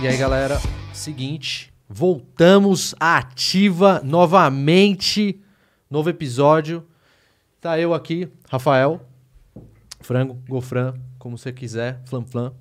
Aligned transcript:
E 0.00 0.06
aí, 0.06 0.16
galera, 0.16 0.58
seguinte, 0.92 1.72
voltamos 1.88 2.94
à 3.00 3.18
ativa 3.18 4.00
novamente. 4.04 5.40
Novo 5.90 6.08
episódio. 6.10 6.86
Tá 7.60 7.78
eu 7.78 7.92
aqui, 7.92 8.28
Rafael, 8.48 9.00
Frango, 10.00 10.38
Gofran, 10.48 10.94
como 11.18 11.36
você 11.36 11.52
quiser, 11.52 12.00
Flam 12.06 12.24
Flam. 12.24 12.52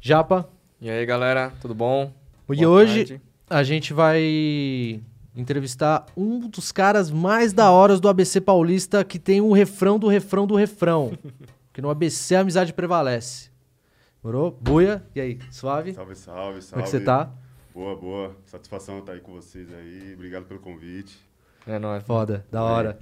Japa, 0.00 0.48
E 0.80 0.88
aí, 0.88 1.04
galera, 1.04 1.52
tudo 1.60 1.74
bom? 1.74 2.10
e 2.50 2.56
Boa 2.56 2.68
hoje 2.68 3.04
tarde. 3.04 3.22
a 3.50 3.62
gente 3.62 3.92
vai 3.92 5.00
entrevistar 5.36 6.06
um 6.16 6.48
dos 6.48 6.72
caras 6.72 7.10
mais 7.10 7.52
da 7.52 7.70
horas 7.70 8.00
do 8.00 8.08
ABC 8.08 8.40
Paulista 8.40 9.04
que 9.04 9.18
tem 9.18 9.40
o 9.42 9.52
refrão 9.52 9.98
do 9.98 10.08
refrão 10.08 10.46
do 10.46 10.56
refrão. 10.56 11.12
que 11.72 11.82
no 11.82 11.90
ABC 11.90 12.34
a 12.34 12.40
amizade 12.40 12.72
prevalece. 12.72 13.49
Morou? 14.22 14.50
Buia, 14.50 15.02
e 15.14 15.20
aí, 15.20 15.38
suave? 15.50 15.94
Salve, 15.94 16.14
salve, 16.14 16.60
salve. 16.60 16.70
Como 16.72 16.82
é 16.82 16.84
que 16.84 16.90
você 16.90 17.00
tá? 17.00 17.32
Boa, 17.72 17.96
boa. 17.96 18.36
Satisfação 18.44 18.98
estar 18.98 19.12
aí 19.12 19.20
com 19.20 19.32
vocês 19.32 19.72
aí. 19.72 20.12
Obrigado 20.12 20.44
pelo 20.44 20.60
convite. 20.60 21.18
É 21.66 21.78
nóis. 21.78 22.02
Foda, 22.04 22.44
da 22.50 22.62
hora. 22.62 22.98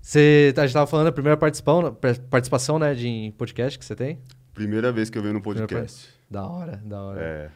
Você, 0.00 0.54
a 0.56 0.62
gente 0.62 0.72
tava 0.72 0.86
falando 0.86 1.08
a 1.08 1.12
primeira 1.12 1.36
participação, 1.36 1.94
participação 2.30 2.78
né, 2.78 2.94
de 2.94 3.34
podcast 3.36 3.78
que 3.78 3.84
você 3.84 3.94
tem? 3.94 4.18
Primeira 4.54 4.90
vez 4.90 5.10
que 5.10 5.18
eu 5.18 5.22
venho 5.22 5.34
no 5.34 5.42
Primeira 5.42 5.66
podcast. 5.66 6.08
Da 6.30 6.46
hora, 6.46 6.80
da 6.82 7.02
hora. 7.02 7.20
É. 7.20 7.50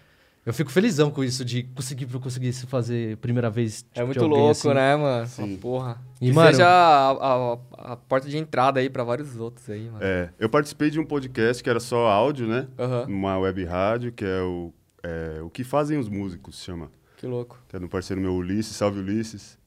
Eu 0.45 0.55
fico 0.55 0.71
felizão 0.71 1.11
com 1.11 1.23
isso, 1.23 1.45
de 1.45 1.65
conseguir, 1.65 2.07
conseguir 2.19 2.53
se 2.55 2.67
fazer 2.67 3.17
primeira 3.19 3.51
vez. 3.51 3.85
É 3.93 3.95
tipo, 3.97 4.07
muito 4.07 4.19
de 4.19 4.25
alguém 4.25 4.39
louco, 4.39 4.51
assim. 4.53 4.75
né, 4.75 4.97
mano? 4.97 5.27
Sim. 5.27 5.43
Uma 5.45 5.59
porra. 5.59 6.03
E, 6.21 6.27
que 6.29 6.33
mano- 6.33 6.51
seja 6.51 6.67
a, 6.67 7.11
a- 7.11 7.59
a 7.93 7.97
porta 7.97 8.29
de 8.29 8.39
entrada 8.39 8.81
aí 8.81 8.89
pra 8.89 9.05
vários 9.05 9.37
outros 9.39 9.69
aí, 9.69 9.85
mano. 9.91 9.99
É. 10.01 10.31
Eu 10.39 10.49
participei 10.49 10.89
de 10.91 10.99
um 10.99 11.05
podcast 11.05 11.63
que 11.63 11.69
era 11.69 11.79
só 11.79 12.09
áudio, 12.09 12.47
né? 12.47 12.69
Aham, 12.79 13.07
Numa 13.07 13.39
web 13.39 13.65
rádio, 13.67 14.13
que 14.13 14.25
é 14.25 14.41
o, 14.41 14.73
é, 15.03 15.41
o 15.43 15.51
que 15.51 15.63
fazem 15.63 15.99
os 15.99 16.09
músicos, 16.09 16.57
se 16.59 16.65
chama. 16.65 16.91
que 17.19 17.27
louco. 17.27 17.63
Que 17.69 17.77
é 17.77 17.79
do 17.79 17.89
parceiro 17.89 18.21
meu 18.21 18.35
Ulisses, 18.35 18.75
salve 18.75 18.99
Ulisses. 19.01 19.59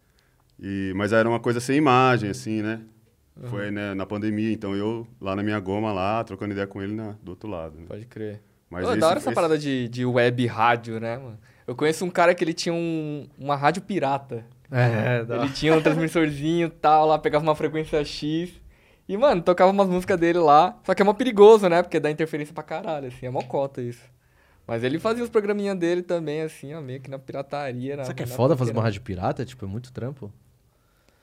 E, 0.60 0.92
mas 0.96 1.14
era 1.14 1.30
uma 1.30 1.40
coisa 1.40 1.60
sem 1.60 1.78
imagem, 1.78 2.30
assim, 2.32 2.62
né? 2.64 2.82
Foi 3.46 3.72
né, 3.72 3.94
na 3.96 4.06
pandemia, 4.06 4.52
então 4.52 4.76
eu 4.76 5.08
lá 5.20 5.36
na 5.36 5.42
minha 5.42 5.60
goma 5.60 5.92
lá, 5.92 6.24
trocando 6.24 6.52
ideia 6.52 6.68
com 6.68 6.82
ele 6.82 6.94
na, 6.94 7.16
do 7.24 7.30
outro 7.30 7.50
lado. 7.50 7.78
né? 7.80 7.86
Pode 7.88 8.06
crer. 8.06 8.42
Mas 8.74 8.84
Pô, 8.86 8.92
esse- 8.92 9.00
da 9.00 9.08
hora 9.08 9.18
essa 9.20 9.30
esse- 9.30 9.36
parada 9.36 9.58
de, 9.58 9.88
de 9.88 10.06
web 10.06 10.46
rádio, 10.48 11.00
né, 11.00 11.18
mano? 11.18 11.38
Eu 11.68 11.76
conheço 11.76 12.04
um 12.04 12.10
cara 12.10 12.34
que 12.34 12.44
ele 12.44 12.54
tinha 12.54 12.74
um- 12.74 13.28
uma 13.38 13.56
rádio 13.56 13.82
pirata. 13.84 14.44
É, 14.72 15.24
da 15.24 15.38
Ele 15.38 15.50
tinha 15.54 15.76
um 15.76 15.82
transmissorzinho 15.82 16.68
e 16.68 16.70
tal, 16.82 17.06
lá 17.06 17.20
pegava 17.20 17.44
uma 17.44 17.56
frequência 17.56 18.04
X. 18.04 18.50
E, 19.08 19.16
mano, 19.16 19.42
tocava 19.42 19.72
umas 19.72 19.88
músicas 19.88 20.20
dele 20.20 20.40
lá. 20.40 20.80
Só 20.84 20.96
que 20.96 21.02
é 21.02 21.06
mó 21.06 21.14
perigoso, 21.14 21.70
né? 21.70 21.84
Porque 21.84 22.00
dá 22.00 22.10
interferência 22.10 22.54
pra 22.54 22.64
caralho, 22.64 23.08
assim. 23.10 23.26
É 23.26 23.30
mó 23.30 23.42
cota 23.44 23.82
isso. 23.82 24.02
Mas 24.66 24.84
ele 24.84 24.98
fazia 24.98 25.24
os 25.24 25.30
programinhas 25.30 25.78
dele 25.78 26.02
também, 26.02 26.42
assim, 26.42 26.74
ó, 26.74 26.82
meio 26.82 27.00
que 27.02 27.10
na 27.10 27.20
pirataria. 27.20 27.98
Na, 27.98 28.06
Sabe 28.06 28.16
que 28.16 28.24
é 28.24 28.26
foda 28.28 28.56
fazer 28.58 28.72
uma 28.72 28.82
rádio 28.82 29.02
pirata? 29.02 29.46
Tipo, 29.46 29.66
é 29.66 29.68
muito 29.68 29.92
trampo. 29.94 30.32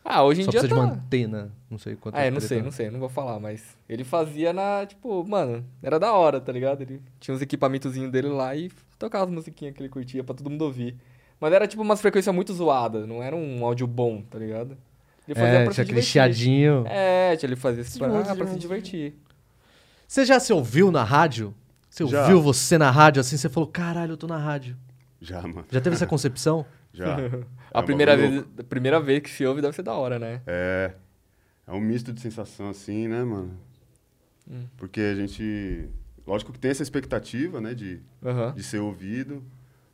Ah, 0.04 0.22
hoje 0.24 0.40
em 0.40 0.44
Só 0.44 0.50
dia 0.50 0.60
precisa 0.60 0.80
tá... 0.80 0.86
de 0.86 0.90
uma 0.90 0.96
antena, 0.98 1.52
não 1.70 1.78
sei 1.78 1.94
quanto. 1.94 2.14
Ah, 2.16 2.24
eu 2.26 2.30
não 2.32 2.38
treta. 2.38 2.48
sei, 2.54 2.62
não 2.62 2.70
sei, 2.70 2.90
não 2.90 2.98
vou 2.98 3.08
falar, 3.08 3.38
mas 3.38 3.76
ele 3.88 4.02
fazia 4.02 4.52
na, 4.52 4.86
tipo, 4.86 5.22
mano, 5.28 5.64
era 5.82 5.98
da 6.00 6.12
hora, 6.12 6.40
tá 6.40 6.50
ligado? 6.52 6.80
Ele 6.82 7.00
tinha 7.20 7.34
uns 7.34 7.42
equipamentozinhos 7.42 8.10
dele 8.10 8.28
lá 8.28 8.56
e 8.56 8.70
tocava 8.98 9.24
as 9.24 9.30
musiquinhas 9.30 9.74
que 9.74 9.82
ele 9.82 9.88
curtia 9.90 10.24
pra 10.24 10.34
todo 10.34 10.48
mundo 10.48 10.62
ouvir. 10.62 10.96
Mas 11.38 11.52
era 11.52 11.66
tipo 11.66 11.82
umas 11.82 12.00
frequências 12.00 12.34
muito 12.34 12.52
zoadas, 12.52 13.06
não 13.06 13.22
era 13.22 13.36
um 13.36 13.64
áudio 13.64 13.86
bom, 13.86 14.22
tá 14.22 14.38
ligado? 14.38 14.76
Ele 15.28 15.38
É, 15.38 15.64
pra 15.64 15.72
tinha 15.72 15.72
se 15.74 15.80
aquele 15.82 16.02
chiadinho. 16.02 16.84
É, 16.88 17.36
ele 17.42 17.54
fazia 17.56 17.82
isso 17.82 17.92
De 17.92 17.98
pra, 17.98 18.08
ah, 18.08 18.24
pra 18.34 18.46
se 18.46 18.52
monte. 18.52 18.58
divertir. 18.60 19.14
Você 20.08 20.24
já 20.24 20.40
se 20.40 20.52
ouviu 20.52 20.90
na 20.90 21.04
rádio? 21.04 21.54
Você 21.88 22.06
Já. 22.06 22.22
ouviu 22.22 22.40
você 22.42 22.76
na 22.78 22.90
rádio 22.90 23.20
assim? 23.20 23.36
Você 23.36 23.48
falou, 23.48 23.68
caralho, 23.68 24.12
eu 24.12 24.16
tô 24.16 24.26
na 24.26 24.38
rádio. 24.38 24.76
Já, 25.20 25.42
mano. 25.42 25.64
Já 25.70 25.80
teve 25.80 25.94
essa 25.94 26.06
concepção? 26.06 26.64
Já. 26.92 27.16
A 27.72 27.80
É 27.80 27.82
primeira 27.82 28.16
vez, 28.16 28.44
a 28.58 28.64
primeira 28.64 29.00
vez 29.00 29.22
que 29.22 29.30
se 29.30 29.46
ouve 29.46 29.62
deve 29.62 29.74
ser 29.76 29.82
da 29.82 29.94
hora, 29.94 30.18
né? 30.18 30.42
É. 30.46 30.92
É 31.66 31.72
um 31.72 31.80
misto 31.80 32.12
de 32.12 32.20
sensação 32.20 32.68
assim, 32.68 33.06
né, 33.06 33.22
mano? 33.22 33.56
Hum. 34.50 34.66
Porque 34.76 35.00
a 35.00 35.14
gente. 35.14 35.88
Lógico 36.26 36.52
que 36.52 36.58
tem 36.58 36.70
essa 36.70 36.82
expectativa, 36.82 37.60
né, 37.60 37.74
de, 37.74 38.00
Aham. 38.24 38.52
de 38.54 38.62
ser 38.62 38.78
ouvido, 38.78 39.42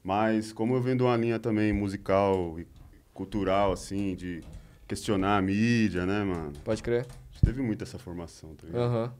mas 0.03 0.53
como 0.53 0.75
eu 0.75 0.81
venho 0.81 0.97
de 0.97 1.03
uma 1.03 1.17
linha 1.17 1.39
também 1.39 1.73
musical 1.73 2.59
e 2.59 2.67
cultural, 3.13 3.73
assim, 3.73 4.15
de 4.15 4.43
questionar 4.89 5.37
a 5.39 5.43
mídia, 5.43 6.05
né, 6.07 6.25
mano? 6.25 6.53
Pode 6.65 6.83
crer. 6.83 7.03
A 7.03 7.33
gente 7.33 7.43
teve 7.45 7.61
muito 7.63 7.83
essa 7.83 7.99
formação, 7.99 8.55
tá 8.55 8.67
ligado? 8.67 8.83
Aham. 8.83 9.13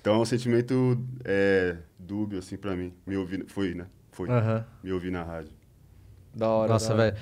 Então 0.00 0.14
é 0.16 0.18
um 0.18 0.24
sentimento 0.26 0.98
é, 1.24 1.78
dúbio, 1.98 2.38
assim, 2.38 2.56
pra 2.58 2.76
mim. 2.76 2.92
Me 3.06 3.16
ouvir. 3.16 3.44
Foi, 3.46 3.74
né? 3.74 3.86
Foi. 4.12 4.28
Aham. 4.28 4.64
Me 4.82 4.92
ouvir 4.92 5.10
na 5.10 5.22
rádio. 5.22 5.52
Da 6.34 6.48
hora. 6.48 6.72
Nossa, 6.72 6.94
velho. 6.94 7.16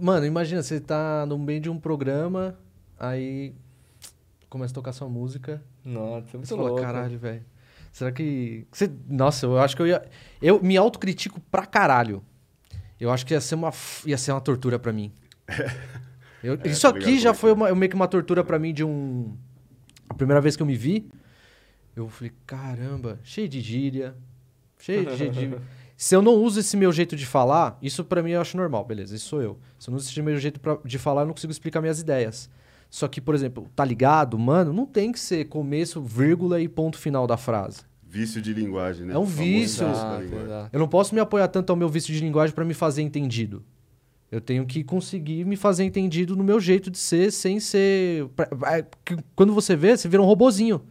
Mano, 0.00 0.26
imagina, 0.26 0.62
você 0.62 0.80
tá 0.80 1.24
no 1.26 1.38
meio 1.38 1.60
de 1.60 1.70
um 1.70 1.78
programa, 1.78 2.58
aí 2.98 3.54
começa 4.50 4.72
a 4.72 4.74
tocar 4.74 4.92
sua 4.92 5.08
música. 5.08 5.62
Nossa, 5.84 6.36
é 6.36 6.38
muito 6.38 6.56
louco. 6.56 6.80
caralho, 6.82 7.18
velho. 7.18 7.42
Será 7.92 8.10
que. 8.12 8.66
Você... 8.72 8.90
Nossa, 9.08 9.46
eu 9.46 9.58
acho 9.58 9.74
que 9.76 9.82
eu 9.82 9.86
ia. 9.86 10.04
Eu 10.42 10.62
me 10.62 10.76
autocritico 10.76 11.40
pra 11.50 11.64
caralho. 11.64 12.22
Eu 13.00 13.10
acho 13.10 13.24
que 13.26 13.34
ia 13.34 13.40
ser 13.40 13.54
uma, 13.54 13.72
ia 14.06 14.16
ser 14.18 14.32
uma 14.32 14.40
tortura 14.40 14.78
pra 14.78 14.92
mim. 14.92 15.12
Eu- 16.42 16.58
É, 16.62 16.68
Isso 16.68 16.82
tô 16.82 16.88
aqui 16.88 17.18
já 17.18 17.32
foi 17.32 17.52
uma- 17.52 17.74
meio 17.74 17.88
que 17.88 17.96
uma 17.96 18.06
tortura 18.06 18.44
pra 18.44 18.58
mim 18.58 18.74
de 18.74 18.84
um. 18.84 19.34
A 20.10 20.14
primeira 20.14 20.40
vez 20.42 20.56
que 20.56 20.62
eu 20.62 20.66
me 20.66 20.76
vi, 20.76 21.08
eu 21.96 22.06
falei, 22.08 22.32
caramba, 22.46 23.18
cheio 23.22 23.48
de 23.48 23.60
gíria. 23.62 24.14
Cheio 24.78 25.06
de. 25.16 25.56
Se 25.96 26.14
eu 26.16 26.20
não 26.22 26.34
uso 26.34 26.58
esse 26.60 26.76
meu 26.76 26.92
jeito 26.92 27.14
de 27.16 27.24
falar, 27.24 27.78
isso 27.80 28.04
pra 28.04 28.22
mim 28.22 28.32
eu 28.32 28.40
acho 28.40 28.56
normal, 28.56 28.84
beleza, 28.84 29.14
isso 29.14 29.28
sou 29.28 29.40
eu. 29.42 29.58
Se 29.78 29.88
eu 29.88 29.92
não 29.92 29.96
uso 29.98 30.08
esse 30.10 30.20
meu 30.22 30.36
jeito 30.38 30.58
pra- 30.60 30.78
de 30.84 30.98
falar, 30.98 31.22
eu 31.22 31.26
não 31.26 31.34
consigo 31.34 31.50
explicar 31.52 31.80
minhas 31.80 32.00
ideias. 32.00 32.50
Só 32.90 33.06
que, 33.08 33.20
por 33.20 33.34
exemplo, 33.34 33.68
tá 33.74 33.84
ligado, 33.84 34.38
mano, 34.38 34.72
não 34.72 34.86
tem 34.86 35.10
que 35.12 35.18
ser 35.20 35.44
começo, 35.46 36.00
vírgula 36.02 36.60
e 36.60 36.68
ponto 36.68 36.98
final 36.98 37.26
da 37.26 37.36
frase. 37.36 37.80
Vício 38.08 38.40
de 38.40 38.52
linguagem, 38.52 39.06
né? 39.06 39.14
É 39.14 39.18
um 39.18 39.24
vício. 39.24 39.84
Exato. 39.88 40.22
Eu 40.72 40.78
não 40.78 40.86
posso 40.88 41.14
me 41.14 41.20
apoiar 41.20 41.48
tanto 41.48 41.70
ao 41.70 41.76
meu 41.76 41.88
vício 41.88 42.12
de 42.14 42.20
linguagem 42.20 42.54
pra 42.54 42.64
me 42.64 42.74
fazer 42.74 43.02
entendido. 43.02 43.64
Eu 44.30 44.40
tenho 44.40 44.64
que 44.66 44.82
conseguir 44.84 45.44
me 45.44 45.56
fazer 45.56 45.84
entendido 45.84 46.36
no 46.36 46.42
meu 46.44 46.60
jeito 46.60 46.90
de 46.90 46.98
ser, 46.98 47.30
sem 47.32 47.58
ser. 47.60 48.28
é, 48.66 48.84
Quando 49.34 49.52
você 49.52 49.74
vê, 49.76 49.96
você 49.96 50.08
vira 50.08 50.22
um 50.22 50.26
robozinho. 50.26 50.82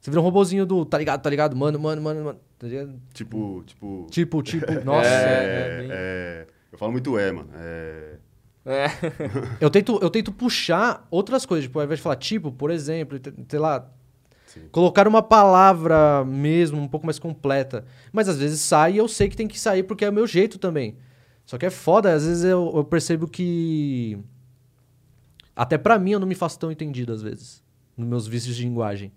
Você 0.00 0.10
vira 0.10 0.20
um 0.20 0.24
robozinho 0.24 0.64
do 0.64 0.84
tá 0.84 0.96
ligado, 0.96 1.20
tá 1.22 1.28
ligado, 1.30 1.56
mano, 1.56 1.78
mano, 1.78 2.00
mano, 2.02 2.24
mano. 2.24 2.38
Tá 2.58 2.66
ligado? 2.66 3.00
Tipo, 3.14 3.62
tipo. 3.64 4.06
Tipo, 4.10 4.42
tipo, 4.42 4.72
nossa. 4.84 5.08
É, 5.08 5.12
É, 5.12 5.78
bem- 5.80 5.88
é, 5.92 6.46
eu 6.72 6.78
falo 6.78 6.92
muito 6.92 7.16
é, 7.18 7.30
mano. 7.32 7.48
É, 7.54 8.16
É. 8.64 8.86
Eu, 9.60 9.70
tento, 9.70 9.98
eu 10.02 10.10
tento 10.10 10.30
puxar 10.32 11.06
outras 11.10 11.46
coisas, 11.46 11.64
tipo, 11.66 11.78
ao 11.78 11.84
invés 11.84 11.98
de 11.98 12.02
falar 12.02 12.16
tipo, 12.16 12.50
por 12.52 12.70
exemplo, 12.70 13.18
sei 13.48 13.58
lá. 13.58 13.88
Sim. 14.46 14.62
Colocar 14.72 15.06
uma 15.06 15.22
palavra 15.22 16.24
mesmo, 16.24 16.80
um 16.80 16.88
pouco 16.88 17.06
mais 17.06 17.18
completa. 17.18 17.84
Mas 18.12 18.28
às 18.28 18.38
vezes 18.38 18.60
sai 18.60 18.94
e 18.94 18.96
eu 18.96 19.06
sei 19.08 19.28
que 19.28 19.36
tem 19.36 19.46
que 19.46 19.58
sair 19.60 19.82
porque 19.84 20.04
é 20.04 20.10
o 20.10 20.12
meu 20.12 20.26
jeito 20.26 20.58
também. 20.58 20.96
Só 21.46 21.56
que 21.58 21.64
é 21.66 21.70
foda, 21.70 22.12
às 22.12 22.26
vezes 22.26 22.44
eu, 22.44 22.72
eu 22.74 22.84
percebo 22.84 23.26
que. 23.28 24.18
Até 25.56 25.76
pra 25.78 25.98
mim 25.98 26.12
eu 26.12 26.20
não 26.20 26.26
me 26.26 26.34
faço 26.34 26.58
tão 26.58 26.70
entendido 26.70 27.12
às 27.12 27.22
vezes. 27.22 27.62
Nos 27.96 28.06
meus 28.08 28.26
vícios 28.26 28.56
de 28.56 28.62
linguagem. 28.64 29.12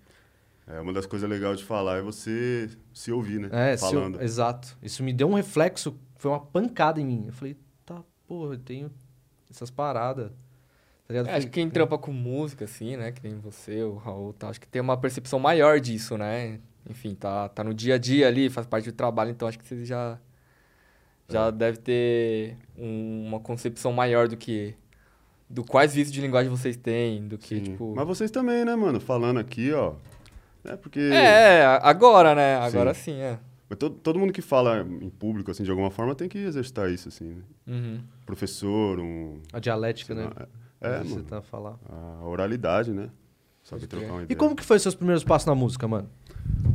É 0.67 0.79
uma 0.79 0.93
das 0.93 1.05
coisas 1.05 1.29
legais 1.29 1.59
de 1.59 1.63
falar 1.65 1.97
é 1.97 2.01
você 2.01 2.69
se 2.93 3.11
ouvir, 3.11 3.39
né? 3.39 3.49
É, 3.51 3.77
se 3.77 3.85
eu- 3.85 3.89
Falando. 3.91 4.21
exato. 4.21 4.77
Isso 4.81 5.03
me 5.03 5.11
deu 5.13 5.29
um 5.29 5.33
reflexo, 5.33 5.95
foi 6.15 6.31
uma 6.31 6.39
pancada 6.39 6.99
em 7.01 7.05
mim. 7.05 7.23
Eu 7.27 7.33
falei, 7.33 7.57
tá, 7.85 8.01
porra, 8.27 8.53
eu 8.55 8.59
tenho 8.59 8.91
essas 9.49 9.69
paradas. 9.69 10.29
Tá 10.29 11.13
ligado? 11.13 11.27
É, 11.27 11.35
acho 11.35 11.47
que 11.47 11.53
quem 11.53 11.69
trampa 11.69 11.97
com 11.97 12.11
música, 12.13 12.65
assim, 12.65 12.95
né? 12.95 13.11
Que 13.11 13.21
nem 13.27 13.37
você, 13.39 13.83
o 13.83 13.95
Raul, 13.95 14.31
tá, 14.33 14.47
acho 14.49 14.61
que 14.61 14.67
tem 14.67 14.81
uma 14.81 14.95
percepção 14.95 15.39
maior 15.39 15.79
disso, 15.79 16.17
né? 16.17 16.59
Enfim, 16.89 17.13
tá, 17.15 17.49
tá 17.49 17.63
no 17.63 17.73
dia 17.73 17.95
a 17.95 17.97
dia 17.97 18.27
ali, 18.27 18.49
faz 18.49 18.65
parte 18.65 18.89
do 18.89 18.95
trabalho, 18.95 19.29
então 19.31 19.47
acho 19.47 19.59
que 19.59 19.67
você 19.67 19.83
já, 19.85 20.17
já 21.29 21.47
É. 21.47 21.51
deve 21.51 21.77
ter 21.79 22.57
um- 22.77 23.27
uma 23.27 23.39
concepção 23.39 23.91
maior 23.91 24.27
do 24.27 24.37
que. 24.37 24.73
Do 25.49 25.65
quais 25.65 25.93
vícios 25.93 26.13
de 26.13 26.21
linguagem 26.21 26.49
vocês 26.49 26.77
têm, 26.77 27.27
do 27.27 27.37
que, 27.37 27.55
Sim. 27.57 27.63
tipo. 27.63 27.93
Mas 27.93 28.07
vocês 28.07 28.31
também, 28.31 28.63
né, 28.63 28.73
mano? 28.73 29.01
Falando 29.01 29.37
aqui, 29.37 29.71
ó. 29.73 29.95
É 30.63 30.75
porque. 30.75 30.99
É, 30.99 31.65
agora, 31.81 32.35
né? 32.35 32.55
Agora 32.57 32.93
sim, 32.93 33.13
é. 33.19 33.39
Mas 33.69 33.79
todo, 33.79 33.95
todo 33.95 34.19
mundo 34.19 34.33
que 34.33 34.41
fala 34.41 34.81
em 34.81 35.09
público, 35.09 35.49
assim, 35.49 35.63
de 35.63 35.71
alguma 35.71 35.89
forma, 35.89 36.13
tem 36.13 36.27
que 36.27 36.37
exercitar 36.37 36.89
isso, 36.89 37.07
assim, 37.07 37.29
né? 37.35 37.41
Uhum. 37.67 38.01
Professor, 38.25 38.99
um. 38.99 39.39
A 39.53 39.59
dialética, 39.59 40.13
né? 40.13 40.29
É, 40.81 40.99
Você 40.99 41.09
mano. 41.15 41.23
tá 41.23 41.37
a 41.37 41.41
falar. 41.41 41.75
A 41.89 42.25
oralidade, 42.25 42.91
né? 42.91 43.09
Sabe 43.63 43.87
trocar 43.87 44.11
uma 44.11 44.21
E 44.21 44.23
ideia. 44.25 44.37
como 44.37 44.55
que 44.55 44.63
foi 44.63 44.77
seus 44.79 44.95
primeiros 44.95 45.23
passos 45.23 45.45
na 45.45 45.55
música, 45.55 45.87
mano? 45.87 46.09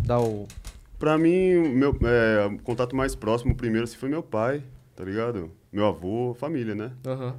Dá 0.07 0.19
o. 0.19 0.47
Pra 0.99 1.19
mim, 1.19 1.57
o 1.57 1.69
meu 1.69 1.99
é, 2.05 2.47
o 2.47 2.59
contato 2.63 2.97
mais 2.97 3.15
próximo, 3.15 3.55
primeiro, 3.55 3.85
assim, 3.85 3.97
foi 3.97 4.09
meu 4.09 4.23
pai, 4.23 4.63
tá 4.95 5.05
ligado? 5.05 5.51
Meu 5.71 5.85
avô, 5.87 6.35
família, 6.39 6.75
né? 6.75 6.93
Aham. 7.07 7.37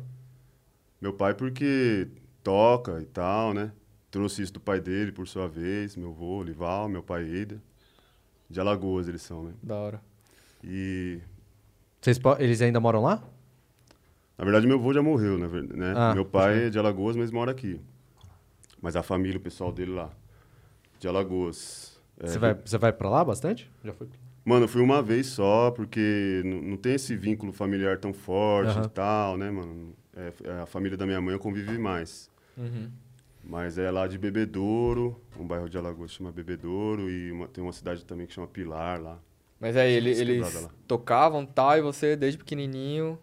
Meu 1.02 1.14
pai 1.14 1.34
porque 1.34 2.08
toca 2.44 3.02
e 3.02 3.06
tal, 3.06 3.54
né? 3.54 3.72
Trouxe 4.10 4.42
isso 4.42 4.54
do 4.54 4.60
pai 4.60 4.80
dele, 4.80 5.12
por 5.12 5.28
sua 5.28 5.48
vez, 5.48 5.96
meu 5.96 6.10
avô, 6.10 6.42
Lival, 6.42 6.88
meu 6.88 7.04
pai 7.04 7.24
Eida. 7.24 7.62
De 8.50 8.60
Alagoas 8.60 9.08
eles 9.08 9.22
são, 9.22 9.44
né? 9.44 9.54
Da 9.62 9.76
hora. 9.76 10.02
E 10.64 11.20
Vocês 12.02 12.20
eles 12.40 12.62
ainda 12.62 12.80
moram 12.80 13.04
lá? 13.04 13.22
Na 14.38 14.46
verdade, 14.46 14.66
meu 14.68 14.78
avô 14.78 14.94
já 14.94 15.02
morreu, 15.02 15.38
né? 15.38 15.94
Ah, 15.96 16.14
meu 16.14 16.24
pai 16.24 16.68
é 16.68 16.70
de 16.70 16.80
Alagoas, 16.80 17.16
mas 17.16 17.32
mora 17.32 17.52
aqui. 17.52 17.82
Mas 18.82 18.96
a 18.96 19.04
família, 19.04 19.38
o 19.38 19.42
pessoal 19.42 19.72
dele 19.72 19.92
lá, 19.92 20.12
de 21.00 21.08
Alagoas. 21.08 22.00
É, 22.20 22.28
Você 22.28 22.40
vai, 22.40 22.54
você 22.54 22.78
vai 22.78 22.94
pra 22.94 23.10
lá 23.10 23.26
bastante? 23.26 23.70
Já 23.84 23.92
foi? 23.94 24.08
Mano, 24.46 24.64
eu 24.64 24.70
fui 24.70 24.82
uma 24.82 25.02
vez 25.02 25.28
só, 25.28 25.72
porque 25.72 26.42
não 26.46 26.78
tem 26.78 26.94
esse 26.94 27.18
vínculo 27.18 27.52
familiar 27.52 27.98
tão 27.98 28.14
forte 28.14 28.72
Aham. 28.78 28.86
e 28.86 28.90
tal, 28.90 29.38
né, 29.38 29.52
mano? 29.52 29.94
É, 30.16 30.32
é, 30.46 30.62
a 30.62 30.66
família 30.66 30.98
da 30.98 31.06
minha 31.06 31.20
mãe 31.20 31.34
eu 31.34 31.40
convivi 31.40 31.78
mais. 31.78 32.30
Uhum. 32.56 32.90
Mas 33.50 33.78
é 33.78 33.90
lá 33.90 34.08
de 34.08 34.18
Bebedouro, 34.18 35.22
um 35.40 35.46
bairro 35.48 35.70
de 35.70 35.78
Alagoas 35.78 36.12
chama 36.12 36.32
Bebedouro, 36.32 37.10
e 37.10 37.32
uma- 37.32 37.48
tem 37.48 37.64
uma 37.64 37.72
cidade 37.72 38.04
também 38.04 38.28
que 38.28 38.34
chama 38.34 38.48
Pilar 38.48 39.02
lá. 39.02 39.20
Mas 39.60 39.76
aí 39.78 39.92
ele- 39.94 40.10
eles 40.12 40.68
tocavam 40.88 41.46
tal, 41.46 41.78
e 41.78 41.82
você, 41.82 42.16
desde 42.16 42.38
pequenininho, 42.38 43.18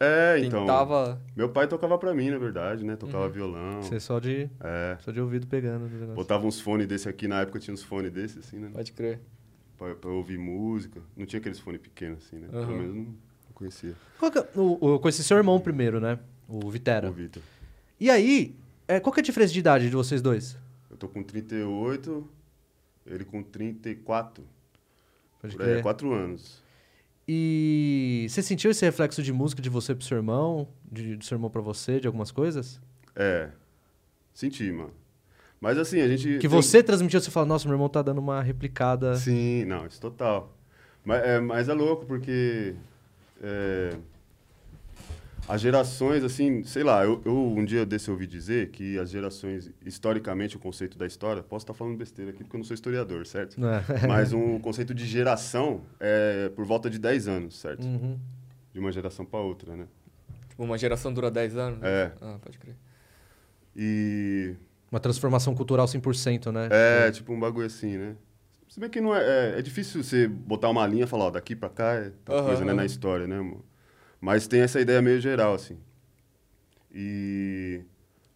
É, 0.00 0.38
então. 0.38 0.60
tentava... 0.60 1.20
Meu 1.36 1.50
pai 1.50 1.68
tocava 1.68 1.98
pra 1.98 2.14
mim, 2.14 2.30
na 2.30 2.38
verdade, 2.38 2.84
né? 2.84 2.96
Tocava 2.96 3.26
Uhum. 3.26 3.30
violão. 3.32 3.82
Você 3.82 4.00
só 4.00 4.18
de, 4.18 4.48
É. 4.60 4.96
só 5.00 5.12
de 5.12 5.20
ouvido 5.20 5.46
pegando. 5.46 5.88
Botava 6.14 6.46
uns 6.46 6.58
fones 6.60 6.86
desse 6.86 7.08
aqui, 7.08 7.28
na 7.28 7.42
época 7.42 7.58
tinha 7.58 7.74
uns 7.74 7.82
fones 7.82 8.10
desse, 8.10 8.38
assim, 8.38 8.58
né? 8.58 8.70
Pode 8.72 8.92
crer. 8.92 9.20
Pra, 9.78 9.94
pra 9.94 10.10
ouvir 10.10 10.38
música. 10.38 11.02
Não 11.14 11.26
tinha 11.26 11.38
aqueles 11.38 11.58
fones 11.60 11.80
pequenos, 11.82 12.24
assim, 12.24 12.38
né? 12.38 12.48
Aham. 12.50 12.66
Pelo 12.66 12.78
menos 12.78 12.94
não, 12.96 13.02
não 13.04 13.52
conhecia. 13.54 13.94
Qual 14.18 14.30
que 14.32 14.38
é- 14.38 14.48
o, 14.54 14.78
o, 14.80 14.94
eu 14.94 14.98
conheci 14.98 15.22
seu 15.22 15.36
irmão 15.36 15.60
primeiro, 15.60 16.00
né? 16.00 16.18
O 16.48 16.70
Vitera. 16.70 17.10
O 17.10 17.12
Vitor. 17.12 17.42
E 18.00 18.08
aí, 18.10 18.54
é, 18.88 19.00
qual 19.00 19.12
que 19.12 19.20
é 19.20 19.22
a 19.22 19.24
diferença 19.24 19.52
de 19.52 19.58
idade 19.58 19.88
de 19.90 19.94
vocês 19.96 20.20
dois? 20.22 20.56
Eu 20.90 20.96
tô 20.96 21.08
com 21.08 21.22
38, 21.22 22.28
ele 23.06 23.24
com 23.24 23.42
34. 23.42 24.44
Pode 25.40 25.56
Por 25.56 25.62
aí, 25.62 25.72
crer. 25.72 25.82
4 25.82 26.12
anos. 26.12 26.62
E 27.28 28.26
você 28.30 28.40
sentiu 28.42 28.70
esse 28.70 28.84
reflexo 28.84 29.22
de 29.22 29.32
música 29.32 29.60
de 29.60 29.68
você 29.68 29.94
pro 29.94 30.04
seu 30.04 30.16
irmão? 30.16 30.68
De, 30.90 31.16
do 31.16 31.24
seu 31.24 31.34
irmão 31.36 31.50
pra 31.50 31.60
você, 31.60 31.98
de 31.98 32.06
algumas 32.06 32.30
coisas? 32.30 32.80
É. 33.14 33.48
Senti, 34.32 34.70
mano. 34.70 34.92
Mas 35.60 35.76
assim, 35.78 36.00
a 36.00 36.06
gente. 36.08 36.34
Que 36.38 36.48
tem- 36.48 36.50
você 36.50 36.82
transmitiu, 36.82 37.20
você 37.20 37.30
fala, 37.30 37.46
nossa, 37.46 37.66
meu 37.66 37.74
irmão 37.74 37.88
tá 37.88 38.00
dando 38.02 38.18
uma 38.18 38.40
replicada. 38.42 39.16
Sim, 39.16 39.64
não, 39.64 39.86
isso 39.86 40.00
total. 40.00 40.54
Mas 41.04 41.24
é, 41.24 41.40
mas 41.40 41.68
é 41.68 41.72
louco 41.74 42.04
porque. 42.06 42.74
é, 43.42 43.96
as 45.48 45.60
gerações, 45.60 46.24
assim, 46.24 46.64
sei 46.64 46.82
lá, 46.82 47.04
eu, 47.04 47.22
eu 47.24 47.34
um 47.36 47.64
dia 47.64 47.86
desse 47.86 48.08
eu 48.08 48.14
ouvi 48.14 48.26
dizer 48.26 48.70
que 48.70 48.98
as 48.98 49.10
gerações, 49.10 49.70
historicamente, 49.84 50.56
o 50.56 50.58
conceito 50.58 50.98
da 50.98 51.06
história, 51.06 51.42
posso 51.42 51.64
estar 51.64 51.74
falando 51.74 51.96
besteira 51.96 52.30
aqui 52.30 52.42
porque 52.42 52.56
eu 52.56 52.58
não 52.58 52.64
sou 52.64 52.74
historiador, 52.74 53.26
certo? 53.26 53.60
Né? 53.60 53.82
Mas 54.08 54.32
um 54.32 54.58
conceito 54.60 54.94
de 54.94 55.06
geração 55.06 55.82
é 56.00 56.48
por 56.50 56.64
volta 56.64 56.90
de 56.90 56.98
10 56.98 57.28
anos, 57.28 57.58
certo? 57.58 57.84
Uhum. 57.84 58.18
De 58.72 58.80
uma 58.80 58.90
geração 58.90 59.24
para 59.24 59.40
outra, 59.40 59.76
né? 59.76 59.86
Tipo, 60.48 60.64
uma 60.64 60.76
geração 60.76 61.12
dura 61.12 61.30
10 61.30 61.56
anos? 61.56 61.82
É. 61.82 62.12
Ah, 62.20 62.38
pode 62.42 62.58
crer. 62.58 62.76
E 63.74 64.54
Uma 64.90 65.00
transformação 65.00 65.54
cultural 65.54 65.86
100%, 65.86 66.50
né? 66.50 66.68
É, 66.70 67.10
tipo 67.10 67.32
um 67.32 67.38
bagulho 67.38 67.66
assim, 67.66 67.96
né? 67.96 68.16
Se 68.68 68.80
bem 68.80 68.90
que 68.90 69.00
não 69.00 69.14
é, 69.14 69.54
é. 69.54 69.58
é 69.58 69.62
difícil 69.62 70.02
você 70.02 70.26
botar 70.26 70.68
uma 70.68 70.86
linha 70.86 71.04
e 71.04 71.06
falar, 71.06 71.26
ó, 71.26 71.30
daqui 71.30 71.54
pra 71.54 71.68
cá 71.68 71.94
é 71.94 72.12
tal 72.24 72.36
Aham, 72.36 72.46
coisa, 72.46 72.64
né? 72.64 72.72
aham. 72.72 72.76
Na 72.76 72.84
história, 72.84 73.26
né, 73.26 73.38
amor? 73.38 73.62
Mas 74.20 74.46
tem 74.46 74.60
essa 74.60 74.80
ideia 74.80 75.00
meio 75.02 75.20
geral, 75.20 75.54
assim. 75.54 75.78
E 76.92 77.82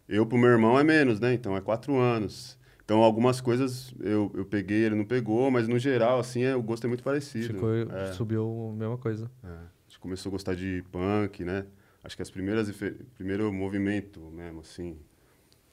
eu 0.07 0.25
pro 0.25 0.37
meu 0.37 0.49
irmão 0.49 0.77
é 0.79 0.83
menos, 0.83 1.19
né? 1.19 1.33
Então 1.33 1.55
é 1.55 1.61
quatro 1.61 1.97
anos. 1.97 2.57
Então 2.83 3.01
algumas 3.01 3.39
coisas 3.39 3.93
eu, 3.99 4.31
eu 4.35 4.45
peguei, 4.45 4.83
ele 4.85 4.95
não 4.95 5.05
pegou, 5.05 5.49
mas 5.49 5.67
no 5.67 5.79
geral, 5.79 6.19
assim, 6.19 6.43
é, 6.43 6.55
o 6.55 6.61
gosto 6.61 6.85
é 6.85 6.87
muito 6.87 7.03
parecido. 7.03 7.53
Ficou, 7.53 7.73
é, 7.73 8.11
Subiu 8.13 8.71
a 8.73 8.75
mesma 8.75 8.97
coisa. 8.97 9.31
é. 9.43 9.47
A 9.47 9.87
gente 9.91 9.99
começou 9.99 10.29
a 10.29 10.31
gostar 10.31 10.55
de 10.55 10.83
punk, 10.91 11.43
né? 11.43 11.65
Acho 12.03 12.15
que 12.15 12.21
as 12.21 12.29
primeiras... 12.31 12.71
Primeiro 13.15 13.51
movimento 13.51 14.19
mesmo, 14.31 14.61
assim. 14.61 14.97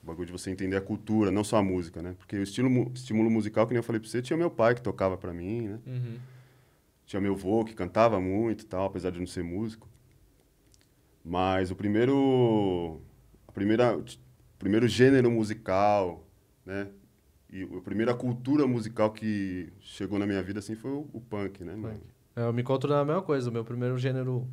O 0.02 0.06
bagulho 0.06 0.26
de 0.26 0.32
você 0.32 0.50
entender 0.50 0.76
a 0.76 0.80
cultura, 0.80 1.30
não 1.30 1.42
só 1.44 1.56
a 1.56 1.62
música, 1.62 2.02
né? 2.02 2.14
Porque 2.18 2.36
o 2.36 2.42
estilo, 2.42 2.68
mu- 2.70 2.90
estímulo 2.94 3.30
musical, 3.30 3.66
que 3.66 3.72
nem 3.72 3.78
eu 3.78 3.82
falei 3.82 4.00
pra 4.00 4.08
você, 4.08 4.20
tinha 4.22 4.36
meu 4.36 4.50
pai 4.50 4.74
que 4.74 4.82
tocava 4.82 5.16
pra 5.16 5.32
mim, 5.32 5.68
né? 5.68 5.78
Uhum. 5.86 6.18
Tinha 7.06 7.20
meu 7.20 7.34
avô 7.34 7.64
que 7.64 7.74
cantava 7.74 8.20
muito 8.20 8.62
e 8.64 8.66
tal, 8.66 8.86
apesar 8.86 9.10
de 9.10 9.18
não 9.18 9.26
ser 9.26 9.42
músico. 9.42 9.88
Mas 11.24 11.70
o 11.70 11.76
primeiro... 11.76 13.00
A 13.46 13.52
primeira, 13.52 13.96
o 13.96 14.04
primeiro 14.58 14.86
gênero 14.86 15.30
musical, 15.30 16.24
né? 16.64 16.88
E 17.50 17.62
a 17.62 17.80
primeira 17.80 18.14
cultura 18.14 18.66
musical 18.66 19.10
que 19.10 19.72
chegou 19.80 20.18
na 20.18 20.26
minha 20.26 20.42
vida, 20.42 20.58
assim, 20.58 20.74
foi 20.74 20.90
o, 20.90 21.08
o 21.12 21.20
punk, 21.20 21.64
né, 21.64 21.74
mano? 21.74 22.00
É, 22.36 22.42
eu 22.42 22.52
me 22.52 22.60
encontro 22.60 22.90
na 22.90 23.04
mesma 23.04 23.22
coisa. 23.22 23.48
O 23.48 23.52
meu 23.52 23.64
primeiro 23.64 23.96
gênero 23.98 24.46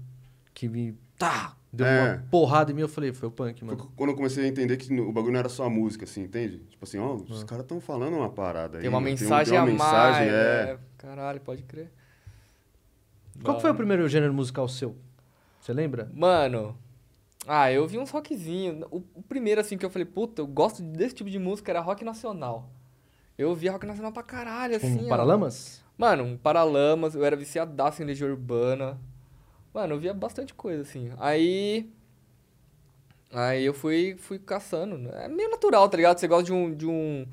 que 0.54 0.68
me. 0.70 0.98
Tá! 1.18 1.56
Deu 1.72 1.86
É. 1.86 2.14
uma 2.14 2.24
porrada 2.32 2.72
em 2.72 2.74
mim, 2.76 2.82
eu 2.82 2.88
falei, 2.88 3.12
foi 3.12 3.28
o 3.28 3.32
punk, 3.32 3.60
Foi 3.60 3.68
mano. 3.68 3.92
quando 3.98 4.10
eu 4.12 4.16
comecei 4.16 4.46
a 4.46 4.48
entender 4.48 4.78
que 4.78 4.94
o 4.98 5.12
bagulho 5.12 5.34
não 5.34 5.40
era 5.40 5.50
só 5.50 5.66
a 5.66 5.70
música, 5.70 6.06
assim, 6.06 6.24
entende? 6.24 6.60
Tipo 6.70 6.86
assim, 6.86 6.98
ó, 6.98 7.16
os 7.16 7.44
caras 7.44 7.66
estão 7.66 7.82
falando 7.82 8.16
uma 8.16 8.30
parada 8.30 8.78
aí. 8.78 8.82
Tem 8.82 8.90
uma 8.90 9.02
mensagem 9.02 9.52
tem 9.52 9.60
a 9.60 9.64
uma 9.64 9.72
mensagem, 9.72 10.32
mais, 10.32 10.34
é. 10.34 10.66
né? 10.74 10.80
Caralho, 10.98 11.42
pode 11.42 11.64
crer. 11.64 11.92
Qual 13.44 13.58
que 13.58 13.62
foi 13.62 13.72
o 13.72 13.76
primeiro 13.76 14.08
gênero 14.08 14.34
musical 14.34 14.70
seu? 14.70 14.96
Você 15.66 15.74
lembra? 15.74 16.12
Mano, 16.14 16.78
ah, 17.48 17.72
eu 17.72 17.88
vi 17.88 17.98
uns 17.98 18.12
rockzinho. 18.12 18.86
O, 18.92 19.02
o 19.16 19.24
primeiro, 19.24 19.60
assim, 19.60 19.80
que 19.80 19.84
eu 19.84 19.90
falei, 19.90 20.06
puta, 20.06 20.44
eu 20.44 20.46
gosto 20.46 20.84
desse 20.84 21.16
tipo 21.16 21.28
de 21.28 21.40
música, 21.40 21.72
era 21.72 21.80
rock 21.80 22.06
nacional. 22.06 22.70
Eu 23.36 23.56
via 23.56 23.72
rock 23.72 23.84
nacional 23.84 24.12
pra 24.12 24.22
caralho, 24.22 24.76
assim, 24.76 25.00
Com 25.00 25.06
ó. 25.06 25.10
Paralamas? 25.10 25.84
Mano, 25.98 26.24
um 26.24 26.38
Paralamas, 26.38 27.16
eu 27.16 27.26
era 27.26 27.36
viciadaço 27.36 28.04
em 28.04 28.06
Legião 28.06 28.30
Urbana. 28.30 29.02
Mano, 29.74 29.96
eu 29.96 30.00
via 30.00 30.14
bastante 30.14 30.54
coisa, 30.54 30.84
assim. 30.84 31.12
Aí. 31.18 31.90
Aí 33.34 33.66
eu 33.66 33.74
fui, 33.74 34.16
fui 34.20 34.38
caçando. 34.38 35.00
né? 35.00 35.26
É 35.26 35.28
meio 35.28 35.50
natural, 35.50 35.90
tá 35.90 35.98
ligado? 35.98 36.20
Você 36.20 36.28
gosta 36.28 36.44
de 36.44 36.54
um, 36.54 36.76
de 36.76 36.86
um. 36.86 37.26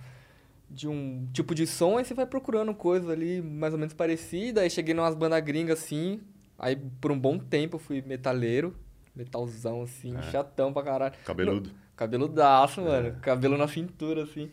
De 0.71 0.89
um 0.89 1.29
tipo 1.35 1.55
de 1.55 1.67
som, 1.67 1.99
aí 1.99 2.05
você 2.07 2.15
vai 2.15 2.25
procurando 2.25 2.75
coisas 2.75 3.11
ali 3.11 3.43
mais 3.43 3.75
ou 3.75 3.79
menos 3.79 3.93
parecidas. 3.93 4.65
Aí 4.65 4.71
cheguei 4.71 4.95
numas 4.95 5.15
bandas 5.15 5.45
gringas 5.45 5.81
assim. 5.81 6.23
Aí 6.63 6.77
por 7.01 7.11
um 7.11 7.19
bom 7.19 7.37
tempo 7.39 7.75
eu 7.77 7.81
fui 7.81 8.01
metaleiro. 8.01 8.75
Metalzão, 9.15 9.83
assim, 9.83 10.17
É. 10.17 10.23
chatão 10.31 10.73
pra 10.73 10.83
caralho. 10.83 11.15
Cabeludo. 11.25 11.71
Cabeludaço, 11.97 12.81
É. 12.81 12.85
mano. 12.85 13.17
Cabelo 13.21 13.59
na 13.59 13.69
cintura, 13.69 14.23
assim. 14.23 14.49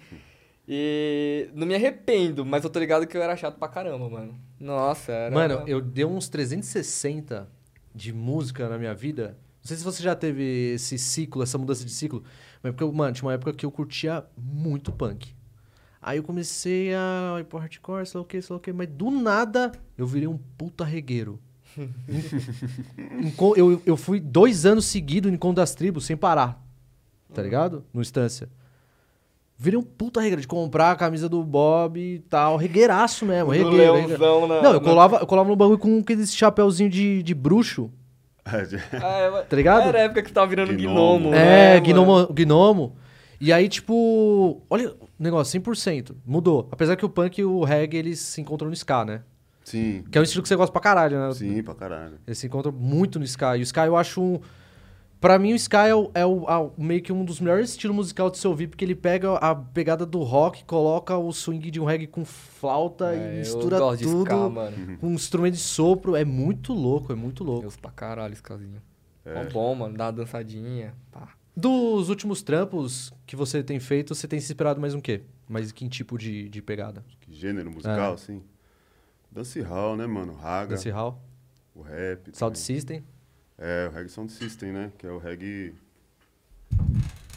E 0.68 1.50
não 1.54 1.66
me 1.66 1.74
arrependo, 1.76 2.46
mas 2.46 2.64
eu 2.64 2.70
tô 2.70 2.80
ligado 2.80 3.08
que 3.08 3.16
eu 3.18 3.22
era 3.24 3.36
chato 3.38 3.58
pra 3.58 3.68
caramba, 3.68 4.10
mano. 4.10 4.40
Nossa, 4.60 5.12
era. 5.12 5.34
Mano, 5.34 5.64
eu 5.68 5.80
dei 5.82 6.04
uns 6.06 6.30
360 6.30 7.50
de 7.96 8.14
música 8.14 8.68
na 8.68 8.78
minha 8.78 8.94
vida. 8.94 9.38
Não 9.62 9.68
sei 9.68 9.78
se 9.78 9.84
você 9.84 10.02
já 10.04 10.16
teve 10.16 10.74
esse 10.74 10.98
ciclo, 10.98 11.42
essa 11.44 11.58
mudança 11.58 11.84
de 11.86 11.92
ciclo. 11.92 12.24
Mas 12.62 12.74
porque, 12.74 12.96
mano, 12.96 13.14
tinha 13.14 13.26
uma 13.28 13.34
época 13.34 13.54
que 13.54 13.66
eu 13.66 13.72
curtia 13.72 14.26
muito 14.38 14.92
punk. 14.92 15.34
Aí 16.02 16.18
eu 16.18 16.24
comecei 16.24 16.94
a 16.94 17.38
ir 17.40 17.46
pro 17.46 17.60
hardcore, 17.60 18.06
sei 18.06 18.18
lá 18.20 18.24
o 18.24 18.26
que, 18.28 18.42
sei 18.42 18.54
lá 18.54 18.58
o 18.58 18.60
que. 18.62 18.72
Mas 18.72 18.88
do 18.88 19.10
nada 19.10 19.72
eu 19.98 20.06
virei 20.06 20.28
um 20.28 20.38
puta 20.38 20.84
regueiro. 20.84 21.40
Eu, 23.56 23.82
eu 23.86 23.98
fui 23.98 24.20
dois 24.20 24.66
anos 24.66 24.86
seguidos 24.86 25.30
no 25.32 25.36
Encontro 25.36 25.58
das 25.58 25.74
Tribos, 25.76 26.06
sem 26.06 26.18
parar. 26.18 26.62
Tá 27.34 27.42
ligado? 27.42 27.84
No 27.94 28.02
Instância. 28.02 28.50
Virei 29.58 29.78
um 29.78 29.84
puta 29.84 30.22
regueiro 30.22 30.42
de 30.42 30.48
comprar 30.48 30.92
a 30.92 30.96
camisa 30.96 31.28
do 31.28 31.44
Bob 31.44 32.00
e 32.00 32.20
tal. 32.30 32.56
Regueiraço 32.58 33.26
mesmo. 33.26 33.52
Regueiro, 33.52 33.94
leãozão 33.94 34.48
na. 34.48 34.62
Não, 34.62 34.74
eu 34.74 34.80
na- 34.80 34.80
colava, 34.80 35.18
eu 35.18 35.28
colava 35.28 35.50
no 35.50 35.56
bagulho 35.56 35.78
com 35.78 36.00
aqueles 36.00 36.34
chapéuzinho 36.34 36.90
de, 36.90 37.22
de 37.22 37.34
bruxo, 37.36 37.92
Ah, 38.46 38.58
é, 39.20 39.42
tá 39.44 39.56
ligado? 39.56 39.88
Era 39.90 40.00
a 40.00 40.02
época 40.04 40.24
que 40.24 40.32
tava 40.32 40.48
virando 40.48 40.74
Gnomo. 40.74 41.20
gnomo. 41.30 41.36
é, 41.36 41.80
né, 41.80 41.94
mano? 41.94 42.06
gnomo, 42.06 42.34
gnomo. 42.34 42.96
E 43.40 43.54
aí, 43.54 43.70
tipo, 43.70 44.62
olha, 44.70 44.90
o 44.92 45.08
negócio, 45.20 45.62
100%. 45.62 46.16
Mudou. 46.26 46.68
Apesar 46.72 46.96
que 46.96 47.06
o 47.06 47.10
punk 47.10 47.38
e 47.40 47.44
o 47.46 47.64
reggae, 47.64 47.98
eles 47.98 48.20
se 48.20 48.42
encontram 48.42 48.70
no 48.70 48.74
ska, 48.76 49.06
né? 49.06 49.22
Sim, 49.70 50.04
Que 50.12 50.18
é 50.18 50.22
um 50.22 50.24
estilo 50.24 50.42
que 50.42 50.50
você 50.50 50.56
gosta 50.56 50.72
pra 50.72 50.82
caralho, 50.82 51.20
né? 51.20 51.32
sim, 51.34 51.62
pra 51.64 51.76
caralho. 51.76 52.18
Eles 52.26 52.38
se 52.38 52.48
encontram 52.48 52.72
muito 52.72 53.20
no 53.20 53.26
ska. 53.26 53.56
E 53.58 53.62
o 53.62 53.64
ska 53.66 53.86
eu 53.86 53.96
acho 53.96 54.22
um... 54.22 54.40
Pra 55.22 55.38
mim, 55.38 55.52
o 55.52 55.56
ska 55.58 55.86
é, 55.86 55.94
o- 55.94 56.10
é 56.14 56.26
o- 56.26 56.48
a- 56.48 56.72
meio 56.78 57.02
que 57.02 57.12
um 57.12 57.26
dos 57.26 57.42
melhores 57.42 57.72
estilos 57.72 57.94
musicais 57.96 58.32
de 58.32 58.38
se 58.38 58.48
ouvir, 58.48 58.68
porque 58.68 58.86
ele 58.86 58.96
pega 58.96 59.36
a 59.36 59.54
pegada 59.54 60.06
do 60.06 60.20
rock, 60.24 60.64
coloca 60.64 61.18
o 61.18 61.30
swing 61.34 61.70
de 61.70 61.78
um 61.80 61.84
reggae 61.84 62.08
com 62.08 62.24
flauta 62.24 63.14
É, 63.14 63.18
e 63.18 63.32
eu 63.34 63.38
mistura 63.40 63.78
tudo 63.78 64.22
ska, 64.24 64.50
mano. 64.50 64.98
com 64.98 65.08
um 65.08 65.14
instrumento 65.14 65.56
de 65.56 65.60
sopro. 65.60 66.16
É 66.16 66.24
muito 66.24 66.72
louco, 66.74 67.12
é 67.12 67.16
muito 67.16 67.44
louco. 67.44 67.64
Eu 67.64 67.68
uso 67.68 67.80
pra 67.80 67.92
caralho 67.92 68.32
esse 68.32 68.42
casinho. 68.42 68.82
É. 69.26 69.44
Bom, 69.50 69.76
mano. 69.76 69.98
Dá 69.98 70.06
uma 70.06 70.14
dançadinha. 70.14 70.94
Pá. 71.12 71.28
Dos 71.56 72.08
últimos 72.08 72.42
trampos 72.42 73.12
que 73.26 73.36
você 73.36 73.62
tem 73.62 73.78
feito, 73.80 74.16
você 74.16 74.26
tem 74.26 74.40
se 74.40 74.46
inspirado 74.52 74.80
mais 74.80 74.94
um 74.94 75.02
quê? 75.02 75.24
Mais 75.50 75.70
em 75.70 75.74
que 75.74 75.90
tipo 75.90 76.18
de, 76.18 76.48
de 76.48 76.62
pegada? 76.62 77.04
Que 77.20 77.34
gênero 77.34 77.70
musical, 77.70 78.12
É. 78.12 78.14
assim. 78.14 78.42
Dancehall, 79.32 79.96
né, 79.98 80.06
mano? 80.08 80.34
Raga, 80.36 80.76
Dance 80.76 80.90
Hall? 80.90 81.22
o 81.76 81.82
rap. 81.82 82.30
Sound 82.34 82.54
também. 82.54 82.56
System? 82.56 83.04
É, 83.58 83.88
o 83.88 83.92
reggae 83.94 84.10
sound 84.10 84.32
system, 84.32 84.72
né? 84.72 84.92
Que 84.98 85.06
é 85.06 85.12
o 85.12 85.18
reggae... 85.18 85.74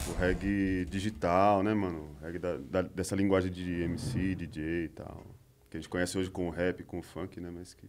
O 0.07 0.13
reggae 0.19 0.85
digital, 0.89 1.63
né, 1.63 1.73
mano? 1.73 2.09
O 2.19 2.23
reggae 2.25 2.39
da, 2.39 2.57
da- 2.57 2.81
dessa 2.81 3.15
linguagem 3.15 3.51
de 3.51 3.81
MC, 3.83 4.35
DJ 4.35 4.85
e 4.85 4.89
tal. 4.89 5.25
Que 5.69 5.77
a 5.77 5.79
gente 5.79 5.89
conhece 5.89 6.17
hoje 6.17 6.29
com 6.29 6.47
o 6.47 6.49
rap, 6.49 6.83
com 6.83 6.99
o 6.99 7.01
funk, 7.01 7.39
né? 7.39 7.49
Mas 7.53 7.73
que 7.73 7.87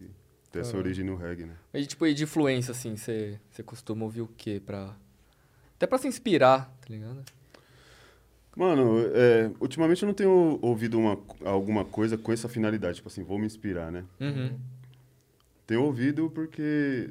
ter 0.51 0.59
essa 0.59 0.77
origem 0.77 1.03
no 1.05 1.15
reggae, 1.17 1.45
né? 1.45 1.55
E 1.73 1.85
tipo, 1.85 2.05
e 2.07 2.13
de 2.13 2.23
influência, 2.23 2.71
assim, 2.71 2.95
você 2.95 3.39
você 3.51 3.61
costuma 3.63 4.03
ouvir 4.05 4.21
o 4.21 4.27
quê 4.27 4.61
pra... 4.65 4.95
Até 5.75 5.85
pra 5.85 5.97
se 5.97 6.07
inspirar, 6.07 6.65
tá 6.81 6.87
ligado? 6.89 7.23
Mano, 8.55 8.99
é, 9.13 9.51
ultimamente 9.59 10.01
eu 10.01 10.07
não 10.07 10.13
tenho 10.13 10.57
ouvido 10.61 10.97
uma, 10.97 11.19
alguma 11.43 11.83
coisa 11.83 12.17
com 12.17 12.31
essa 12.31 12.47
finalidade, 12.47 12.95
tipo 12.97 13.07
assim, 13.09 13.21
vou 13.23 13.37
me 13.37 13.45
inspirar, 13.45 13.91
né? 13.91 14.03
Uhum. 14.19 14.53
Tenho 15.67 15.83
ouvido 15.83 16.29
porque. 16.29 17.09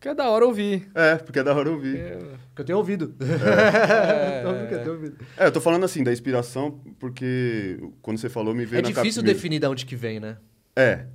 Que 0.00 0.08
é 0.08 0.14
da 0.14 0.30
hora 0.30 0.46
ouvir. 0.46 0.88
É, 0.94 1.16
porque 1.16 1.40
é 1.40 1.42
da 1.42 1.52
hora 1.54 1.70
ouvir. 1.70 1.96
É, 1.98 2.18
Que 2.54 2.60
eu 2.62 2.64
tenho 2.64 2.78
ouvido. 2.78 3.14
É. 3.20 4.38
Então, 4.40 4.66
que 4.68 4.74
eu 4.74 4.78
tenho 4.78 4.92
ouvido. 4.92 5.16
É, 5.36 5.46
eu 5.46 5.52
tô 5.52 5.60
falando 5.60 5.84
assim, 5.84 6.04
da 6.04 6.12
inspiração, 6.12 6.80
porque 7.00 7.78
quando 8.00 8.16
você 8.18 8.28
falou, 8.28 8.54
me 8.54 8.64
veio 8.64 8.78
É 8.78 8.82
na 8.82 8.88
difícil 8.88 9.22
cabeça. 9.22 9.34
definir 9.34 9.58
de 9.58 9.66
onde 9.66 9.84
que 9.84 9.96
vem, 9.96 10.20
né? 10.20 10.36
É. 10.76 11.06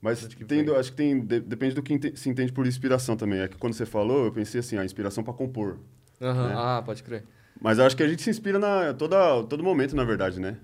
Mas 0.00 0.18
tem, 0.46 0.68
acho 0.74 0.90
que 0.90 0.96
tem. 0.96 1.20
de- 1.20 1.40
depende 1.40 1.74
do 1.76 1.82
que 1.82 1.92
ente- 1.94 2.16
se 2.18 2.28
entende 2.28 2.52
por 2.52 2.66
inspiração 2.66 3.16
também. 3.16 3.38
É 3.40 3.46
que 3.48 3.56
quando 3.56 3.74
você 3.74 3.86
falou, 3.86 4.24
eu 4.24 4.32
pensei 4.32 4.58
assim, 4.60 4.76
a 4.78 4.84
inspiração 4.84 5.22
pra 5.22 5.32
compor. 5.34 5.78
Aham. 6.20 6.48
né? 6.48 6.54
Ah, 6.56 6.82
pode 6.84 7.02
crer. 7.02 7.24
Mas 7.60 7.78
eu 7.78 7.84
acho 7.84 7.96
que 7.96 8.02
a 8.02 8.08
gente 8.08 8.22
se 8.22 8.30
inspira 8.30 8.58
na 8.58 8.92
toda, 8.94 9.44
todo 9.44 9.62
momento, 9.62 9.94
na 9.94 10.04
verdade, 10.04 10.40
né? 10.40 10.56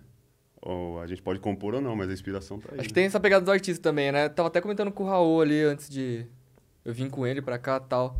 Ou 0.60 1.00
a 1.00 1.06
gente 1.06 1.22
pode 1.22 1.38
compor 1.38 1.74
ou 1.74 1.80
não, 1.80 1.94
mas 1.94 2.08
a 2.10 2.12
inspiração 2.12 2.58
tá 2.58 2.70
aí. 2.72 2.80
Acho 2.80 2.88
que 2.88 2.94
né? 2.94 2.94
tem 2.96 3.04
essa 3.04 3.20
pegada 3.20 3.44
do 3.44 3.50
artista 3.50 3.82
também, 3.82 4.10
né? 4.10 4.28
Tava 4.28 4.48
até 4.48 4.60
comentando 4.60 4.90
com 4.90 5.04
o 5.04 5.06
Raul 5.06 5.40
ali 5.40 5.62
antes 5.62 5.88
de. 5.88 6.26
Eu 6.84 6.92
vim 6.92 7.08
com 7.08 7.26
ele 7.26 7.40
pra 7.40 7.58
cá 7.58 7.80
e 7.84 7.88
tal. 7.88 8.18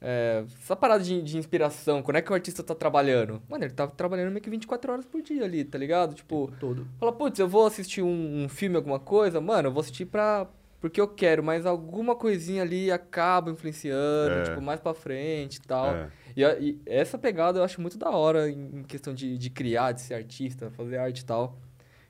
É, 0.00 0.44
essa 0.60 0.76
parada 0.76 1.02
de, 1.02 1.20
de 1.22 1.36
inspiração, 1.36 2.02
quando 2.02 2.16
é 2.16 2.22
que 2.22 2.30
o 2.30 2.34
artista 2.34 2.62
tá 2.62 2.74
trabalhando? 2.74 3.42
Mano, 3.48 3.64
ele 3.64 3.74
tá 3.74 3.86
trabalhando 3.86 4.30
meio 4.30 4.40
que 4.40 4.50
24 4.50 4.92
horas 4.92 5.04
por 5.04 5.20
dia 5.22 5.44
ali, 5.44 5.64
tá 5.64 5.76
ligado? 5.76 6.14
Tipo, 6.14 6.52
Todo. 6.60 6.86
fala, 7.00 7.12
putz, 7.12 7.38
eu 7.38 7.48
vou 7.48 7.66
assistir 7.66 8.02
um, 8.02 8.44
um 8.44 8.48
filme, 8.48 8.76
alguma 8.76 9.00
coisa, 9.00 9.40
mano, 9.40 9.68
eu 9.68 9.72
vou 9.72 9.80
assistir 9.80 10.06
pra. 10.06 10.46
Porque 10.80 11.00
eu 11.00 11.08
quero, 11.08 11.42
mas 11.42 11.66
alguma 11.66 12.14
coisinha 12.14 12.62
ali 12.62 12.90
acaba 12.90 13.50
influenciando, 13.50 14.30
É. 14.34 14.42
tipo, 14.44 14.60
mais 14.60 14.78
pra 14.78 14.94
frente 14.94 15.56
e 15.56 15.60
tal. 15.62 15.88
É. 15.94 16.08
E, 16.36 16.42
e 16.42 16.80
essa 16.86 17.18
pegada 17.18 17.58
eu 17.58 17.64
acho 17.64 17.80
muito 17.80 17.98
da 17.98 18.10
hora 18.10 18.48
em 18.48 18.84
questão 18.84 19.12
de, 19.12 19.36
de 19.36 19.50
criar, 19.50 19.90
de 19.92 20.00
ser 20.02 20.14
artista, 20.14 20.70
fazer 20.70 20.98
arte 20.98 21.20
e 21.20 21.24
tal. 21.24 21.58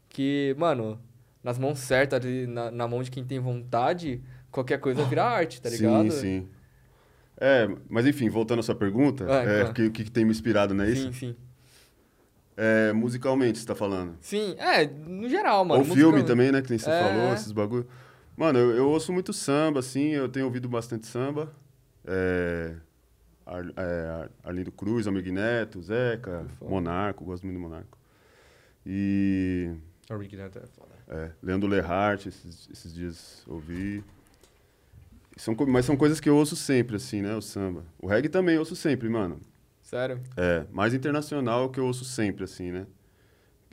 Que, 0.08 0.54
mano, 0.58 1.00
nas 1.42 1.58
mãos 1.58 1.78
certas, 1.78 2.22
na, 2.46 2.70
na 2.70 2.86
mão 2.86 3.02
de 3.02 3.10
quem 3.10 3.24
tem 3.24 3.38
vontade, 3.38 4.22
qualquer 4.50 4.78
coisa 4.80 5.02
vira 5.04 5.24
arte, 5.24 5.62
tá 5.62 5.70
ligado? 5.70 6.10
Sim, 6.10 6.20
sim. 6.20 6.48
É, 7.40 7.68
mas 7.88 8.04
enfim, 8.04 8.28
voltando 8.28 8.58
à 8.58 8.62
sua 8.62 8.74
pergunta, 8.74 9.24
Ah, 9.28 9.44
é, 9.44 9.64
o 9.64 9.72
que, 9.72 9.88
que 9.90 10.10
tem 10.10 10.24
me 10.26 10.30
inspirado, 10.30 10.74
não 10.74 10.84
é 10.84 10.90
isso? 10.90 11.04
Sim, 11.04 11.12
sim. 11.12 11.36
É, 12.56 12.92
musicalmente, 12.92 13.58
você 13.60 13.66
tá 13.66 13.74
falando. 13.74 14.16
Sim, 14.20 14.56
é, 14.58 14.84
no 14.86 15.28
geral, 15.28 15.64
mano. 15.64 15.80
Ou 15.80 15.94
filme 15.94 16.24
também, 16.24 16.50
né? 16.50 16.60
Que 16.60 16.70
nem 16.70 16.78
você 16.78 16.90
É. 16.90 16.98
falou, 17.02 17.32
esses 17.32 17.52
bagulho. 17.52 17.86
Mano, 18.38 18.56
eu, 18.56 18.70
eu 18.70 18.88
ouço 18.88 19.12
muito 19.12 19.32
samba, 19.32 19.80
assim, 19.80 20.10
eu 20.10 20.28
tenho 20.28 20.46
ouvido 20.46 20.68
bastante 20.68 21.08
samba. 21.08 21.52
É, 22.04 22.76
Ar, 23.44 23.64
é, 23.76 24.10
Ar- 24.10 24.30
Arlindo 24.44 24.70
Cruz, 24.70 25.08
Amigo 25.08 25.32
Neto, 25.32 25.82
Zeca, 25.82 26.46
Foda. 26.56 26.70
Monarco, 26.70 27.24
gosto 27.24 27.42
muito 27.44 27.56
do 27.56 27.62
Monarco. 27.62 27.98
E 28.86 29.72
O 30.08 30.16
Rick 30.16 30.36
Neto 30.36 30.56
é 30.60 30.66
foda. 30.68 30.94
é, 31.08 31.32
Leandro 31.42 31.68
Lehart, 31.68 32.26
esses, 32.26 32.68
esses 32.72 32.94
dias 32.94 33.42
ouvi. 33.48 34.04
São, 35.36 35.56
mas 35.66 35.84
são 35.84 35.96
coisas 35.96 36.20
que 36.20 36.28
eu 36.28 36.36
ouço 36.36 36.54
sempre, 36.54 36.94
assim, 36.94 37.20
né? 37.20 37.34
O 37.34 37.42
samba. 37.42 37.84
O 37.98 38.06
reggae 38.06 38.28
também 38.28 38.54
eu 38.54 38.60
ouço 38.60 38.76
sempre, 38.76 39.08
mano. 39.08 39.40
Sério? 39.82 40.20
É, 40.36 40.64
mais 40.70 40.94
internacional 40.94 41.70
que 41.70 41.80
eu 41.80 41.86
ouço 41.86 42.04
sempre, 42.04 42.44
assim, 42.44 42.70
né? 42.70 42.86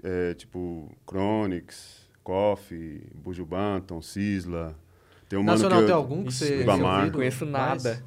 É, 0.02 0.34
tipo, 0.34 0.92
Chronix, 1.08 2.05
Coffee, 2.26 3.04
Buju 3.14 3.46
Banton, 3.46 4.02
Sisla. 4.02 4.76
Tem 5.30 5.38
um 5.38 5.44
mano 5.44 5.58
Nacional 5.60 5.80
que 5.82 5.86
tem 5.86 5.92
eu... 5.94 5.98
algum 5.98 6.24
que 6.24 6.34
você 6.34 6.62
Ibamar. 6.64 7.06
Não 7.06 7.12
conheço 7.12 7.46
nada. 7.46 8.04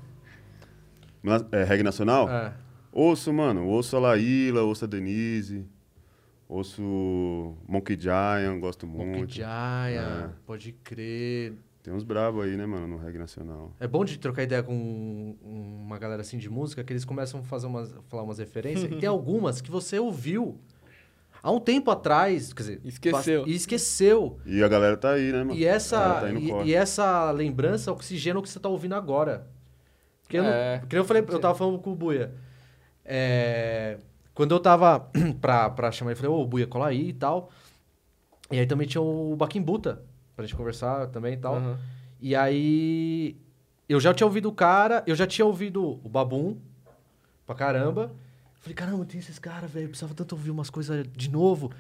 Na- 1.23 1.45
É, 1.53 1.63
reggae 1.63 1.85
nacional? 1.85 2.29
É. 2.29 2.53
Ouço, 2.93 3.33
mano. 3.33 3.65
Ouço 3.67 3.97
a 3.97 4.01
Laíla, 4.01 4.63
ouço 4.63 4.85
a 4.85 4.89
Denise. 4.89 5.65
Ouço 6.49 7.55
Monkey 7.69 7.97
Giant, 8.01 8.59
gosto 8.61 8.87
muito. 8.87 9.19
Monkey 9.21 9.35
Giant, 9.37 9.47
É. 10.25 10.31
pode 10.47 10.73
crer. 10.73 11.53
Tem 11.83 11.95
uns 11.95 12.03
brabos 12.03 12.45
aí, 12.45 12.57
né, 12.57 12.67
mano, 12.67 12.89
no 12.89 12.97
reggae 12.97 13.19
nacional. 13.19 13.73
É 13.79 13.87
bom 13.87 14.05
de 14.05 14.19
trocar 14.19 14.43
ideia 14.43 14.63
com 14.63 15.37
uma 15.43 15.97
galera 15.99 16.23
assim 16.23 16.39
de 16.39 16.49
música, 16.51 16.83
que 16.83 16.93
eles 16.93 17.05
começam 17.05 17.41
a 17.41 17.43
fazer 17.45 17.67
umas, 17.67 17.95
falar 18.09 18.25
umas 18.25 18.39
referências. 18.39 18.91
e 18.91 18.97
tem 18.97 19.09
algumas 19.09 19.61
que 19.61 19.71
você 19.71 19.99
ouviu 19.99 20.59
há 21.43 21.51
um 21.51 21.61
tempo 21.61 21.91
atrás, 21.91 22.53
quer 22.53 22.63
dizer... 22.63 22.81
Esqueceu. 22.85 23.47
E 23.47 23.55
esqueceu. 23.55 24.39
E 24.45 24.63
a 24.63 24.69
galera 24.69 24.97
tá 24.97 25.13
aí, 25.13 25.33
né, 25.33 25.39
mano? 25.39 25.55
E 25.55 25.65
essa, 25.65 26.21
tá 26.21 26.31
e, 26.31 26.69
e 26.69 26.75
essa 26.75 27.31
lembrança 27.31 27.93
oxigena 27.93 28.39
o 28.39 28.43
que 28.43 28.49
você 28.49 28.61
tá 28.61 28.69
ouvindo 28.69 28.95
agora. 28.95 29.47
Porque 30.23 30.39
eu, 30.39 30.45
É, 30.45 30.81
não, 30.81 30.87
que 30.87 30.95
nem 30.95 31.03
eu 31.03 31.07
falei, 31.07 31.25
eu 31.27 31.39
tava 31.39 31.55
falando 31.55 31.79
com 31.79 31.93
o 31.93 31.97
Buia. 31.97 32.35
É, 33.05 33.99
quando 34.35 34.55
eu 34.55 34.61
tava 34.61 35.09
pra, 35.41 35.71
pra 35.71 35.91
chamar 35.91 36.11
ele, 36.11 36.21
eu 36.21 36.23
falei, 36.23 36.43
ô, 36.43 36.47
Buia, 36.47 36.67
cola 36.67 36.89
aí 36.89 37.09
e 37.09 37.13
tal. 37.13 37.51
E 38.51 38.59
aí 38.59 38.67
também 38.67 38.87
tinha 38.87 39.01
o 39.01 39.35
Baquimbuta, 39.37 40.03
pra 40.37 40.45
gente 40.45 40.57
conversar 40.57 41.07
também 41.09 41.35
e 41.35 41.37
tal. 41.39 41.57
Aham. 41.57 41.79
E 42.21 42.35
aí 42.37 43.37
eu 43.89 43.99
já 44.01 44.13
tinha 44.13 44.27
ouvido 44.27 44.49
o 44.49 44.53
cara, 44.53 45.03
eu 45.07 45.15
já 45.15 45.27
tinha 45.27 45.47
ouvido 45.47 46.01
o 46.05 46.09
Babum 46.09 46.59
pra 47.47 47.55
caramba. 47.55 48.13
Falei, 48.69 48.75
caramba, 48.75 49.05
tem 49.07 49.19
esses 49.19 49.39
caras, 49.39 49.71
velho, 49.71 49.85
eu 49.87 49.89
precisava 49.89 50.13
tanto 50.15 50.33
ouvir 50.33 50.51
umas 50.51 50.69
coisas 50.69 51.07
de 51.17 51.31
novo. 51.31 51.71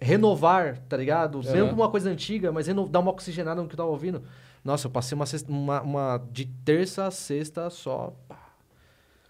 Renovar, 0.00 0.78
tá 0.88 0.96
ligado? 0.96 1.38
Aham. 1.40 1.52
Mesmo 1.52 1.72
uma 1.72 1.88
coisa 1.90 2.10
antiga, 2.10 2.50
mas 2.50 2.66
dar 2.90 2.98
uma 3.00 3.10
oxigenada 3.12 3.60
no 3.62 3.68
que 3.68 3.74
eu 3.74 3.76
tava 3.76 3.88
ouvindo. 3.90 4.22
Nossa, 4.64 4.86
eu 4.86 4.90
passei 4.90 5.14
uma, 5.14 5.26
sexta- 5.26 5.50
uma, 5.52 5.80
uma- 5.82 6.26
de 6.32 6.46
terça 6.64 7.06
a 7.06 7.10
sexta 7.10 7.68
só. 7.70 8.14
pá, 8.28 8.38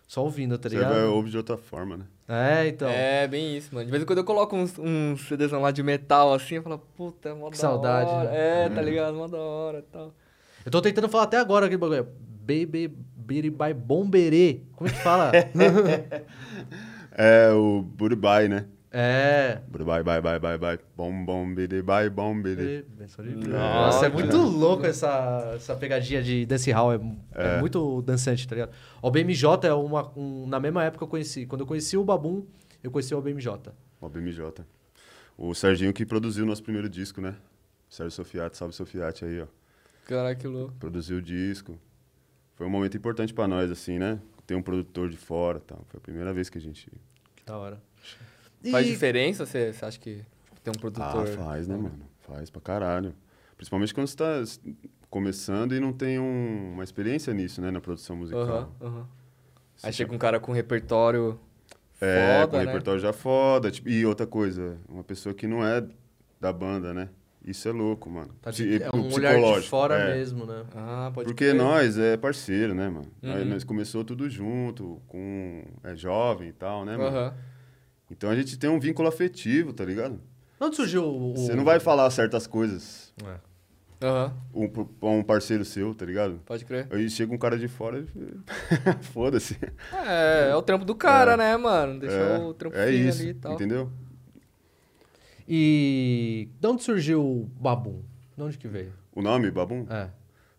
Só 0.07 0.23
ouvindo, 0.23 0.57
tá 0.57 0.69
Você 0.69 0.77
ligado? 0.77 0.93
vai 0.95 1.05
ouvir 1.05 1.31
de 1.31 1.37
outra 1.37 1.57
forma, 1.59 1.97
né? 1.99 2.05
É, 2.27 2.69
então. 2.69 2.89
É, 2.89 3.27
bem 3.29 3.57
isso, 3.57 3.69
mano. 3.75 3.85
De 3.87 3.91
vez 3.91 4.03
em 4.03 4.07
quando 4.07 4.19
eu 4.19 4.25
coloco 4.25 4.55
uns, 4.57 4.79
uns 4.79 5.27
CDs 5.29 5.51
lá 5.51 5.71
de 5.71 5.83
metal 5.83 6.33
assim, 6.33 6.55
eu 6.57 6.63
falo, 6.63 6.79
puta, 6.97 7.29
é 7.31 7.35
mó 7.35 7.47
Que 7.51 7.57
da 7.57 7.61
saudade, 7.61 8.11
hora. 8.11 8.31
né? 8.31 8.65
É, 8.65 8.69
tá 8.71 8.81
ligado? 8.81 9.15
Mó 9.15 9.27
da 9.27 9.39
hora 9.39 9.79
e 9.81 9.83
tal. 9.83 10.15
Eu 10.65 10.71
tô 10.71 10.81
tentando 10.81 11.09
falar 11.09 11.25
até 11.25 11.39
agora 11.39 11.67
aquele 11.67 11.79
bagulho. 11.81 12.07
Baby 12.41 12.89
Biribai 13.17 13.73
Bomberê. 13.73 14.61
Como 14.77 14.89
é 14.89 14.93
que 14.93 14.99
fala? 15.01 15.33
É 17.15 17.51
o 17.53 17.81
Burubai, 17.83 18.49
né? 18.49 18.67
é. 18.91 19.61
Burubai, 19.69 20.03
bye, 20.03 20.21
bye, 20.21 20.39
bye, 20.39 20.59
bye. 20.59 20.79
Bom, 20.97 21.25
bom, 21.25 21.53
bidi, 21.55 21.83
bye, 21.83 22.09
bom, 22.11 22.41
bidi. 22.41 22.85
Benção 22.97 23.25
de 23.25 23.35
Nossa, 23.35 24.07
é 24.07 24.09
muito 24.09 24.37
louco 24.37 24.87
essa, 24.87 25.53
essa 25.57 25.75
pegadinha 25.77 26.23
de 26.23 26.47
dance 26.47 26.71
hall. 26.73 26.93
É, 26.93 26.97
é 27.35 27.57
É. 27.57 27.61
muito 27.61 28.03
dançante, 28.03 28.47
tá 28.47 28.55
ligado? 28.55 28.73
O 29.03 29.11
BMJ 29.11 29.67
é 29.69 29.73
uma. 29.75 30.13
um- 30.17 30.47
na 30.47 30.59
mesma 30.61 30.85
época 30.85 31.05
eu 31.05 31.09
conheci. 31.09 31.45
Quando 31.47 31.63
eu 31.63 31.67
conheci 31.67 31.97
o 31.97 32.05
Babum, 32.05 32.45
eu 32.83 32.91
conheci 32.91 33.15
o 33.15 33.21
BMJ. 33.21 33.73
O 34.01 34.09
BMJ. 34.09 34.65
O 35.37 35.55
Serginho 35.55 35.93
que 35.93 36.07
produziu 36.07 36.45
o 36.45 36.47
nosso 36.47 36.63
primeiro 36.63 36.89
disco, 36.89 37.21
né? 37.21 37.35
Sérgio 37.89 38.13
Sofiati, 38.13 38.57
salve 38.57 38.75
Sofiati 38.75 39.25
aí, 39.25 39.41
ó. 39.41 39.47
Caraca, 40.07 40.41
que 40.41 40.47
louco. 40.47 40.75
Produziu 40.79 41.19
o 41.19 41.23
disco. 41.23 41.77
Foi 42.55 42.67
um 42.67 42.71
momento 42.71 42.97
importante 42.97 43.35
pra 43.35 43.49
nós, 43.49 43.71
assim, 43.71 43.99
né? 43.99 44.19
Ter 44.47 44.55
um 44.55 44.63
produtor 44.63 45.09
de 45.09 45.17
fora 45.17 45.59
e 45.59 45.61
tal. 45.63 45.85
Foi 45.89 45.99
a 45.99 46.01
primeira 46.01 46.33
vez 46.33 46.51
que 46.51 46.59
a 46.59 46.61
gente. 46.61 46.91
Que 47.37 47.45
da 47.45 47.57
hora. 47.57 47.83
Faz 48.71 48.87
E- 48.87 48.91
diferença? 48.91 49.47
Você 49.47 49.75
acha 49.83 49.99
que 49.99 50.23
tem 50.63 50.73
um 50.75 50.79
produtor? 50.81 51.23
Ah, 51.29 51.45
faz, 51.45 51.67
né, 51.69 51.77
mano? 51.77 52.01
Faz 52.21 52.51
pra 52.51 52.61
caralho. 52.61 53.15
Principalmente 53.57 53.95
quando 53.95 54.07
você 54.07 54.17
tá 54.17 54.43
começando 55.11 55.75
e 55.75 55.81
não 55.81 55.93
tem 55.93 56.19
um- 56.19 56.73
uma 56.75 56.85
experiência 56.85 57.33
nisso, 57.33 57.61
né? 57.61 57.71
Na 57.71 57.81
produção 57.81 58.17
musical. 58.17 58.43
Aham, 58.43 58.71
aham. 58.81 59.09
Você 59.77 59.87
Aí 59.87 59.93
chega 59.93 60.13
um 60.15 60.19
cara 60.19 60.39
com 60.41 60.53
repertório 60.53 61.39
É, 62.01 62.41
foda, 62.41 62.51
com 62.53 62.57
né? 62.59 62.65
repertório 62.65 63.01
já 63.01 63.13
foda. 63.13 63.71
tipo, 63.71 63.89
e 63.89 64.05
outra 64.07 64.27
coisa, 64.27 64.79
uma 64.89 65.05
pessoa 65.05 65.35
que 65.35 65.47
não 65.47 65.65
é 65.67 65.87
da 66.41 66.53
banda, 66.53 66.93
né? 66.95 67.09
Isso 67.45 67.69
é 67.69 67.73
louco, 67.73 68.09
mano. 68.09 68.31
Tá 68.41 68.51
de, 68.51 68.83
é 68.83 68.89
o 68.91 68.97
um 68.97 69.13
olhar 69.13 69.39
de 69.61 69.69
fora 69.69 69.97
é. 69.97 70.15
mesmo, 70.15 70.47
né? 70.47 70.65
Ah, 70.75 71.11
pode 71.13 71.27
Porque 71.27 71.45
crer. 71.51 71.55
nós 71.55 71.99
é 71.99 72.17
parceiro, 72.17 72.75
né, 72.75 72.89
mano? 72.89 73.07
Nós, 73.21 73.43
Uhum. 73.43 73.49
nós 73.51 73.65
começou 73.65 74.03
tudo 74.03 74.31
junto, 74.31 75.03
com 75.07 75.63
é 75.83 75.95
jovem 75.95 76.49
e 76.49 76.53
tal, 76.53 76.85
né, 76.87 76.97
mano? 76.97 77.15
Aham. 77.17 77.35
Então 78.11 78.31
a 78.31 78.35
gente 78.35 78.59
tem 78.59 78.71
um 78.71 78.81
vínculo 78.81 79.09
afetivo, 79.09 79.73
tá 79.75 79.85
ligado? 79.85 80.19
Onde 80.59 80.77
surgiu 80.77 81.05
o. 81.05 81.35
Você 81.37 81.55
não 81.55 81.65
vai 81.65 81.79
falar 81.81 82.09
certas 82.11 82.47
coisas 82.47 83.13
É. 83.23 83.37
Aham, 84.07 84.35
um, 84.55 84.69
pra 84.69 85.09
um 85.09 85.23
parceiro 85.23 85.65
seu, 85.65 85.95
tá 85.95 86.05
ligado? 86.05 86.41
pode 86.45 86.65
crer. 86.65 86.87
Aí 86.91 87.09
chega 87.09 87.33
um 87.33 87.39
cara 87.39 87.59
de 87.59 87.69
fora 87.69 88.01
e 88.01 88.07
foda-se. 89.13 89.57
É, 90.07 90.49
é 90.51 90.57
o 90.57 90.63
trampo 90.63 90.85
do 90.85 90.95
cara, 90.95 91.33
É. 91.33 91.37
né, 91.37 91.57
mano? 91.57 92.01
Deixar 92.01 92.17
É, 92.17 92.39
o 92.39 92.53
trampo 92.55 92.77
é 92.77 92.91
isso, 92.91 93.21
ali 93.23 93.31
e 93.31 93.35
tal. 93.35 93.53
entendeu? 93.55 93.91
E. 95.49 96.49
De 96.61 96.67
onde 96.67 96.83
surgiu 96.83 97.23
o 97.23 97.51
Babum? 97.61 98.03
De 98.37 98.43
onde 98.43 98.59
que 98.59 98.69
veio? 98.69 98.93
O 99.15 99.23
nome, 99.23 99.51
Babum? 99.51 99.87
É. 99.91 100.09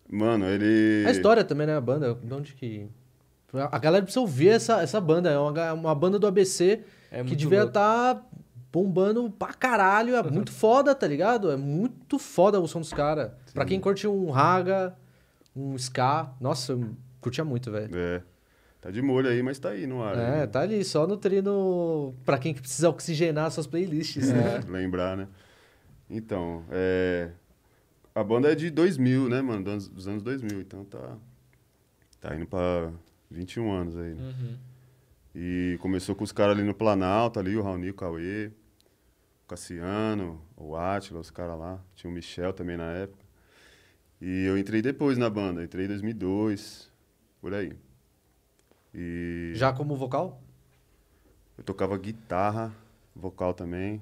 Mano, 0.10 0.46
ele... 0.46 1.04
A 1.08 1.12
história 1.12 1.44
também, 1.44 1.66
né? 1.66 1.76
A 1.76 1.82
banda, 1.82 2.14
de 2.14 2.34
onde 2.34 2.54
que. 2.54 2.88
A 3.72 3.80
galera 3.80 4.04
precisa 4.04 4.20
ouvir 4.22 4.50
essa, 4.50 4.82
essa 4.82 5.00
banda. 5.00 5.30
É 5.30 5.38
uma, 5.38 5.74
uma 5.74 5.96
banda 5.96 6.20
do 6.20 6.28
ABC 6.28 6.82
É 7.10 7.24
que 7.24 7.36
devia 7.36 7.64
estar 7.64 8.22
bombando 8.72 9.30
pra 9.32 9.54
caralho. 9.54 10.16
É 10.16 10.24
muito 10.24 10.52
foda, 10.54 10.94
tá 10.94 11.08
ligado? 11.08 11.50
É 11.50 11.56
muito 11.56 12.20
foda 12.20 12.60
o 12.60 12.68
som 12.68 12.82
dos 12.82 12.92
caras. 12.92 13.32
Pra 13.54 13.64
quem 13.64 13.80
curte 13.80 14.08
um 14.08 14.30
raga, 14.30 14.94
um 15.56 15.76
ska. 15.76 16.34
Nossa, 16.42 16.74
eu 16.74 16.90
curtia 17.22 17.46
muito, 17.46 17.72
velho. 17.72 17.98
É. 17.98 18.22
Tá 18.86 18.92
de 18.92 19.02
molho 19.02 19.28
aí, 19.28 19.42
mas 19.42 19.58
tá 19.58 19.70
aí 19.70 19.88
no 19.88 20.04
ar. 20.04 20.16
É, 20.16 20.18
né? 20.18 20.46
tá 20.46 20.62
ali, 20.62 20.86
só 20.86 21.08
nutrindo 21.08 22.14
pra 22.24 22.38
quem 22.38 22.54
que 22.54 22.62
precisa 22.62 22.88
oxigenar 22.88 23.50
suas 23.50 23.66
playlists, 23.66 24.32
né? 24.32 24.62
Lembrar, 24.70 25.18
né? 25.18 25.28
Então, 26.08 26.64
é... 26.70 27.32
a 28.14 28.24
banda 28.24 28.52
é 28.52 28.54
de 28.54 28.70
2000, 28.70 29.28
né, 29.28 29.42
mano? 29.42 29.64
Dos, 29.64 29.88
dos 29.88 30.08
anos 30.08 30.22
2000, 30.22 30.62
então 30.62 30.86
tá, 30.86 31.18
tá 32.22 32.36
indo 32.36 32.46
pra 32.46 32.92
21 33.32 33.72
anos 33.72 33.98
aí. 33.98 34.14
né? 34.14 34.22
Uhum. 34.22 34.58
E 35.34 35.80
começou 35.82 36.14
com 36.14 36.24
os 36.24 36.32
caras 36.32 36.56
ali 36.56 36.64
no 36.64 36.76
Planalto, 36.76 37.40
ali, 37.40 37.58
o 37.58 37.64
Raoni, 37.64 37.90
o 37.90 37.94
Cauê, 37.96 38.52
o 39.46 39.48
Cassiano, 39.48 40.40
o 40.56 40.76
Atila, 40.76 41.20
os 41.22 41.32
caras 41.32 41.58
lá. 41.58 41.84
Tinha 41.96 42.12
o 42.12 42.14
Michel 42.14 42.54
também 42.54 42.78
na 42.78 42.92
época. 42.92 43.26
E 44.22 44.46
eu 44.46 44.56
entrei 44.56 44.84
depois 44.84 45.18
na 45.18 45.28
banda, 45.28 45.64
entrei 45.64 45.86
em 45.86 45.88
2002, 45.88 46.92
por 47.42 47.52
aí. 47.52 47.76
E 48.98 49.52
Já 49.56 49.74
como 49.74 49.96
vocal? 49.96 50.42
eu 51.58 51.64
tocava 51.64 51.98
guitarra, 51.98 52.74
vocal 53.14 53.54
também. 53.54 54.02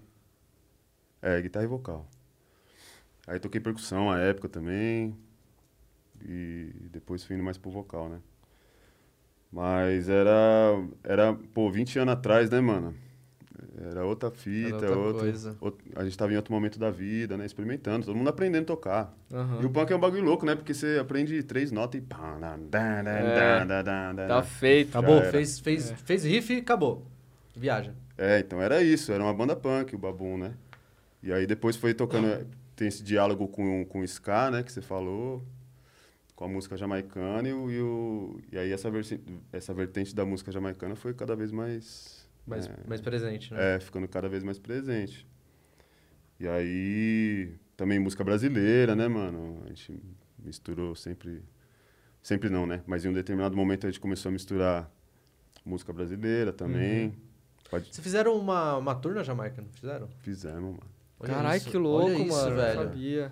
É, 1.22 1.42
guitarra 1.42 1.66
e 1.66 1.68
vocal. 1.68 2.06
Aí 3.26 3.40
toquei 3.40 3.60
percussão 3.60 4.12
à 4.12 4.20
época 4.20 4.48
também. 4.48 5.18
E 6.24 6.72
depois 6.92 7.24
fui 7.24 7.36
indo 7.36 7.44
mais 7.44 7.58
pro 7.58 7.72
vocal, 7.72 8.08
né? 8.08 8.20
Mas 9.52 10.10
era, 10.10 10.32
era, 11.04 11.34
pô, 11.54 11.72
20 11.72 11.98
anos 12.00 12.14
atrás, 12.14 12.50
né, 12.50 12.60
mano? 12.62 12.96
Era 13.76 14.06
outra 14.06 14.30
fita, 14.30 14.76
outra 14.76 14.96
outro, 14.98 15.20
coisa. 15.22 15.58
outro- 15.60 15.84
a 15.96 16.04
gente 16.04 16.16
tava 16.18 16.32
em 16.32 16.36
outro 16.36 16.54
momento 16.54 16.78
da 16.78 16.92
vida, 16.92 17.36
né? 17.36 17.46
Experimentando, 17.46 18.06
todo 18.06 18.16
mundo 18.16 18.28
aprendendo 18.28 18.64
a 18.64 18.68
tocar. 18.68 19.18
Aham. 19.32 19.62
E 19.62 19.66
o 19.66 19.70
punk 19.70 19.92
é 19.92 19.96
um 19.96 20.00
bagulho 20.00 20.24
louco, 20.24 20.46
né? 20.46 20.54
Porque 20.56 20.74
você 20.76 21.00
aprende 21.02 21.42
três 21.42 21.72
notas 21.72 22.00
e... 22.00 22.06
É. 24.22 24.28
Tá 24.28 24.44
feito. 24.44 24.90
Acabou, 24.90 25.16
era. 25.18 25.32
fez, 25.32 25.60
fez, 25.60 25.92
É. 25.92 25.96
fez 25.96 26.24
riff 26.24 26.54
e 26.54 26.58
acabou. 26.60 27.08
Viaja. 27.56 27.94
É, 28.18 28.40
então 28.40 28.62
era 28.62 28.82
isso, 28.84 29.12
era 29.12 29.24
uma 29.24 29.34
banda 29.34 29.56
punk, 29.56 29.96
o 29.96 29.98
Babum, 29.98 30.38
né? 30.38 30.54
E 31.24 31.34
aí 31.34 31.48
depois 31.48 31.76
foi 31.76 31.94
tocando, 31.96 32.46
tem 32.76 32.88
esse 32.88 33.02
diálogo 33.04 33.48
com, 33.48 33.86
com 33.86 34.02
o 34.02 34.04
Ska, 34.04 34.52
né, 34.52 34.62
que 34.62 34.72
você 34.72 34.82
falou, 34.82 35.42
com 36.36 36.46
a 36.46 36.48
música 36.48 36.76
jamaicana, 36.78 37.48
e, 37.48 37.54
o, 37.54 37.72
e, 37.72 37.82
o- 37.82 38.40
e 38.52 38.58
aí 38.58 38.72
essa, 38.72 38.92
versi- 38.92 39.20
essa 39.52 39.74
vertente 39.74 40.14
da 40.14 40.26
música 40.26 40.52
jamaicana 40.52 40.96
foi 40.96 41.14
cada 41.14 41.36
vez 41.36 41.52
mais... 41.52 42.23
Mais, 42.46 42.68
é, 42.68 42.76
mais 42.88 43.02
presente, 43.02 43.54
né? 43.54 43.76
é, 43.76 43.80
ficando 43.80 44.08
cada 44.08 44.28
vez 44.28 44.44
mais 44.44 44.60
presente. 44.60 45.26
E 46.40 46.48
aí, 46.48 47.56
também 47.78 48.00
música 48.00 48.24
brasileira, 48.24 48.96
né, 48.96 49.08
mano? 49.08 49.62
A 49.66 49.70
gente 49.70 50.00
misturou 50.40 50.96
sempre... 50.96 51.42
Sempre 52.22 52.50
não, 52.50 52.66
né? 52.66 52.82
Mas 52.88 53.04
em 53.04 53.10
um 53.10 53.14
determinado 53.14 53.56
momento 53.56 53.86
a 53.86 53.90
gente 53.90 54.00
começou 54.00 54.30
a 54.30 54.32
misturar 54.32 54.90
música 55.66 55.92
brasileira 55.92 56.54
também. 56.54 57.14
Pode... 57.70 57.86
Vocês 57.86 58.00
fizeram 58.04 58.38
uma, 58.38 58.78
uma 58.78 58.96
tour 58.96 59.14
na 59.14 59.24
Jamaica, 59.24 59.62
não 59.62 59.70
fizeram? 59.74 60.08
Fizemos, 60.20 60.62
mano. 60.78 60.94
Caralho, 61.22 61.62
que 61.62 61.78
louco, 61.78 62.06
olha 62.08 62.18
isso, 62.18 62.36
mano. 62.36 62.56
velho. 62.56 62.76
Não 62.76 62.84
sabia. 62.84 63.32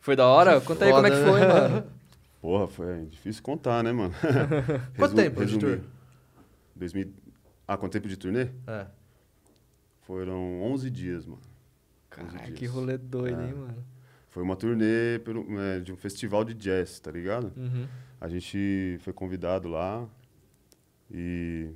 Foi 0.00 0.16
da 0.16 0.26
hora? 0.26 0.60
Que 0.60 0.66
Conta 0.66 0.84
aí 0.84 0.92
como 0.92 1.06
é 1.06 1.10
que 1.10 1.16
foda, 1.16 1.30
foi, 1.30 1.40
né? 1.40 1.46
mano. 1.46 1.86
Porra, 2.40 2.68
foi 2.68 3.06
difícil 3.06 3.42
contar, 3.42 3.82
né, 3.82 3.92
mano? 3.92 4.14
Quanto 4.98 5.12
Resu- 5.12 5.16
tempo 5.16 5.44
de 5.46 5.54
resumir. 5.54 5.76
tour? 5.78 5.88
2000... 6.76 7.12
Ah, 7.66 7.76
quanto 7.76 7.92
tempo 7.92 8.08
de 8.08 8.16
turnê? 8.16 8.48
É. 8.66 8.86
Foram 10.02 10.62
11 10.62 10.90
dias, 10.90 11.24
mano. 11.24 11.40
11 12.18 12.30
Caralho, 12.32 12.54
que 12.54 12.66
rolê 12.66 12.98
doido, 12.98 13.40
É. 13.40 13.46
hein, 13.46 13.54
mano. 13.54 13.84
Foi 14.28 14.42
uma 14.42 14.56
turnê 14.56 15.18
pelo, 15.24 15.46
é, 15.60 15.80
de 15.80 15.92
um 15.92 15.96
festival 15.96 16.44
de 16.44 16.54
jazz, 16.54 16.98
tá 16.98 17.10
ligado? 17.10 17.52
Uhum. 17.56 17.86
A 18.20 18.28
gente 18.28 18.98
foi 19.00 19.12
convidado 19.12 19.68
lá 19.68 20.06
e, 21.10 21.70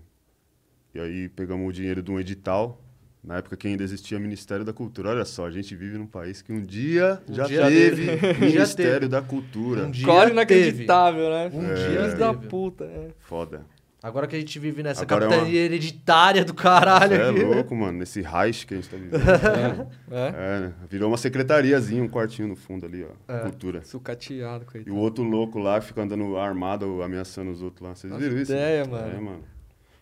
e 0.94 0.98
aí 1.00 1.28
pegamos 1.28 1.68
o 1.68 1.72
dinheiro 1.72 2.02
de 2.02 2.10
um 2.10 2.18
edital. 2.18 2.82
Na 3.22 3.38
época 3.38 3.56
que 3.56 3.66
ainda 3.66 3.82
existia 3.82 4.18
Ministério 4.18 4.64
da 4.64 4.72
Cultura. 4.72 5.10
Olha 5.10 5.24
só, 5.24 5.46
a 5.46 5.50
gente 5.50 5.74
vive 5.74 5.98
num 5.98 6.06
país 6.06 6.40
que 6.40 6.52
um 6.52 6.62
dia 6.62 7.20
Um 7.28 7.34
já 7.34 7.44
dia 7.46 7.66
teve. 7.66 8.06
Ministério 8.40 9.00
teve. 9.00 9.08
da 9.08 9.20
Cultura. 9.20 9.86
Um 9.86 9.90
dia 9.90 10.06
Core 10.06 10.20
teve. 10.20 10.32
inacreditável, 10.32 11.28
né? 11.30 11.50
Um 11.52 11.62
É. 11.66 11.74
dia 11.74 12.16
da 12.16 12.32
puta, 12.32 12.84
é. 12.84 13.10
Foda. 13.18 13.66
Agora 14.08 14.26
que 14.26 14.34
a 14.34 14.38
gente 14.38 14.58
vive 14.58 14.82
nessa 14.82 15.02
Agora 15.02 15.26
é 15.26 15.28
capitania 15.28 15.60
hereditária 15.60 16.44
do 16.44 16.54
caralho 16.54 17.14
Você 17.16 17.22
é 17.22 17.28
aqui. 17.30 17.42
louco, 17.44 17.76
mano, 17.76 17.98
nesse 17.98 18.20
Reich 18.20 18.66
que 18.66 18.74
a 18.74 18.76
gente 18.78 18.88
tá 18.88 18.96
vivendo. 18.96 19.18
É. 20.10 20.28
É, 20.56 20.60
né? 20.60 20.72
Virou 20.90 21.08
uma 21.10 21.18
secretariazinha, 21.18 22.02
um 22.02 22.08
quartinho 22.08 22.48
no 22.48 22.56
fundo 22.56 22.86
ali, 22.86 23.04
ó. 23.04 23.32
É. 23.32 23.40
Cultura. 23.40 23.82
Sucateado, 23.84 24.64
E 24.64 24.66
coitado. 24.66 24.96
o 24.96 24.98
outro 24.98 25.22
louco 25.22 25.58
lá 25.58 25.80
fica 25.80 26.02
andando 26.02 26.36
armado, 26.38 27.02
ameaçando 27.02 27.50
os 27.50 27.60
outros 27.62 27.86
lá. 27.86 27.94
Vocês 27.94 28.10
Nossa 28.12 28.24
viram 28.24 28.40
isso? 28.42 28.52
ideia, 28.52 28.82
É, 28.82 28.86
mano. 28.86 29.22
mano. 29.22 29.44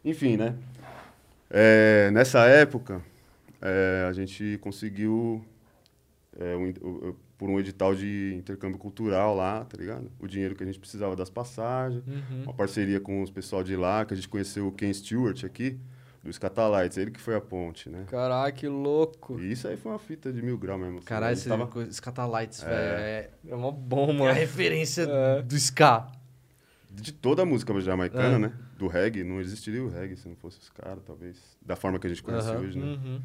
Enfim, 0.05 0.37
né? 0.37 0.55
É, 1.51 2.11
nessa 2.13 2.45
época, 2.47 3.01
é, 3.61 4.07
a 4.09 4.13
gente 4.13 4.59
conseguiu, 4.61 5.45
é, 6.39 6.55
por 7.39 7.51
um 7.51 7.59
edital 7.61 7.95
de 7.95 8.35
intercâmbio 8.37 8.79
cultural 8.79 9.35
lá, 9.37 9.65
tá 9.65 9.77
ligado? 9.77 10.11
O 10.19 10.27
dinheiro 10.27 10.55
que 10.55 10.63
a 10.63 10.67
gente 10.67 10.79
precisava 10.79 11.15
das 11.15 11.29
passagens. 11.29 12.03
Uhum. 12.07 12.43
Uma 12.45 12.55
parceria 12.55 12.99
com 13.01 13.23
os 13.23 13.31
pessoal 13.31 13.63
de 13.63 13.77
lá, 13.77 14.05
que 14.05 14.15
a 14.15 14.17
gente 14.17 14.29
conheceu 14.29 14.67
o 14.67 14.73
Ken 14.73 14.93
Stewart 14.93 15.45
aqui, 15.45 15.79
do 16.25 16.33
Scatalites. 16.33 16.97
Ele 16.97 17.11
que 17.11 17.21
foi 17.21 17.35
a 17.37 17.41
ponte, 17.41 17.91
né? 17.91 18.05
Caralho, 18.09 18.55
que 18.55 18.67
louco. 18.67 19.39
E 19.39 19.53
isso 19.53 19.69
aí 19.69 19.77
foi 19.77 19.93
uma 19.93 19.99
fita 19.99 20.33
de 20.33 20.41
mil 20.43 20.57
graus 20.57 20.81
mesmo. 20.81 20.99
assim. 20.99 21.07
Caralho, 21.07 21.31
A 21.31 21.33
esse 21.35 21.43
gente 21.49 21.59
tava- 21.59 21.67
co- 21.71 21.93
Scatalites, 21.93 22.63
É. 22.63 22.67
velho. 22.67 22.81
É, 22.81 23.31
É 23.49 23.55
mó 23.55 23.71
bom, 23.71 24.27
é 24.27 24.31
a 24.31 24.35
referência 24.35 25.03
É. 25.09 25.43
do 25.43 25.55
ska. 25.57 26.07
De 26.91 27.13
toda 27.13 27.43
a 27.43 27.45
música 27.45 27.79
jamaicana, 27.81 28.37
É. 28.37 28.39
né? 28.39 28.53
Do 28.79 28.87
reggae, 28.87 29.23
não 29.23 29.41
existiria 29.41 29.85
o 29.85 29.89
reggae 29.91 30.17
se 30.17 30.27
não 30.27 30.37
fosse 30.37 30.59
os 30.59 30.71
caras, 30.71 31.03
talvez. 31.05 31.37
Da 31.61 31.77
forma 31.77 31.99
que 31.99 32.07
a 32.07 32.11
gente 32.11 32.23
conhece 32.23 32.49
Aham. 32.49 32.61
hoje, 32.61 32.79
né? 32.79 32.85
Uhum. 32.87 33.21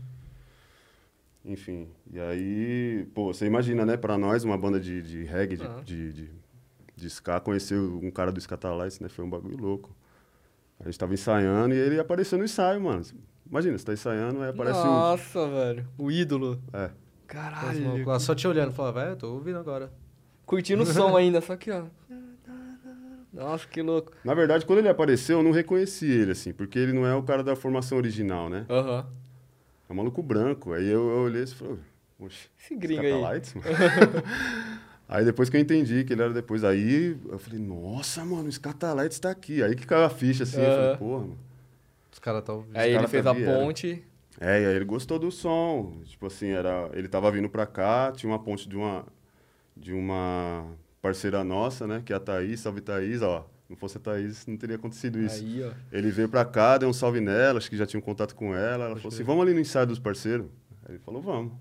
Enfim. 1.43 1.87
E 2.11 2.19
aí, 2.19 3.07
pô, 3.13 3.33
você 3.33 3.45
imagina, 3.45 3.85
né? 3.85 3.97
Pra 3.97 4.17
nós, 4.17 4.43
uma 4.43 4.57
banda 4.57 4.79
de, 4.79 5.01
de 5.01 5.23
reggae, 5.23 5.57
de, 5.57 5.63
Ah. 5.63 5.81
de, 5.83 6.13
de, 6.13 6.29
de 6.95 7.07
ska, 7.09 7.39
conhecer 7.39 7.77
um 7.79 8.11
cara 8.11 8.31
do 8.31 8.39
Scatalites, 8.39 8.99
né? 8.99 9.09
Foi 9.09 9.25
um 9.25 9.29
bagulho 9.29 9.57
louco. 9.57 9.95
A 10.79 10.85
gente 10.85 10.97
tava 10.99 11.13
ensaiando 11.13 11.73
e 11.73 11.77
ele 11.77 11.99
apareceu 11.99 12.37
no 12.37 12.43
ensaio, 12.45 12.79
mano. 12.81 13.03
Imagina, 13.49 13.77
você 13.77 13.85
tá 13.85 13.93
ensaiando, 13.93 14.41
aí 14.41 14.49
aparece 14.49 14.79
o... 14.79 14.83
Nossa, 14.85 15.47
velho. 15.47 15.87
O 15.97 16.11
ídolo. 16.11 16.61
É. 16.73 16.89
Caralho. 17.27 18.05
lá 18.05 18.19
só 18.19 18.33
te 18.35 18.47
olhando, 18.47 18.71
falava, 18.71 19.03
velho, 19.03 19.15
tô 19.15 19.33
ouvindo 19.33 19.57
agora. 19.57 19.91
Curtindo 20.45 20.83
o 20.83 20.85
som 20.87 21.15
ainda, 21.17 21.41
só 21.41 21.55
que, 21.55 21.71
ó. 21.71 21.85
Nossa, 23.33 23.65
que 23.67 23.81
louco. 23.81 24.11
Na 24.25 24.33
verdade, 24.33 24.65
quando 24.65 24.79
ele 24.79 24.89
apareceu, 24.89 25.37
eu 25.39 25.43
não 25.43 25.51
reconheci 25.51 26.05
ele, 26.05 26.31
assim, 26.31 26.51
porque 26.51 26.77
ele 26.77 26.91
não 26.93 27.05
é 27.05 27.15
o 27.15 27.23
cara 27.23 27.43
da 27.43 27.55
formação 27.55 27.97
original, 27.97 28.49
né? 28.49 28.65
Aham. 28.69 29.05
É 29.91 29.93
um 29.93 29.97
maluco 29.97 30.23
branco. 30.23 30.71
Aí 30.71 30.87
eu, 30.87 31.09
eu 31.09 31.17
olhei 31.23 31.43
e 31.43 31.47
falei, 31.47 31.77
oxe, 32.17 32.49
Esse 32.57 32.73
gringo 32.77 33.01
aí. 33.01 33.11
Scatalites, 33.11 33.53
mano? 33.59 33.67
aí 35.09 35.25
depois 35.25 35.49
que 35.49 35.57
eu 35.57 35.61
entendi 35.61 36.05
que 36.05 36.13
ele 36.13 36.21
era 36.21 36.33
depois, 36.33 36.63
aí 36.63 37.17
eu 37.29 37.37
falei, 37.37 37.59
nossa, 37.59 38.23
mano, 38.23 38.47
o 38.47 38.51
Scatalites 38.51 39.19
tá 39.19 39.29
aqui. 39.29 39.61
Aí 39.61 39.75
que 39.75 39.85
caiu 39.85 40.05
a 40.05 40.09
ficha, 40.09 40.43
assim, 40.43 40.61
eu 40.61 40.71
falei, 40.71 40.97
porra, 40.97 41.19
mano. 41.23 41.37
Os 42.09 42.19
caras 42.19 42.41
tão 42.41 42.55
ouvindo. 42.55 42.77
Aí 42.77 42.91
ele 42.91 42.95
cara 42.99 43.07
fez 43.09 43.23
tá 43.25 43.31
a 43.31 43.33
vieram. 43.33 43.59
ponte. 43.59 44.03
É, 44.39 44.61
e 44.61 44.65
aí 44.65 44.75
ele 44.75 44.85
gostou 44.85 45.19
do 45.19 45.29
som. 45.29 46.01
Tipo 46.05 46.27
assim, 46.27 46.47
era, 46.47 46.89
ele 46.93 47.09
tava 47.09 47.29
vindo 47.29 47.49
pra 47.49 47.65
cá, 47.65 48.13
tinha 48.13 48.31
uma 48.31 48.39
ponte 48.39 48.69
de 48.69 48.77
uma, 48.77 49.05
de 49.75 49.91
uma 49.91 50.67
parceira 51.01 51.43
nossa, 51.43 51.85
né, 51.85 52.01
que 52.05 52.13
é 52.13 52.15
a 52.15 52.19
Thaís, 52.19 52.61
salve 52.61 52.79
Thaís, 52.79 53.21
ó. 53.21 53.45
Não 53.71 53.77
fosse 53.77 53.95
a 53.95 54.01
Thaís, 54.01 54.45
não 54.45 54.57
teria 54.57 54.75
acontecido 54.75 55.17
isso. 55.17 55.41
Aí, 55.41 55.63
ó. 55.63 55.71
Ele 55.93 56.11
veio 56.11 56.27
pra 56.27 56.43
cá, 56.43 56.77
deu 56.77 56.89
um 56.89 56.93
salve 56.93 57.21
nela, 57.21 57.57
acho 57.57 57.69
que 57.69 57.77
já 57.77 57.85
tinha 57.85 57.97
um 57.97 58.03
contato 58.03 58.35
com 58.35 58.53
ela. 58.53 58.83
Ela 58.83 58.95
falou 58.97 59.13
assim: 59.13 59.23
vamos 59.23 59.41
ali 59.43 59.53
no 59.53 59.61
ensaio 59.61 59.87
dos 59.87 59.97
parceiros. 59.97 60.47
Aí 60.83 60.95
ele 60.95 60.99
falou: 60.99 61.21
vamos. 61.21 61.53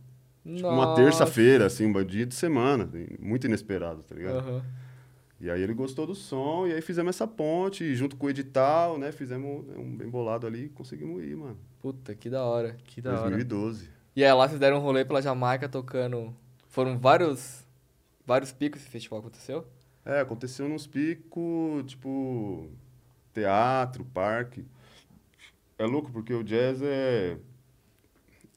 Tipo, 0.45 0.67
uma 0.69 0.97
terça-feira, 0.97 1.67
assim, 1.67 1.87
um 1.87 2.05
dia 2.05 2.27
de 2.27 2.35
semana, 2.35 2.91
muito 3.21 3.47
inesperado, 3.47 4.03
tá 4.03 4.13
ligado? 4.17 4.39
Aham. 4.39 4.65
E 5.41 5.49
aí 5.49 5.63
ele 5.63 5.73
gostou 5.73 6.05
do 6.05 6.15
som, 6.15 6.67
e 6.67 6.73
aí 6.73 6.83
fizemos 6.83 7.15
essa 7.15 7.29
ponte, 7.29 7.85
e 7.85 7.95
junto 7.95 8.17
com 8.17 8.27
o 8.27 8.31
edital, 8.31 8.99
né? 8.99 9.13
Fizemos 9.13 9.65
um 9.79 9.97
bem 9.97 10.09
bolado 10.09 10.49
ali 10.49 10.65
e 10.65 10.69
conseguimos 10.69 11.23
ir, 11.23 11.37
mano. 11.37 11.57
Puta, 11.81 12.13
que 12.13 12.29
da 12.29 12.43
hora. 12.43 12.77
Que 12.85 13.01
da 13.01 13.13
hora. 13.13 13.31
2012. 13.31 13.89
E 14.17 14.25
aí 14.25 14.33
lá 14.33 14.49
vocês 14.49 14.59
deram 14.59 14.79
um 14.79 14.81
rolê 14.81 15.05
pela 15.05 15.23
Jamaica 15.23 15.69
tocando. 15.69 16.35
Foram 16.69 16.99
vários. 16.99 17.65
Vários 18.27 18.53
picos 18.53 18.81
esse 18.81 18.91
festival 18.91 19.21
aconteceu? 19.21 19.65
É, 20.05 20.21
aconteceu 20.21 20.69
nos 20.69 20.87
picos, 20.87 21.85
tipo, 21.87 22.69
teatro, 23.33 24.05
parque. 24.05 24.65
É 25.79 25.85
louco, 25.85 26.11
porque 26.11 26.33
o 26.35 26.43
jazz 26.43 26.81
é. 26.83 27.39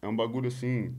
É 0.02 0.08
um 0.08 0.16
bagulho 0.16 0.48
assim. 0.48 0.96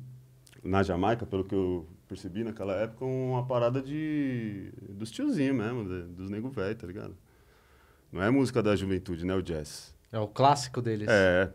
Na 0.63 0.83
Jamaica, 0.83 1.27
pelo 1.27 1.45
que 1.45 1.55
eu 1.55 1.87
percebi 2.09 2.43
naquela 2.45 2.75
época, 2.75 3.05
uma 3.05 3.47
parada 3.47 3.83
de. 3.83 4.71
dos 4.89 5.11
tiozinhos 5.11 5.57
mesmo, 5.57 5.85
de- 5.85 6.09
dos 6.15 6.31
nego 6.31 6.49
velho, 6.49 6.77
tá 6.77 6.87
ligado? 6.87 7.17
Não 8.13 8.23
é 8.23 8.31
música 8.31 8.63
da 8.63 8.77
juventude, 8.77 9.27
né? 9.27 9.35
O 9.35 9.43
jazz. 9.43 9.95
É 10.13 10.19
o 10.19 10.29
clássico 10.29 10.81
deles. 10.81 11.09
É, 11.11 11.51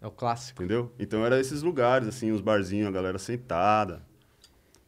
É 0.00 0.06
o 0.06 0.10
clássico. 0.10 0.62
entendeu? 0.62 0.92
Então 0.98 1.24
era 1.24 1.38
esses 1.38 1.62
lugares, 1.62 2.08
assim, 2.08 2.30
os 2.32 2.40
barzinhos, 2.40 2.88
a 2.88 2.90
galera 2.90 3.18
sentada, 3.18 4.02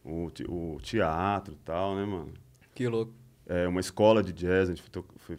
o, 0.03 0.31
o 0.49 0.79
teatro 0.81 1.53
e 1.53 1.57
tal, 1.57 1.95
né, 1.95 2.03
mano? 2.05 2.33
Que 2.73 2.87
louco. 2.87 3.13
É, 3.47 3.67
uma 3.67 3.79
escola 3.79 4.21
de 4.23 4.31
jazz, 4.33 4.69
a 4.69 4.73
gente 4.73 4.81
foi, 4.83 5.03
foi 5.17 5.37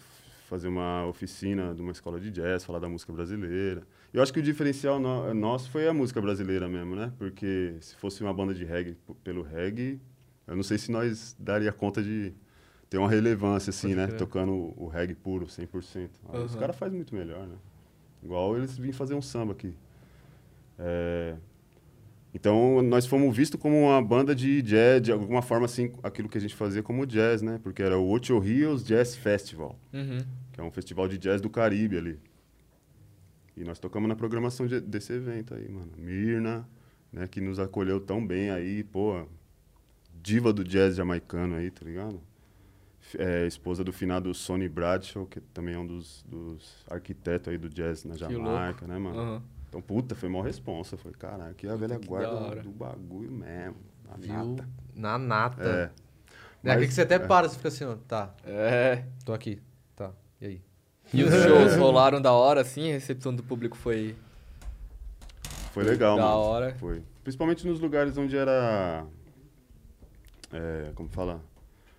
fazer 0.49 0.69
uma 0.69 1.07
oficina 1.07 1.75
de 1.75 1.81
uma 1.81 1.93
escola 1.93 2.21
de 2.21 2.31
jazz, 2.31 2.65
falar 2.65 2.79
da 2.79 2.89
música 2.89 3.13
brasileira. 3.13 3.83
Eu 4.13 4.23
acho 4.23 4.33
que 4.33 4.41
o 4.41 4.43
diferencial 4.43 5.01
no- 5.01 5.33
nosso 5.33 5.71
foi 5.71 5.89
a 5.89 5.95
música 5.95 6.21
brasileira 6.21 6.69
mesmo, 6.69 6.95
né? 6.95 7.11
Porque 7.19 7.77
se 7.81 7.97
fosse 7.97 8.23
uma 8.23 8.35
banda 8.35 8.53
de 8.53 8.65
reggae 8.65 8.97
pelo 9.25 9.43
reggae, 9.43 9.99
eu 10.47 10.55
não 10.57 10.63
sei 10.63 10.77
se 10.77 10.91
nós 10.93 11.35
daria 11.39 11.73
conta 11.73 12.03
de 12.03 12.35
ter 12.91 12.99
uma 12.99 13.09
relevância 13.09 13.71
assim, 13.71 13.95
né? 13.95 14.07
Tocando 14.19 14.53
o 14.77 14.87
reggae 14.89 15.15
puro, 15.15 15.49
100%. 15.49 16.11
Ah, 16.29 16.39
Os 16.45 16.55
caras 16.61 16.77
fazem 16.77 16.97
muito 16.97 17.15
melhor, 17.15 17.47
né? 17.47 17.57
Igual 18.23 18.57
eles 18.59 18.77
vêm 18.77 18.93
fazer 18.93 19.15
um 19.15 19.23
samba 19.23 19.53
aqui. 19.53 19.75
É, 20.79 21.37
Então, 22.35 22.81
nós 22.83 23.05
fomos 23.07 23.37
vistos 23.37 23.61
como 23.61 23.77
uma 23.83 24.01
banda 24.03 24.35
de 24.35 24.63
jazz, 24.63 25.03
de 25.03 25.13
alguma 25.13 25.43
forma, 25.43 25.67
assim, 25.67 25.93
aquilo 26.03 26.29
que 26.29 26.39
a 26.39 26.41
gente 26.41 26.55
fazia 26.55 26.83
como 26.83 27.07
jazz, 27.07 27.43
né? 27.43 27.61
Porque 27.63 27.83
era 27.83 27.99
o 27.99 28.11
Ocho 28.11 28.39
Rios 28.39 28.83
Jazz 28.85 29.15
Festival, 29.15 29.79
Uhum. 29.93 30.19
que 30.53 30.61
é 30.61 30.65
um 30.65 30.71
festival 30.71 31.07
de 31.09 31.19
jazz 31.19 31.41
do 31.43 31.51
Caribe 31.51 31.99
ali. 31.99 32.19
E 33.55 33.65
nós 33.65 33.79
tocamos 33.79 34.09
na 34.09 34.17
programação 34.17 34.67
de- 34.67 34.81
desse 34.81 35.13
evento 35.13 35.55
aí, 35.55 35.69
mano. 35.69 35.93
Mirna, 35.99 36.67
né, 37.13 37.29
que 37.29 37.39
nos 37.41 37.59
acolheu 37.59 38.01
tão 38.01 38.27
bem 38.27 38.51
aí, 38.51 38.83
pô, 38.83 39.27
diva 40.23 40.55
do 40.55 40.65
jazz 40.65 40.97
jamaicano 40.97 41.57
aí, 41.57 41.71
tá 41.71 41.85
ligado? 41.85 42.19
É, 43.19 43.47
esposa 43.47 43.85
do 43.85 43.93
finado 43.93 44.33
Sonny 44.33 44.71
Bradshaw, 44.71 45.27
que 45.27 45.39
também 45.41 45.75
é 45.75 45.79
um 45.79 45.87
dos, 45.87 46.25
dos 46.27 46.83
arquitetos 46.89 47.49
aí 47.49 47.59
do 47.59 47.69
jazz 47.69 48.05
na 48.05 48.17
Jamaica, 48.17 48.87
né, 48.87 48.97
mano? 48.97 49.19
Aham. 49.21 49.43
Então, 49.73 49.81
puta, 49.81 50.15
foi 50.15 50.29
mó 50.29 50.43
responsa. 50.43 50.99
Foi, 50.99 51.13
caralho, 51.13 51.51
aqui 51.53 51.67
é 51.67 51.71
a 51.71 51.77
velha 51.77 51.99
que 51.99 52.07
guarda 52.07 52.57
da 52.57 52.61
do 52.61 52.69
bagulho 52.69 53.33
mesmo. 53.33 53.77
A 54.11 54.19
Viu? 54.19 54.35
nata. 54.45 54.69
Na 54.95 55.17
nata. 55.19 55.63
É. 55.65 55.83
É, 56.69 56.71
aqui 56.73 56.81
Mas- 56.81 56.89
que 56.89 56.93
você 56.95 57.01
até 57.01 57.15
é. 57.15 57.19
para, 57.19 57.49
você 57.49 57.57
fica 57.57 57.69
assim, 57.69 57.85
ó. 57.87 57.97
Tá, 58.07 58.35
É. 58.45 59.03
tô 59.25 59.33
aqui. 59.33 59.63
Tá, 59.97 60.11
e 60.39 60.47
aí? 60.47 60.63
E 61.15 61.25
os 61.25 61.31
shows 61.43 61.75
rolaram 61.77 62.21
da 62.21 62.33
hora, 62.33 62.61
assim, 62.61 62.91
a 62.91 62.93
recepção 62.93 63.35
do 63.35 63.43
público 63.43 63.75
foi 63.75 64.15
Foi 65.73 65.85
legal, 65.85 66.17
da 66.19 66.23
mano. 66.23 66.35
hora. 66.37 66.75
Foi. 66.75 67.03
Principalmente 67.23 67.67
nos 67.67 67.81
lugares 67.81 68.19
onde 68.19 68.37
era. 68.37 69.07
É, 70.53 70.93
como 70.95 71.09
fala? 71.09 71.41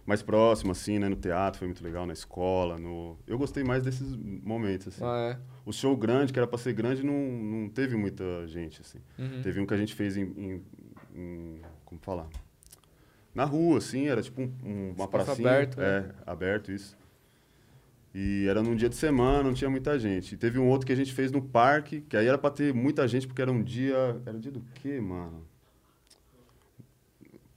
Mais 0.05 0.21
próximo, 0.21 0.71
assim, 0.73 0.99
né? 0.99 1.07
No 1.07 1.15
teatro 1.15 1.59
foi 1.59 1.67
muito 1.67 1.83
legal, 1.83 2.05
na 2.05 2.11
escola, 2.13 2.77
no. 2.77 3.17
Eu 3.25 3.37
gostei 3.37 3.63
mais 3.63 3.83
desses 3.83 4.15
momentos, 4.15 4.87
assim. 4.89 5.03
Ah, 5.03 5.37
é. 5.37 5.39
O 5.65 5.71
show 5.71 5.95
grande, 5.95 6.33
que 6.33 6.39
era 6.39 6.45
pra 6.47 6.57
ser 6.57 6.73
grande, 6.73 7.03
não, 7.05 7.13
não 7.13 7.69
teve 7.69 7.95
muita 7.95 8.45
gente, 8.47 8.81
assim. 8.81 8.99
Uhum. 9.17 9.41
Teve 9.41 9.61
um 9.61 9.65
que 9.65 9.73
a 9.73 9.77
gente 9.77 9.93
fez 9.95 10.17
em. 10.17 10.23
em- 10.23 10.61
em- 11.15 11.61
como 11.85 12.01
falar? 12.01 12.27
Na 13.33 13.45
rua, 13.45 13.77
assim, 13.77 14.07
era 14.07 14.21
tipo 14.21 14.41
um- 14.41 14.53
um- 14.63 14.83
uma 14.91 15.05
Espaço 15.05 15.09
pracinha. 15.25 15.49
aberto, 15.49 15.81
É, 15.81 16.01
né? 16.01 16.09
aberto, 16.25 16.71
isso. 16.71 16.97
E 18.13 18.45
era 18.47 18.61
num 18.61 18.75
dia 18.75 18.89
de 18.89 18.95
semana, 18.95 19.41
não 19.41 19.53
tinha 19.53 19.69
muita 19.69 19.97
gente. 19.97 20.35
E 20.35 20.37
teve 20.37 20.59
um 20.59 20.67
outro 20.67 20.85
que 20.85 20.93
a 20.93 20.95
gente 20.95 21.11
fez 21.13 21.31
no 21.31 21.41
parque, 21.41 22.01
que 22.01 22.15
aí 22.15 22.27
era 22.27 22.37
pra 22.37 22.51
ter 22.51 22.71
muita 22.73 23.07
gente, 23.07 23.25
porque 23.25 23.41
era 23.41 23.51
um 23.51 23.63
dia. 23.63 24.21
Era 24.25 24.37
dia 24.37 24.51
do 24.51 24.61
quê, 24.75 24.99
mano? 25.01 25.45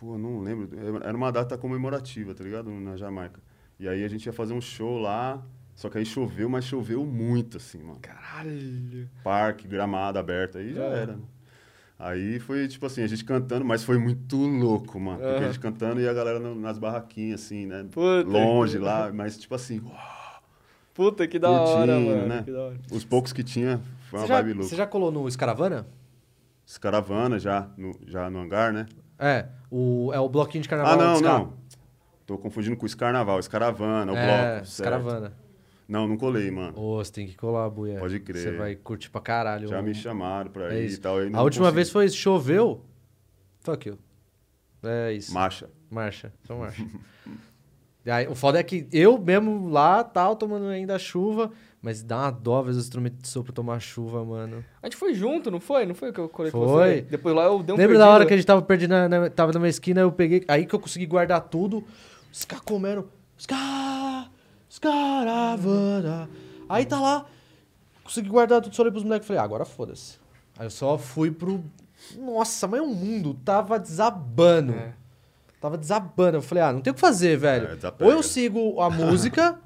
Pô, 0.07 0.17
não 0.17 0.39
lembro. 0.41 0.69
Era 1.03 1.17
uma 1.17 1.33
data 1.33 1.59
comemorativa, 1.59 2.33
tá 2.33 2.45
ligado? 2.45 2.71
Na 2.71 2.97
Jamaica. 2.97 3.41
E 3.77 3.89
aí 3.89 4.05
a 4.05 4.09
gente 4.09 4.25
ia 4.25 4.33
fazer 4.33 4.55
um 4.55 4.61
show 4.61 4.99
lá, 5.01 5.43
só 5.75 5.91
que 5.91 5.99
aí 5.99 6.07
choveu, 6.07 6.49
mas 6.49 6.65
choveu 6.65 7.05
muito, 7.05 7.57
assim, 7.57 7.79
mano 7.83 7.99
Caralho. 8.01 9.11
parque, 9.25 9.67
gramado 9.67 10.17
aberto, 10.17 10.59
aí 10.59 10.73
já 10.73 10.85
É. 10.85 10.99
era. 11.03 11.17
né? 11.17 11.23
Aí 11.99 12.39
foi, 12.39 12.69
tipo 12.69 12.87
assim, 12.87 13.03
a 13.03 13.07
gente 13.09 13.25
cantando, 13.25 13.65
mas 13.65 13.83
foi 13.83 13.99
muito 13.99 14.37
louco, 14.37 15.01
mano. 15.01 15.19
Porque 15.19 15.43
a 15.43 15.47
gente 15.49 15.59
cantando 15.59 16.01
e 16.01 16.09
a 16.09 16.13
galera 16.13 16.39
nas 16.55 16.79
barraquinhas, 16.79 17.43
assim, 17.43 17.67
né? 17.67 17.85
Puta 17.91 18.29
Longe 18.29 18.79
que- 18.79 18.85
lá, 18.85 19.11
mas 19.13 19.37
tipo 19.37 19.55
assim, 19.57 19.83
Puta, 20.95 21.27
que 21.27 21.39
da 21.39 21.51
hora, 21.51 21.61
Curtindo, 21.95 22.07
mano. 22.07 22.27
né? 22.29 22.43
Que 22.45 22.53
da 22.53 22.61
hora. 22.63 22.77
os 22.93 23.05
poucos 23.05 23.33
que 23.33 23.43
tinha, 23.43 23.81
foi 24.09 24.21
uma 24.21 24.27
Você 24.27 24.29
já, 24.33 24.37
vibe 24.37 24.53
louca. 24.53 24.69
você 24.69 24.77
já 24.77 24.87
colou 24.87 25.11
no 25.11 25.27
Escaravana? 25.27 25.85
As 26.67 26.79
caravanas 26.79 27.43
já 27.43 27.69
no, 27.77 27.99
já 28.07 28.31
no 28.31 28.39
hangar, 28.41 28.73
né? 28.73 28.87
É, 29.19 29.47
o, 29.77 30.13
é 30.13 30.21
o 30.21 30.29
bloquinho 30.29 30.63
de 30.63 30.69
carnaval. 30.69 30.95
ah, 30.95 30.97
não, 30.97 31.21
não. 31.21 31.53
Tô 32.25 32.37
confundindo 32.39 32.77
com 32.77 32.85
o 32.85 32.87
Escarnaval, 32.87 33.39
Escaravana, 33.39 34.13
o 34.13 34.17
É, 34.17 34.27
bloco. 34.27 34.67
certo. 34.67 34.69
Escaravana. 34.69 35.33
Não, 35.89 36.09
não 36.09 36.17
colei, 36.17 36.51
mano. 36.51 36.77
Ô, 36.77 36.97
você 36.97 37.13
tem 37.13 37.27
que 37.29 37.37
colar, 37.37 37.71
buia. 37.71 37.99
Pode 38.01 38.19
crer. 38.19 38.43
Você 38.43 38.57
vai 38.57 38.75
curtir 38.75 39.09
pra 39.11 39.21
caralho. 39.21 39.69
Já 39.69 39.81
me 39.81 39.95
chamaram 39.95 40.51
pra 40.51 40.75
É 40.75 40.81
ir 40.81 40.87
isso. 40.87 40.97
e 40.97 41.01
tal. 41.01 41.15
A 41.19 41.21
última 41.43 41.45
consegui. 41.45 41.71
vez 41.73 41.91
foi 41.91 42.09
choveu. 42.09 42.85
Fuck 43.61 43.89
you. 43.89 43.99
É 44.83 45.13
isso. 45.13 45.33
Marcha. 45.33 45.69
Marcha. 45.91 46.33
Então 46.43 46.59
marcha. 46.59 46.85
Aí, 48.07 48.27
o 48.29 48.35
foda 48.37 48.59
é 48.61 48.63
que 48.63 48.89
eu 48.93 49.19
mesmo 49.19 49.69
lá, 49.69 50.03
tal, 50.05 50.37
tomando 50.37 50.67
ainda 50.67 50.97
chuva, 50.99 51.51
mas 51.87 52.03
dá 52.03 52.19
uma 52.19 52.31
dó 52.33 52.61
ver 52.63 52.73
os 52.73 52.79
instrumentos 52.79 53.23
de 53.23 53.29
sopro 53.29 53.53
tomar 53.53 53.79
chuva, 53.81 54.25
mano. 54.25 54.65
A 54.83 54.87
gente 54.87 54.97
foi 54.97 55.15
junto, 55.15 55.53
não 55.53 55.61
foi? 55.61 55.87
Não 55.87 55.95
foi 55.95 56.13
que 56.13 56.19
eu 56.19 56.29
colei 56.29 56.51
com 56.51 56.67
Foi. 56.67 56.95
você? 56.97 57.01
Depois 57.03 57.33
lá 57.35 57.45
eu 57.45 57.63
dei 57.63 57.73
um 57.75 57.79
Lembra 57.79 57.97
da 57.97 58.05
perdido. 58.05 58.15
hora 58.15 58.27
que 58.27 58.35
a 58.35 58.37
gente 58.37 58.47
tava 58.47 58.61
perdido, 58.63 58.91
na, 58.91 59.09
na- 59.09 59.31
tava 59.31 59.53
numa 59.53 59.69
esquina, 59.69 60.01
eu 60.01 60.11
peguei, 60.11 60.45
aí 60.49 60.67
que 60.67 60.75
eu 60.75 60.81
consegui 60.81 61.07
guardar 61.07 61.41
tudo, 61.43 61.85
os 62.33 62.45
caras 62.45 62.65
comendo, 62.65 63.09
Ska, 63.39 64.29
Scaravana. 64.69 66.29
Aí 66.69 66.85
tá 66.85 67.01
lá, 67.01 67.25
consegui 68.03 68.29
guardar 68.29 68.61
tudo, 68.61 68.75
só 68.75 68.83
olhei 68.83 68.91
pros 68.93 69.05
moleques 69.05 69.27
e 69.27 69.29
falei, 69.29 69.41
ah, 69.41 69.45
agora 69.45 69.65
foda-se. 69.65 70.19
Aí 70.59 70.67
eu 70.67 70.71
só 70.71 70.99
fui 70.99 71.31
pro... 71.31 71.63
Nossa, 72.19 72.67
mas 72.67 72.81
o 72.81 72.87
mundo 72.89 73.35
tava 73.45 73.79
desabando. 73.79 74.73
É. 74.73 74.93
Tava 75.61 75.79
desabando. 75.79 76.37
Eu 76.37 76.43
falei, 76.43 76.63
ah, 76.65 76.73
não 76.73 76.81
tem 76.81 76.91
o 76.91 76.95
que 76.95 77.01
fazer, 77.01 77.37
velho. 77.37 77.69
É, 77.69 78.05
ou 78.05 78.11
eu 78.13 78.23
sigo 78.23 78.81
a 78.81 78.91
música, 78.91 79.59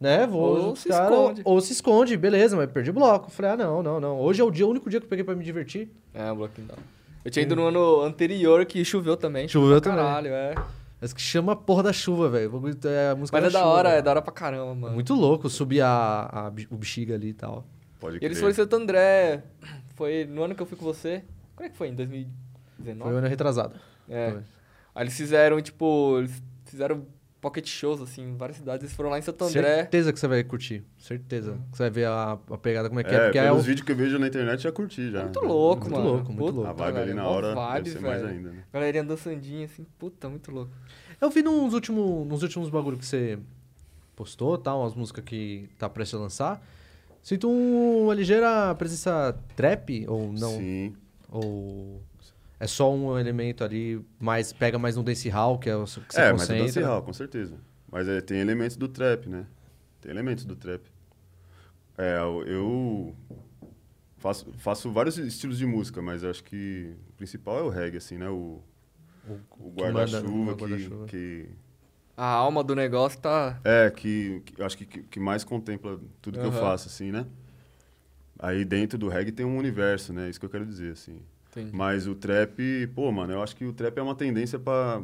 né? 0.00 0.26
Vou 0.26 0.40
Ou 0.58 0.72
os 0.72 0.80
se 0.80 0.88
esconde. 0.88 1.42
Ou 1.44 1.60
se 1.60 1.72
esconde, 1.72 2.16
beleza, 2.16 2.56
mas 2.56 2.70
perdi 2.70 2.90
o 2.90 2.94
bloco. 2.94 3.30
Falei, 3.30 3.52
ah, 3.52 3.56
não, 3.56 3.82
não, 3.82 4.00
não. 4.00 4.18
Hoje 4.18 4.40
é 4.40 4.44
o 4.44 4.50
dia, 4.50 4.66
o 4.66 4.70
único 4.70 4.88
dia 4.88 4.98
que 4.98 5.04
eu 5.04 5.10
peguei 5.10 5.24
pra 5.24 5.34
me 5.34 5.44
divertir. 5.44 5.90
É, 6.14 6.32
um 6.32 6.36
bloquinho 6.36 6.66
da 6.66 6.74
hora. 6.74 6.82
Eu 7.22 7.30
tinha 7.30 7.42
ido 7.42 7.54
no 7.54 7.66
ano 7.66 8.00
anterior 8.00 8.64
que 8.64 8.82
choveu 8.82 9.14
também. 9.16 9.46
Choveu 9.46 9.80
pra 9.80 9.90
também. 9.90 10.04
Caralho, 10.04 10.28
é. 10.28 10.54
Mas 11.00 11.12
que 11.12 11.20
chama 11.20 11.52
a 11.52 11.56
porra 11.56 11.82
da 11.82 11.92
chuva, 11.92 12.30
velho. 12.30 12.50
O 12.54 12.88
É 12.88 13.10
a 13.10 13.14
música 13.14 13.38
Mas 13.38 13.48
é 13.48 13.50
da 13.50 13.58
chuva, 13.60 13.70
hora, 13.70 13.88
é 13.88 13.92
velho. 13.92 14.04
da 14.04 14.10
hora 14.10 14.22
pra 14.22 14.32
caramba, 14.32 14.74
mano. 14.74 14.94
Muito 14.94 15.14
louco 15.14 15.48
subir 15.50 15.82
a, 15.82 16.28
a, 16.32 16.52
o 16.70 16.76
bexiga 16.76 17.14
ali 17.14 17.28
e 17.28 17.34
tal. 17.34 17.66
Pode 17.98 18.18
E 18.20 18.24
eles 18.24 18.38
foram 18.38 18.50
em 18.50 18.54
Santo 18.54 18.74
André. 18.76 19.42
Foi 19.96 20.24
no 20.24 20.42
ano 20.42 20.54
que 20.54 20.62
eu 20.62 20.66
fui 20.66 20.78
com 20.78 20.84
você. 20.84 21.22
Quando 21.54 21.66
é 21.66 21.70
que 21.70 21.76
foi? 21.76 21.88
Em 21.88 21.94
2019? 21.94 23.02
Foi 23.02 23.12
o 23.12 23.16
ano 23.16 23.28
retrasado. 23.28 23.74
É. 24.08 24.30
Foi. 24.30 24.40
Aí 24.94 25.04
eles 25.04 25.16
fizeram, 25.16 25.60
tipo, 25.60 26.18
eles 26.18 26.42
fizeram 26.64 27.06
pocket 27.40 27.66
shows, 27.66 28.00
assim, 28.02 28.22
em 28.22 28.36
várias 28.36 28.58
cidades. 28.58 28.84
Eles 28.84 28.94
foram 28.94 29.10
lá 29.10 29.18
em 29.18 29.22
Santo 29.22 29.44
André. 29.44 29.62
Certeza 29.76 30.12
que 30.12 30.20
você 30.20 30.28
vai 30.28 30.44
curtir. 30.44 30.84
Certeza. 30.98 31.58
Que 31.70 31.76
você 31.76 31.82
vai 31.84 31.90
ver 31.90 32.06
a, 32.06 32.32
a 32.50 32.58
pegada 32.58 32.88
como 32.88 33.00
é 33.00 33.04
que 33.04 33.10
é. 33.14 33.16
É, 33.16 33.24
porque 33.24 33.38
é 33.38 33.42
pelos 33.44 33.60
o... 33.62 33.64
vídeos 33.64 33.86
que 33.86 33.92
eu 33.92 33.96
vejo 33.96 34.18
na 34.18 34.26
internet 34.26 34.62
já 34.62 34.70
curti 34.72 35.10
já. 35.10 35.22
Muito 35.24 35.40
louco, 35.40 35.82
Muito 35.84 35.96
mano. 35.96 36.08
louco, 36.12 36.32
muito 36.32 36.38
Puta, 36.54 36.66
louco. 36.68 36.70
A 36.70 36.72
vibe 36.86 36.98
ali 36.98 37.14
na 37.14 37.26
hora 37.26 37.48
vibes, 37.54 37.94
deve 37.94 38.06
ser 38.06 38.08
mais 38.10 38.24
ainda, 38.24 38.50
né? 38.50 38.64
Galerinha 38.72 39.04
dançandinha, 39.04 39.64
assim, 39.64 39.86
puta, 39.98 40.28
muito 40.28 40.50
louco. 40.52 40.70
Eu 41.20 41.30
vi 41.30 41.42
nos 41.42 41.72
últimos, 41.74 42.26
nos 42.26 42.42
últimos 42.42 42.68
bagulho 42.70 42.96
que 42.98 43.06
você 43.06 43.38
postou, 44.14 44.58
tal, 44.58 44.80
umas 44.82 44.94
músicas 44.94 45.24
que 45.24 45.68
tá 45.78 45.88
prestes 45.88 46.18
a 46.18 46.22
lançar. 46.22 46.66
Sinto 47.22 47.48
um- 47.50 48.04
uma 48.04 48.14
ligeira 48.14 48.74
presença 48.76 49.38
trap, 49.54 50.06
ou 50.08 50.32
não? 50.32 50.56
Sim. 50.58 50.94
Ou 51.28 52.02
é 52.60 52.66
só 52.66 52.94
um 52.94 53.18
elemento 53.18 53.64
ali, 53.64 54.04
mais 54.18 54.52
pega 54.52 54.78
mais 54.78 54.94
no 54.94 55.02
dancehall, 55.02 55.58
que 55.58 55.70
é 55.70 55.74
o 55.74 55.84
que 55.84 55.90
você 55.90 56.20
é, 56.20 56.32
mas 56.32 56.42
é 56.50 56.54
concentra. 56.58 56.64
dancehall, 56.66 57.02
com 57.02 57.12
certeza. 57.14 57.56
Mas 57.90 58.06
é, 58.06 58.20
tem 58.20 58.38
elementos 58.38 58.76
do 58.76 58.86
trap, 58.86 59.28
né? 59.28 59.46
Tem 60.00 60.10
elementos 60.10 60.44
do 60.44 60.54
trap. 60.54 60.82
É, 61.96 62.18
eu- 62.46 63.16
faço, 64.18 64.52
faço 64.58 64.92
vários 64.92 65.16
estilos 65.16 65.56
de 65.58 65.64
música, 65.64 66.02
mas 66.02 66.22
acho 66.22 66.44
que 66.44 66.94
o 67.08 67.12
principal 67.14 67.58
é 67.58 67.62
o 67.62 67.70
reggae, 67.70 67.96
assim, 67.96 68.18
né? 68.18 68.28
O, 68.28 68.62
o 69.58 69.64
no 69.64 69.70
guarda-chuva 69.70 70.54
que, 70.54 70.60
guarda-chuva. 70.64 71.06
que... 71.06 71.48
A 72.16 72.26
alma 72.26 72.62
do 72.62 72.74
negócio 72.74 73.18
tá. 73.18 73.58
É, 73.64 73.90
que, 73.90 74.42
que 74.44 74.62
acho 74.62 74.76
que, 74.76 74.84
que, 74.84 75.18
mais 75.18 75.42
contempla 75.42 75.98
tudo 76.20 76.38
que 76.38 76.44
eu 76.44 76.52
faço, 76.52 76.88
assim, 76.88 77.10
né? 77.10 77.26
Aí 78.38 78.64
dentro 78.66 78.98
do 78.98 79.08
reggae 79.08 79.32
tem 79.32 79.46
um 79.46 79.56
universo, 79.56 80.12
né? 80.12 80.28
Isso 80.28 80.38
que 80.38 80.44
eu 80.44 80.50
quero 80.50 80.66
dizer, 80.66 80.92
assim. 80.92 81.22
Entendi. 81.50 81.70
Mas 81.74 82.06
o 82.06 82.14
trap, 82.14 82.86
pô, 82.94 83.10
mano, 83.10 83.32
eu 83.32 83.42
acho 83.42 83.56
que 83.56 83.64
o 83.64 83.72
trap 83.72 83.98
é 83.98 84.02
uma 84.02 84.14
tendência 84.14 84.58
pra 84.58 85.02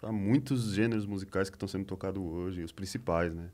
para 0.00 0.10
muitos 0.10 0.72
gêneros 0.74 1.06
musicais 1.06 1.48
que 1.48 1.54
estão 1.54 1.68
sendo 1.68 1.84
tocados 1.84 2.20
hoje, 2.20 2.62
os 2.64 2.72
principais, 2.72 3.32
né? 3.32 3.50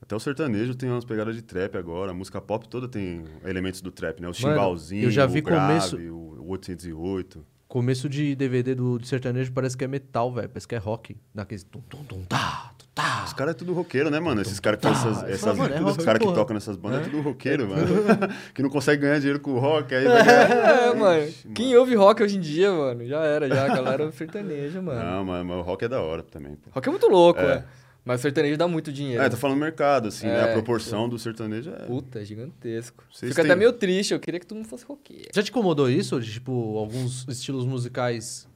Até 0.00 0.16
o 0.16 0.20
sertanejo 0.20 0.74
tem 0.74 0.90
umas 0.90 1.04
pegadas 1.04 1.34
de 1.34 1.42
trap 1.42 1.76
agora, 1.76 2.10
a 2.12 2.14
música 2.14 2.40
pop 2.40 2.66
toda 2.68 2.88
tem 2.88 3.24
elementos 3.44 3.80
do 3.82 3.90
trap, 3.90 4.20
né? 4.20 4.28
O 4.28 4.32
chimbalzinho, 4.34 5.04
eu 5.04 5.10
já 5.10 5.26
vi 5.26 5.40
o 5.40 5.42
grave, 5.42 5.90
começo- 5.90 5.96
o 6.14 6.48
808. 6.48 7.44
Começo 7.68 8.08
de 8.08 8.34
DVD 8.34 8.74
do, 8.74 9.04
sertanejo 9.04 9.50
parece 9.52 9.76
que 9.76 9.84
é 9.84 9.88
metal, 9.88 10.32
velho. 10.32 10.48
Parece 10.48 10.68
que 10.68 10.74
é 10.74 10.78
rock. 10.78 11.16
Daqueles 11.34 11.64
tum 11.64 11.80
tum 11.80 12.04
tum 12.04 12.22
tá, 12.24 12.73
Tá. 12.94 13.24
Os 13.26 13.32
caras 13.32 13.54
é 13.54 13.58
tudo 13.58 13.72
roqueiro, 13.72 14.08
né, 14.08 14.20
mano? 14.20 14.40
Esses 14.40 14.60
caras 14.60 14.78
que 14.78 14.86
fazem 14.86 15.10
essas. 15.10 15.22
Tá. 15.22 15.28
essas 15.30 15.58
Mano, 15.58 15.74
é 15.74 16.04
caras 16.04 16.22
que 16.24 16.32
tocam 16.32 16.54
nessas 16.54 16.76
bandas 16.76 17.00
é, 17.00 17.02
É. 17.02 17.04
tudo 17.10 17.22
roqueiro, 17.22 17.68
mano. 17.68 17.86
que 18.54 18.62
não 18.62 18.70
consegue 18.70 19.02
ganhar 19.02 19.18
dinheiro 19.18 19.40
com 19.40 19.54
o 19.54 19.58
rock, 19.58 19.92
aí 19.92 20.04
vai 20.04 20.24
ganhar. 20.24 20.50
É, 20.50 20.94
mano. 20.94 21.24
Ixi, 21.28 21.48
Quem 21.48 21.76
ouve 21.76 21.96
rock 21.96 22.22
hoje 22.22 22.36
em 22.36 22.40
dia, 22.40 22.70
mano, 22.72 23.04
já 23.04 23.18
era, 23.24 23.48
já. 23.48 23.64
A 23.64 23.68
galera 23.74 24.12
sertaneja, 24.12 24.80
mano. 24.80 25.02
Não, 25.04 25.24
mas, 25.24 25.44
mas 25.44 25.56
o 25.56 25.62
rock 25.62 25.84
é 25.84 25.88
da 25.88 26.00
hora 26.00 26.22
também, 26.22 26.54
pô. 26.54 26.70
Rock 26.70 26.88
é 26.88 26.90
muito 26.92 27.08
louco, 27.08 27.40
É. 27.40 27.44
é. 27.54 27.64
Mas 28.04 28.20
sertanejo 28.20 28.56
dá 28.58 28.68
muito 28.68 28.92
dinheiro. 28.92 29.22
É, 29.22 29.28
tô 29.30 29.36
falando 29.38 29.58
mercado, 29.58 30.08
assim, 30.08 30.26
né? 30.26 30.38
É, 30.38 30.50
A 30.50 30.52
proporção 30.52 31.08
do 31.08 31.18
sertanejo 31.18 31.70
é. 31.70 31.86
Puta, 31.86 32.20
é 32.20 32.24
gigantesco. 32.24 33.02
Vocês 33.10 33.30
Fica 33.32 33.42
têm- 33.42 33.50
até 33.50 33.58
meio 33.58 33.72
triste, 33.72 34.12
eu 34.12 34.20
queria 34.20 34.38
que 34.38 34.46
todo 34.46 34.58
mundo 34.58 34.68
fosse 34.68 34.84
roqueiro. 34.84 35.30
Já 35.34 35.42
te 35.42 35.50
incomodou 35.50 35.88
isso? 35.90 36.20
De, 36.20 36.30
tipo, 36.34 36.76
alguns 36.78 37.26
estilos 37.28 37.64
musicais 37.66 38.46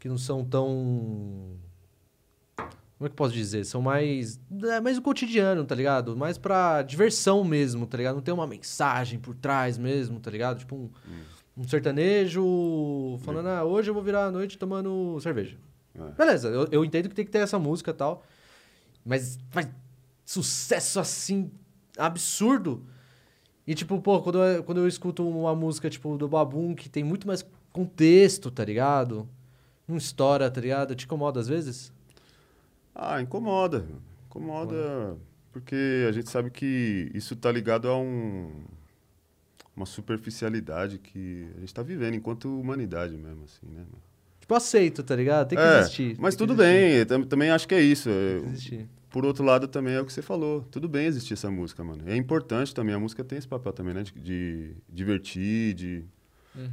que 0.00 0.08
não 0.08 0.16
são 0.18 0.42
tão. 0.44 1.50
Como 2.98 3.06
é 3.06 3.08
que 3.08 3.12
eu 3.12 3.16
posso 3.16 3.32
dizer? 3.32 3.64
São 3.64 3.80
mais. 3.80 4.40
É 4.64 4.80
mais 4.80 4.98
o 4.98 5.02
cotidiano, 5.02 5.64
tá 5.64 5.72
ligado? 5.72 6.16
Mais 6.16 6.36
pra 6.36 6.82
diversão 6.82 7.44
mesmo, 7.44 7.86
tá 7.86 7.96
ligado? 7.96 8.16
Não 8.16 8.22
tem 8.22 8.34
uma 8.34 8.46
mensagem 8.46 9.20
por 9.20 9.36
trás 9.36 9.78
mesmo, 9.78 10.18
tá 10.18 10.28
ligado? 10.32 10.58
Tipo 10.58 10.74
um, 10.74 10.90
um 11.56 11.68
sertanejo 11.68 13.16
falando, 13.20 13.46
ah, 13.50 13.64
hoje 13.64 13.88
eu 13.88 13.94
vou 13.94 14.02
virar 14.02 14.26
a 14.26 14.30
noite 14.32 14.58
tomando 14.58 15.16
cerveja. 15.20 15.56
É. 15.94 16.10
Beleza, 16.10 16.48
eu, 16.48 16.66
eu 16.72 16.84
entendo 16.84 17.08
que 17.08 17.14
tem 17.14 17.24
que 17.24 17.30
ter 17.30 17.38
essa 17.38 17.56
música 17.56 17.92
e 17.92 17.94
tal. 17.94 18.24
Mas 19.04 19.38
faz 19.50 19.68
sucesso 20.24 20.98
assim, 20.98 21.52
absurdo. 21.96 22.84
E 23.64 23.76
tipo, 23.76 24.00
pô, 24.00 24.20
quando 24.20 24.42
eu, 24.42 24.64
quando 24.64 24.78
eu 24.78 24.88
escuto 24.88 25.28
uma 25.28 25.54
música 25.54 25.88
tipo 25.88 26.18
do 26.18 26.26
Babum 26.26 26.74
que 26.74 26.88
tem 26.88 27.04
muito 27.04 27.28
mais 27.28 27.46
contexto, 27.72 28.50
tá 28.50 28.64
ligado? 28.64 29.28
Não 29.86 29.96
estoura, 29.96 30.50
tá 30.50 30.60
ligado? 30.60 30.96
Te 30.96 31.04
incomoda 31.04 31.38
às 31.38 31.46
vezes? 31.46 31.92
Ah, 32.98 33.22
incomoda. 33.22 33.86
Incomoda 34.26 35.16
porque 35.52 36.04
a 36.08 36.12
gente 36.12 36.28
sabe 36.28 36.50
que 36.50 37.10
isso 37.14 37.34
tá 37.36 37.50
ligado 37.50 37.88
a 37.88 37.96
um, 37.96 38.50
uma 39.74 39.86
superficialidade 39.86 40.98
que 40.98 41.46
a 41.56 41.60
gente 41.60 41.72
tá 41.72 41.82
vivendo 41.82 42.14
enquanto 42.14 42.60
humanidade 42.60 43.16
mesmo, 43.16 43.44
assim, 43.44 43.66
né? 43.72 43.84
Tipo, 44.40 44.54
aceito, 44.54 45.02
tá 45.02 45.14
ligado? 45.16 45.48
Tem 45.48 45.58
que 45.58 45.64
É, 45.64 45.78
existir. 45.80 46.16
Mas 46.18 46.34
tudo 46.36 46.52
existir, 46.60 47.06
bem, 47.06 47.26
também 47.26 47.50
acho 47.50 47.66
que 47.68 47.74
é 47.74 47.80
isso. 47.80 48.08
é, 48.10 48.34
Tem 48.34 48.42
que 48.42 48.48
existir. 48.48 48.88
Por 49.10 49.24
outro 49.24 49.44
lado, 49.44 49.66
também 49.66 49.94
é 49.94 50.00
o 50.00 50.04
que 50.04 50.12
você 50.12 50.20
falou. 50.22 50.62
Tudo 50.70 50.88
bem 50.88 51.06
existir 51.06 51.32
essa 51.34 51.50
música, 51.50 51.82
mano. 51.82 52.02
É 52.06 52.16
importante 52.16 52.74
também, 52.74 52.94
a 52.94 52.98
música 52.98 53.24
tem 53.24 53.38
esse 53.38 53.48
papel 53.48 53.72
também, 53.72 53.94
né? 53.94 54.02
De, 54.02 54.12
de 54.12 54.74
divertir, 54.88 55.74
de, 55.74 56.04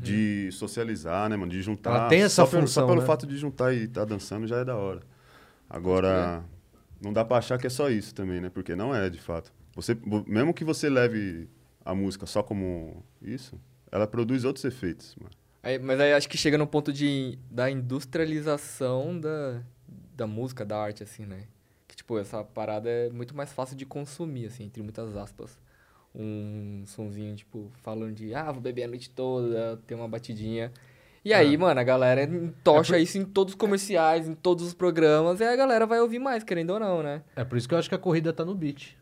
de 0.01 0.49
socializar, 0.51 1.29
né, 1.29 1.38
mano? 1.38 1.51
De 1.51 1.61
juntar. 1.61 1.91
Ela 1.91 2.07
tem 2.09 2.21
essa 2.23 2.43
só 2.43 2.47
pelo, 2.47 2.63
função, 2.63 2.83
Só 2.83 2.88
pelo 2.88 3.01
né? 3.01 3.07
fato 3.07 3.25
de 3.25 3.38
juntar 3.38 3.73
e 3.73 3.85
estar 3.85 4.03
dançando 4.05 4.45
já 4.47 4.57
é 4.57 4.65
da 4.65 4.75
hora. 4.75 5.01
Agora, 5.69 6.43
não 7.01 7.12
dá 7.12 7.23
pra 7.25 7.38
achar 7.38 7.58
que 7.58 7.67
é 7.67 7.69
só 7.69 7.89
isso 7.89 8.13
também, 8.13 8.39
né? 8.39 8.49
Porque 8.49 8.75
não 8.75 8.95
é, 8.95 9.10
de 9.10 9.19
fato. 9.19 9.51
Você, 9.75 9.93
vo- 9.93 10.23
mesmo 10.28 10.54
que 10.54 10.63
você 10.63 10.89
leve 10.89 11.49
a 11.84 11.93
música 11.93 12.25
só 12.25 12.41
como 12.41 13.04
isso, 13.21 13.60
ela 13.91 14.08
produz 14.08 14.43
outros 14.45 14.63
efeitos, 14.65 15.15
mano. 15.19 15.32
Aí- 15.62 15.80
mas 15.80 15.99
aí 15.99 16.13
acho 16.13 16.30
que 16.30 16.38
chega 16.38 16.58
no 16.58 16.67
ponto 16.67 16.93
de, 16.93 17.38
da 17.49 17.69
industrialização 17.69 19.19
da, 19.19 19.62
da 20.15 20.28
música, 20.28 20.63
da 20.65 20.78
arte, 20.78 21.04
assim, 21.04 21.25
né? 21.25 21.45
Que, 21.88 21.95
tipo, 21.95 22.17
essa 22.17 22.43
parada 22.43 22.89
é 22.89 23.10
muito 23.10 23.36
mais 23.36 23.51
fácil 23.51 23.75
de 23.75 23.86
consumir, 23.86 24.45
assim, 24.47 24.65
entre 24.65 24.82
muitas 24.84 25.15
aspas. 25.17 25.58
Um 26.13 26.84
sonzinho, 26.86 27.36
tipo, 27.36 27.69
falando 27.84 28.13
de, 28.13 28.34
ah, 28.34 28.51
vou 28.51 28.62
beber 28.62 28.84
a 28.84 28.88
noite 28.88 29.10
toda, 29.10 29.78
ter 29.86 29.95
uma 29.95 30.08
batidinha. 30.08 30.71
E 31.25 31.33
aí, 31.33 31.55
Ah. 31.55 31.59
mano, 31.59 31.79
a 31.79 31.83
galera 31.83 32.23
entocha 32.23 32.93
É 32.95 32.99
por- 32.99 33.03
isso 33.03 33.17
em 33.17 33.25
todos 33.25 33.53
os 33.53 33.57
comerciais, 33.57 34.27
em 34.27 34.35
todos 34.35 34.63
os 34.67 34.73
programas, 34.75 35.39
e 35.39 35.43
a 35.43 35.55
galera 35.55 35.85
vai 35.88 35.99
ouvir 35.99 36.19
mais, 36.19 36.43
querendo 36.43 36.69
ou 36.69 36.79
não, 36.79 37.01
né? 37.01 37.23
É 37.35 37.43
por 37.43 37.57
isso 37.57 37.67
que 37.67 37.73
eu 37.73 37.79
acho 37.79 37.89
que 37.89 37.95
a 37.95 37.97
corrida 37.97 38.31
tá 38.31 38.45
no 38.45 38.53
beat. 38.53 38.95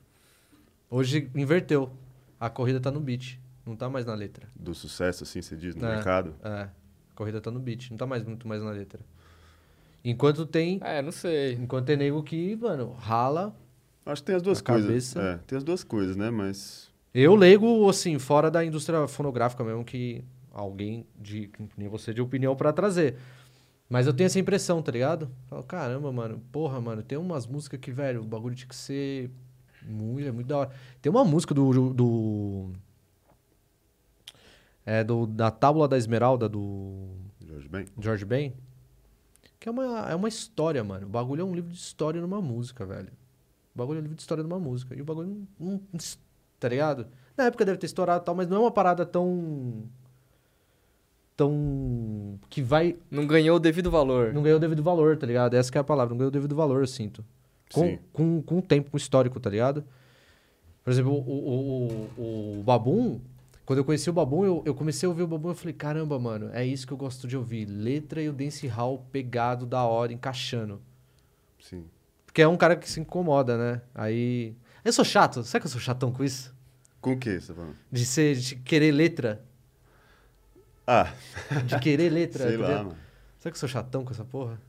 Hoje 0.90 1.30
inverteu. 1.36 1.92
A 2.40 2.50
corrida 2.50 2.80
tá 2.80 2.90
no 2.90 3.00
beat. 3.02 3.38
Não 3.66 3.76
tá 3.76 3.90
mais 3.90 4.06
na 4.06 4.14
letra. 4.14 4.48
Do 4.56 4.74
sucesso, 4.74 5.24
assim, 5.24 5.42
você 5.42 5.56
diz, 5.56 5.76
no 5.76 5.86
É. 5.86 5.96
mercado. 5.96 6.34
É. 6.44 6.50
A 6.50 6.70
corrida 7.16 7.42
tá 7.42 7.52
no 7.52 7.60
beat. 7.60 7.90
Não 7.92 7.98
tá 7.98 8.06
mais 8.06 8.24
muito 8.24 8.48
mais 8.48 8.62
na 8.62 8.72
letra. 8.72 9.00
Enquanto 10.04 10.46
tem. 10.46 10.80
É, 10.84 11.02
não 11.02 11.12
sei. 11.12 11.54
Enquanto 11.54 11.86
tem 11.86 11.98
nego 11.98 12.22
que, 12.24 12.56
mano, 12.56 12.94
rala. 12.94 13.56
Acho 14.06 14.22
que 14.22 14.26
tem 14.28 14.36
as 14.36 14.42
duas 14.42 14.60
A 14.60 14.64
coisas. 14.64 14.86
cabeça. 14.86 15.22
É, 15.22 15.38
tem 15.48 15.58
as 15.58 15.64
duas 15.64 15.84
coisas, 15.84 16.16
né? 16.16 16.30
Mas 16.30 16.92
Eu 17.14 17.36
leigo, 17.36 17.88
assim, 17.90 18.18
fora 18.20 18.50
da 18.50 18.66
indústria 18.66 19.08
fonográfica 19.08 19.64
mesmo, 19.64 19.86
que 19.86 20.24
alguém 20.54 21.06
de. 21.20 21.48
que 21.48 21.68
nem 21.76 21.90
você 21.90 22.14
de 22.14 22.22
opinião 22.22 22.56
pra 22.56 22.72
trazer. 22.72 23.18
Mas 23.90 24.08
eu 24.08 24.14
tenho 24.14 24.28
essa 24.28 24.40
impressão, 24.40 24.82
tá 24.82 24.92
ligado? 24.92 25.30
Falo, 25.50 25.64
caramba, 25.64 26.12
mano, 26.12 26.42
porra, 26.52 26.80
mano, 26.80 27.04
tem 27.04 27.18
umas 27.18 27.46
músicas 27.46 27.80
que, 27.80 27.92
velho, 27.92 28.22
o 28.22 28.26
bagulho 28.26 28.56
tinha 28.56 28.68
que 28.68 28.76
ser 28.76 29.30
muito, 29.86 30.26
é 30.28 30.32
muito 30.32 30.48
da 30.48 30.58
hora. 30.60 30.72
Tem 31.02 31.10
uma 31.12 31.26
música 31.26 31.54
do. 31.54 31.94
do 31.94 32.70
é, 34.86 35.04
do, 35.04 35.26
da 35.28 35.50
Tábula 35.52 35.88
da 35.88 35.98
Esmeralda, 35.98 36.48
do 36.50 37.08
Jorge 37.46 37.70
Ben. 37.70 37.86
George 38.00 38.26
Ben, 38.26 38.54
que 39.60 39.70
é 39.70 39.72
uma, 39.72 40.12
é 40.12 40.16
uma 40.16 40.28
história, 40.28 40.84
mano. 40.84 41.06
O 41.06 41.10
bagulho 41.10 41.42
é 41.42 41.46
um 41.46 41.54
livro 41.56 41.72
de 41.72 41.78
história 41.78 42.20
numa 42.22 42.42
música, 42.42 42.86
velho. 42.86 43.10
O 43.74 43.78
bagulho 43.78 43.98
é 43.98 44.00
um 44.00 44.04
livro 44.04 44.16
de 44.18 44.22
história 44.22 44.44
numa 44.44 44.60
música. 44.60 44.94
E 44.96 45.02
o 45.02 45.06
bagulho 45.06 45.28
não, 45.30 45.48
não- 45.60 45.82
não 45.92 45.98
es- 46.00 46.20
Tá 46.60 46.70
ligado? 46.70 47.08
Na 47.36 47.46
época 47.46 47.66
deve 47.66 47.78
ter 47.78 47.88
estourado 47.88 48.24
e 48.24 48.26
tal, 48.26 48.34
mas 48.36 48.48
não 48.48 48.56
é 48.56 48.60
uma 48.62 48.72
parada 48.72 49.06
tão. 49.06 49.84
Tão. 51.36 52.40
que 52.50 52.62
vai. 52.62 52.96
Não 53.10 53.26
ganhou 53.26 53.58
o 53.58 53.60
devido 53.60 53.90
valor. 53.92 54.34
Não 54.34 54.42
ganhou 54.42 54.58
o 54.58 54.60
devido 54.60 54.84
valor, 54.84 55.18
tá 55.18 55.26
ligado? 55.26 55.56
Essa 55.56 55.72
que 55.72 55.78
é 55.78 55.82
a 55.82 55.84
palavra, 55.84 56.12
não 56.12 56.18
ganhou 56.18 56.30
o 56.30 56.32
devido 56.32 56.56
valor, 56.56 56.82
eu 56.82 56.88
sinto. 56.88 57.24
Com, 57.72 57.82
Sim. 57.82 58.00
com, 58.12 58.42
com 58.42 58.60
o 58.60 58.62
tempo, 58.62 58.92
com 58.92 58.98
o 58.98 59.00
histórico, 59.00 59.40
tá 59.40 59.50
ligado? 59.50 59.84
Por 60.84 60.92
exemplo, 60.92 61.14
o, 61.14 61.18
o, 61.18 62.10
o, 62.18 62.60
o 62.60 62.64
Babum, 62.64 63.20
quando 63.66 63.80
eu 63.80 63.86
conheci 63.86 64.10
o 64.10 64.14
Babum, 64.14 64.44
eu, 64.44 64.62
eu 64.66 64.76
comecei 64.76 65.08
a 65.08 65.10
ouvir 65.10 65.24
o 65.24 65.28
Babum 65.28 65.50
e 65.50 65.52
eu 65.52 65.56
falei, 65.56 65.74
caramba, 65.74 66.20
mano, 66.20 66.50
é 66.54 66.66
isso 66.66 66.86
que 66.86 66.92
eu 66.92 66.98
gosto 66.98 67.28
de 67.28 67.38
ouvir. 67.38 67.66
Letra 67.66 68.22
e 68.22 68.28
o 68.28 68.34
dancehall 68.34 69.06
pegado 69.12 69.66
da 69.66 69.84
hora, 69.84 70.12
encaixando. 70.12 70.82
Sim. 71.60 71.86
Porque 72.26 72.42
é 72.42 72.48
um 72.48 72.58
cara 72.58 72.76
que 72.76 72.90
se 72.90 73.00
incomoda, 73.00 73.58
né? 73.58 73.82
Aí. 73.96 74.56
Eu 74.84 74.92
sou 74.92 75.06
chato, 75.06 75.44
será 75.44 75.62
que 75.62 75.68
eu 75.68 75.72
sou 75.72 75.80
chatão 75.80 76.12
com 76.12 76.24
isso? 76.24 76.54
Com 77.00 77.14
o 77.14 77.18
que 77.18 77.40
você 77.40 77.48
tá 77.48 77.54
falando? 77.54 77.76
De 77.92 78.06
ser, 78.06 78.36
de 78.36 78.56
querer 78.58 78.92
letra. 78.92 79.42
Ah, 80.86 81.14
De 81.66 81.80
querer 81.80 82.10
letra. 82.10 82.44
sei 82.50 82.58
tá 82.58 82.64
lá, 82.64 82.84
mano. 82.84 82.98
Será 83.40 83.52
que 83.52 83.56
eu 83.56 83.60
sou 83.60 83.70
chatão 83.70 84.04
com 84.06 84.12
essa 84.12 84.24
porra? 84.26 84.60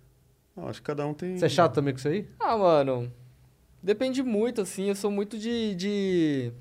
Não, 0.57 0.69
acho 0.69 0.81
que 0.81 0.87
cada 0.87 1.07
um 1.07 1.15
tem. 1.15 1.37
Você 1.39 1.47
é 1.47 1.49
chato 1.49 1.75
também 1.75 1.93
com 1.93 1.99
isso 1.99 2.09
aí? 2.09 2.29
Ah, 2.39 2.57
mano. 2.57 3.13
Depende 3.83 4.23
muito, 4.23 4.61
assim. 4.61 4.89
Eu 4.89 4.95
sou 4.95 5.11
muito 5.11 5.37
de, 5.39 5.75
de 5.75 6.53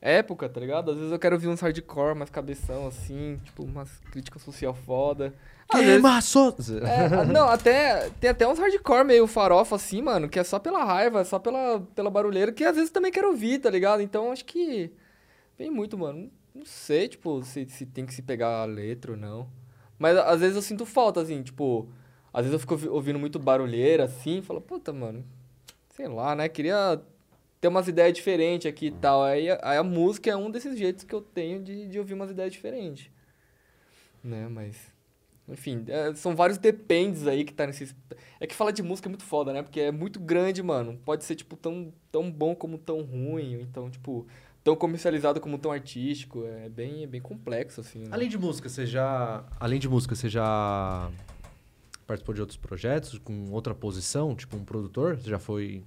época, 0.00 0.48
tá 0.48 0.60
ligado? 0.60 0.90
Às 0.90 0.96
vezes 0.98 1.12
eu 1.12 1.18
quero 1.18 1.34
ouvir 1.36 1.48
uns 1.48 1.60
hardcore, 1.60 2.14
mais 2.16 2.30
cabeção, 2.30 2.86
assim. 2.86 3.40
Tipo, 3.44 3.64
umas 3.64 3.90
crítica 4.12 4.38
social 4.38 4.74
foda. 4.74 5.34
Às 5.68 5.80
vezes- 5.86 6.02
Queima. 6.82 6.88
É, 6.88 7.24
não, 7.24 7.48
até. 7.48 8.10
Tem 8.20 8.30
até 8.30 8.46
uns 8.46 8.58
hardcore 8.58 9.04
meio 9.04 9.26
farofa, 9.26 9.76
assim, 9.76 10.02
mano, 10.02 10.28
que 10.28 10.38
é 10.38 10.44
só 10.44 10.58
pela 10.58 10.84
raiva, 10.84 11.24
só 11.24 11.38
pela, 11.38 11.80
pela 11.94 12.10
barulheira, 12.10 12.52
que 12.52 12.62
às 12.64 12.76
vezes 12.76 12.90
também 12.90 13.10
quero 13.10 13.28
ouvir, 13.28 13.58
tá 13.58 13.70
ligado? 13.70 14.02
Então 14.02 14.30
acho 14.30 14.44
que. 14.44 14.92
Vem 15.58 15.70
muito, 15.70 15.96
mano. 15.96 16.30
Não 16.54 16.64
sei, 16.64 17.08
tipo, 17.08 17.42
se, 17.42 17.66
se 17.68 17.84
tem 17.86 18.06
que 18.06 18.14
se 18.14 18.22
pegar 18.22 18.62
a 18.62 18.64
letra 18.64 19.12
ou 19.12 19.16
não. 19.16 19.48
Mas 19.98 20.16
às 20.16 20.40
vezes 20.40 20.56
eu 20.56 20.62
sinto 20.62 20.86
falta, 20.86 21.20
assim, 21.20 21.42
tipo. 21.42 21.88
Às 22.32 22.42
vezes 22.42 22.52
eu 22.54 22.58
fico 22.58 22.74
ouvi- 22.74 22.88
ouvindo 22.88 23.18
muito 23.18 23.38
barulheira, 23.38 24.04
assim, 24.04 24.38
e 24.38 24.42
falo, 24.42 24.60
puta, 24.60 24.92
mano. 24.92 25.24
Sei 25.90 26.08
lá, 26.08 26.34
né? 26.34 26.48
Queria 26.48 27.00
ter 27.60 27.68
umas 27.68 27.88
ideias 27.88 28.12
diferentes 28.14 28.66
aqui 28.68 28.86
e 28.86 28.90
tal. 28.90 29.22
Aí, 29.22 29.50
a- 29.50 29.60
aí 29.62 29.78
a 29.78 29.82
música 29.84 30.30
é 30.30 30.36
um 30.36 30.50
desses 30.50 30.78
jeitos 30.78 31.04
que 31.04 31.14
eu 31.14 31.20
tenho 31.22 31.62
de, 31.62 31.88
de 31.88 31.98
ouvir 31.98 32.14
umas 32.14 32.30
ideias 32.30 32.52
diferentes. 32.52 33.10
Né, 34.22 34.48
mas. 34.48 34.76
Enfim, 35.46 35.84
é, 35.88 36.14
são 36.14 36.34
vários 36.34 36.56
dependes 36.56 37.26
aí 37.26 37.44
que 37.44 37.52
tá 37.52 37.66
nesses. 37.66 37.94
É 38.40 38.46
que 38.46 38.54
falar 38.54 38.70
de 38.70 38.82
música 38.82 39.08
é 39.08 39.10
muito 39.10 39.24
foda, 39.24 39.52
né? 39.52 39.62
Porque 39.62 39.78
é 39.80 39.92
muito 39.92 40.18
grande, 40.18 40.62
mano. 40.62 40.98
Pode 41.04 41.22
ser, 41.24 41.34
tipo, 41.34 41.54
tão, 41.56 41.92
tão 42.10 42.30
bom 42.30 42.54
como 42.54 42.78
tão 42.78 43.02
ruim. 43.02 43.60
Então, 43.60 43.90
tipo, 43.90 44.26
tão 44.64 44.74
comercializado 44.74 45.40
como 45.40 45.58
tão 45.58 45.70
artístico. 45.70 46.44
É 46.46 46.68
bem, 46.70 47.04
é 47.04 47.06
bem 47.06 47.20
complexo, 47.20 47.82
assim. 47.82 48.00
Né? 48.00 48.08
Além 48.10 48.28
de 48.28 48.38
música, 48.38 48.68
você 48.68 48.86
já. 48.86 49.44
Além 49.60 49.78
de 49.78 49.88
música, 49.88 50.14
você 50.14 50.28
já 50.28 51.10
participou 52.06 52.34
de 52.34 52.40
outros 52.40 52.56
projetos 52.56 53.18
com 53.18 53.50
outra 53.50 53.74
posição, 53.74 54.34
tipo 54.34 54.56
um 54.56 54.64
produtor? 54.64 55.18
Você 55.18 55.28
já 55.28 55.38
foi. 55.38 55.84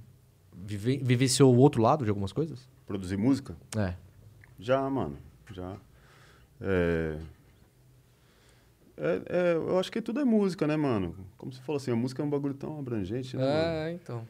Vive... 0.55 0.97
Vivenciou 1.03 1.53
o 1.53 1.57
outro 1.57 1.81
lado 1.81 2.03
de 2.03 2.09
algumas 2.09 2.31
coisas? 2.31 2.69
Produzir 2.85 3.17
música? 3.17 3.57
É. 3.75 3.95
Já, 4.59 4.87
mano. 4.89 5.17
Já. 5.51 5.75
É... 6.61 7.17
É, 8.99 9.21
é, 9.27 9.53
eu 9.53 9.77
acho 9.77 9.91
que 9.91 10.01
tudo 10.01 10.19
é 10.19 10.25
música, 10.25 10.65
né, 10.65 10.75
mano? 10.75 11.15
Como 11.37 11.53
você 11.53 11.61
falou 11.61 11.77
assim, 11.77 11.91
a 11.91 11.95
música 11.95 12.23
é 12.23 12.25
um 12.25 12.29
bagulho 12.29 12.55
tão 12.55 12.79
abrangente, 12.79 13.37
né? 13.37 13.43
mano? 13.43 13.55
É, 13.55 13.91
então. 13.91 14.27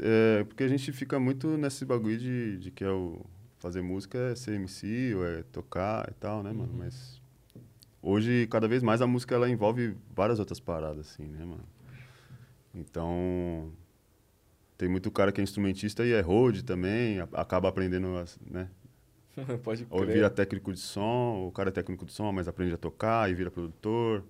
É, 0.00 0.44
porque 0.44 0.62
a 0.62 0.68
gente 0.68 0.92
fica 0.92 1.18
muito 1.18 1.56
nesse 1.56 1.84
bagulho 1.84 2.16
de, 2.16 2.56
de 2.58 2.70
que 2.70 2.84
é 2.84 2.90
o 2.90 3.20
fazer 3.66 3.82
música 3.82 4.16
é 4.16 4.34
ser 4.36 4.52
MC 4.54 5.12
ou 5.16 5.26
é 5.26 5.42
tocar 5.42 6.08
e 6.08 6.14
tal, 6.14 6.40
né, 6.40 6.52
mano? 6.52 6.72
Mas 6.78 7.20
hoje, 8.00 8.46
cada 8.46 8.68
vez 8.68 8.80
mais, 8.80 9.02
a 9.02 9.06
música 9.08 9.34
ela 9.34 9.50
envolve 9.50 9.96
várias 10.14 10.38
outras 10.38 10.60
paradas, 10.60 11.10
assim, 11.10 11.24
né, 11.26 11.44
mano? 11.44 11.64
Então, 12.74 13.72
Tem 14.78 14.88
muito 14.90 15.10
cara 15.10 15.32
que 15.32 15.40
é 15.40 15.44
instrumentista 15.44 16.04
e 16.04 16.12
é 16.12 16.20
road 16.20 16.62
também, 16.62 17.18
a- 17.20 17.28
acaba 17.32 17.66
aprendendo, 17.68 18.14
as- 18.18 18.38
né? 18.46 18.68
Pode 19.64 19.86
Ou 19.90 20.00
crer. 20.00 20.12
vira 20.12 20.28
técnico 20.30 20.70
de 20.72 20.78
som, 20.80 21.46
o 21.48 21.50
cara 21.50 21.70
é 21.70 21.72
técnico 21.72 22.04
de 22.04 22.12
som, 22.12 22.30
mas 22.30 22.46
aprende 22.46 22.74
a 22.74 22.78
tocar 22.78 23.30
e 23.30 23.34
vira 23.34 23.50
produtor. 23.50 24.22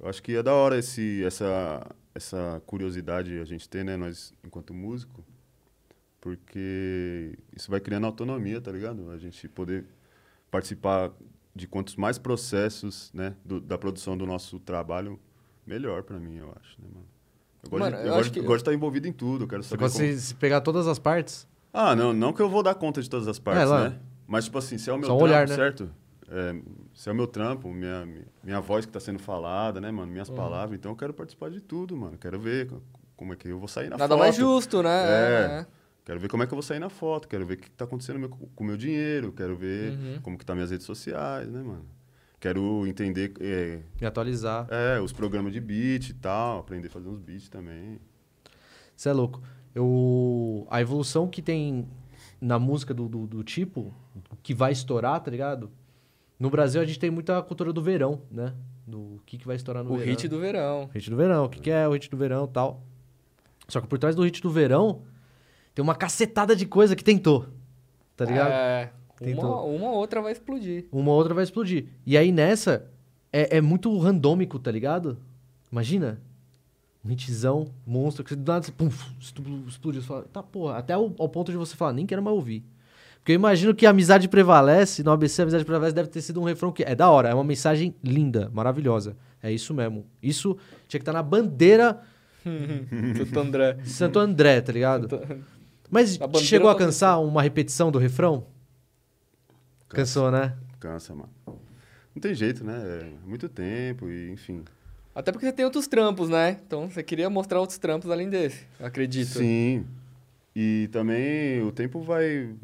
Eu 0.00 0.08
acho 0.08 0.22
que 0.22 0.34
é 0.36 0.42
da 0.42 0.52
hora 0.52 0.76
esse, 0.78 1.24
essa, 1.24 1.86
essa 2.14 2.60
curiosidade 2.66 3.38
a 3.38 3.44
gente 3.44 3.68
ter, 3.68 3.84
né, 3.84 3.96
nós, 3.96 4.34
enquanto 4.44 4.74
músico, 4.74 5.24
porque 6.36 7.38
isso 7.56 7.70
vai 7.70 7.78
criando 7.78 8.04
autonomia, 8.04 8.60
tá 8.60 8.72
ligado? 8.72 9.10
A 9.12 9.16
gente 9.16 9.48
poder 9.48 9.84
participar 10.50 11.12
de 11.54 11.68
quantos 11.68 11.94
mais 11.94 12.18
processos, 12.18 13.12
né, 13.14 13.34
do- 13.44 13.60
da 13.60 13.78
produção 13.78 14.16
do 14.18 14.26
nosso 14.26 14.58
trabalho, 14.58 15.20
melhor 15.64 16.02
pra 16.02 16.18
mim, 16.18 16.36
eu 16.38 16.52
acho, 16.60 16.80
né, 16.82 16.88
mano? 16.92 17.06
Eu 17.62 17.70
gosto, 17.70 17.80
Mano, 17.84 17.96
de, 17.96 18.02
eu 18.02 18.06
eu 18.08 18.12
acho 18.14 18.18
gosto, 18.30 18.32
que- 18.34 18.40
gosto 18.40 18.56
de 18.56 18.62
estar 18.62 18.74
envolvido 18.74 19.06
em 19.06 19.12
tudo, 19.12 19.46
quero 19.46 19.62
Você 19.62 19.68
saber 19.70 19.80
pode 19.82 19.92
como... 19.92 20.18
se, 20.18 20.34
pegar 20.34 20.60
todas 20.62 20.88
as 20.88 20.98
partes. 20.98 21.46
Ah, 21.72 21.94
não, 21.94 22.12
não 22.12 22.32
que 22.32 22.42
eu 22.42 22.48
vou 22.48 22.62
dar 22.62 22.74
conta 22.74 23.00
de 23.00 23.08
todas 23.08 23.28
as 23.28 23.38
partes, 23.38 23.68
lá. 23.70 23.90
né? 23.90 24.00
Mas, 24.26 24.46
tipo 24.46 24.58
assim, 24.58 24.76
se 24.78 24.90
é 24.90 24.92
o 24.92 24.98
meu 24.98 25.06
Só 25.06 25.14
um 25.14 25.18
trampo, 25.18 25.32
olhar, 25.32 25.46
né? 25.48 25.54
certo? 25.54 25.88
É, 26.28 26.60
se 26.92 27.08
é 27.08 27.12
o 27.12 27.14
meu 27.14 27.26
trampo, 27.28 27.72
minha, 27.72 28.04
minha, 28.04 28.24
minha 28.42 28.60
voz 28.60 28.84
que 28.84 28.90
tá 28.90 28.98
sendo 28.98 29.20
falada, 29.20 29.80
né, 29.80 29.90
mano? 29.92 30.06
Uhum. 30.08 30.12
Minhas 30.12 30.28
palavras. 30.28 30.76
Então 30.76 30.90
eu 30.90 30.96
quero 30.96 31.14
participar 31.14 31.50
de 31.50 31.60
tudo, 31.60 31.96
mano. 31.96 32.18
Quero 32.18 32.38
ver 32.40 32.66
co- 32.68 32.82
como 33.16 33.32
é 33.32 33.36
que 33.36 33.46
eu 33.48 33.58
vou 33.60 33.68
sair 33.68 33.88
na 33.88 33.96
Nada 33.96 34.08
foto. 34.08 34.18
mais 34.18 34.34
justo, 34.34 34.82
né? 34.82 34.90
É. 34.90 35.66
Quero 36.06 36.20
ver 36.20 36.28
como 36.28 36.42
é 36.42 36.46
que 36.46 36.52
eu 36.52 36.56
vou 36.56 36.62
sair 36.62 36.78
na 36.78 36.88
foto. 36.88 37.26
Quero 37.28 37.44
ver 37.44 37.54
o 37.54 37.56
que 37.58 37.70
tá 37.70 37.84
acontecendo 37.84 38.18
meu- 38.18 38.28
com 38.30 38.62
o 38.64 38.66
meu 38.66 38.76
dinheiro. 38.76 39.32
Quero 39.32 39.56
ver 39.56 39.90
Uhum. 39.92 40.20
como 40.22 40.38
que 40.38 40.46
tá 40.46 40.54
minhas 40.54 40.70
redes 40.70 40.86
sociais, 40.86 41.50
né, 41.50 41.60
mano? 41.62 41.84
Quero 42.40 42.86
entender 42.86 43.32
é, 43.40 43.80
Me 44.00 44.06
atualizar. 44.06 44.68
é, 44.70 45.00
os 45.00 45.12
programas 45.12 45.52
de 45.52 45.60
beat 45.60 46.10
e 46.10 46.14
tal. 46.14 46.60
Aprender 46.60 46.86
a 46.86 46.90
fazer 46.90 47.08
uns 47.08 47.18
beats 47.18 47.48
também. 47.48 47.98
Você 48.96 49.08
é 49.08 49.12
louco. 49.12 49.42
Eu, 49.74 50.66
a 50.70 50.80
evolução 50.80 51.28
que 51.28 51.42
tem 51.42 51.86
na 52.40 52.58
música 52.58 52.94
do, 52.94 53.08
do, 53.08 53.26
do 53.26 53.42
tipo, 53.42 53.92
que 54.42 54.54
vai 54.54 54.70
estourar, 54.72 55.20
tá 55.20 55.30
ligado? 55.30 55.70
No 56.38 56.50
Brasil 56.50 56.80
a 56.80 56.84
gente 56.84 56.98
tem 56.98 57.10
muita 57.10 57.42
cultura 57.42 57.72
do 57.72 57.82
verão, 57.82 58.22
né? 58.30 58.54
Do 58.86 59.20
que, 59.26 59.38
que 59.38 59.46
vai 59.46 59.56
estourar 59.56 59.82
no 59.82 59.92
O 59.94 59.96
verão. 59.96 60.10
hit 60.12 60.28
do 60.28 60.38
verão. 60.38 60.88
Hit 60.94 61.10
do 61.10 61.16
verão. 61.16 61.44
O 61.46 61.48
que, 61.48 61.58
que 61.60 61.70
é 61.70 61.88
o 61.88 61.92
hit 61.92 62.08
do 62.08 62.16
verão 62.16 62.44
e 62.44 62.48
tal. 62.52 62.82
Só 63.68 63.80
que 63.80 63.88
por 63.88 63.98
trás 63.98 64.14
do 64.14 64.22
hit 64.22 64.40
do 64.40 64.50
verão, 64.50 65.02
tem 65.76 65.82
uma 65.82 65.94
cacetada 65.94 66.56
de 66.56 66.64
coisa 66.64 66.96
que 66.96 67.04
tentou. 67.04 67.46
Tá 68.16 68.24
ligado? 68.24 68.50
É. 68.50 68.90
Uma, 69.20 69.60
uma 69.60 69.90
outra 69.90 70.22
vai 70.22 70.32
explodir. 70.32 70.86
Uma 70.90 71.12
outra 71.12 71.34
vai 71.34 71.44
explodir. 71.44 71.84
E 72.06 72.16
aí 72.16 72.32
nessa, 72.32 72.86
é, 73.30 73.58
é 73.58 73.60
muito 73.60 73.94
randômico, 73.98 74.58
tá 74.58 74.70
ligado? 74.70 75.18
Imagina. 75.70 76.18
Um 77.04 77.10
hitzão, 77.12 77.68
monstro, 77.86 78.24
que 78.24 78.34
do 78.34 78.50
nada 78.50 78.64
você, 78.64 78.72
pum, 78.72 78.88
expl- 79.20 79.68
explodiu. 79.68 80.00
Você 80.00 80.08
fala, 80.08 80.22
tá 80.32 80.42
porra, 80.42 80.78
até 80.78 80.94
ao, 80.94 81.12
ao 81.18 81.28
ponto 81.28 81.52
de 81.52 81.58
você 81.58 81.76
falar, 81.76 81.92
nem 81.92 82.06
quero 82.06 82.22
mais 82.22 82.34
ouvir. 82.34 82.64
Porque 83.18 83.32
eu 83.32 83.36
imagino 83.36 83.74
que 83.74 83.84
a 83.84 83.90
amizade 83.90 84.28
prevalece, 84.28 85.02
no 85.02 85.10
ABC 85.10 85.42
a 85.42 85.44
amizade 85.44 85.64
prevalece 85.64 85.94
deve 85.94 86.08
ter 86.08 86.22
sido 86.22 86.40
um 86.40 86.44
refrão 86.44 86.72
que 86.72 86.82
é 86.84 86.94
da 86.94 87.10
hora, 87.10 87.28
é 87.28 87.34
uma 87.34 87.44
mensagem 87.44 87.94
linda, 88.02 88.50
maravilhosa. 88.52 89.14
É 89.42 89.52
isso 89.52 89.74
mesmo. 89.74 90.06
Isso 90.22 90.56
tinha 90.88 90.98
que 90.98 91.02
estar 91.02 91.12
na 91.12 91.22
bandeira 91.22 92.00
Santo 93.18 93.40
André. 93.40 93.76
Santo 93.84 94.18
André, 94.18 94.60
tá 94.62 94.72
ligado? 94.72 95.08
Mas 95.90 96.18
A 96.20 96.38
chegou 96.38 96.68
a 96.68 96.74
tá 96.74 96.80
cansar 96.80 97.22
uma 97.22 97.42
repetição 97.42 97.90
do 97.90 97.98
refrão? 97.98 98.46
Cansou, 99.88 100.30
né? 100.30 100.56
Cansa, 100.80 101.14
mano. 101.14 101.30
Não 102.14 102.20
tem 102.20 102.34
jeito, 102.34 102.64
né? 102.64 102.74
É 103.02 103.28
muito 103.28 103.48
tempo 103.48 104.08
e, 104.08 104.30
enfim. 104.30 104.64
Até 105.14 105.32
porque 105.32 105.46
você 105.46 105.52
tem 105.52 105.64
outros 105.64 105.86
trampos, 105.86 106.28
né? 106.28 106.58
Então 106.66 106.90
você 106.90 107.02
queria 107.02 107.30
mostrar 107.30 107.60
outros 107.60 107.78
trampos 107.78 108.10
além 108.10 108.28
desse, 108.28 108.66
acredito. 108.78 109.38
Sim. 109.38 109.86
E 110.54 110.88
também 110.92 111.62
o 111.62 111.72
tempo 111.72 112.00
vai. 112.02 112.54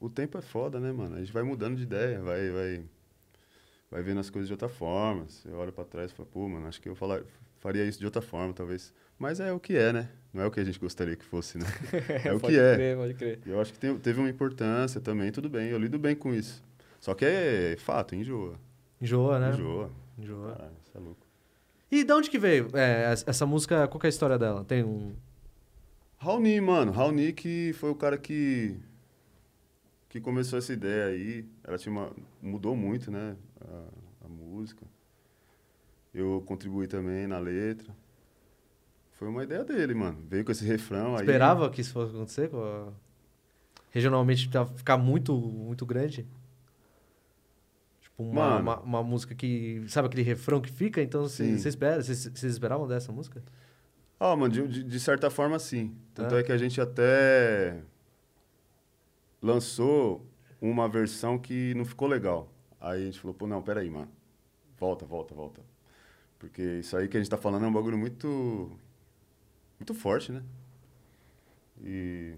O 0.00 0.08
tempo 0.08 0.38
é 0.38 0.42
foda, 0.42 0.78
né, 0.78 0.92
mano? 0.92 1.16
A 1.16 1.18
gente 1.18 1.32
vai 1.32 1.42
mudando 1.42 1.76
de 1.76 1.82
ideia, 1.82 2.20
vai, 2.20 2.50
vai, 2.50 2.82
vai 3.90 4.02
vendo 4.02 4.20
as 4.20 4.30
coisas 4.30 4.46
de 4.48 4.52
outra 4.54 4.68
forma. 4.68 5.24
Você 5.28 5.48
olha 5.50 5.72
pra 5.72 5.84
trás 5.84 6.10
e 6.10 6.14
fala, 6.14 6.28
pô, 6.32 6.48
mano, 6.48 6.66
acho 6.66 6.80
que 6.80 6.88
eu 6.88 6.94
falar, 6.94 7.22
faria 7.58 7.84
isso 7.84 7.98
de 7.98 8.04
outra 8.04 8.22
forma, 8.22 8.52
talvez. 8.52 8.92
Mas 9.18 9.40
é 9.40 9.52
o 9.52 9.58
que 9.58 9.76
é, 9.76 9.92
né? 9.92 10.08
Não 10.32 10.42
é 10.44 10.46
o 10.46 10.50
que 10.50 10.60
a 10.60 10.64
gente 10.64 10.78
gostaria 10.78 11.16
que 11.16 11.24
fosse, 11.24 11.58
né? 11.58 11.66
É 12.24 12.32
o 12.32 12.38
pode 12.38 12.54
que 12.54 12.60
é. 12.60 12.74
crer, 12.74 12.96
pode 12.96 13.14
crer. 13.14 13.38
E 13.44 13.50
eu 13.50 13.60
acho 13.60 13.72
que 13.72 13.78
teve 13.98 14.20
uma 14.20 14.28
importância 14.28 15.00
também, 15.00 15.32
tudo 15.32 15.48
bem. 15.48 15.68
Eu 15.68 15.78
lido 15.78 15.98
bem 15.98 16.14
com 16.14 16.32
isso. 16.32 16.62
Só 17.00 17.14
que 17.14 17.24
é 17.24 17.76
fato, 17.78 18.14
enjoa. 18.14 18.54
Enjoa, 19.00 19.38
né? 19.38 19.50
Enjoa. 19.52 19.90
Enjoa. 20.18 20.52
Caralho, 20.52 20.74
você 20.84 20.96
é 20.96 21.00
louco. 21.00 21.26
E 21.90 22.04
de 22.04 22.12
onde 22.12 22.28
que 22.30 22.38
veio 22.38 22.68
é, 22.74 23.12
essa- 23.26 23.46
música? 23.46 23.88
Qual 23.88 23.98
que 23.98 24.06
é 24.06 24.08
a 24.08 24.10
história 24.10 24.38
dela? 24.38 24.64
Tem 24.64 24.84
um. 24.84 25.14
Raoni, 26.18 26.60
mano. 26.60 26.92
Raoni 26.92 27.32
que 27.32 27.72
foi 27.74 27.90
o 27.90 27.94
cara 27.94 28.18
que 28.18 28.76
que 30.08 30.20
começou 30.20 30.58
essa 30.58 30.72
ideia 30.72 31.06
aí. 31.06 31.44
Ela 31.64 31.78
tinha 31.78 31.92
uma, 31.92 32.10
mudou 32.42 32.74
muito, 32.76 33.10
né? 33.10 33.36
A, 33.60 34.26
a 34.26 34.28
música. 34.28 34.84
Eu 36.14 36.42
contribuí 36.46 36.86
também 36.86 37.26
na 37.26 37.38
letra. 37.38 37.94
Foi 39.12 39.28
uma 39.28 39.42
ideia 39.44 39.64
dele, 39.64 39.94
mano. 39.94 40.18
Veio 40.28 40.44
com 40.44 40.52
esse 40.52 40.64
refrão 40.64 41.14
aí. 41.16 41.22
Esperava 41.22 41.68
que 41.70 41.80
isso 41.80 41.92
fosse 41.92 42.14
acontecer? 42.14 42.50
a- 42.54 42.92
Regionalmente 43.90 44.48
ficar 44.76 44.96
muito, 44.96 45.34
muito 45.36 45.84
grande? 45.86 46.26
Tipo, 48.00 48.22
uma, 48.22 48.58
uma, 48.58 48.80
uma 48.80 49.02
música 49.02 49.34
que. 49.34 49.82
Sabe 49.88 50.06
aquele 50.08 50.22
refrão 50.22 50.60
que 50.60 50.70
fica? 50.70 51.02
Então 51.02 51.26
Sim. 51.28 51.52
vocês 51.56 51.66
espera, 51.66 52.00
esperavam 52.00 52.86
dessa 52.86 53.10
música? 53.10 53.42
Ah, 54.20 54.34
mano, 54.36 54.52
de, 54.52 54.68
de, 54.68 54.84
de 54.84 55.00
certa 55.00 55.30
forma, 55.30 55.58
sim. 55.58 55.96
Tanto 56.14 56.34
É? 56.36 56.40
é 56.40 56.42
que 56.42 56.52
a 56.52 56.58
gente 56.58 56.80
até 56.80 57.80
lançou 59.40 60.26
uma 60.60 60.88
versão 60.88 61.38
que 61.38 61.72
não 61.74 61.84
ficou 61.84 62.08
legal. 62.08 62.52
Aí 62.80 63.02
a 63.02 63.04
gente 63.06 63.18
falou, 63.20 63.34
pô, 63.34 63.46
não, 63.46 63.62
peraí, 63.62 63.90
mano. 63.90 64.08
Volta, 64.78 65.04
volta, 65.04 65.34
volta. 65.34 65.60
Porque 66.38 66.62
isso 66.80 66.96
aí 66.96 67.08
que 67.08 67.16
a 67.16 67.20
gente 67.20 67.28
tá 67.30 67.36
falando 67.36 67.64
é 67.64 67.68
um 67.68 67.72
bagulho 67.72 67.98
muito. 67.98 68.70
muito 69.78 69.92
forte, 69.94 70.30
né? 70.32 70.42
E. 71.82 72.34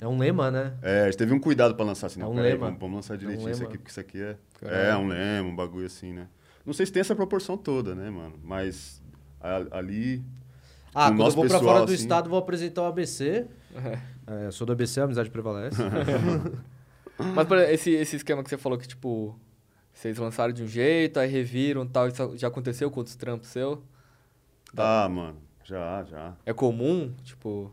É 0.00 0.06
um 0.06 0.18
lema, 0.18 0.50
né? 0.50 0.76
É, 0.82 1.02
a 1.02 1.04
gente 1.06 1.16
teve 1.18 1.32
um 1.32 1.38
cuidado 1.38 1.74
pra 1.74 1.84
lançar 1.84 2.08
assim, 2.08 2.20
É 2.20 2.24
não, 2.24 2.32
um 2.32 2.34
peraí, 2.34 2.52
lema. 2.52 2.66
vamos, 2.66 2.80
vamos 2.80 2.96
lançar 2.96 3.16
direitinho 3.16 3.48
isso 3.50 3.60
lema. 3.60 3.68
aqui, 3.70 3.78
porque 3.78 3.90
isso 3.90 4.00
aqui 4.00 4.20
é. 4.20 4.36
Caralho. 4.60 4.80
É, 4.80 4.96
um 4.96 5.06
lema, 5.08 5.48
um 5.48 5.54
bagulho 5.56 5.86
assim, 5.86 6.12
né? 6.12 6.28
Não 6.66 6.72
sei 6.72 6.84
se 6.86 6.92
tem 6.92 7.00
essa 7.00 7.14
proporção 7.14 7.56
toda, 7.56 7.94
né, 7.94 8.10
mano? 8.10 8.38
Mas 8.42 9.00
a- 9.40 9.78
ali. 9.78 10.22
Ah, 10.94 11.08
quando 11.08 11.20
eu 11.20 11.30
vou 11.30 11.44
pra 11.46 11.54
pessoal, 11.58 11.62
fora 11.74 11.86
do 11.86 11.92
assim- 11.92 12.02
estado, 12.02 12.28
vou 12.28 12.38
apresentar 12.38 12.82
o 12.82 12.86
ABC. 12.86 13.46
É, 14.26 14.46
eu 14.46 14.52
sou 14.52 14.66
do 14.66 14.72
ABC, 14.72 15.00
a 15.00 15.04
amizade 15.04 15.30
prevalece. 15.30 15.76
Mas 17.34 17.46
por 17.46 17.56
exemplo, 17.56 17.74
esse, 17.74 17.90
esse 17.92 18.16
esquema 18.16 18.42
que 18.42 18.50
você 18.50 18.58
falou 18.58 18.76
que, 18.78 18.86
tipo, 18.88 19.38
vocês 19.92 20.18
lançaram 20.18 20.52
de 20.52 20.62
um 20.62 20.66
jeito, 20.66 21.20
aí 21.20 21.28
reviram 21.28 21.84
e 21.84 21.88
tal, 21.88 22.08
isso 22.08 22.36
já 22.36 22.48
aconteceu 22.48 22.90
com 22.90 23.00
outros 23.00 23.16
trampos 23.16 23.48
seu? 23.48 23.82
Ah, 24.76 25.08
mano, 25.08 25.38
já, 25.64 26.02
já. 26.04 26.34
É 26.46 26.52
comum, 26.52 27.12
tipo, 27.22 27.70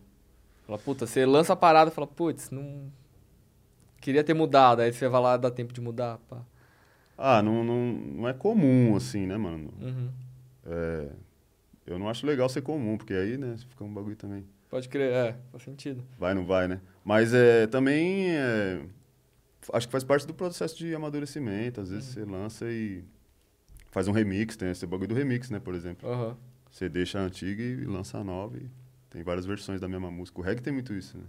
fala, 0.65 0.77
puta, 0.77 1.07
você 1.07 1.25
lança 1.25 1.53
a 1.53 1.55
parada 1.55 1.89
e 1.89 1.93
fala, 1.93 2.07
putz, 2.07 2.49
não. 2.49 2.91
Queria 4.01 4.23
ter 4.23 4.33
mudado, 4.33 4.81
aí 4.81 4.93
você 4.93 5.07
vai 5.07 5.21
lá 5.21 5.37
dá 5.37 5.51
tempo 5.51 5.73
de 5.73 5.81
mudar, 5.81 6.19
pá. 6.29 6.41
Ah, 7.17 7.41
não, 7.41 7.63
não, 7.63 7.93
não 7.93 8.29
é 8.29 8.33
comum, 8.33 8.95
assim, 8.95 9.27
né, 9.27 9.35
mano? 9.37 9.73
Uhum. 9.81 10.09
É, 10.65 11.09
eu 11.85 11.99
não 11.99 12.07
acho 12.07 12.25
legal 12.25 12.47
ser 12.47 12.61
comum, 12.61 12.97
porque 12.97 13.13
aí, 13.13 13.37
né, 13.37 13.55
fica 13.69 13.83
um 13.83 13.93
bagulho 13.93 14.15
também. 14.15 14.45
Pode 14.69 14.87
crer, 14.87 15.11
é, 15.11 15.35
faz 15.51 15.63
sentido. 15.63 16.03
Vai, 16.17 16.33
não 16.33 16.45
vai, 16.45 16.67
né? 16.67 16.79
Mas 17.03 17.33
é, 17.33 17.65
também, 17.67 18.29
é, 18.29 18.79
acho 19.73 19.87
que 19.87 19.91
faz 19.91 20.03
parte 20.03 20.25
do 20.25 20.33
processo 20.33 20.77
de 20.77 20.93
amadurecimento. 20.93 21.81
Às 21.81 21.89
vezes 21.89 22.13
você 22.13 22.25
lança 22.25 22.65
e 22.71 23.03
faz 23.91 24.07
um 24.07 24.11
remix, 24.11 24.55
tem 24.55 24.69
esse 24.69 24.85
bagulho 24.85 25.09
do 25.09 25.15
remix, 25.15 25.49
né, 25.49 25.59
por 25.59 25.73
exemplo. 25.75 26.09
Aham. 26.09 26.37
Você 26.71 26.87
deixa 26.87 27.19
a 27.19 27.23
antiga 27.23 27.63
e 27.63 27.83
lança 27.85 28.17
a 28.19 28.23
nova 28.23 28.57
e 28.57 28.69
tem 29.09 29.23
várias 29.23 29.45
versões 29.45 29.81
da 29.81 29.87
mesma 29.87 30.11
música. 30.11 30.39
O 30.39 30.43
reggae 30.43 30.61
tem 30.61 30.71
muito 30.71 30.93
isso, 30.93 31.17
né? 31.17 31.23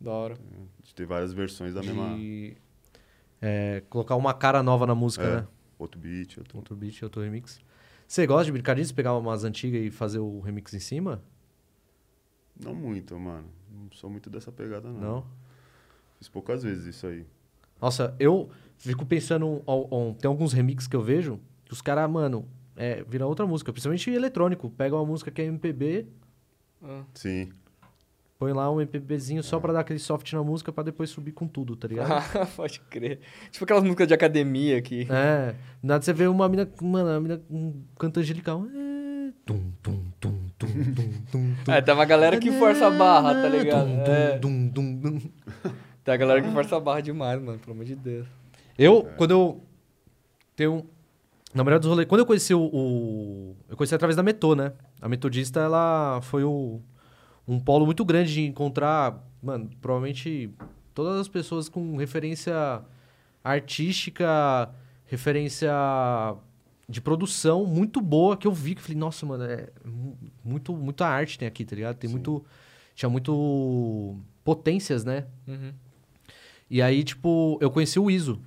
Da 0.00 0.12
hora. 0.12 0.34
A 0.34 0.82
gente 0.82 0.94
tem 0.94 1.04
várias 1.04 1.32
versões 1.32 1.74
da 1.74 1.82
mesma... 1.82 2.16
De 2.16 2.56
é, 3.42 3.82
colocar 3.90 4.14
uma 4.16 4.32
cara 4.32 4.62
nova 4.62 4.86
na 4.86 4.94
música, 4.94 5.24
É. 5.24 5.36
né? 5.36 5.46
Outro 5.78 6.00
beat, 6.00 6.38
outro... 6.38 6.58
Outro 6.58 6.76
beat, 6.76 7.02
outro 7.02 7.22
remix. 7.22 7.60
Você 8.06 8.26
gosta 8.26 8.44
de 8.46 8.52
brincar 8.52 8.74
disso? 8.76 8.94
Pegar 8.94 9.16
umas 9.16 9.44
antigas 9.44 9.82
e 9.82 9.90
fazer 9.90 10.18
o 10.20 10.40
remix 10.40 10.72
em 10.74 10.78
cima? 10.80 11.22
Não 12.62 12.74
muito, 12.74 13.18
mano. 13.18 13.48
Não 13.70 13.90
sou 13.92 14.08
muito 14.10 14.28
dessa 14.30 14.52
pegada, 14.52 14.88
não. 14.90 15.00
Não? 15.00 15.26
Fiz 16.20 16.28
poucas 16.28 16.62
vezes 16.62 16.84
isso 16.86 17.06
aí. 17.06 17.24
Nossa, 17.80 18.14
eu 18.20 18.48
fico 18.78 19.04
pensando. 19.06 19.62
ó, 19.66 19.86
ó, 19.90 20.12
tem 20.12 20.28
alguns 20.28 20.52
remixes 20.52 20.86
que 20.86 20.94
eu 20.94 21.02
vejo 21.02 21.40
que 21.64 21.72
os 21.72 21.80
caras, 21.82 22.08
mano, 22.10 22.46
é, 22.76 23.02
viram 23.08 23.26
outra 23.26 23.46
música, 23.46 23.72
principalmente 23.72 24.10
eletrônico. 24.10 24.68
Pega 24.70 24.94
uma 24.94 25.04
música 25.06 25.30
que 25.30 25.40
é 25.40 25.46
MPB, 25.46 26.06
Ah. 26.82 27.02
Sim. 27.14 27.48
põe 28.38 28.52
lá 28.52 28.70
um 28.70 28.80
MPBzinho 28.80 29.42
só 29.42 29.58
pra 29.60 29.72
dar 29.72 29.80
aquele 29.80 29.98
soft 29.98 30.30
na 30.32 30.42
música 30.42 30.72
pra 30.72 30.82
depois 30.84 31.10
subir 31.10 31.32
com 31.32 31.46
tudo, 31.48 31.74
tá 31.76 31.88
ligado? 31.88 32.08
Pode 32.56 32.80
crer. 32.80 33.20
Tipo 33.50 33.64
aquelas 33.64 33.82
músicas 33.82 34.06
de 34.08 34.14
academia 34.14 34.80
que. 34.82 35.06
é. 35.10 35.54
Nada 35.82 36.02
você 36.04 36.12
vê 36.12 36.26
uma 36.26 36.48
mina, 36.48 36.68
mano, 36.82 37.08
a 37.10 37.20
mina 37.20 37.40
um, 37.50 37.82
canta 37.98 38.20
angelical. 38.20 38.64
É, 38.74 39.32
tum, 39.46 39.72
tum, 39.82 40.04
tum, 40.20 40.38
tum, 40.58 40.66
tum, 40.68 40.94
tum, 41.32 41.54
tum. 41.64 41.72
É, 41.72 41.80
tem 41.80 41.94
uma 41.94 42.04
galera 42.04 42.38
que 42.38 42.50
força 42.52 42.86
a 42.86 42.90
barra, 42.90 43.34
tá 43.42 43.48
ligado? 43.48 43.86
Tum, 43.88 44.04
tum, 44.04 44.10
É. 44.12 44.38
tum, 44.38 44.68
tum, 44.70 45.00
tum. 45.00 45.20
Tem 46.10 46.14
a 46.14 46.16
galera 46.16 46.42
que 46.42 46.50
força 46.50 46.76
a 46.76 46.80
barra 46.80 47.00
demais, 47.00 47.40
mano, 47.40 47.56
pelo 47.60 47.70
amor 47.72 47.84
de 47.84 47.94
Deus. 47.94 48.26
Eu, 48.76 49.04
quando 49.16 49.30
eu 49.30 49.62
tenho. 50.56 50.84
Na 51.54 51.62
maioria 51.62 51.78
dos 51.78 51.88
rolês. 51.88 52.08
Quando 52.08 52.20
eu 52.20 52.26
conheci 52.26 52.52
o, 52.52 52.60
o- 52.62 53.56
Eu 53.68 53.76
conheci 53.76 53.94
através 53.94 54.16
da 54.16 54.22
Metô, 54.22 54.56
né? 54.56 54.72
A 55.00 55.08
Metodista, 55.08 55.60
ela 55.60 56.18
foi 56.22 56.42
o- 56.42 56.80
um 57.46 57.60
polo 57.60 57.86
muito 57.86 58.04
grande 58.04 58.32
de 58.32 58.42
encontrar, 58.44 59.24
mano, 59.40 59.70
provavelmente 59.80 60.50
todas 60.94 61.20
as 61.20 61.28
pessoas 61.28 61.68
com 61.68 61.96
referência 61.96 62.82
artística, 63.44 64.68
referência 65.06 65.70
de 66.88 67.00
produção 67.00 67.64
muito 67.66 68.00
boa 68.00 68.36
que 68.36 68.48
eu 68.48 68.52
vi 68.52 68.74
que 68.74 68.80
eu 68.80 68.84
falei, 68.84 68.98
nossa, 68.98 69.24
mano, 69.24 69.44
é 69.44 69.68
mu- 69.84 70.18
muito, 70.44 70.72
muita 70.74 71.06
arte 71.06 71.38
tem 71.38 71.46
aqui, 71.46 71.64
tá 71.64 71.76
ligado? 71.76 71.96
Tem 71.96 72.08
Sim. 72.08 72.16
muito. 72.16 72.44
Tinha 72.96 73.08
muito 73.08 74.16
potências, 74.42 75.04
né? 75.04 75.26
Uhum. 75.46 75.72
E 76.70 76.80
aí, 76.80 77.02
tipo, 77.02 77.58
eu 77.60 77.70
conheci 77.70 77.98
o 77.98 78.10
Iso. 78.10 78.40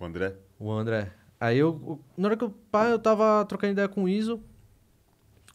O 0.00 0.04
André? 0.04 0.34
O 0.58 0.70
André. 0.70 1.12
Aí 1.40 1.58
eu, 1.58 2.00
na 2.16 2.28
hora 2.28 2.36
que 2.36 2.44
eu, 2.44 2.50
pá, 2.70 2.86
eu 2.86 2.98
tava 2.98 3.44
trocando 3.44 3.72
ideia 3.72 3.88
com 3.88 4.04
o 4.04 4.08
Iso, 4.08 4.40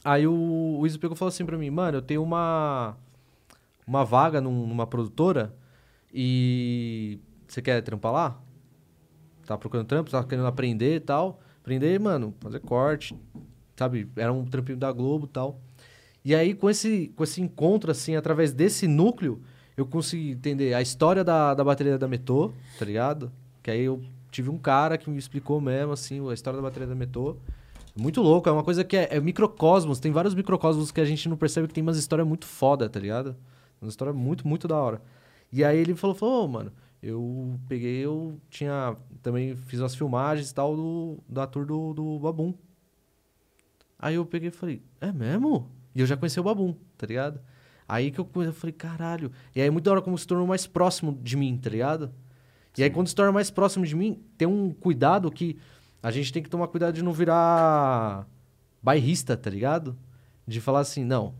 aí 0.03 0.25
o, 0.27 0.77
o 0.79 0.87
Iso 0.87 0.99
pegou 0.99 1.15
e 1.15 1.17
falou 1.17 1.29
assim 1.29 1.45
pra 1.45 1.57
mim, 1.57 1.69
mano, 1.69 1.97
eu 1.97 2.01
tenho 2.01 2.23
uma, 2.23 2.95
uma 3.85 4.05
vaga 4.05 4.39
num- 4.39 4.67
numa 4.67 4.87
produtora 4.87 5.53
e 6.13 7.19
você 7.47 7.61
quer 7.61 7.81
trampar 7.81 8.11
lá? 8.11 8.41
Tá 9.45 9.57
procurando 9.57 9.87
trampo, 9.87 10.11
tá 10.11 10.23
querendo 10.23 10.47
aprender 10.47 10.95
e 10.95 10.99
tal. 10.99 11.41
Aprender, 11.61 11.99
mano, 11.99 12.33
fazer 12.39 12.59
corte, 12.59 13.15
sabe? 13.75 14.07
Era 14.15 14.31
um 14.31 14.45
trampinho 14.45 14.77
da 14.77 14.91
Globo 14.91 15.25
e 15.25 15.29
tal. 15.29 15.59
E 16.23 16.35
aí, 16.35 16.53
com 16.53 16.69
esse, 16.69 17.11
com 17.15 17.23
esse 17.23 17.41
encontro, 17.41 17.89
assim, 17.89 18.15
através 18.15 18.53
desse 18.53 18.87
núcleo, 18.87 19.41
eu 19.79 19.85
consegui 19.85 20.31
entender 20.31 20.73
a 20.73 20.81
história 20.81 21.23
da, 21.23 21.53
da 21.53 21.63
bateria 21.63 21.97
da 21.97 22.07
Metô, 22.07 22.51
tá 22.77 22.83
ligado? 22.83 23.31
Que 23.63 23.71
aí 23.71 23.81
eu 23.81 24.03
tive 24.29 24.49
um 24.49 24.57
cara 24.57 24.97
que 24.97 25.09
me 25.09 25.17
explicou 25.17 25.61
mesmo, 25.61 25.93
assim, 25.93 26.29
a 26.29 26.33
história 26.33 26.57
da 26.57 26.63
bateria 26.63 26.87
da 26.87 26.95
Metô. 26.95 27.37
Muito 27.95 28.21
louco, 28.21 28.49
é 28.49 28.51
uma 28.51 28.63
coisa 28.63 28.83
que 28.83 28.97
é, 28.97 29.07
é 29.09 29.19
microcosmos, 29.19 29.99
tem 29.99 30.11
vários 30.11 30.35
microcosmos 30.35 30.91
que 30.91 30.99
a 30.99 31.05
gente 31.05 31.27
não 31.29 31.37
percebe 31.37 31.67
que 31.67 31.73
tem 31.73 31.81
umas 31.81 31.97
histórias 31.97 32.27
muito 32.27 32.45
foda, 32.45 32.89
tá 32.89 32.99
ligado? 32.99 33.35
Uma 33.81 33.89
história 33.89 34.13
muito, 34.13 34.47
muito 34.47 34.67
da 34.67 34.75
hora. 34.75 35.01
E 35.51 35.63
aí 35.63 35.77
ele 35.77 35.95
falou, 35.95 36.15
falou, 36.15 36.43
"Ô, 36.43 36.47
mano, 36.47 36.71
eu 37.01 37.57
peguei, 37.67 38.05
eu 38.05 38.37
tinha, 38.49 38.97
também 39.21 39.55
fiz 39.55 39.79
umas 39.79 39.95
filmagens 39.95 40.51
e 40.51 40.53
tal 40.53 40.75
do, 40.75 41.19
da 41.27 41.47
tour 41.47 41.65
do, 41.65 41.93
do 41.93 42.19
Babum. 42.19 42.53
Aí 43.97 44.15
eu 44.15 44.25
peguei 44.25 44.49
e 44.49 44.51
falei, 44.51 44.81
é 44.99 45.11
mesmo? 45.11 45.69
E 45.95 46.01
eu 46.01 46.05
já 46.05 46.17
conheci 46.17 46.39
o 46.39 46.43
Babum, 46.43 46.75
tá 46.97 47.07
ligado? 47.07 47.39
Aí 47.89 48.11
que 48.11 48.19
eu, 48.19 48.29
eu 48.35 48.53
falei, 48.53 48.71
caralho. 48.71 49.31
E 49.55 49.59
aí 49.61 49.67
é 49.67 49.71
muito 49.71 49.85
da 49.85 49.91
hora 49.91 50.01
como 50.01 50.15
se 50.17 50.25
tornou 50.27 50.45
mais 50.45 50.67
próximo 50.67 51.17
de 51.23 51.35
mim, 51.35 51.57
tá 51.57 51.69
ligado? 51.71 52.11
E 52.77 52.83
aí 52.83 52.89
quando 52.91 53.07
se 53.07 53.15
torna 53.15 53.31
mais 53.31 53.49
próximo 53.49 53.83
de 53.85 53.95
mim, 53.95 54.21
tem 54.37 54.47
um 54.47 54.71
cuidado 54.71 55.29
que 55.31 55.57
a 56.01 56.11
gente 56.11 56.31
tem 56.31 56.41
que 56.43 56.49
tomar 56.49 56.67
cuidado 56.67 56.93
de 56.93 57.03
não 57.03 57.11
virar 57.11 58.27
bairrista, 58.81 59.35
tá 59.35 59.49
ligado? 59.49 59.97
De 60.47 60.61
falar 60.61 60.81
assim, 60.81 61.03
não, 61.03 61.33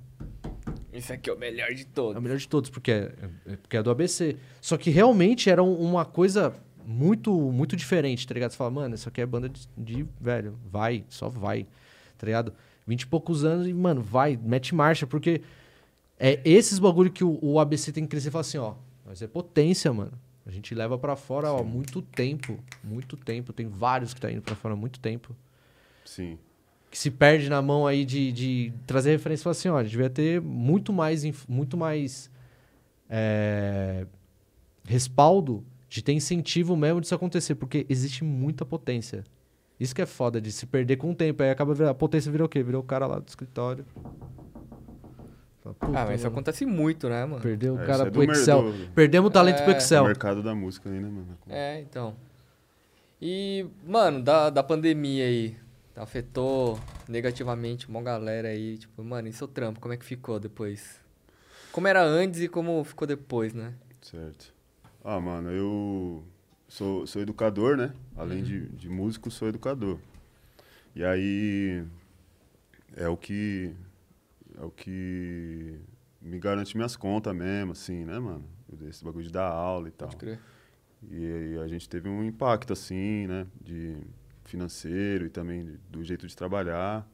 Esse 0.92 1.14
aqui 1.14 1.30
é 1.30 1.34
o 1.34 1.38
melhor 1.38 1.70
de 1.74 1.84
é 1.84 1.86
o 1.86 1.90
todos. 1.94 2.22
melhor 2.22 2.38
de 2.38 2.48
todos, 2.48 2.70
porque 2.72 2.92
é, 2.92 3.14
é- 3.46 3.56
porque 3.58 3.78
é 3.78 3.84
do 3.84 3.92
ABC. 3.92 4.36
Só 4.60 4.76
que 4.76 4.90
realmente 4.90 5.50
era 5.50 5.62
um- 5.64 5.76
uma 5.80 6.04
coisa 6.04 6.52
muito, 6.86 7.32
muito 7.52 7.76
diferente, 7.76 8.28
tá 8.28 8.34
ligado? 8.34 8.52
Você 8.52 8.58
fala, 8.58 8.72
mano, 8.72 8.96
isso 8.96 9.08
aqui 9.08 9.22
é 9.22 9.26
banda 9.26 9.48
de, 9.48 9.68
de- 9.78 10.06
velho, 10.20 10.58
vai, 10.70 11.06
só 11.10 11.30
vai, 11.30 11.68
tá 12.18 12.26
ligado? 12.26 12.54
Vinte 12.88 13.04
e 13.04 13.08
poucos 13.08 13.46
anos 13.46 13.68
e, 13.68 13.74
mano, 13.74 14.02
vai, 14.02 14.36
mete 14.42 14.74
marcha, 14.74 15.06
porque 15.06 15.42
é 16.20 16.42
esses 16.44 16.78
bagulho 16.78 17.10
que 17.10 17.24
o, 17.24 17.40
o 17.42 17.60
ABC 17.60 17.94
tem 17.94 18.04
que 18.04 18.10
crescer 18.10 18.28
e 18.28 18.32
falar 18.32 18.42
assim, 18.42 18.58
ó, 18.58 18.76
mas 19.06 19.22
é 19.22 19.28
potência, 19.28 19.92
mano. 19.94 20.12
A 20.46 20.52
gente 20.52 20.76
leva 20.76 20.98
pra 20.98 21.16
fora, 21.16 21.52
ó, 21.54 21.64
muito 21.64 22.02
tempo, 22.02 22.60
muito 22.84 23.16
tempo. 23.16 23.54
Tem 23.54 23.68
vários 23.68 24.14
que 24.14 24.20
tá 24.20 24.32
indo 24.32 24.42
pra 24.42 24.56
fora 24.56 24.74
há 24.74 24.78
muito 24.78 25.00
tempo 25.00 25.36
Sim. 26.04 26.38
que 26.92 26.98
se 26.98 27.10
perde 27.10 27.50
na 27.50 27.62
mão 27.62 27.88
aí 27.88 28.04
de, 28.04 28.32
de 28.32 28.74
trazer 28.86 29.12
referência 29.12 29.42
e 29.42 29.46
falar 29.46 29.52
assim, 29.52 29.70
ó, 29.70 29.78
a 29.78 29.84
gente 29.84 29.92
devia 29.92 30.10
ter 30.10 30.42
muito 30.42 30.92
mais, 30.92 31.24
muito 31.48 31.78
mais 31.78 32.30
é, 33.10 34.06
respaldo 34.84 35.64
de 35.88 36.04
ter 36.04 36.14
incentivo 36.14 36.76
mesmo 36.76 37.00
disso 37.00 37.16
acontecer, 37.16 37.56
porque 37.56 37.86
existe 37.88 38.24
muita 38.24 38.66
potência. 38.66 39.24
Isso 39.80 39.96
que 39.96 40.02
é 40.02 40.06
foda, 40.06 40.42
de 40.42 40.52
se 40.52 40.66
perder 40.66 40.98
com 40.98 41.12
o 41.12 41.16
tempo. 41.16 41.42
Aí 41.42 41.50
acaba 41.50 41.74
virando, 41.74 41.92
a 41.92 41.96
potência 41.96 42.32
virou 42.32 42.48
o 42.48 42.50
quê? 42.50 42.62
Virou 42.62 42.82
o 42.82 42.86
cara 42.86 43.08
lá 43.08 43.20
do 43.20 43.28
escritório. 43.28 43.86
Fala, 45.64 45.76
Ah, 45.80 45.86
"Puta, 45.86 46.06
mas 46.06 46.16
isso 46.16 46.24
mano, 46.24 46.34
acontece 46.36 46.66
muito, 46.66 47.10
né, 47.10 47.26
mano? 47.26 47.42
Perdeu 47.42 47.76
o 47.76 47.82
É, 47.82 47.86
cara 47.86 48.08
é 48.08 48.12
pro 48.12 48.24
Excel. 48.24 48.62
do- 48.72 48.92
Perdemos 48.94 49.30
o 49.30 49.32
talento 49.34 49.62
pro 49.64 49.74
É. 49.74 49.78
Excel. 49.78 50.04
O 50.04 50.08
mercado 50.08 50.42
da 50.42 50.56
música 50.56 50.90
aí, 50.90 51.00
né, 51.00 51.10
mano? 51.10 51.38
É, 51.50 51.82
então. 51.82 52.16
E, 53.22 53.66
mano, 53.86 54.22
da, 54.24 54.50
da 54.50 54.64
pandemia 54.64 55.26
aí, 55.26 55.58
afetou 55.96 56.80
negativamente 57.08 57.90
uma 57.90 58.02
galera 58.02 58.48
aí, 58.48 58.78
tipo, 58.78 59.04
mano, 59.04 59.28
e 59.28 59.34
seu 59.34 59.48
trampo, 59.48 59.80
como 59.82 59.94
é 59.94 59.98
que 59.98 60.06
ficou 60.06 60.40
depois? 60.40 61.00
Como 61.72 61.88
era 61.88 62.02
antes 62.02 62.40
e 62.42 62.48
como 62.48 62.82
ficou 62.86 63.06
depois, 63.08 63.54
né? 63.54 63.74
Certo. 64.02 64.54
Ah, 65.04 65.20
mano, 65.20 65.52
eu 65.52 66.24
sou, 66.70 67.06
sou 67.06 67.22
educador, 67.22 67.76
né? 67.76 67.88
Uhum. 68.16 68.22
Além 68.22 68.44
de, 68.44 68.68
de 68.70 68.88
músico, 68.90 69.30
sou 69.30 69.50
educador. 69.50 70.00
E 70.96 71.04
aí 71.04 71.84
é 72.96 73.08
o 73.10 73.18
que 73.18 73.74
é 74.60 74.64
o 74.66 74.70
que 74.72 75.80
me 76.22 76.38
garante 76.40 76.76
minhas 76.76 76.96
contas 76.96 77.34
mesmo, 77.36 77.72
assim, 77.72 78.04
né, 78.06 78.20
mano? 78.20 78.44
Esse 78.88 79.04
bagulho 79.04 79.26
de 79.26 79.32
dar 79.32 79.48
aula 79.50 79.88
e 79.88 79.92
tal. 79.92 80.10
Pode 80.10 80.18
crer. 80.20 80.40
E 81.10 81.26
aí 81.26 81.58
a 81.60 81.68
gente 81.68 81.88
teve 81.88 82.10
um 82.10 82.24
impacto, 82.24 82.74
assim, 82.74 83.26
né? 83.26 83.48
De 83.62 83.96
financeiro 84.44 85.26
e 85.26 85.30
também 85.30 85.64
de- 85.64 85.78
do 85.90 86.04
jeito 86.04 86.28
de 86.28 86.36
trabalhar. 86.36 87.08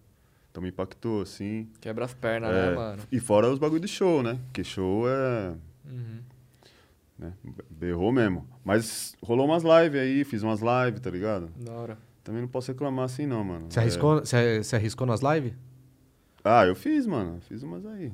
Então 0.49 0.63
me 0.63 0.69
impactou, 0.69 1.21
assim. 1.21 1.69
Quebra 1.81 2.05
as 2.05 2.13
pernas, 2.13 2.49
É, 2.49 2.69
né, 2.69 2.75
mano? 2.75 3.03
E 3.11 3.19
fora 3.19 3.47
os 3.49 3.59
bagulho 3.59 3.81
de 3.81 3.87
show, 3.87 4.23
né? 4.23 4.39
Porque 4.45 4.63
show 4.63 5.07
é 5.07 5.55
Uhum. 5.85 6.21
né? 7.19 7.33
Berrou 7.69 8.11
mesmo. 8.11 8.47
Mas 8.63 9.15
rolou 9.21 9.45
umas 9.45 9.63
lives 9.63 10.01
aí, 10.01 10.23
fiz 10.23 10.41
umas 10.43 10.61
lives, 10.61 10.99
tá 10.99 11.09
ligado? 11.11 11.49
Da 11.63 11.71
hora. 11.73 11.97
Também 12.23 12.41
não 12.41 12.47
posso 12.47 12.71
reclamar 12.71 13.05
assim, 13.05 13.25
não, 13.27 13.43
mano. 13.43 13.67
Você 13.69 13.79
É. 13.79 13.83
arriscou, 13.83 14.19
você, 14.19 14.63
você 14.63 14.75
arriscou 14.77 15.05
nas 15.05 15.21
lives? 15.21 15.53
Ah, 16.47 16.65
eu 16.65 16.75
fiz, 16.75 17.07
mano. 17.07 17.41
Fiz 17.41 17.63
umas 17.63 17.85
aí. 17.85 18.13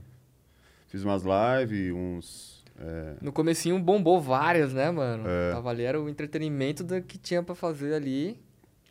Fiz 0.88 1.04
umas 1.04 1.24
lives, 1.24 1.94
uns. 1.94 2.64
é, 2.80 3.16
No 3.22 3.32
comecinho 3.34 3.78
bombou 3.80 4.22
várias, 4.22 4.74
né, 4.74 4.90
mano? 4.90 5.24
É. 5.28 5.52
Tava 5.52 5.70
ali, 5.70 5.84
era 5.84 6.00
o 6.02 6.08
entretenimento 6.10 6.84
da, 6.84 7.02
que 7.02 7.18
tinha 7.18 7.44
pra 7.44 7.54
fazer 7.56 7.94
ali. 7.94 8.40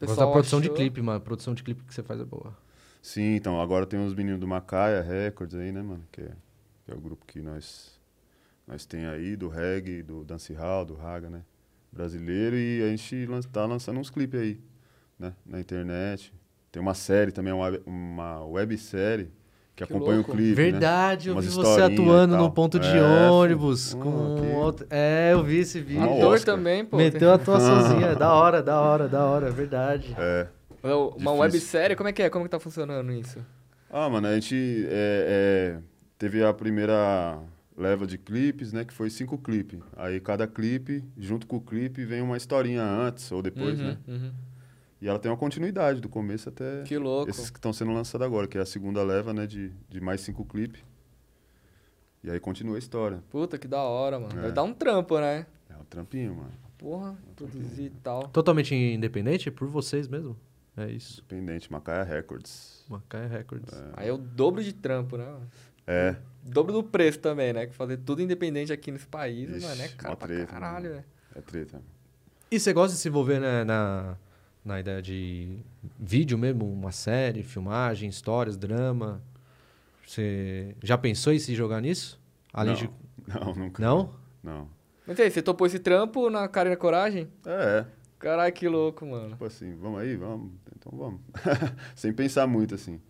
Gosto 0.00 0.18
da 0.18 0.26
produção 0.30 0.60
de 0.60 0.66
achou- 0.68 0.76
clipe, 0.76 1.00
mano. 1.02 1.18
A 1.18 1.20
produção 1.20 1.54
de 1.54 1.62
clipe 1.62 1.82
que 1.84 1.92
você 1.94 2.02
faz 2.02 2.20
é 2.20 2.24
boa. 2.24 2.56
Sim, 3.02 3.34
então 3.34 3.60
agora 3.60 3.86
tem 3.86 3.98
os 4.04 4.14
meninos 4.14 4.38
do 4.40 4.46
Macaia 4.46 5.00
Records 5.02 5.54
aí, 5.54 5.72
né, 5.72 5.80
mano? 5.82 6.04
Que 6.12 6.20
é, 6.20 6.32
que 6.84 6.90
é 6.92 6.94
o 6.94 7.00
grupo 7.00 7.24
que 7.26 7.40
nós, 7.40 7.98
nós 8.66 8.84
tem 8.84 9.06
aí, 9.06 9.36
do 9.36 9.48
reggae, 9.48 10.02
do 10.02 10.22
dancehall, 10.22 10.84
do 10.84 10.94
raga, 10.94 11.30
né? 11.30 11.42
Brasileiro. 11.90 12.56
E 12.56 12.82
a 12.82 12.88
gente 12.88 13.24
lan- 13.26 13.40
tá 13.42 13.64
lançando 13.66 13.98
uns 14.00 14.10
clipes 14.10 14.38
aí, 14.40 14.60
né? 15.18 15.32
Na 15.46 15.58
internet. 15.60 16.32
Tem 16.72 16.80
uma 16.80 16.94
série 16.94 17.32
também, 17.32 17.52
uma, 17.52 17.64
web- 17.66 17.82
uma 17.86 18.44
websérie 18.44 19.26
que, 19.74 19.84
Que 19.84 19.92
acompanha 19.92 20.16
louco. 20.16 20.32
o 20.32 20.34
clipe, 20.34 20.50
né? 20.56 20.70
Verdade, 20.70 21.28
eu 21.28 21.34
Umas 21.34 21.46
vi 21.46 21.50
você 21.52 21.80
atuando 21.82 22.36
no 22.36 22.50
ponto 22.50 22.78
de 22.78 22.88
É, 22.96 23.28
ônibus. 23.30 23.94
com 23.94 24.54
outro... 24.56 24.86
É, 24.90 25.30
eu 25.32 25.42
vi 25.42 25.58
esse 25.58 25.80
vídeo. 25.80 26.02
Uma 26.02 26.16
Ator 26.16 26.34
Oscar. 26.34 26.54
também, 26.56 26.84
pô. 26.84 26.96
Meteu 26.96 27.30
a 27.30 27.34
atuaçãozinha. 27.34 28.14
da 28.16 28.32
hora, 28.32 28.62
da 28.62 28.80
hora, 28.80 29.08
da 29.08 29.24
hora, 29.24 29.48
é 29.48 29.50
verdade. 29.50 30.14
É. 30.18 30.46
Tem- 30.82 30.92
Uma 30.92 31.08
Difícil. 31.10 31.38
websérie, 31.40 31.96
como 31.96 32.08
é 32.08 32.12
que 32.12 32.22
é? 32.22 32.30
Como 32.30 32.44
que 32.44 32.50
tá 32.50 32.60
funcionando 32.60 33.10
isso? 33.12 33.38
Ah, 33.90 34.08
mano, 34.08 34.28
a 34.28 34.34
gente 34.34 34.86
é, 34.88 35.76
é, 35.76 35.82
teve 36.16 36.44
a 36.44 36.52
primeira 36.54 37.38
leva 37.76 38.06
de 38.06 38.16
clipes, 38.16 38.72
né? 38.72 38.84
Que 38.84 38.94
foi 38.94 39.10
cinco 39.10 39.36
clipes. 39.36 39.80
Aí 39.96 40.20
cada 40.20 40.46
clipe, 40.46 41.02
junto 41.18 41.46
com 41.46 41.56
o 41.56 41.60
clipe, 41.60 42.04
vem 42.04 42.22
uma 42.22 42.36
historinha 42.36 42.82
antes 42.82 43.30
ou 43.32 43.42
depois, 43.42 43.78
Uhum, 43.80 43.86
né? 43.86 43.98
uhum. 44.06 44.30
E 45.00 45.08
ela 45.08 45.18
tem 45.18 45.30
uma 45.30 45.36
continuidade 45.36 46.00
do 46.00 46.08
começo 46.08 46.48
até 46.48 46.82
Que 46.82 46.98
louco. 46.98 47.30
esses 47.30 47.48
que 47.50 47.58
estão 47.58 47.72
sendo 47.72 47.92
lançados 47.92 48.26
agora, 48.26 48.46
que 48.46 48.58
é 48.58 48.60
a 48.60 48.66
segunda 48.66 49.02
leva, 49.02 49.32
né? 49.32 49.46
De, 49.46 49.70
de 49.88 50.00
mais 50.00 50.20
cinco 50.20 50.44
clipes. 50.44 50.82
E 52.22 52.30
aí 52.30 52.38
continua 52.38 52.76
a 52.76 52.78
história. 52.78 53.22
Puta, 53.30 53.56
que 53.56 53.66
da 53.66 53.82
hora, 53.82 54.20
mano. 54.20 54.38
É. 54.38 54.42
Vai 54.42 54.52
dar 54.52 54.62
um 54.62 54.74
trampo, 54.74 55.18
né? 55.18 55.46
É 55.70 55.74
um 55.76 55.84
trampinho, 55.84 56.34
mano. 56.34 56.52
Porra, 56.76 57.16
produzir 57.34 57.84
e 57.84 57.90
tal. 57.90 58.28
Totalmente 58.28 58.74
independente 58.74 59.50
por 59.50 59.68
vocês 59.68 60.06
mesmo. 60.06 60.36
É 60.76 60.90
isso. 60.90 61.22
Independente, 61.30 61.72
Macaia 61.72 62.02
Records. 62.04 62.84
Macaia 62.88 63.26
Records. 63.26 63.72
Aí 63.94 64.08
é 64.08 64.12
o 64.12 64.18
dobro 64.18 64.62
de 64.62 64.72
trampo, 64.72 65.16
né? 65.16 65.26
É, 65.86 66.16
Dobro 66.42 66.72
do 66.72 66.82
preço 66.82 67.18
também, 67.18 67.52
né? 67.52 67.66
Que 67.66 67.74
fazer 67.74 67.98
tudo 67.98 68.22
independente 68.22 68.72
aqui 68.72 68.90
nesse 68.90 69.06
país, 69.06 69.50
Ixi, 69.50 69.66
mano, 69.66 69.82
é 69.82 69.88
caro 69.88 70.10
uma 70.10 70.16
pra 70.16 70.28
treta, 70.28 70.46
caralho, 70.46 70.90
velho. 70.90 71.04
é 71.34 71.40
treta. 71.40 71.82
E 72.50 72.58
você 72.58 72.72
gosta 72.72 72.94
de 72.94 73.00
se 73.02 73.08
envolver 73.08 73.40
né, 73.40 73.64
na, 73.64 74.16
na 74.64 74.80
ideia 74.80 75.00
de 75.00 75.58
vídeo 75.98 76.36
mesmo? 76.38 76.70
Uma 76.70 76.92
série, 76.92 77.42
filmagem, 77.42 78.08
histórias, 78.08 78.56
drama? 78.56 79.22
Você 80.06 80.74
já 80.82 80.98
pensou 80.98 81.32
em 81.32 81.38
se 81.38 81.54
jogar 81.54 81.80
nisso? 81.80 82.20
Além 82.52 82.74
não, 82.74 82.80
de... 82.80 82.90
não, 83.28 83.54
nunca. 83.54 83.82
Não? 83.82 84.14
Não. 84.42 84.68
Mas 85.06 85.18
e 85.18 85.22
aí, 85.22 85.30
você 85.30 85.42
topou 85.42 85.66
esse 85.66 85.78
trampo 85.78 86.30
na 86.30 86.46
cara 86.48 86.68
e 86.68 86.70
na 86.70 86.76
coragem? 86.76 87.28
É, 87.44 87.84
Caralho, 88.20 88.52
que 88.52 88.68
louco, 88.68 89.06
mano. 89.06 89.30
tipo 89.30 89.46
assim, 89.46 89.74
vamos 89.76 89.98
aí, 89.98 90.14
vamos, 90.14 90.52
então 90.76 90.92
vamos. 90.96 91.20
Sem 91.96 92.12
pensar 92.12 92.46
muito, 92.46 92.74
assim. 92.74 93.00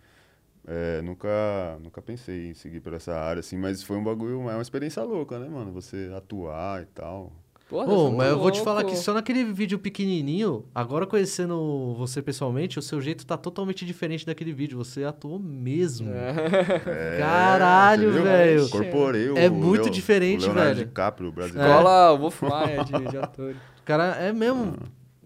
É, 0.64 1.02
nunca, 1.02 1.78
nunca 1.82 2.00
pensei 2.00 2.50
em 2.50 2.54
seguir 2.54 2.80
por 2.80 2.92
essa 2.94 3.12
área, 3.16 3.40
assim, 3.40 3.56
mas 3.58 3.82
foi 3.82 3.96
um 3.96 4.04
bagulho, 4.04 4.48
é 4.48 4.54
uma 4.54 4.62
experiência 4.62 5.02
louca, 5.02 5.36
né, 5.40 5.48
mano? 5.48 5.72
Você 5.72 6.12
atuar 6.14 6.82
e 6.82 6.86
tal. 6.86 7.32
Porra, 7.70 7.86
Pô, 7.86 8.08
você 8.08 8.14
é 8.14 8.16
mas 8.18 8.28
eu 8.30 8.38
vou 8.40 8.50
te 8.50 8.60
falar 8.62 8.80
louco. 8.80 8.90
que 8.96 9.00
só 9.00 9.14
naquele 9.14 9.44
vídeo 9.44 9.78
pequenininho, 9.78 10.64
agora 10.74 11.06
conhecendo 11.06 11.94
você 11.96 12.20
pessoalmente, 12.20 12.78
o 12.80 12.82
seu 12.82 13.00
jeito 13.00 13.24
tá 13.24 13.36
totalmente 13.36 13.86
diferente 13.86 14.26
daquele 14.26 14.52
vídeo. 14.52 14.76
Você 14.76 15.04
atuou 15.04 15.38
mesmo. 15.38 16.10
É, 16.12 17.18
Caralho, 17.18 18.08
você 18.10 18.14
viu? 18.14 18.22
velho. 18.24 18.64
Incorporei 18.64 19.30
o 19.30 19.38
É 19.38 19.48
muito 19.48 19.84
Leo- 19.84 19.90
diferente, 19.92 20.42
o 20.44 20.46
Leonardo 20.48 20.74
velho. 20.74 20.86
DiCaprio, 20.88 21.32
brasileiro. 21.32 21.70
Escola 21.70 22.16
Wolf 22.18 22.42
Maia 22.42 22.84
de, 22.84 22.92
de 23.08 23.16
atores. 23.16 23.56
Cara, 23.84 24.16
é 24.16 24.32
mesmo. 24.32 24.74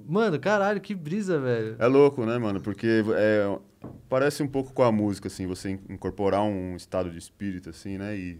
Mano, 0.07 0.38
caralho, 0.38 0.82
que 0.82 0.95
brisa, 0.95 1.38
velho. 1.40 1.76
É 1.78 1.86
louco, 1.86 2.26
né, 2.26 2.36
mano? 2.36 2.61
Porque 2.61 3.03
é, 3.16 3.59
parece 4.07 4.42
um 4.42 4.47
pouco 4.47 4.70
com 4.72 4.82
a 4.82 4.92
música, 4.92 5.28
assim, 5.28 5.47
você 5.47 5.70
in- 5.70 5.80
incorporar 5.88 6.42
um 6.42 6.76
estado 6.76 7.11
de 7.11 7.16
espírito, 7.16 7.70
assim, 7.70 7.97
né? 7.97 8.14
E 8.14 8.38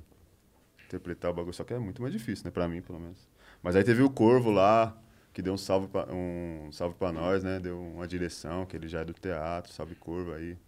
interpretar 0.87 1.31
o 1.31 1.35
bagulho. 1.35 1.55
Só 1.55 1.65
que 1.65 1.73
é 1.73 1.79
muito 1.79 2.03
mais 2.03 2.13
difícil, 2.13 2.45
né? 2.45 2.51
Pra 2.51 2.69
mim, 2.69 2.83
pelo 2.83 3.01
menos. 3.01 3.17
Mas 3.65 3.75
aí 3.77 3.83
teve 3.83 4.03
o 4.03 4.11
Corvo 4.11 4.51
lá, 4.51 4.95
que 5.33 5.41
deu 5.41 5.55
um 5.55 5.57
salve 5.57 5.89
pra, 5.89 6.07
um 6.13 6.69
salve 6.71 6.95
pra 6.97 7.11
nós, 7.11 7.43
né? 7.43 7.59
Deu 7.59 7.81
uma 7.81 8.07
direção, 8.07 8.67
que 8.67 8.77
ele 8.77 8.87
já 8.87 9.01
é 9.01 9.05
do 9.07 9.15
teatro. 9.15 9.73
Salve 9.73 9.95
Corvo 9.95 10.35
aí, 10.35 10.59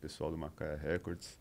pessoal 0.00 0.30
do 0.30 0.38
Macaé 0.38 0.74
Records. 0.82 1.38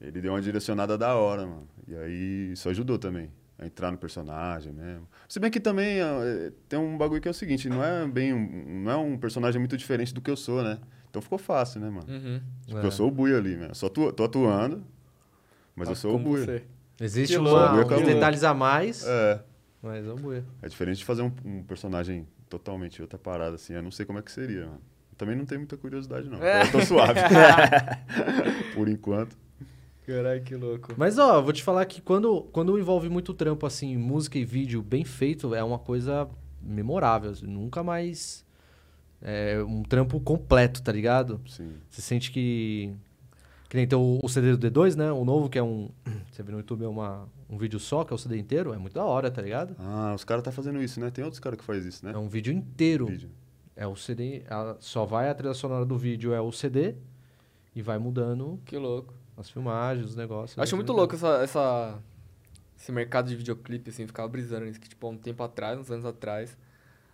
Ele 0.00 0.20
deu 0.20 0.32
uma 0.32 0.42
direcionada 0.42 0.98
da 0.98 1.14
hora, 1.14 1.46
mano. 1.46 1.68
E 1.86 1.94
aí 1.96 2.50
isso 2.52 2.68
ajudou 2.68 2.98
também. 2.98 3.30
A 3.58 3.64
entrar 3.64 3.92
no 3.92 3.96
personagem 3.96 4.72
mesmo. 4.72 5.08
Se 5.28 5.38
bem 5.38 5.50
que 5.52 5.60
também 5.60 6.00
é, 6.00 6.52
tem 6.68 6.78
um 6.78 6.98
bagulho 6.98 7.20
que 7.22 7.28
é 7.28 7.30
o 7.30 7.34
seguinte, 7.34 7.70
não 7.70 7.82
é 7.82 8.06
bem 8.06 8.34
um, 8.34 8.82
não 8.82 8.90
é 8.92 8.96
um 8.96 9.16
personagem 9.16 9.58
muito 9.60 9.76
diferente 9.78 10.12
do 10.12 10.20
que 10.20 10.30
eu 10.30 10.36
sou, 10.36 10.62
né? 10.64 10.78
Então 11.08 11.22
ficou 11.22 11.38
fácil, 11.38 11.80
né, 11.80 11.88
mano? 11.88 12.06
Uhum. 12.12 12.40
Tipo, 12.66 12.78
É. 12.80 12.84
eu 12.84 12.90
sou 12.90 13.08
o 13.08 13.10
Buia 13.10 13.38
ali, 13.38 13.56
né? 13.56 13.70
Só 13.72 13.88
tu, 13.88 14.12
tô 14.12 14.24
atuando, 14.24 14.84
mas 15.74 15.88
eu 15.88 15.94
Tá 15.94 16.00
sou 16.00 16.16
o 16.16 16.18
Buia. 16.18 16.44
você. 16.44 16.64
Existe 17.00 17.38
uns 17.38 17.48
que 17.88 18.02
detalhes 18.04 18.42
a 18.44 18.52
mais, 18.52 19.06
É. 19.06 19.42
mas 19.86 20.06
é 20.06 20.12
buia. 20.12 20.44
É 20.60 20.68
diferente 20.68 20.98
de 20.98 21.04
fazer 21.04 21.22
um, 21.22 21.32
um 21.44 21.62
personagem 21.62 22.26
totalmente 22.48 23.00
outra 23.00 23.18
parada, 23.18 23.54
assim. 23.54 23.72
Eu 23.72 23.82
não 23.82 23.90
sei 23.90 24.04
como 24.04 24.18
é 24.18 24.22
que 24.22 24.30
seria, 24.30 24.66
mano. 24.66 24.80
Também 25.16 25.34
não 25.34 25.46
tenho 25.46 25.60
muita 25.60 25.76
curiosidade, 25.76 26.28
não. 26.28 26.42
É. 26.42 26.62
Eu 26.62 26.72
tô 26.72 26.80
suave. 26.82 27.20
Por 28.74 28.88
enquanto. 28.88 29.36
Caralho, 30.06 30.42
que 30.42 30.54
louco. 30.54 30.92
Mas, 30.96 31.18
ó, 31.18 31.40
vou 31.40 31.52
te 31.52 31.62
falar 31.62 31.84
que 31.86 32.00
quando, 32.00 32.42
quando 32.52 32.78
envolve 32.78 33.08
muito 33.08 33.32
trampo, 33.32 33.66
assim, 33.66 33.96
música 33.96 34.38
e 34.38 34.44
vídeo 34.44 34.82
bem 34.82 35.04
feito, 35.04 35.54
é 35.54 35.64
uma 35.64 35.78
coisa 35.78 36.28
memorável. 36.60 37.30
assim, 37.30 37.46
nunca 37.46 37.82
mais. 37.82 38.44
É 39.22 39.60
um 39.66 39.82
trampo 39.82 40.20
completo, 40.20 40.82
tá 40.82 40.92
ligado? 40.92 41.40
Sim. 41.48 41.72
Você 41.88 42.02
sente 42.02 42.30
que. 42.30 42.92
Que 43.68 43.76
nem 43.76 43.86
tem 43.86 43.98
o, 43.98 44.20
o 44.22 44.28
CD 44.28 44.56
do 44.56 44.70
D2, 44.70 44.94
né? 44.94 45.10
O 45.10 45.24
novo, 45.24 45.48
que 45.48 45.58
é 45.58 45.62
um. 45.62 45.90
Você 46.30 46.42
vê 46.42 46.52
no 46.52 46.58
YouTube, 46.58 46.84
é 46.84 46.88
uma, 46.88 47.28
um 47.50 47.56
vídeo 47.58 47.80
só, 47.80 48.04
que 48.04 48.12
é 48.12 48.16
o 48.16 48.18
CD 48.18 48.36
inteiro. 48.38 48.72
É 48.72 48.78
muito 48.78 48.94
da 48.94 49.04
hora, 49.04 49.30
tá 49.30 49.42
ligado? 49.42 49.74
Ah, 49.78 50.12
os 50.14 50.22
caras 50.24 50.44
tá 50.44 50.52
fazendo 50.52 50.80
isso, 50.82 51.00
né? 51.00 51.10
Tem 51.10 51.24
outros 51.24 51.40
caras 51.40 51.58
que 51.58 51.64
fazem 51.64 51.88
isso, 51.88 52.04
né? 52.04 52.12
É 52.12 52.18
um 52.18 52.28
vídeo 52.28 52.52
inteiro. 52.52 53.06
Vídeo. 53.06 53.30
É 53.74 53.86
o 53.86 53.96
CD. 53.96 54.42
a- 54.48 54.76
só 54.80 55.04
vai 55.04 55.28
a 55.28 55.34
trilha 55.34 55.52
sonora 55.54 55.84
do 55.84 55.96
vídeo, 55.98 56.32
é 56.32 56.40
o 56.40 56.52
CD. 56.52 56.94
E 57.74 57.82
vai 57.82 57.98
mudando 57.98 58.58
Que 58.64 58.76
louco. 58.78 59.12
as 59.36 59.50
filmagens, 59.50 60.06
os 60.10 60.16
negócios. 60.16 60.58
Acho 60.58 60.74
é 60.74 60.76
muito 60.76 60.92
louco 60.92 61.14
essa, 61.14 61.42
essa- 61.42 61.98
esse 62.78 62.90
mercado 62.92 63.28
de 63.28 63.36
videoclipe, 63.36 63.90
assim, 63.90 64.06
ficava 64.06 64.28
brisando 64.28 64.64
nisso, 64.64 64.80
que, 64.80 64.88
tipo, 64.88 65.06
há 65.06 65.10
um 65.10 65.16
tempo 65.18 65.42
atrás, 65.42 65.78
uns 65.78 65.90
anos 65.90 66.04
atrás, 66.06 66.56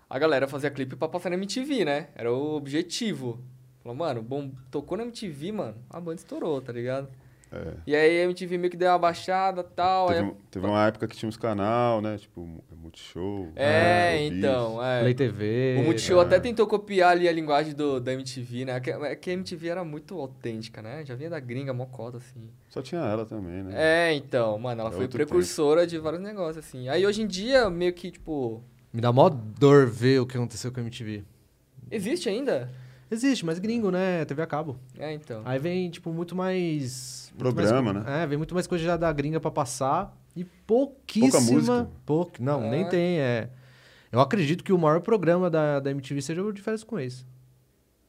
a 0.08 0.18
galera 0.18 0.46
fazia 0.46 0.70
clipe 0.70 0.94
pra 0.96 1.08
passar 1.08 1.30
na 1.30 1.36
MTV, 1.36 1.84
né? 1.84 2.08
Era 2.14 2.32
o 2.32 2.54
objetivo. 2.54 3.40
Falou, 3.82 3.96
mano, 3.96 4.22
bom, 4.22 4.50
tocou 4.70 4.96
na 4.96 5.04
MTV, 5.04 5.52
mano, 5.52 5.74
a 5.90 5.98
banda 6.00 6.16
estourou, 6.16 6.60
tá 6.60 6.72
ligado? 6.72 7.08
É. 7.54 7.74
E 7.86 7.94
aí 7.94 8.20
a 8.22 8.24
MTV 8.24 8.56
meio 8.56 8.70
que 8.70 8.76
deu 8.78 8.88
uma 8.90 8.98
baixada 8.98 9.60
e 9.60 9.74
tal. 9.76 10.06
Teve, 10.08 10.20
aí- 10.20 10.32
teve 10.50 10.66
uma 10.66 10.86
época 10.86 11.06
que 11.06 11.14
tinha 11.14 11.28
uns 11.28 11.36
canal, 11.36 12.00
né? 12.00 12.16
Tipo, 12.16 12.48
Multishow. 12.74 13.48
É, 13.54 14.16
Showbiz. 14.22 14.38
então, 14.38 14.82
é. 14.82 15.00
Play 15.02 15.14
TV. 15.14 15.76
O 15.80 15.82
Multishow 15.84 16.20
é. 16.22 16.24
até 16.24 16.40
tentou 16.40 16.66
copiar 16.66 17.10
ali 17.12 17.28
a 17.28 17.32
linguagem 17.32 17.74
do, 17.74 18.00
da 18.00 18.12
MTV, 18.14 18.64
né? 18.64 18.80
Que, 18.80 18.90
é 18.90 19.14
que 19.16 19.28
a 19.30 19.32
MTV 19.34 19.68
era 19.68 19.84
muito 19.84 20.18
autêntica, 20.18 20.80
né? 20.80 21.04
Já 21.04 21.14
vinha 21.14 21.28
da 21.28 21.38
gringa, 21.40 21.74
mocota, 21.74 22.16
assim. 22.16 22.48
Só 22.70 22.80
tinha 22.80 23.02
ela 23.02 23.26
também, 23.26 23.62
né? 23.62 23.72
É, 23.76 24.14
então, 24.14 24.58
mano, 24.58 24.80
ela 24.80 24.90
É 24.90 24.92
foi 24.94 25.06
precursora 25.08 25.86
de 25.86 25.98
vários 25.98 26.22
negócios, 26.22 26.64
assim. 26.64 26.88
Aí 26.88 27.04
hoje 27.04 27.20
em 27.20 27.26
dia, 27.26 27.68
meio 27.68 27.92
que, 27.92 28.10
tipo. 28.10 28.62
Me 28.90 29.02
dá 29.02 29.12
mó 29.12 29.28
dor 29.28 29.86
ver 29.86 30.20
o 30.20 30.26
que 30.26 30.38
aconteceu 30.38 30.72
com 30.72 30.80
a 30.80 30.82
MTV. 30.82 31.22
Existe 31.90 32.30
ainda? 32.30 32.70
Existe, 33.12 33.44
mas 33.44 33.58
gringo, 33.58 33.90
né? 33.90 34.24
TV 34.24 34.40
a 34.42 34.46
cabo. 34.46 34.76
É, 34.98 35.12
então. 35.12 35.42
Aí 35.44 35.58
vem, 35.58 35.90
tipo, 35.90 36.10
muito 36.12 36.34
mais. 36.34 37.30
muito 37.38 37.54
Programa, 37.54 37.92
mais- 37.92 38.06
né? 38.06 38.22
É, 38.22 38.26
vem 38.26 38.38
muito 38.38 38.54
mais 38.54 38.66
coisa 38.66 38.82
já 38.84 38.96
da 38.96 39.12
gringa 39.12 39.38
pra 39.38 39.50
passar. 39.50 40.16
E 40.34 40.44
pouquíssima. 40.44 41.40
música. 41.40 41.88
Pouco, 42.06 42.42
não, 42.42 42.64
É. 42.64 42.70
nem 42.70 42.88
tem. 42.88 43.20
É. 43.20 43.50
Eu 44.10 44.18
acredito 44.20 44.64
que 44.64 44.72
o 44.72 44.78
maior 44.78 45.00
programa 45.02 45.50
da, 45.50 45.78
da 45.78 45.90
MTV 45.90 46.22
seja 46.22 46.42
o 46.42 46.52
de 46.52 46.62
férias 46.62 46.82
com 46.82 46.98
ex. 46.98 47.26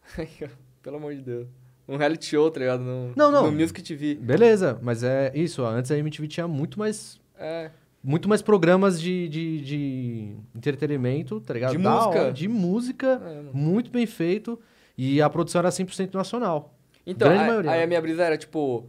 Pelo 0.81 0.97
amor 0.97 1.13
de 1.15 1.21
Deus. 1.21 1.47
Um 1.87 1.97
reality 1.97 2.25
show, 2.27 2.49
tá 2.49 2.59
ligado? 2.61 2.81
No, 2.81 3.11
Não, 3.15 3.29
não. 3.31 3.51
No 3.51 3.51
Music 3.51 3.81
TV. 3.81 4.15
Beleza, 4.15 4.79
mas 4.81 5.03
é 5.03 5.31
isso. 5.35 5.61
ó, 5.63 5.69
Antes 5.69 5.91
a 5.91 5.97
MTV 5.97 6.27
tinha 6.27 6.47
muito 6.47 6.79
mais. 6.79 7.19
É. 7.37 7.69
Muito 8.01 8.27
mais 8.27 8.41
programas 8.41 8.99
de, 9.01 9.29
de, 9.29 9.61
de 9.61 10.35
entretenimento, 10.55 11.39
tá 11.39 11.53
ligado? 11.53 11.71
De 11.77 11.81
Da 11.83 11.89
música. 11.89 12.09
hora, 12.21 12.33
de 12.33 12.47
música, 12.49 13.21
é, 13.25 13.41
muito 13.53 13.89
bem 13.91 14.05
feito. 14.05 14.59
E 14.97 15.21
a 15.21 15.29
produção 15.29 15.59
era 15.59 15.69
100% 15.69 16.13
nacional. 16.13 16.73
Então, 17.05 17.27
Grande 17.27 17.43
aí, 17.43 17.47
maioria. 17.47 17.71
aí 17.71 17.83
a 17.83 17.87
minha 17.87 18.01
brisa 18.01 18.23
era, 18.23 18.37
tipo. 18.37 18.87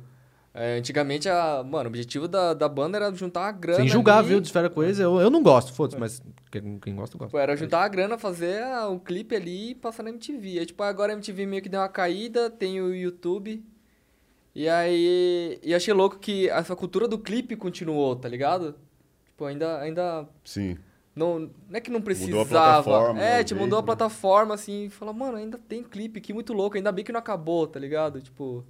é, 0.53 0.77
antigamente, 0.77 1.29
a, 1.29 1.65
mano, 1.65 1.85
o 1.85 1.89
objetivo 1.89 2.29
da, 2.29 2.55
da 2.55 2.69
banda 2.69 2.97
era 2.97 3.13
juntar 3.13 3.49
a 3.49 3.53
grana. 3.53 3.79
Sem 3.79 3.89
julgar, 3.89 4.19
ali. 4.19 4.29
viu? 4.29 4.41
De 4.41 4.47
esfera 4.47 4.71
com 4.71 4.83
ex, 4.83 4.99
eu, 5.01 5.21
eu 5.21 5.31
não 5.31 5.43
gosto, 5.43 5.73
foda-se, 5.73 5.99
mas 5.99 6.23
quem, 6.51 6.79
quem 6.79 6.95
gosta, 6.95 7.19
gosta. 7.19 7.29
Tipo, 7.29 7.39
era 7.39 7.57
juntar 7.57 7.83
a 7.83 7.89
grana, 7.89 8.17
fazer 8.17 8.63
ah, 8.63 8.89
um 8.89 8.99
clipe 8.99 9.35
ali 9.35 9.71
e 9.71 9.75
passar 9.75 10.03
na 10.03 10.11
MTV. 10.11 10.61
Aí, 10.61 10.67
tipo, 10.67 10.83
agora 10.83 11.13
a 11.13 11.15
MTV 11.15 11.47
meio 11.47 11.63
que 11.63 11.69
deu 11.69 11.81
uma 11.81 11.89
caída, 11.89 12.49
tem 12.49 12.81
o 12.81 12.95
YouTube. 12.95 13.65
E 14.55 14.69
aí. 14.69 15.59
E 15.63 15.75
achei 15.75 15.93
louco 15.93 16.19
que 16.19 16.49
essa 16.49 16.77
cultura 16.77 17.09
do 17.09 17.19
clipe 17.19 17.57
continuou, 17.57 18.15
tá 18.15 18.29
ligado? 18.29 18.77
Tipo, 19.25 19.47
ainda. 19.47 19.81
ainda 19.81 20.29
Sim. 20.45 20.79
Não, 21.15 21.39
não 21.41 21.51
é 21.73 21.81
que 21.81 21.91
não 21.91 22.01
precisava. 22.01 22.39
Mudou 22.45 22.59
a 22.59 22.83
plataforma, 22.83 23.21
É, 23.23 23.45
tipo, 23.45 23.61
mudou 23.61 23.79
a 23.79 23.83
né? 23.83 23.87
plataforma, 23.87 24.55
assim, 24.55 24.85
e 24.87 24.91
falou, 24.91 25.15
mano, 25.15 25.37
ainda 25.37 25.59
tem 25.59 25.83
clipe, 25.83 26.21
que 26.21 26.33
muito 26.33 26.53
louco, 26.53 26.77
ainda 26.77 26.91
bem 26.93 27.05
que 27.05 27.12
não 27.12 27.21
acabou, 27.21 27.67
tá 27.67 27.79
ligado? 27.79 28.21
Tipo. 28.21 28.65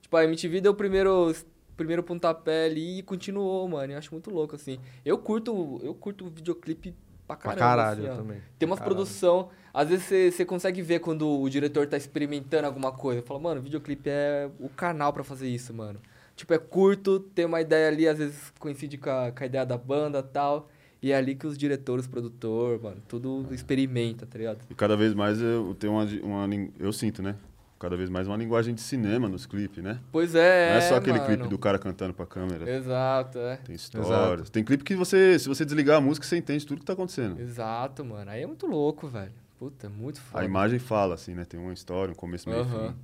Tipo, 0.00 0.16
a 0.16 0.24
MTV 0.24 0.60
deu 0.60 0.72
o 0.72 0.74
primeiro. 0.74 1.34
Primeiro 1.76 2.02
pontapé 2.02 2.64
ali 2.66 3.00
e 3.00 3.02
continuou, 3.02 3.68
mano. 3.68 3.92
Eu 3.92 3.98
acho 3.98 4.10
muito 4.10 4.30
louco, 4.30 4.54
assim. 4.56 4.78
Eu 5.04 5.18
curto. 5.18 5.78
Eu 5.82 5.94
curto 5.94 6.24
videoclipe 6.30 6.94
pra 7.26 7.36
Pra 7.36 7.54
caramba. 7.54 7.60
caralho 7.60 8.06
assim, 8.12 8.16
também. 8.16 8.42
Tem 8.58 8.66
umas 8.66 8.78
Caralho. 8.78 8.94
produção, 8.96 9.50
às 9.74 9.88
vezes 9.88 10.32
você- 10.34 10.44
consegue 10.46 10.80
ver 10.80 11.00
quando 11.00 11.28
o 11.28 11.50
diretor 11.50 11.86
tá 11.86 11.96
experimentando 11.98 12.66
alguma 12.66 12.92
coisa. 12.92 13.20
Fala, 13.20 13.40
mano, 13.40 13.60
videoclipe 13.60 14.08
é 14.08 14.48
o 14.58 14.70
canal 14.70 15.12
pra 15.12 15.22
fazer 15.22 15.48
isso, 15.48 15.74
mano. 15.74 16.00
Tipo, 16.34 16.54
é 16.54 16.58
curto, 16.58 17.20
tem 17.20 17.44
uma 17.44 17.60
ideia 17.60 17.88
ali, 17.88 18.08
às 18.08 18.16
vezes 18.16 18.52
coincide 18.58 18.96
com 18.96 19.10
a, 19.10 19.30
com 19.32 19.42
a 19.42 19.46
ideia 19.46 19.66
da 19.66 19.76
banda 19.76 20.20
e 20.20 20.22
tal. 20.22 20.68
E 21.02 21.12
é 21.12 21.16
ali 21.16 21.34
que 21.34 21.46
os 21.46 21.56
diretores, 21.58 22.06
produtor, 22.06 22.80
mano, 22.82 22.96
tudo 23.06 23.46
experimenta, 23.50 24.26
tá 24.26 24.38
ligado? 24.38 24.58
E 24.68 24.74
cada 24.74 24.96
vez 24.96 25.14
mais 25.14 25.40
eu 25.40 25.76
tenho 25.78 25.92
uma, 25.92 26.04
uma 26.44 26.68
eu 26.78 26.92
sinto, 26.92 27.22
né? 27.22 27.36
Cada 27.78 27.94
vez 27.94 28.08
mais 28.08 28.26
uma 28.26 28.36
linguagem 28.38 28.74
de 28.74 28.80
cinema 28.80 29.28
nos 29.28 29.44
clipes, 29.44 29.84
né? 29.84 30.00
Pois 30.10 30.34
é. 30.34 30.70
não 30.70 30.76
é 30.78 30.80
só 30.80 30.96
aquele 30.96 31.18
mano. 31.18 31.26
clipe 31.26 31.48
do 31.48 31.58
cara 31.58 31.78
cantando 31.78 32.14
pra 32.14 32.24
câmera. 32.24 32.68
Exato, 32.70 33.38
é. 33.38 33.56
Tem 33.58 33.74
histórias. 33.74 34.48
Tem 34.48 34.64
clipe 34.64 34.82
que 34.82 34.96
você, 34.96 35.38
se 35.38 35.46
você 35.46 35.62
desligar 35.62 35.98
a 35.98 36.00
música, 36.00 36.26
você 36.26 36.38
entende 36.38 36.64
tudo 36.64 36.80
que 36.80 36.86
tá 36.86 36.94
acontecendo. 36.94 37.38
Exato, 37.38 38.02
mano. 38.02 38.30
Aí 38.30 38.42
é 38.42 38.46
muito 38.46 38.66
louco, 38.66 39.06
velho. 39.08 39.32
Puta, 39.58 39.86
é 39.86 39.90
muito 39.90 40.20
foda. 40.22 40.42
A 40.42 40.46
imagem 40.46 40.78
fala, 40.78 41.14
assim, 41.14 41.34
né? 41.34 41.44
Tem 41.44 41.60
uma 41.60 41.72
história, 41.74 42.12
um 42.12 42.14
começo, 42.14 42.48
meio 42.48 42.62
Aham. 42.62 42.88
fim. 42.88 42.94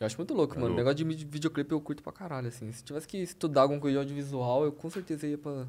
Eu 0.00 0.06
acho 0.06 0.16
muito 0.16 0.32
louco, 0.32 0.56
É 0.56 0.60
mano. 0.60 0.72
O 0.72 0.76
negócio 0.76 0.96
de 0.96 1.04
videoclipe 1.04 1.72
eu 1.72 1.80
curto 1.80 2.02
pra 2.02 2.12
caralho, 2.12 2.48
assim. 2.48 2.72
Se 2.72 2.82
tivesse 2.82 3.06
que 3.06 3.18
estudar 3.18 3.62
alguma 3.62 3.80
coisa 3.80 3.96
de 3.96 3.98
audiovisual, 3.98 4.64
eu 4.64 4.72
com 4.72 4.88
certeza 4.88 5.26
ia 5.26 5.36
pra, 5.36 5.66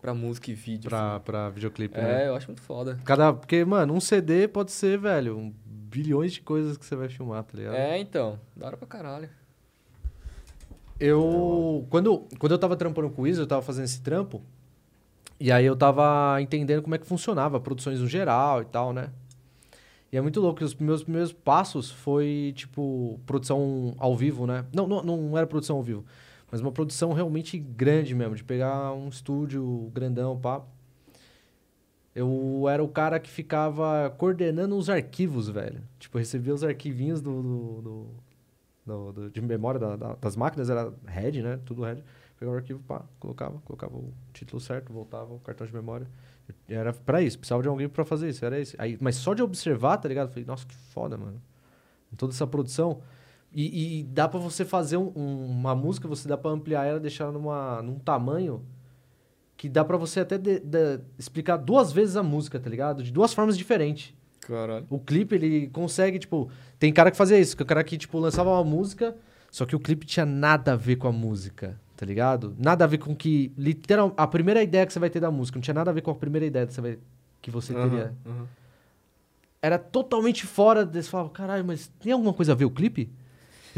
pra 0.00 0.14
música 0.14 0.50
e 0.50 0.54
vídeo. 0.54 0.88
Pra, 0.88 1.20
pra 1.20 1.48
videoclipe, 1.50 1.96
assim. 1.98 2.06
né? 2.06 2.24
É, 2.24 2.28
eu 2.28 2.34
acho 2.34 2.46
muito 2.46 2.62
foda. 2.62 2.98
Cada, 3.04 3.32
porque, 3.32 3.64
mano, 3.64 3.94
um 3.94 4.00
CD 4.00 4.48
pode 4.48 4.72
ser, 4.72 4.98
velho, 4.98 5.36
um 5.36 5.54
bilhões 5.64 6.32
de 6.34 6.40
coisas 6.42 6.76
que 6.76 6.84
você 6.84 6.94
vai 6.94 7.08
filmar, 7.08 7.42
tá 7.44 7.56
ligado? 7.56 7.74
É, 7.74 7.98
então. 7.98 8.38
Da 8.56 8.66
hora 8.66 8.76
pra 8.76 8.86
caralho. 8.86 9.28
Eu. 11.00 11.86
Quando, 11.90 12.26
quando 12.38 12.52
eu 12.52 12.58
tava 12.58 12.76
trampando 12.76 13.10
com 13.10 13.26
isso, 13.26 13.40
eu 13.40 13.46
tava 13.46 13.62
fazendo 13.62 13.84
esse 13.84 14.00
trampo. 14.00 14.42
E 15.40 15.52
aí 15.52 15.64
eu 15.64 15.76
tava 15.76 16.40
entendendo 16.42 16.82
como 16.82 16.94
é 16.94 16.98
que 16.98 17.06
funcionava 17.06 17.60
produções 17.60 18.00
no 18.00 18.08
geral 18.08 18.62
e 18.62 18.64
tal, 18.64 18.92
né? 18.92 19.10
E 20.10 20.16
é 20.16 20.20
muito 20.20 20.40
louco, 20.40 20.64
os 20.64 20.74
meus 20.74 21.02
primeiros 21.02 21.32
passos 21.32 21.90
foi, 21.90 22.52
tipo, 22.56 23.20
produção 23.26 23.94
ao 23.98 24.16
vivo, 24.16 24.46
né? 24.46 24.64
Não, 24.74 24.86
não, 24.88 25.02
não 25.02 25.38
era 25.38 25.46
produção 25.46 25.76
ao 25.76 25.82
vivo, 25.82 26.04
mas 26.50 26.60
uma 26.60 26.72
produção 26.72 27.12
realmente 27.12 27.58
grande 27.58 28.14
mesmo, 28.14 28.34
de 28.34 28.44
pegar 28.44 28.92
um 28.92 29.08
estúdio 29.08 29.90
grandão, 29.94 30.38
pá. 30.38 30.62
Eu 32.14 32.64
era 32.68 32.82
o 32.82 32.88
cara 32.88 33.20
que 33.20 33.30
ficava 33.30 34.10
coordenando 34.18 34.76
os 34.76 34.90
arquivos, 34.90 35.48
velho. 35.48 35.82
Tipo, 35.98 36.18
recebia 36.18 36.52
os 36.52 36.64
arquivinhos 36.64 37.20
do, 37.20 37.42
do, 37.42 37.82
do, 37.82 38.06
do- 38.86 39.12
do- 39.12 39.30
de 39.30 39.40
memória 39.40 39.78
da- 39.78 39.94
da- 39.96 40.14
das 40.14 40.34
máquinas, 40.34 40.68
era 40.68 40.92
RED, 41.06 41.42
né? 41.42 41.60
Tudo 41.64 41.84
RED. 41.84 42.02
Pegava 42.38 42.56
o 42.56 42.58
arquivo, 42.58 42.80
pá, 42.80 43.04
colocava, 43.20 43.58
colocava 43.64 43.96
o 43.96 44.12
título 44.32 44.60
certo, 44.60 44.92
voltava 44.92 45.32
o 45.34 45.38
cartão 45.40 45.66
de 45.66 45.72
memória. 45.72 46.08
Era 46.68 46.92
pra 46.92 47.20
isso, 47.20 47.38
precisava 47.38 47.62
de 47.62 47.68
alguém 47.68 47.88
pra 47.88 48.04
fazer 48.04 48.28
isso, 48.30 48.44
era 48.44 48.58
isso. 48.58 48.74
Aí, 48.78 48.96
mas 49.00 49.16
só 49.16 49.34
de 49.34 49.42
observar, 49.42 49.98
tá 49.98 50.08
ligado? 50.08 50.28
Falei, 50.30 50.44
nossa, 50.44 50.66
que 50.66 50.74
foda, 50.74 51.16
mano. 51.16 51.40
Toda 52.16 52.32
essa 52.32 52.46
produção. 52.46 53.00
E, 53.52 54.00
e 54.00 54.04
dá 54.04 54.28
pra 54.28 54.38
você 54.38 54.64
fazer 54.64 54.96
um- 54.98 55.10
um- 55.16 55.46
uma 55.46 55.74
música, 55.74 56.06
você 56.06 56.28
dá 56.28 56.36
pra 56.36 56.50
ampliar 56.50 56.84
ela, 56.84 57.00
deixar 57.00 57.24
ela 57.24 57.32
numa, 57.32 57.80
num 57.82 57.98
tamanho 57.98 58.62
que 59.56 59.68
dá 59.68 59.84
pra 59.84 59.96
você 59.96 60.20
até 60.20 60.36
de- 60.38 60.60
de- 60.60 61.00
explicar 61.18 61.56
duas 61.56 61.90
vezes 61.90 62.16
a 62.16 62.22
música, 62.22 62.60
tá 62.60 62.68
ligado? 62.70 63.02
De 63.02 63.10
duas 63.10 63.32
formas 63.34 63.56
diferentes. 63.56 64.14
Caralho. 64.40 64.86
O 64.88 64.98
clipe, 64.98 65.34
ele 65.34 65.66
consegue, 65.68 66.18
tipo... 66.18 66.48
Tem 66.78 66.92
cara 66.92 67.10
que 67.10 67.16
fazia 67.16 67.38
isso, 67.38 67.56
que 67.56 67.62
o 67.62 67.66
cara 67.66 67.82
que, 67.82 67.98
tipo, 67.98 68.18
lançava 68.18 68.50
uma 68.50 68.62
música, 68.64 69.16
só 69.50 69.66
que 69.66 69.74
o 69.74 69.80
clipe 69.80 70.06
tinha 70.06 70.24
nada 70.24 70.74
a 70.74 70.76
ver 70.76 70.96
com 70.96 71.08
a 71.08 71.12
música, 71.12 71.78
tá 71.96 72.06
ligado? 72.06 72.54
Nada 72.58 72.84
a 72.84 72.86
ver 72.86 72.98
com 72.98 73.16
que... 73.16 73.52
Literal, 73.58 74.12
a 74.16 74.26
primeira 74.26 74.62
ideia 74.62 74.86
que 74.86 74.92
você 74.92 74.98
vai 74.98 75.10
ter 75.10 75.20
da 75.20 75.30
música, 75.30 75.56
não 75.58 75.62
tinha 75.62 75.74
nada 75.74 75.90
a 75.90 75.94
ver 75.94 76.02
com 76.02 76.10
a 76.10 76.14
primeira 76.14 76.46
ideia 76.46 76.66
que 76.66 76.72
você, 76.72 76.80
vai, 76.80 76.98
que 77.42 77.50
você 77.50 77.74
teria. 77.74 78.14
Aham, 78.26 78.32
aham. 78.38 78.46
Era 79.60 79.78
totalmente 79.78 80.46
fora 80.46 80.86
desse... 80.86 81.08
Falava, 81.10 81.30
caralho, 81.30 81.64
mas 81.64 81.88
tem 81.98 82.12
alguma 82.12 82.32
coisa 82.32 82.52
a 82.52 82.54
ver 82.54 82.64
o 82.64 82.70
clipe? 82.70 83.10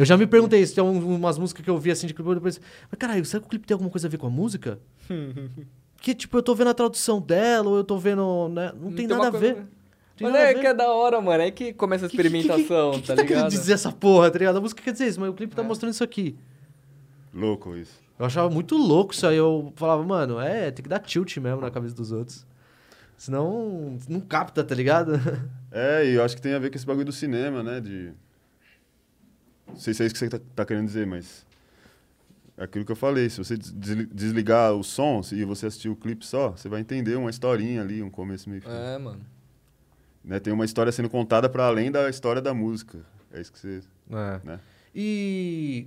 Eu 0.01 0.05
já 0.07 0.17
me 0.17 0.27
perguntei 0.27 0.61
isso, 0.63 0.75
tem 0.75 0.83
um- 0.83 1.15
umas 1.17 1.37
músicas 1.37 1.63
que 1.65 1.69
eu 1.71 1.77
vi 1.79 1.91
assim 1.91 2.07
de 2.07 2.15
clipe, 2.15 2.35
depois... 2.35 2.61
Mas 2.91 2.99
caralho, 2.99 3.25
será 3.25 3.41
que 3.41 3.47
o 3.47 3.51
clipe 3.51 3.67
tem 3.67 3.75
alguma 3.75 3.91
coisa 3.91 4.07
a 4.07 4.11
ver 4.11 4.17
com 4.17 4.27
a 4.27 4.31
música? 4.31 4.79
que, 6.01 6.15
tipo, 6.15 6.39
eu 6.39 6.43
tô 6.43 6.55
vendo 6.55 6.71
a 6.71 6.75
tradução 6.75 7.21
dela, 7.21 7.69
ou 7.69 7.77
eu 7.77 7.85
tô 7.85 7.99
vendo... 7.99 8.49
Né? 8.49 8.73
Não, 8.81 8.93
tem 8.93 9.07
uma 9.07 9.17
nada 9.19 9.37
a 9.37 9.41
ver. 9.41 9.57
Tem 10.17 10.27
Mas 10.31 10.35
é 10.37 10.55
que 10.55 10.67
é 10.67 10.73
da 10.75 10.91
hora, 10.91 11.21
mano. 11.21 11.43
É 11.43 11.51
que 11.51 11.73
começa 11.75 12.07
a 12.07 12.09
Que- 12.09 12.17
que- 12.17 12.23
que- 12.23 12.29
experimentação, 12.29 12.93
que, 12.93 13.01
que, 13.03 13.07
tá 13.09 13.17
tá 13.17 13.23
ligado? 13.23 13.37
querendo 13.37 13.51
dizer 13.51 13.73
essa 13.75 13.93
porra, 13.93 14.31
tá 14.31 14.39
ligado? 14.39 14.57
A 14.57 14.61
música 14.61 14.83
quer 14.83 14.93
dizer 14.93 15.07
isso, 15.09 15.21
mas 15.21 15.29
o 15.31 15.35
clipe 15.35 15.55
tá 15.55 15.63
É. 15.63 15.65
mostrando 15.67 15.93
isso 15.93 16.05
aqui. 16.05 16.37
Louco 17.35 17.77
isso. 17.77 17.99
Eu 18.19 18.27
achava 18.27 18.51
muito 18.51 18.77
louco 18.77 19.13
isso 19.15 19.27
aí. 19.27 19.37
Eu 19.37 19.73
falava, 19.77 20.03
mano, 20.03 20.39
é, 20.41 20.71
tem 20.71 20.83
que 20.83 20.89
dar 20.89 20.99
tilt 20.99 21.37
mesmo 21.39 21.61
na 21.61 21.71
cabeça 21.71 21.95
dos 21.95 22.11
outros. 22.13 22.45
Senão, 23.17 23.99
não 24.09 24.21
capta, 24.21 24.65
tá 24.65 24.75
ligado? 24.75 25.13
É, 25.73 26.05
e 26.05 26.15
eu 26.15 26.25
acho 26.25 26.35
que 26.35 26.43
tem 26.43 26.53
a 26.53 26.59
ver 26.59 26.69
com 26.69 26.75
esse 26.77 26.85
bagulho 26.85 27.05
do 27.07 27.13
cinema, 27.13 27.63
né? 27.63 27.81
De. 27.81 28.11
Não 29.71 29.77
sei 29.77 29.95
se 29.95 30.03
é 30.03 30.07
isso 30.07 30.15
que 30.15 30.19
você 30.19 30.29
tá, 30.29 30.41
tá 30.55 30.65
querendo 30.65 30.87
dizer, 30.87 31.07
mas. 31.07 31.47
É 32.57 32.65
aquilo 32.65 32.85
que 32.85 32.93
eu 32.93 32.97
falei. 32.97 33.31
Se 33.31 33.39
você 33.39 33.57
des- 33.57 33.73
desli- 33.73 34.07
desligar 34.07 34.75
o 34.75 34.85
som 34.85 35.23
e 35.33 35.45
você 35.45 35.67
assistir 35.67 35.89
o 35.89 35.97
clipe 35.97 36.27
só, 36.27 36.51
você 36.51 36.69
vai 36.69 36.81
entender 36.81 37.17
uma 37.17 37.31
historinha 37.31 37.81
ali, 37.81 38.03
um 38.03 38.11
começo 38.11 38.51
meio 38.51 38.61
fim. 38.61 38.69
É, 38.69 38.99
mano. 38.99 39.21
Né? 40.23 40.39
Tem 40.39 40.53
uma 40.53 40.67
história 40.67 40.93
sendo 40.93 41.09
contada 41.09 41.49
para 41.49 41.67
além 41.67 41.91
da 41.91 42.11
história 42.11 42.43
da 42.43 42.53
música. 42.53 42.99
É 43.33 43.41
isso 43.41 43.51
que 43.51 43.59
você. 43.59 43.81
É. 44.11 44.41
Né? 44.45 44.61
E 44.95 45.87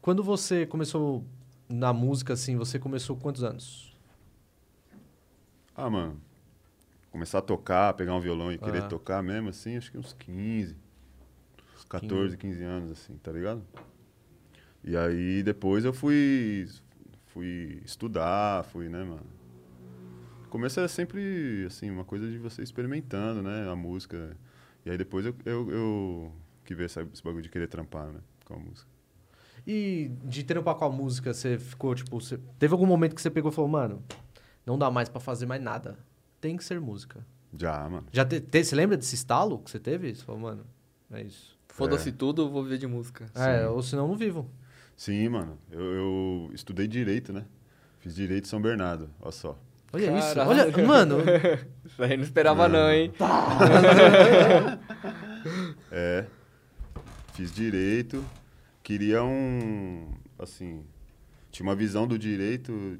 quando 0.00 0.24
você 0.24 0.64
começou 0.64 1.22
na 1.68 1.92
música, 1.92 2.32
assim, 2.32 2.56
você 2.56 2.78
começou 2.78 3.14
com 3.16 3.22
quantos 3.22 3.44
anos? 3.44 3.94
Ah, 5.76 5.90
mano. 5.90 6.18
Começar 7.10 7.38
a 7.38 7.42
tocar, 7.42 7.92
pegar 7.94 8.14
um 8.14 8.20
violão 8.20 8.50
e 8.50 8.56
querer 8.56 8.82
Ah. 8.84 8.88
tocar 8.88 9.22
mesmo, 9.22 9.50
assim, 9.50 9.76
acho 9.76 9.90
que 9.90 9.98
uns 9.98 10.14
15. 10.14 10.74
Uns 11.88 12.00
14, 12.00 12.36
15 12.36 12.62
anos, 12.62 12.90
assim, 12.92 13.16
tá 13.18 13.32
ligado? 13.32 13.62
E 14.84 14.96
aí 14.96 15.42
depois 15.42 15.84
eu 15.84 15.92
fui. 15.92 16.66
Fui 17.26 17.80
estudar, 17.84 18.64
fui, 18.64 18.88
né, 18.88 19.04
mano? 19.04 19.26
Começo 20.50 20.80
é 20.80 20.88
sempre, 20.88 21.64
assim, 21.66 21.90
uma 21.90 22.04
coisa 22.04 22.28
de 22.28 22.38
você 22.38 22.62
experimentando, 22.62 23.42
né? 23.42 23.70
A 23.70 23.76
música. 23.76 24.36
E 24.84 24.90
aí 24.90 24.96
depois 24.96 25.26
eu, 25.26 25.34
eu, 25.44 25.70
eu 25.70 26.32
que 26.64 26.74
ver 26.74 26.86
esse 26.86 27.22
bagulho 27.22 27.42
de 27.42 27.48
querer 27.50 27.66
trampar, 27.66 28.06
né? 28.08 28.20
Com 28.44 28.54
a 28.54 28.58
música. 28.58 28.88
E 29.66 30.10
de 30.24 30.42
trampar 30.44 30.74
com 30.76 30.84
a 30.86 30.90
música, 30.90 31.34
você 31.34 31.58
ficou, 31.58 31.94
tipo, 31.94 32.18
você... 32.18 32.38
teve 32.58 32.72
algum 32.72 32.86
momento 32.86 33.14
que 33.14 33.20
você 33.20 33.30
pegou 33.30 33.50
e 33.50 33.54
falou, 33.54 33.70
mano, 33.70 34.02
não 34.64 34.78
dá 34.78 34.90
mais 34.90 35.08
pra 35.10 35.20
fazer 35.20 35.44
mais 35.44 35.62
nada. 35.62 35.98
Tem 36.40 36.56
que 36.56 36.64
ser 36.64 36.80
música. 36.80 37.26
Já, 37.54 37.86
mano. 37.88 38.06
Já 38.10 38.24
te, 38.24 38.40
te- 38.40 38.64
você 38.64 38.74
lembra 38.74 38.96
desse 38.96 39.14
estalo 39.14 39.58
que 39.58 39.70
você 39.70 39.78
teve? 39.78 40.14
Você 40.14 40.24
falou, 40.24 40.40
mano, 40.40 40.64
é 41.10 41.22
isso. 41.22 41.57
Foda-se 41.78 42.10
tudo, 42.10 42.50
vou 42.50 42.64
viver 42.64 42.76
de 42.76 42.88
música. 42.88 43.30
É, 43.36 43.68
ou 43.68 43.80
senão 43.82 44.02
eu 44.02 44.08
não 44.08 44.16
vivo. 44.16 44.50
Sim, 44.96 45.28
mano. 45.28 45.56
Eu, 45.70 45.80
eu 45.80 46.50
estudei 46.52 46.88
direito, 46.88 47.32
né? 47.32 47.44
Fiz 48.00 48.16
direito 48.16 48.46
em 48.46 48.48
São 48.48 48.60
Bernardo, 48.60 49.08
olha 49.20 49.30
só. 49.30 49.56
Olha 49.92 50.18
isso. 50.18 50.34
Caralho. 50.34 50.50
Olha, 50.50 50.86
mano, 50.86 51.18
Isso 51.86 52.02
aí 52.02 52.16
não 52.16 52.24
esperava 52.24 52.68
não, 52.68 52.90
hein? 52.90 53.12
É. 55.92 56.26
Fiz 57.32 57.52
direito. 57.52 58.24
Queria 58.82 59.22
um. 59.22 60.12
Assim. 60.36 60.84
Tinha 61.50 61.64
uma 61.64 61.76
visão 61.76 62.06
do 62.06 62.18
direito 62.18 62.98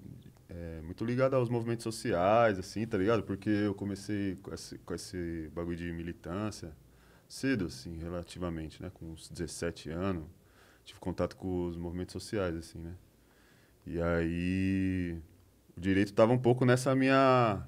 é, 0.48 0.80
muito 0.82 1.04
ligada 1.04 1.36
aos 1.36 1.48
movimentos 1.50 1.82
sociais, 1.82 2.58
assim, 2.58 2.86
tá 2.86 2.96
ligado? 2.96 3.24
Porque 3.24 3.50
eu 3.50 3.74
comecei 3.74 4.36
com 4.36 4.54
esse, 4.54 4.78
com 4.78 4.94
esse 4.94 5.50
bagulho 5.52 5.76
de 5.76 5.92
militância 5.92 6.72
cedo, 7.28 7.66
assim, 7.66 7.98
relativamente, 7.98 8.82
né? 8.82 8.90
Com 8.92 9.12
uns 9.12 9.28
17 9.28 9.90
anos. 9.90 10.24
Tive 10.84 10.98
contato 10.98 11.36
com 11.36 11.66
os 11.66 11.76
movimentos 11.76 12.12
sociais, 12.12 12.56
assim, 12.56 12.78
né? 12.78 12.94
E 13.86 14.00
aí. 14.00 15.18
O 15.76 15.80
direito 15.80 16.12
tava 16.12 16.32
um 16.32 16.38
pouco 16.38 16.64
nessa 16.64 16.94
minha. 16.94 17.62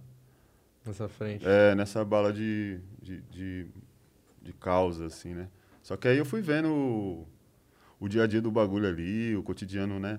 nessa 0.84 1.08
frente. 1.08 1.46
É, 1.46 1.74
nessa 1.74 2.04
bala 2.04 2.32
de, 2.32 2.80
de, 3.00 3.20
de, 3.22 3.66
de 4.42 4.52
causa, 4.54 5.06
assim, 5.06 5.34
né? 5.34 5.48
Só 5.82 5.96
que 5.96 6.08
aí 6.08 6.18
eu 6.18 6.24
fui 6.24 6.40
vendo 6.40 6.68
o, 6.68 7.28
o 8.00 8.08
dia 8.08 8.24
a 8.24 8.26
dia 8.26 8.40
do 8.40 8.50
bagulho 8.50 8.88
ali, 8.88 9.36
o 9.36 9.42
cotidiano, 9.42 10.00
né? 10.00 10.18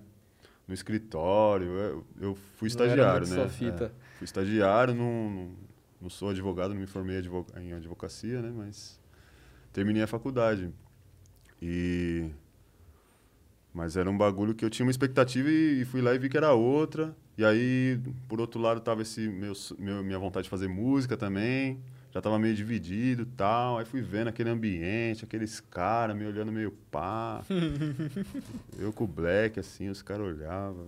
No 0.67 0.73
escritório. 0.73 1.67
Eu, 1.67 2.07
eu 2.19 2.35
fui 2.35 2.67
estagiário, 2.67 3.27
né? 3.27 3.35
sua 3.35 3.49
fita. 3.49 3.85
É, 3.85 4.17
fui 4.17 4.25
estagiário, 4.25 4.93
não, 4.93 5.29
não, 5.29 5.51
não 6.03 6.09
sou 6.09 6.29
advogado, 6.29 6.73
não 6.73 6.79
me 6.79 6.87
formei 6.87 7.21
em 7.57 7.73
advocacia, 7.73 8.41
né? 8.41 8.53
Mas 8.55 9.00
terminei 9.71 10.03
a 10.03 10.07
faculdade. 10.07 10.69
E... 11.61 12.29
Mas 13.73 13.95
era 13.95 14.09
um 14.09 14.17
bagulho 14.17 14.53
que 14.53 14.65
eu 14.65 14.69
tinha 14.69 14.85
uma 14.85 14.91
expectativa 14.91 15.49
e, 15.49 15.81
e 15.81 15.85
fui 15.85 16.01
lá 16.01 16.13
e 16.13 16.19
vi 16.19 16.27
que 16.27 16.37
era 16.37 16.53
outra. 16.53 17.15
E 17.37 17.45
aí, 17.45 17.99
por 18.27 18.41
outro 18.41 18.59
lado, 18.59 18.81
tava 18.81 19.01
esse 19.01 19.27
meu, 19.29 19.53
meu- 19.79 20.03
minha 20.03 20.19
vontade 20.19 20.43
de 20.43 20.49
fazer 20.49 20.67
música 20.67 21.15
também. 21.15 21.79
Já 22.11 22.21
tava 22.21 22.37
meio 22.37 22.53
dividido 22.53 23.21
e 23.23 23.25
tal. 23.25 23.77
Aí 23.77 23.85
fui 23.85 24.01
vendo 24.01 24.27
aquele 24.27 24.49
ambiente, 24.49 25.23
aqueles 25.23 25.61
caras 25.61 26.15
me 26.15 26.25
olhando 26.25 26.51
meio 26.51 26.71
pá. 26.91 27.41
eu 28.77 28.91
com 28.91 29.05
o 29.05 29.07
Black, 29.07 29.57
assim, 29.59 29.87
os 29.87 30.01
caras 30.01 30.27
olhavam. 30.27 30.87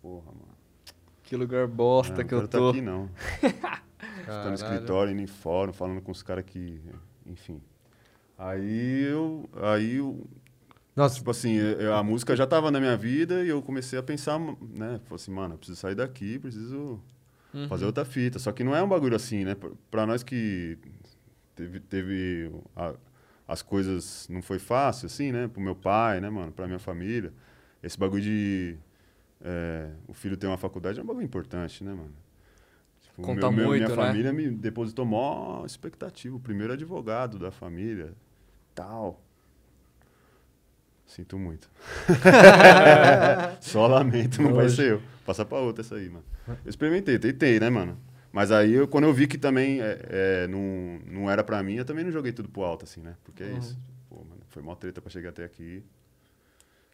Porra, 0.00 0.26
mano. 0.26 0.60
Que 1.24 1.34
lugar 1.34 1.66
bosta 1.66 2.18
não 2.18 2.24
que 2.24 2.34
eu 2.34 2.46
tá 2.46 2.58
tô. 2.58 2.70
aqui, 2.70 2.80
não. 2.80 3.10
Ficando 4.20 4.48
no 4.48 4.54
escritório, 4.54 5.12
indo 5.12 5.22
em 5.22 5.26
fórum, 5.26 5.72
falando 5.72 6.00
com 6.00 6.12
os 6.12 6.22
caras 6.22 6.44
que... 6.44 6.80
Enfim. 7.26 7.60
Aí 8.42 9.02
eu... 9.02 9.48
Aí 9.54 9.96
eu, 9.96 10.26
Nossa, 10.96 11.16
Tipo 11.16 11.30
assim, 11.30 11.54
eu- 11.56 11.94
a 11.94 12.02
música 12.02 12.34
já 12.34 12.46
tava 12.46 12.70
na 12.70 12.80
minha 12.80 12.96
vida 12.96 13.44
e 13.44 13.48
eu 13.48 13.60
comecei 13.62 13.98
a 13.98 14.02
pensar, 14.02 14.38
né? 14.38 14.98
Falei 15.04 15.14
assim, 15.14 15.30
mano, 15.30 15.54
eu 15.54 15.58
preciso 15.58 15.78
sair 15.78 15.94
daqui, 15.94 16.38
preciso 16.38 16.98
Uhum. 17.52 17.68
fazer 17.68 17.84
outra 17.84 18.04
fita. 18.04 18.38
Só 18.38 18.50
que 18.52 18.64
não 18.64 18.74
é 18.74 18.82
um 18.82 18.88
bagulho 18.88 19.14
assim, 19.14 19.44
né? 19.44 19.54
Pra- 19.54 19.70
Pra 19.90 20.06
nós 20.06 20.22
que 20.22 20.78
teve, 21.54 21.80
teve 21.80 22.50
a- 22.74 22.94
as 23.46 23.60
coisas 23.62 24.26
não 24.30 24.40
foi 24.40 24.58
fácil, 24.58 25.06
assim, 25.06 25.32
né? 25.32 25.46
Pro 25.48 25.60
meu 25.60 25.74
pai, 25.74 26.20
né, 26.20 26.30
mano? 26.30 26.50
Pra 26.52 26.66
minha 26.66 26.78
família. 26.78 27.32
Esse 27.82 27.98
bagulho 27.98 28.22
de 28.22 28.76
é, 29.42 29.90
o 30.06 30.12
filho 30.12 30.36
ter 30.36 30.46
uma 30.46 30.58
faculdade 30.58 30.98
é 31.00 31.02
um 31.02 31.06
bagulho 31.06 31.24
importante, 31.24 31.82
né, 31.82 31.92
mano? 31.92 32.12
Tipo, 33.02 33.22
Conta 33.22 33.50
meu- 33.50 33.68
muito, 33.68 33.76
Minha 33.84 33.88
né? 33.88 33.94
família 33.94 34.32
me 34.32 34.50
depositou 34.50 35.04
mó 35.06 35.64
expectativa. 35.64 36.36
O 36.36 36.40
primeiro 36.40 36.72
advogado 36.74 37.38
da 37.38 37.50
família, 37.50 38.12
tal. 38.80 39.20
Sinto 41.06 41.38
muito. 41.38 41.68
Só 43.60 43.86
lamento, 43.86 44.40
não 44.42 44.54
vai 44.54 44.68
ser 44.68 44.92
eu. 44.92 45.02
Passa 45.26 45.44
pra 45.44 45.58
outra 45.58 45.82
essa 45.82 45.96
aí, 45.96 46.08
mano. 46.08 46.24
Eu 46.48 46.56
experimentei, 46.70 47.18
tentei, 47.18 47.58
né, 47.60 47.68
mano? 47.68 47.98
Mas 48.32 48.52
aí, 48.52 48.72
eu, 48.72 48.86
quando 48.86 49.04
eu 49.04 49.12
vi 49.12 49.26
que 49.26 49.36
também 49.36 49.80
é, 49.80 49.98
é, 50.08 50.46
não, 50.46 50.60
não 51.06 51.30
era 51.30 51.42
pra 51.42 51.62
mim, 51.62 51.74
eu 51.74 51.84
também 51.84 52.04
não 52.04 52.12
joguei 52.12 52.32
tudo 52.32 52.48
pro 52.48 52.62
alto, 52.62 52.84
assim, 52.84 53.00
né? 53.00 53.16
Porque 53.24 53.42
é 53.42 53.46
Uhum. 53.46 53.58
isso. 53.58 53.78
Pô, 54.08 54.16
mano, 54.18 54.40
foi 54.48 54.62
mó 54.62 54.74
treta 54.76 55.00
pra 55.00 55.10
chegar 55.10 55.30
até 55.30 55.44
aqui. 55.44 55.82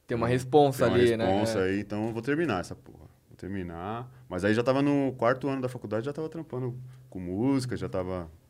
Tem 0.06 0.16
uma 0.16 0.26
responsa 0.28 0.84
Tem 0.84 0.88
uma 0.88 0.96
ali, 0.96 1.10
responsa 1.16 1.58
né? 1.60 1.64
aí, 1.66 1.80
então 1.80 2.06
eu 2.06 2.12
vou 2.12 2.22
terminar 2.22 2.60
essa 2.60 2.74
porra. 2.74 3.06
Vou 3.28 3.36
terminar. 3.36 4.08
Mas 4.28 4.44
aí 4.44 4.54
já 4.54 4.62
tava 4.62 4.80
no 4.80 5.12
quarto 5.18 5.46
ano 5.48 5.60
da 5.60 5.68
faculdade, 5.68 6.06
já 6.06 6.12
tava 6.12 6.28
trampando 6.28 6.74
com 7.10 7.20
música, 7.20 7.76
já 7.76 7.88
tava... 7.88 8.30
Já 8.30 8.30
ia 8.30 8.30
em 8.30 8.30
outro 8.30 8.30
caminho. 8.30 8.46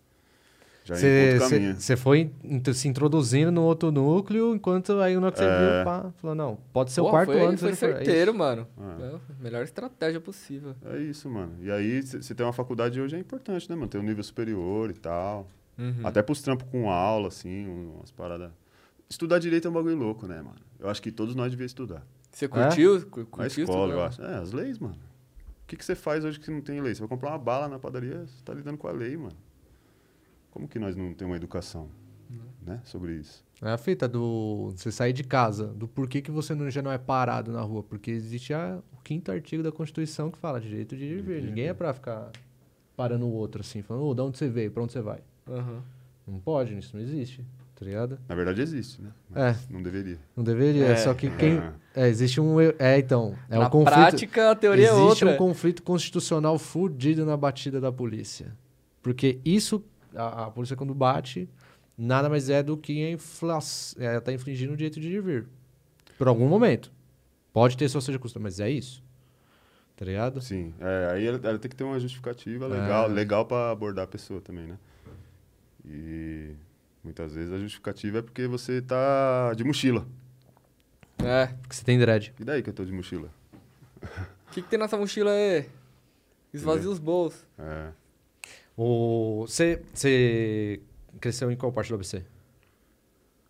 Você 0.95 1.97
foi 1.97 2.30
se 2.74 2.89
introduzindo 2.89 3.51
no 3.51 3.62
outro 3.62 3.91
núcleo, 3.91 4.55
enquanto 4.55 4.93
aí 5.01 5.14
na 5.16 5.26
hora 5.26 5.32
que 5.32 5.39
você 5.39 5.45
É. 5.45 5.76
viu, 5.76 5.84
pá, 5.84 6.12
falou, 6.20 6.37
não, 6.37 6.59
pode 6.72 6.93
ser 6.93 7.01
o 7.01 7.05
Pô, 7.05 7.11
quarto 7.11 7.32
foi, 7.32 7.41
ano. 7.43 7.59
Foi. 7.59 7.70
É 7.70 7.74
certeiro, 7.74 8.30
isso. 8.30 8.39
mano. 8.39 8.66
Ah. 8.78 8.97
É, 9.01 9.43
melhor 9.43 9.64
estratégia 9.64 10.20
possível. 10.20 10.74
É 10.84 10.99
isso, 10.99 11.28
mano. 11.28 11.53
E 11.61 11.70
aí, 11.70 12.03
você 12.03 12.34
ter 12.34 12.43
uma 12.43 12.53
faculdade 12.53 13.01
hoje 13.01 13.16
é 13.16 13.18
importante, 13.18 13.68
né, 13.68 13.74
mano? 13.76 13.89
Ter 13.89 13.99
um 13.99 14.03
nível 14.03 14.22
superior 14.22 14.91
e 14.91 14.95
tal. 14.95 15.49
Uhum. 15.78 15.95
Até 16.05 16.22
pros 16.22 16.41
trampos 16.41 16.66
com 16.70 16.91
aula, 16.91 17.28
assim, 17.28 17.66
umas 17.66 18.11
paradas. 18.11 18.51
Estudar 19.09 19.39
direito 19.39 19.68
é 19.68 19.70
um 19.70 19.74
bagulho 19.74 19.97
louco, 19.97 20.26
né, 20.26 20.37
mano? 20.37 20.57
Eu 20.80 20.89
acho 20.89 21.03
que 21.03 21.11
todos 21.12 21.34
nós 21.34 21.51
devíamos 21.51 21.70
estudar. 21.70 22.03
Você 22.32 22.49
curtiu? 22.49 23.01
Cu- 23.07 23.20
Na 23.20 23.26
curtiu 23.26 23.64
escola, 23.64 23.84
estudar? 23.87 23.95
eu 23.95 24.05
acho. 24.07 24.22
É, 24.22 24.37
as 24.43 24.53
leis, 24.53 24.78
mano. 24.78 24.95
O 24.95 25.66
que, 25.66 25.76
que 25.76 25.84
você 25.84 25.95
faz 25.95 26.24
hoje 26.24 26.39
que 26.39 26.51
não 26.51 26.61
tem 26.61 26.80
lei? 26.80 26.95
Você 26.95 27.01
vai 27.01 27.09
comprar 27.09 27.30
uma 27.30 27.39
bala 27.39 27.66
na 27.68 27.78
padaria, 27.78 28.20
você 28.26 28.43
tá 28.45 28.55
lidando 28.55 28.78
com 28.78 28.87
a 28.89 28.93
lei, 28.93 29.16
mano. 29.16 29.34
Como 30.57 30.67
que 30.67 30.79
nós 30.79 30.97
não 30.97 31.13
temos 31.13 31.33
uma 31.33 31.37
educação, 31.37 31.87
né, 32.65 32.81
sobre 32.83 33.13
isso? 33.17 33.45
É 33.61 33.69
a 33.73 33.77
fita 33.77 34.09
do 34.09 34.73
você 34.75 34.91
sair 34.91 35.13
de 35.13 35.23
casa, 35.23 35.67
do 35.67 35.87
porquê 35.87 36.23
que 36.23 36.31
você 36.31 36.55
não- 36.55 36.71
já 36.71 36.81
não 36.81 36.91
é 36.91 36.97
parado 36.97 37.53
na 37.53 37.61
rua. 37.61 37.83
Porque 37.83 38.11
existe 38.11 38.55
a- 38.55 38.79
o 38.91 39.03
quinto 39.03 39.31
artigo 39.31 39.63
da 39.63 39.71
Constituição 39.71 40.31
que 40.31 40.39
fala 40.39 40.59
direito 40.59 40.97
de 40.97 41.05
ir 41.05 41.19
e 41.19 41.21
vir. 41.21 41.43
Ninguém 41.43 41.67
é 41.69 41.75
pra 41.75 41.93
ficar 41.93 42.31
parando 42.97 43.27
o 43.27 43.31
outro 43.33 43.61
assim, 43.61 43.83
falando, 43.83 44.07
ô, 44.07 44.15
de 44.15 44.23
onde 44.23 44.39
você 44.39 44.49
veio, 44.49 44.71
pra 44.71 44.83
onde 44.83 44.95
você 44.95 45.03
vai? 45.03 45.19
Aham. 45.47 45.83
Não 46.27 46.41
pode, 46.41 46.77
isso 46.79 46.97
não 46.97 47.03
existe, 47.03 47.45
tá 47.75 47.85
ligado? 47.85 48.19
Na 48.27 48.35
verdade 48.35 48.63
existe, 48.63 49.03
né? 49.03 49.11
É. 49.35 49.41
Mas 49.49 49.69
Não 49.69 49.83
deveria. 49.83 50.19
Não 50.35 50.43
deveria, 50.43 50.87
É. 50.87 50.97
só 50.97 51.13
que 51.13 51.29
quem... 51.37 51.59
É. 51.59 51.73
É, 51.95 52.09
existe 52.09 52.39
um... 52.41 52.57
É, 52.79 52.99
então, 52.99 53.35
é 53.51 53.59
Na 53.59 53.69
um 53.69 53.71
conflito... 53.71 53.95
prática, 53.95 54.51
a 54.51 54.55
teoria 54.55 54.85
é 54.89 54.89
Existe 54.89 55.03
outra. 55.25 55.31
um 55.33 55.37
conflito 55.37 55.83
constitucional 55.83 56.59
fudido 56.59 57.25
na 57.27 57.37
batida 57.39 57.79
da 57.81 57.91
polícia. 57.93 58.55
Porque 59.03 59.39
isso, 59.45 59.83
a, 60.15 60.47
a 60.47 60.51
polícia 60.51 60.77
quando 60.77 60.95
bate, 60.95 61.49
nada 61.97 62.29
mais 62.29 62.49
é 62.51 62.63
do 62.63 62.77
que 62.77 63.05
a 63.05 63.11
infla... 63.11 63.59
é, 63.99 64.21
tá 64.21 64.33
infringindo 64.33 64.73
o 64.73 64.77
direito 64.77 65.01
de 65.01 65.09
ir 65.09 65.15
e 65.17 65.21
vir. 65.21 65.47
Por 66.19 66.29
algum 66.29 66.49
momento. 66.49 66.93
Pode 67.53 67.77
ter 67.77 67.89
sua 67.89 68.01
seja 68.01 68.19
custa, 68.19 68.39
mas 68.39 68.61
é 68.61 68.69
isso. 68.71 69.03
Tá 69.97 70.05
ligado? 70.05 70.41
Sim. 70.43 70.75
É, 70.79 71.11
aí 71.13 71.27
ela, 71.27 71.41
ela 71.43 71.59
tem 71.59 71.71
que 71.71 71.77
ter 71.77 71.85
uma 71.85 71.99
justificativa 71.99 72.67
legal, 72.67 73.07
É. 73.07 73.09
legal 73.09 73.47
para 73.47 73.71
abordar 73.71 74.05
a 74.05 74.09
pessoa 74.09 74.41
também, 74.43 74.67
né? 74.67 74.79
E 75.85 76.53
muitas 77.03 77.33
vezes 77.35 77.53
a 77.53 77.59
justificativa 77.59 78.19
é 78.19 78.23
porque 78.23 78.47
você 78.47 78.83
tá 78.83 79.55
de 79.55 79.65
mochila. 79.65 80.07
É. 81.25 81.47
Porque 81.63 81.75
você 81.77 81.85
tem 81.85 81.99
dread. 81.99 82.35
E 82.39 82.45
daí 82.45 82.63
que 82.63 82.69
eu 82.71 82.75
tô 82.75 82.85
de 82.85 82.93
mochila? 82.93 83.31
O 84.47 84.51
que, 84.57 84.63
que 84.63 84.69
tem 84.71 84.79
nessa 84.79 84.97
mochila 84.97 85.31
aí? 85.33 85.69
Esvazia 86.55 86.89
os 86.89 86.99
bolsos. 86.99 87.45
É. 87.59 87.91
O... 88.77 89.45
Você, 89.47 89.83
você 89.93 90.81
cresceu 91.20 91.51
em 91.51 91.57
qual 91.57 91.72
parte 91.72 91.89
do 91.89 91.95
ABC? 91.95 92.22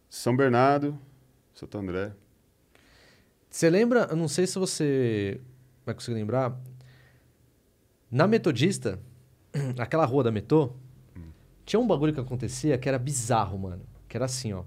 São 0.09 0.37
Bernardo, 0.37 0.99
Santo 1.55 1.79
André. 1.79 2.12
Você 3.51 3.68
lembra, 3.70 4.07
eu 4.11 4.16
não 4.16 4.29
sei 4.29 4.47
se 4.47 4.59
você 4.59 5.41
vai 5.85 5.95
conseguir 5.95 6.16
lembrar, 6.18 6.59
na 8.11 8.27
Metodista, 8.27 9.01
aquela 9.79 10.05
rua 10.05 10.22
da 10.24 10.31
Metô, 10.31 10.72
tinha 11.64 11.81
um 11.81 11.87
bagulho 11.87 12.12
que 12.14 12.20
acontecia 12.20 12.79
que 12.79 12.89
era 12.89 12.99
bizarro, 12.99 13.59
mano. 13.59 13.83
Que 14.09 14.16
era 14.16 14.27
assim, 14.27 14.53
ó. 14.53 14.62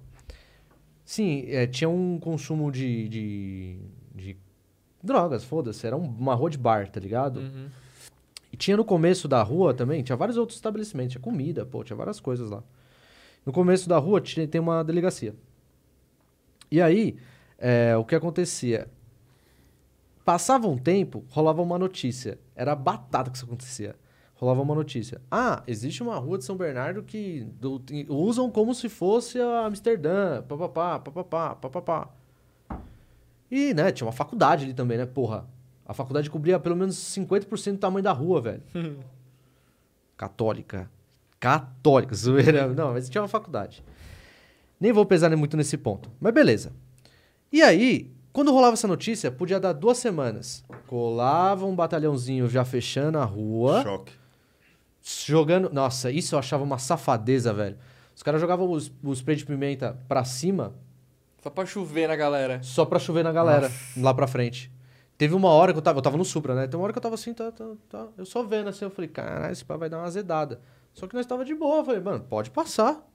Sim, 1.06 1.46
é, 1.48 1.66
tinha 1.66 1.90
um 1.90 2.20
consumo 2.20 2.70
de, 2.72 3.08
de, 3.08 3.80
de 4.14 4.38
drogas, 5.02 5.44
foda-se. 5.46 5.88
Era 5.88 5.96
um- 5.96 6.04
uma 6.10 6.36
rua 6.36 6.50
de 6.50 6.58
bar, 6.58 6.90
tá 6.90 7.00
ligado? 7.00 7.40
Uhum. 7.40 7.70
E 8.52 8.58
tinha 8.58 8.76
no 8.78 8.84
começo 8.86 9.28
da 9.28 9.42
rua 9.44 9.74
também, 9.74 10.02
tinha 10.04 10.16
vários 10.16 10.38
outros 10.38 10.58
estabelecimentos, 10.58 11.12
tinha 11.14 11.22
comida, 11.22 11.66
pô, 11.66 11.84
tinha 11.84 11.96
várias 11.96 12.20
coisas 12.20 12.50
lá. 12.50 12.64
No 13.46 13.54
começo 13.54 13.88
da 13.88 13.98
rua 13.98 14.20
tinha, 14.20 14.48
tem 14.48 14.60
uma 14.60 14.84
delegacia. 14.84 15.36
E 16.72 16.82
aí, 16.82 17.18
é, 17.58 17.96
o 17.98 18.04
que 18.06 18.16
acontecia? 18.16 18.88
Passava 20.26 20.68
um 20.68 20.78
tempo, 20.78 21.24
rolava 21.30 21.62
uma 21.62 21.80
notícia. 21.80 22.38
Era 22.56 22.76
batata 22.76 23.32
que 23.32 23.38
isso 23.38 23.46
acontecia. 23.46 23.96
Rolava 24.36 24.62
uma 24.62 24.76
notícia. 24.76 25.22
Ah, 25.30 25.64
existe 25.68 26.02
uma 26.04 26.16
rua 26.18 26.38
de 26.38 26.46
São 26.46 26.56
Bernardo 26.56 27.04
que 27.04 27.42
do- 27.60 27.82
usam 28.08 28.50
como 28.50 28.74
se 28.74 28.88
fosse 28.88 29.40
a 29.40 29.66
Amsterdã, 29.66 30.42
papapá, 30.44 31.00
papapá, 31.00 31.56
papapá. 31.56 32.10
E, 33.52 33.74
né, 33.74 33.92
tinha 33.92 34.06
uma 34.06 34.14
faculdade 34.14 34.64
ali 34.66 34.74
também, 34.74 34.98
né, 34.98 35.06
porra. 35.06 35.46
A 35.90 35.94
faculdade 35.96 36.30
cobria 36.30 36.60
pelo 36.60 36.76
menos 36.76 36.96
50% 36.96 37.72
do 37.72 37.78
tamanho 37.80 38.04
da 38.04 38.12
rua, 38.12 38.40
velho. 38.40 38.62
Católica. 40.16 40.88
Católica, 41.40 42.14
zoeira. 42.14 42.68
Não, 42.74 42.94
mas 42.94 43.10
tinha 43.10 43.24
uma 43.24 43.28
faculdade. 43.28 43.84
Nem 44.80 44.92
vou 44.92 45.04
pesar 45.04 45.36
muito 45.36 45.58
nesse 45.58 45.78
ponto. 45.78 46.12
Mas 46.20 46.32
beleza. 46.32 46.72
E 47.52 47.64
aí, 47.64 48.12
quando 48.32 48.52
rolava 48.54 48.74
essa 48.74 48.88
notícia, 48.88 49.32
podia 49.32 49.60
dar 49.60 49.74
duas 49.74 49.98
semanas. 49.98 50.64
Colava 50.86 51.66
um 51.66 51.76
batalhãozinho 51.76 52.48
já 52.48 52.64
fechando 52.64 53.18
a 53.18 53.26
rua, 53.26 53.82
Choque. 53.82 54.14
jogando. 55.26 55.72
Nossa, 55.74 56.12
isso 56.12 56.36
eu 56.36 56.40
achava 56.40 56.64
uma 56.64 56.78
safadeza, 56.78 57.52
velho. 57.52 57.78
Os 58.16 58.22
caras 58.22 58.40
jogavam 58.40 58.70
os, 58.70 58.92
os 59.04 59.18
spray 59.20 59.38
de 59.38 59.46
pimenta 59.46 59.98
pra 60.08 60.24
cima 60.24 60.76
Só 61.42 61.50
pra 61.50 61.66
chover 61.66 62.08
na 62.08 62.16
galera. 62.16 62.62
só 62.62 62.86
pra 62.86 63.00
chover 63.00 63.24
na 63.24 63.32
galera, 63.32 63.72
lá 63.98 64.14
pra 64.14 64.28
frente. 64.28 64.72
Teve 65.20 65.36
uma 65.36 65.50
hora 65.50 65.74
que 65.74 65.78
eu 65.78 65.82
tava, 65.84 65.98
eu 66.00 66.02
tava 66.02 66.16
no 66.18 66.24
Supra, 66.24 66.56
né? 66.56 66.66
Tem 66.66 66.80
uma 66.80 66.86
hora 66.86 66.94
que 66.94 66.98
eu 66.98 67.04
tava 67.04 67.16
assim, 67.16 67.34
tá, 67.34 67.52
tá, 67.52 67.66
tá. 67.90 68.08
Eu 68.18 68.26
só 68.26 68.42
vendo 68.42 68.70
assim, 68.70 68.86
eu 68.86 68.90
falei, 68.90 69.10
caralho, 69.10 69.52
esse 69.52 69.66
pá 69.66 69.76
vai 69.76 69.90
dar 69.90 69.98
uma 69.98 70.06
azedada. 70.06 70.62
Só 70.94 71.08
que 71.08 71.14
nós 71.14 71.26
tava 71.26 71.44
de 71.44 71.54
boa, 71.54 71.80
eu 71.82 71.86
falei, 71.86 72.00
mano, 72.00 72.24
pode 72.24 72.50
passar. 72.52 73.06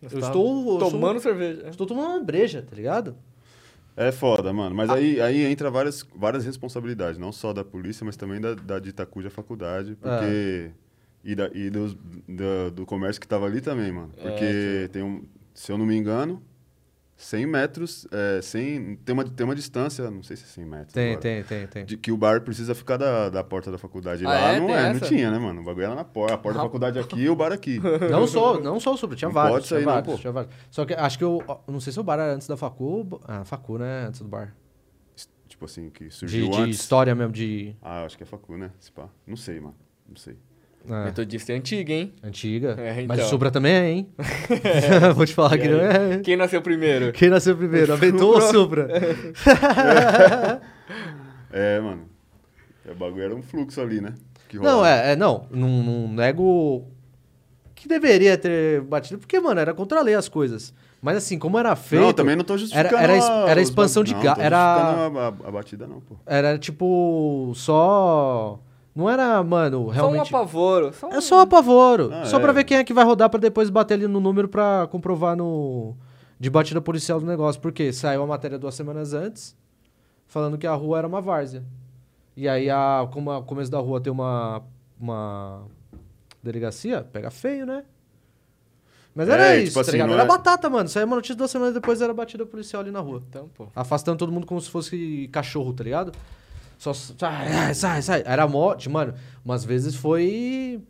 Nós 0.00 0.10
Eu 0.10 0.20
estou- 0.20 0.72
eu 0.74 0.80
sou- 0.80 0.90
tomando 0.92 1.20
cerveja. 1.20 1.68
Estou 1.68 1.86
tomando 1.86 2.08
uma 2.16 2.24
breja, 2.24 2.62
tá 2.62 2.74
ligado? 2.74 3.14
É 3.94 4.10
foda, 4.10 4.52
mano. 4.54 4.70
Ah. 4.72 4.74
Mas 4.74 4.88
aí, 4.90 5.20
aí 5.20 5.44
entra 5.44 5.70
várias, 5.70 6.02
várias 6.14 6.46
responsabilidades, 6.46 7.18
não 7.18 7.30
só 7.30 7.52
da 7.52 7.62
polícia, 7.62 8.02
mas 8.04 8.16
também 8.16 8.40
da, 8.40 8.54
da 8.54 8.78
de 8.78 8.88
Itacuja 8.88 9.28
faculdade, 9.28 9.96
porque. 10.00 10.70
E, 11.22 11.34
da, 11.34 11.50
e 11.52 11.68
dos, 11.68 11.94
da- 12.28 12.70
do 12.72 12.86
comércio 12.86 13.20
que 13.20 13.26
tava 13.28 13.44
ali 13.46 13.60
também, 13.60 13.92
mano. 13.92 14.12
É, 14.16 14.22
Porque 14.22 14.88
tem 14.92 15.02
um. 15.02 15.24
Se 15.52 15.70
eu 15.72 15.76
não 15.76 15.84
me 15.84 15.94
engano, 15.96 16.42
100 17.16 17.46
metros. 17.46 18.06
É, 18.12 18.40
100, 18.42 18.96
tem, 18.96 19.12
uma, 19.14 19.24
tem 19.24 19.44
uma 19.44 19.54
distância, 19.54 20.10
não 20.10 20.22
sei 20.22 20.36
se 20.36 20.44
é 20.44 20.46
100 20.48 20.64
metros. 20.66 20.92
Tem, 20.92 21.06
agora, 21.12 21.20
tem, 21.20 21.42
tem, 21.44 21.66
tem. 21.66 21.84
De 21.86 21.96
que 21.96 22.12
o 22.12 22.16
bar 22.16 22.42
precisa 22.42 22.74
ficar 22.74 22.96
da, 22.98 23.30
da 23.30 23.42
porta 23.42 23.70
da 23.72 23.78
faculdade. 23.78 24.24
Ah, 24.26 24.28
Lá 24.28 24.52
é? 24.52 24.60
não 24.60 24.66
Tem 24.66 24.76
é, 24.76 24.82
não 24.82 24.90
essa? 24.96 25.06
tinha, 25.06 25.30
né, 25.30 25.38
mano? 25.38 25.62
O 25.62 25.64
bagulho 25.64 25.84
era 25.86 25.94
na 25.94 26.04
porta. 26.04 26.34
A 26.34 26.38
porta 26.38 26.58
da 26.58 26.64
Rapaz. 26.64 26.66
faculdade 26.68 26.98
aqui 26.98 27.20
e 27.22 27.28
o 27.30 27.34
bar 27.34 27.52
aqui. 27.52 27.80
Não 28.10 28.26
só, 28.26 28.60
não 28.60 28.78
só 28.78 28.92
o 28.92 28.96
Supra, 28.96 29.16
tinha 29.16 29.28
Não 29.28 29.34
vários. 29.34 29.52
pode 29.54 29.66
tinha 29.66 29.78
sair 29.78 29.86
não, 29.86 29.92
vários, 29.94 30.14
pô. 30.14 30.20
tinha 30.20 30.32
vários. 30.32 30.54
Só 30.70 30.84
que 30.84 30.94
acho 30.94 31.16
que 31.18 31.24
eu. 31.24 31.42
Não 31.66 31.80
sei 31.80 31.92
se 31.92 31.98
o 32.00 32.02
bar 32.02 32.18
era 32.18 32.34
antes 32.34 32.46
da 32.46 32.56
Facu. 32.56 33.20
Ah, 33.24 33.44
Facu, 33.44 33.78
né? 33.78 34.06
Antes 34.08 34.20
do 34.20 34.28
bar. 34.28 34.54
tipo 35.48 35.64
assim, 35.64 35.88
que 35.90 36.04
De, 36.04 36.10
surgiu 36.14 36.50
de 36.50 36.60
antes. 36.60 36.80
história 36.80 37.14
mesmo, 37.14 37.32
de. 37.32 37.74
Ah, 37.80 38.04
acho 38.04 38.16
que 38.16 38.22
é 38.24 38.26
facu, 38.26 38.56
né? 38.58 38.70
Não 39.26 39.36
sei, 39.36 39.58
mano. 39.60 39.74
Não 40.08 40.16
sei. 40.16 40.36
É, 40.88 41.04
Metodista 41.04 41.52
é 41.52 41.56
antiga, 41.56 41.92
hein? 41.92 42.12
antiga. 42.22 42.76
É, 42.78 42.92
Mas 42.94 43.18
o 43.18 43.20
então. 43.20 43.28
Supra 43.28 43.50
também 43.50 43.72
é, 43.72 43.90
hein? 43.90 44.08
Vou 45.14 45.24
te 45.26 45.34
falar 45.34 45.56
E 45.56 45.60
que 45.60 45.68
não 45.68 45.80
é. 45.80 46.18
Quem 46.18 46.36
nasceu 46.36 46.60
primeiro? 46.62 47.12
Quem 47.12 47.28
nasceu 47.30 47.56
primeiro? 47.56 47.92
Aventou 47.92 48.34
ou 48.34 48.40
Supra? 48.40 48.88
É, 51.52 51.80
mano. 51.80 52.02
O 52.90 52.94
bagulho 52.94 53.22
era 53.22 53.34
um 53.34 53.42
fluxo 53.42 53.80
ali, 53.80 54.00
né? 54.00 54.14
Que 54.48 54.58
Não, 54.58 54.84
é, 54.84 55.12
é 55.12 55.16
não, 55.16 55.46
não, 55.50 55.68
não 55.82 56.08
nego 56.08 56.84
que 57.74 57.88
deveria 57.88 58.36
ter 58.38 58.80
batido, 58.82 59.18
porque, 59.18 59.38
mano, 59.40 59.60
era 59.60 59.74
contra 59.74 59.98
a 60.00 60.02
lei 60.02 60.14
as 60.14 60.28
coisas. 60.28 60.72
Mas 61.02 61.16
assim, 61.18 61.38
como 61.38 61.58
era 61.58 61.74
feito. 61.76 62.02
Não, 62.02 62.12
também 62.12 62.36
não 62.36 62.44
tô 62.44 62.56
justificando. 62.56 62.96
era 62.96 63.12
era 63.50 63.60
os 63.60 63.68
expansão 63.68 64.02
ba- 64.02 64.06
de 64.08 64.14
tô 64.14 64.40
era- 64.40 64.58
a- 64.58 65.26
a 65.26 65.50
batida, 65.50 65.86
não, 65.86 66.00
pô. 66.00 66.16
Era 66.26 66.58
tipo. 66.58 67.52
Só. 67.54 68.60
Não 68.96 69.10
era, 69.10 69.42
mano, 69.44 69.88
realmente. 69.88 70.30
Só 70.30 70.36
um 70.36 70.40
apavoro. 70.40 70.92
Só 70.94 71.08
É 71.10 71.18
um- 71.18 71.20
só 71.20 71.40
apavoro. 71.42 72.08
Ah, 72.12 72.24
só 72.24 72.38
é. 72.38 72.40
pra 72.40 72.50
ver 72.52 72.64
quem 72.64 72.78
é 72.78 72.82
que 72.84 72.94
vai 72.94 73.04
rodar 73.04 73.28
pra 73.28 73.38
depois 73.38 73.68
bater 73.68 73.92
ali 73.94 74.08
no 74.08 74.18
número 74.20 74.48
pra 74.48 74.88
comprovar 74.90 75.36
no. 75.36 75.94
De 76.40 76.48
batida 76.48 76.80
policial 76.80 77.20
do 77.20 77.26
negócio. 77.26 77.60
Porque 77.60 77.92
saiu 77.92 78.22
a 78.22 78.26
matéria 78.26 78.58
duas 78.58 78.74
semanas 78.74 79.12
antes, 79.12 79.54
falando 80.26 80.56
que 80.56 80.66
a 80.66 80.72
rua 80.74 80.96
era 80.98 81.06
uma 81.06 81.20
várzea. 81.20 81.62
E 82.34 82.48
aí, 82.48 82.70
a, 82.70 83.06
como 83.12 83.30
o 83.30 83.42
começo 83.42 83.70
da 83.70 83.78
rua 83.78 84.00
tem 84.00 84.10
uma. 84.10 84.62
Uma. 84.98 85.64
Delegacia, 86.42 87.06
pega 87.12 87.30
feio, 87.30 87.66
né? 87.66 87.84
Mas 89.14 89.28
É, 89.28 89.32
era 89.32 89.56
isso, 89.56 89.64
tipo 89.66 89.74
tá 89.76 89.80
assim, 89.80 89.92
ligado? 89.92 90.08
não 90.08 90.14
Era 90.14 90.22
é- 90.24 90.26
batata, 90.26 90.70
mano. 90.70 90.88
Saiu 90.88 91.06
uma 91.06 91.16
notícia 91.16 91.34
duas 91.34 91.50
semanas 91.50 91.74
depois 91.74 92.00
era 92.00 92.14
batida 92.14 92.46
policial 92.46 92.82
ali 92.82 92.90
na 92.90 93.00
rua. 93.00 93.22
Então, 93.28 93.48
pô. 93.54 93.66
Afastando 93.74 94.16
todo 94.18 94.30
mundo 94.32 94.46
como 94.46 94.60
se 94.60 94.70
fosse 94.70 95.28
cachorro, 95.32 95.72
tá 95.72 95.82
ligado? 95.84 96.12
Só 96.78 96.92
sai, 96.92 97.74
sai, 97.74 98.02
sai. 98.02 98.22
Era 98.26 98.46
morte, 98.46 98.88
mano. 98.88 99.14
Umas 99.44 99.64
vezes 99.64 99.94
foi 99.94 100.80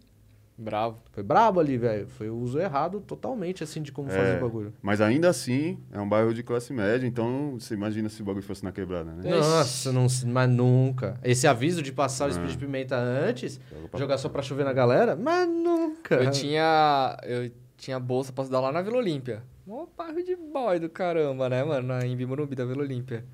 Bravo. 0.58 0.96
Foi 1.12 1.22
brabo 1.22 1.60
ali, 1.60 1.76
velho. 1.76 2.08
Foi 2.08 2.30
o 2.30 2.34
uso 2.38 2.58
errado 2.58 2.98
totalmente, 3.00 3.62
assim, 3.62 3.82
de 3.82 3.92
como 3.92 4.10
É. 4.10 4.14
fazer 4.16 4.38
o 4.38 4.40
bagulho. 4.40 4.72
Mas 4.80 5.02
ainda 5.02 5.28
assim, 5.28 5.78
é 5.92 6.00
um 6.00 6.08
bairro 6.08 6.32
de 6.32 6.42
classe 6.42 6.72
média, 6.72 7.06
então 7.06 7.58
você 7.60 7.74
imagina 7.74 8.08
se 8.08 8.22
o 8.22 8.24
bagulho 8.24 8.42
fosse 8.42 8.64
na 8.64 8.72
quebrada, 8.72 9.12
né? 9.12 9.28
É. 9.28 9.38
Nossa, 9.38 9.92
não, 9.92 10.06
mas 10.28 10.48
nunca. 10.48 11.20
Esse 11.22 11.46
aviso 11.46 11.82
de 11.82 11.92
passar 11.92 12.26
o 12.26 12.30
spray 12.30 12.48
Ah. 12.48 12.50
de 12.52 12.56
pimenta 12.56 12.96
antes, 12.96 13.60
pra- 13.90 14.00
jogar 14.00 14.16
só 14.16 14.30
pra 14.30 14.40
chover 14.40 14.64
na 14.64 14.72
galera, 14.72 15.14
mas 15.14 15.46
nunca. 15.46 16.14
Eu 16.14 16.30
tinha. 16.30 17.18
Eu 17.24 17.50
tinha 17.76 18.00
bolsa 18.00 18.32
pra 18.32 18.42
estudar 18.42 18.60
lá 18.60 18.72
na 18.72 18.80
Vila 18.80 18.96
Olímpia. 18.96 19.42
Mó 19.66 19.84
bairro 19.94 20.22
de 20.24 20.34
boy 20.36 20.78
do 20.80 20.88
caramba, 20.88 21.50
né, 21.50 21.62
mano? 21.64 21.86
Na 21.88 22.06
Embi 22.06 22.24
Morumbi 22.24 22.54
da 22.54 22.64
Vila 22.64 22.80
Olímpia. 22.82 23.26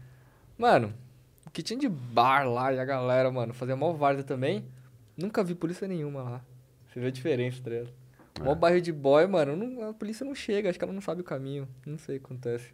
Mano, 0.59 0.93
que 1.53 1.63
tinha 1.63 1.79
de 1.79 1.89
bar 1.89 2.49
lá 2.49 2.73
e 2.73 2.79
a 2.81 2.85
galera, 2.85 3.31
mano, 3.31 3.53
fazia 3.53 3.77
mó 3.77 3.93
várzea 3.93 4.25
também. 4.25 4.65
Nunca 5.17 5.45
vi 5.45 5.55
polícia 5.55 5.87
nenhuma 5.87 6.23
lá. 6.23 6.45
Você 6.89 7.01
vê 7.01 7.07
a 7.07 7.11
diferença, 7.11 7.61
tá 7.63 7.71
ligado? 7.71 7.91
Mó 8.41 8.53
É. 8.53 8.55
bairro 8.55 8.81
de 8.81 8.93
boy, 8.93 9.27
mano, 9.27 9.57
não- 9.57 9.91
a 9.91 9.93
polícia 9.95 10.25
não 10.25 10.35
chega, 10.35 10.71
acho 10.71 10.79
que 10.79 10.85
ela 10.85 10.93
não 10.93 11.01
sabe 11.03 11.21
o 11.21 11.25
caminho. 11.25 11.69
Não 11.87 11.99
sei 11.99 12.17
o 12.17 12.21
que 12.21 12.27
acontece. 12.27 12.73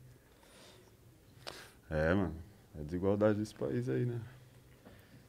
É, 1.91 2.15
mano. 2.15 2.35
É 2.79 2.85
desigualdade 2.85 3.39
desse 3.39 3.55
país 3.55 3.89
aí, 3.89 4.05
né? 4.07 4.21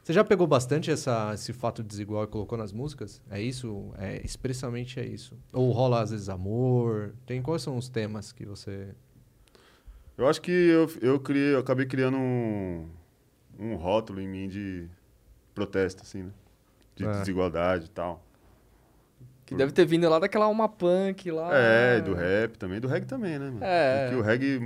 Você 0.04 0.14
já 0.14 0.24
pegou 0.24 0.48
bastante 0.48 0.90
essa, 0.92 1.32
esse 1.34 1.54
fato 1.54 1.84
desigual 1.84 2.24
e 2.24 2.28
colocou 2.28 2.58
nas 2.58 2.72
músicas? 2.72 3.22
É 3.30 3.42
isso? 3.42 3.92
É, 3.98 4.24
expressamente 4.26 5.00
é 5.00 5.06
isso. 5.06 5.36
Ou 5.54 5.72
rola 5.72 6.02
às 6.02 6.12
vezes 6.12 6.30
amor? 6.30 7.14
Tem 7.26 7.42
quais 7.42 7.62
são 7.62 7.78
os 7.78 7.90
temas 7.90 8.32
que 8.32 8.46
você. 8.46 8.90
Eu 10.18 10.28
acho 10.28 10.42
que 10.42 10.52
eu, 10.52 10.90
eu, 11.02 11.20
criei, 11.20 11.54
eu 11.54 11.60
acabei 11.60 11.86
criando 11.86 12.18
um, 12.18 12.88
um 13.60 13.76
rótulo 13.76 14.22
em 14.22 14.28
mim 14.28 14.48
de 14.48 14.88
protesto, 15.54 16.04
assim, 16.04 16.24
né? 16.24 16.32
De 16.96 17.06
É. 17.06 17.12
desigualdade 17.12 17.86
e 17.86 17.90
tal. 17.90 18.24
Que 19.46 19.56
deve 19.56 19.72
ter 19.72 19.86
vindo 19.86 20.08
lá 20.08 20.20
daquela 20.20 20.46
alma 20.46 20.70
punk 20.70 21.30
lá. 21.32 21.50
É, 21.54 22.00
do 22.02 22.14
rap 22.14 22.58
também. 22.58 22.80
Do 22.80 22.88
reggae 22.88 23.06
também, 23.08 23.40
né, 23.40 23.50
mano? 23.50 23.64
É. 23.64 24.04
Porque 24.04 24.16
o 24.16 24.22
reggae 24.22 24.60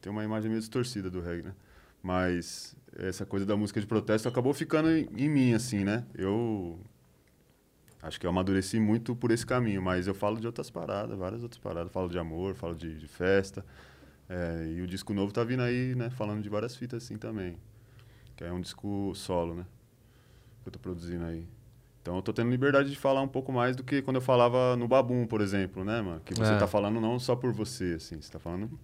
tem 0.00 0.10
uma 0.10 0.22
imagem 0.24 0.48
meio 0.48 0.60
distorcida 0.60 1.10
do 1.10 1.20
reggae, 1.20 1.42
né? 1.42 1.54
Mas 2.02 2.76
essa 2.96 3.26
coisa 3.26 3.44
da 3.44 3.56
música 3.56 3.80
de 3.80 3.86
protesto 3.86 4.28
acabou 4.28 4.54
ficando 4.54 4.88
em, 4.90 5.08
em 5.16 5.28
mim, 5.28 5.52
assim, 5.52 5.84
né? 5.84 6.04
Eu 6.14 6.78
acho 8.02 8.18
que 8.20 8.26
eu 8.26 8.30
amadureci 8.30 8.78
muito 8.80 9.14
por 9.16 9.30
esse 9.30 9.44
caminho, 9.44 9.82
mas 9.82 10.06
eu 10.06 10.14
falo 10.14 10.40
de 10.40 10.46
outras 10.46 10.70
paradas, 10.70 11.18
várias 11.18 11.42
outras 11.42 11.58
paradas. 11.60 11.92
Falo 11.92 12.08
de 12.08 12.18
amor, 12.18 12.54
falo 12.54 12.74
de, 12.74 12.98
de 12.98 13.08
festa. 13.08 13.64
É, 14.28 14.64
e 14.76 14.80
o 14.80 14.86
disco 14.86 15.12
novo 15.12 15.32
tá 15.32 15.42
vindo 15.42 15.62
aí, 15.62 15.94
né? 15.96 16.08
Falando 16.08 16.40
de 16.40 16.48
várias 16.48 16.76
fitas 16.76 17.02
assim 17.02 17.16
também. 17.18 17.56
Que 18.40 18.44
é 18.44 18.50
um 18.52 18.58
disco 18.62 19.12
solo, 19.14 19.54
né? 19.54 19.66
Que 20.62 20.68
eu 20.68 20.72
tô 20.72 20.78
produzindo 20.78 21.26
aí. 21.26 21.46
Então 22.00 22.16
eu 22.16 22.22
tô 22.22 22.32
tendo 22.32 22.48
liberdade 22.50 22.88
de 22.88 22.96
falar 22.96 23.20
um 23.20 23.28
pouco 23.28 23.52
mais 23.52 23.76
do 23.76 23.84
que 23.84 24.00
quando 24.00 24.16
eu 24.16 24.22
falava 24.22 24.74
no 24.76 24.88
Babum, 24.88 25.26
por 25.26 25.42
exemplo, 25.42 25.84
né, 25.84 26.00
mano? 26.00 26.22
Que 26.24 26.32
você 26.32 26.54
É. 26.54 26.56
tá 26.56 26.66
falando 26.66 26.98
não 27.02 27.18
só 27.18 27.36
por 27.36 27.52
você, 27.52 27.92
assim. 27.98 28.18
Você 28.18 28.32
tá 28.32 28.38
falando... 28.38 28.80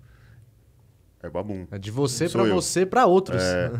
É 1.23 1.31
Babum. 1.31 1.67
É 1.71 1.79
de 1.79 1.91
você 1.91 2.27
eu. 2.27 2.55
você 2.55 2.85
pra 2.85 3.07
outros. 3.07 3.43
É. 3.43 3.71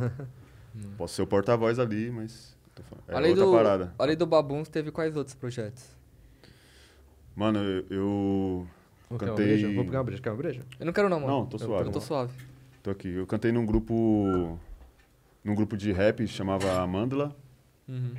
Posso 0.97 1.15
ser 1.17 1.21
o 1.23 1.27
porta-voz 1.27 1.79
ali, 1.79 2.11
mas... 2.11 2.57
tô 2.75 2.83
falando- 2.83 3.05
É 3.09 3.15
além, 3.15 3.31
outra 3.33 3.45
do, 3.45 3.53
parada. 3.53 3.95
além 3.99 4.17
do 4.17 4.25
Babuns, 4.27 4.69
teve 4.71 4.91
quais 4.91 5.15
outros 5.15 5.35
projetos? 5.37 5.85
Mano, 7.35 7.59
eu... 7.59 7.85
eu 7.91 8.67
Vou 9.11 9.19
pegar 9.19 9.33
uma 9.33 9.37
Cantei- 9.37 9.47
breja? 9.59 9.75
Vou 9.75 9.85
pegar 9.85 9.99
uma 9.99 10.05
breja. 10.05 10.23
Quer 10.23 10.31
uma 10.31 10.37
breja? 10.39 10.63
Eu 10.81 10.87
não 10.87 10.93
quero 10.95 11.09
não, 11.11 11.21
mano. 11.21 11.33
Não, 11.33 11.47
tô 11.47 11.57
Eu- 11.57 11.67
suave. 11.67 11.85
Eu 11.89 11.93
tô 11.93 12.01
suave. 12.01 12.33
Tô 12.83 12.91
aqui. 12.91 13.09
Eu 13.09 13.27
cantei 13.27 13.53
num 13.53 13.67
grupo... 13.67 14.59
Num 15.47 15.55
grupo 15.55 15.77
de 15.77 15.93
rap, 15.93 16.27
chamava 16.27 16.81
Amândula. 16.81 17.35
Uhum. 17.89 18.15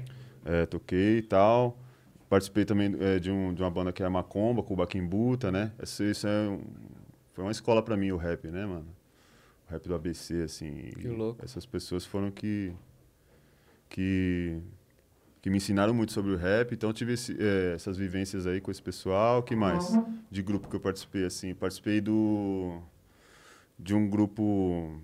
É, 0.46 0.66
toquei 0.66 1.18
e 1.18 1.22
tal. 1.22 1.78
Participei 2.30 2.64
também 2.64 2.96
é, 3.02 3.20
de, 3.20 3.30
um, 3.30 3.54
de 3.54 3.62
uma 3.62 3.70
banda 3.70 3.92
que 3.92 4.02
é 4.02 4.06
a 4.06 4.10
Macomba, 4.10 4.64
com 4.64 4.74
o 4.74 4.78
Baquimbuta, 4.78 5.52
né? 5.52 5.74
Isso, 5.84 6.04
isso 6.04 6.26
é 6.26 6.48
um- 6.48 6.62
foi 7.34 7.44
uma 7.44 7.52
escola 7.52 7.84
pra 7.84 7.98
mim, 7.98 8.12
o 8.12 8.18
rap, 8.18 8.48
né, 8.48 8.66
mano? 8.66 8.88
O 9.68 9.72
rap 9.74 9.86
do 9.90 9.94
ABC, 9.94 10.44
assim. 10.44 10.92
Que 11.00 11.08
louco. 11.10 11.44
Essas 11.44 11.66
pessoas 11.66 12.06
foram 12.06 12.32
que, 12.32 12.72
que, 13.90 14.58
que 15.42 15.50
me 15.50 15.58
ensinaram 15.58 15.94
muito 15.94 16.14
sobre 16.14 16.32
o 16.32 16.38
rap. 16.38 16.74
Então, 16.74 16.90
eu 16.90 16.94
tive 16.94 17.14
esse, 17.14 17.36
é, 17.40 17.74
essas 17.76 17.98
vivências 17.98 18.48
aí 18.48 18.62
com 18.62 18.72
esse 18.72 18.82
pessoal. 18.82 19.44
que 19.44 19.56
mais? 19.56 19.90
De 20.32 20.42
grupo 20.42 20.70
que 20.70 20.76
eu 20.76 20.80
participei, 20.80 21.26
assim. 21.26 21.54
Participei 21.54 22.00
do, 22.02 22.80
de 23.78 23.94
um 23.94 24.10
grupo 24.10 25.00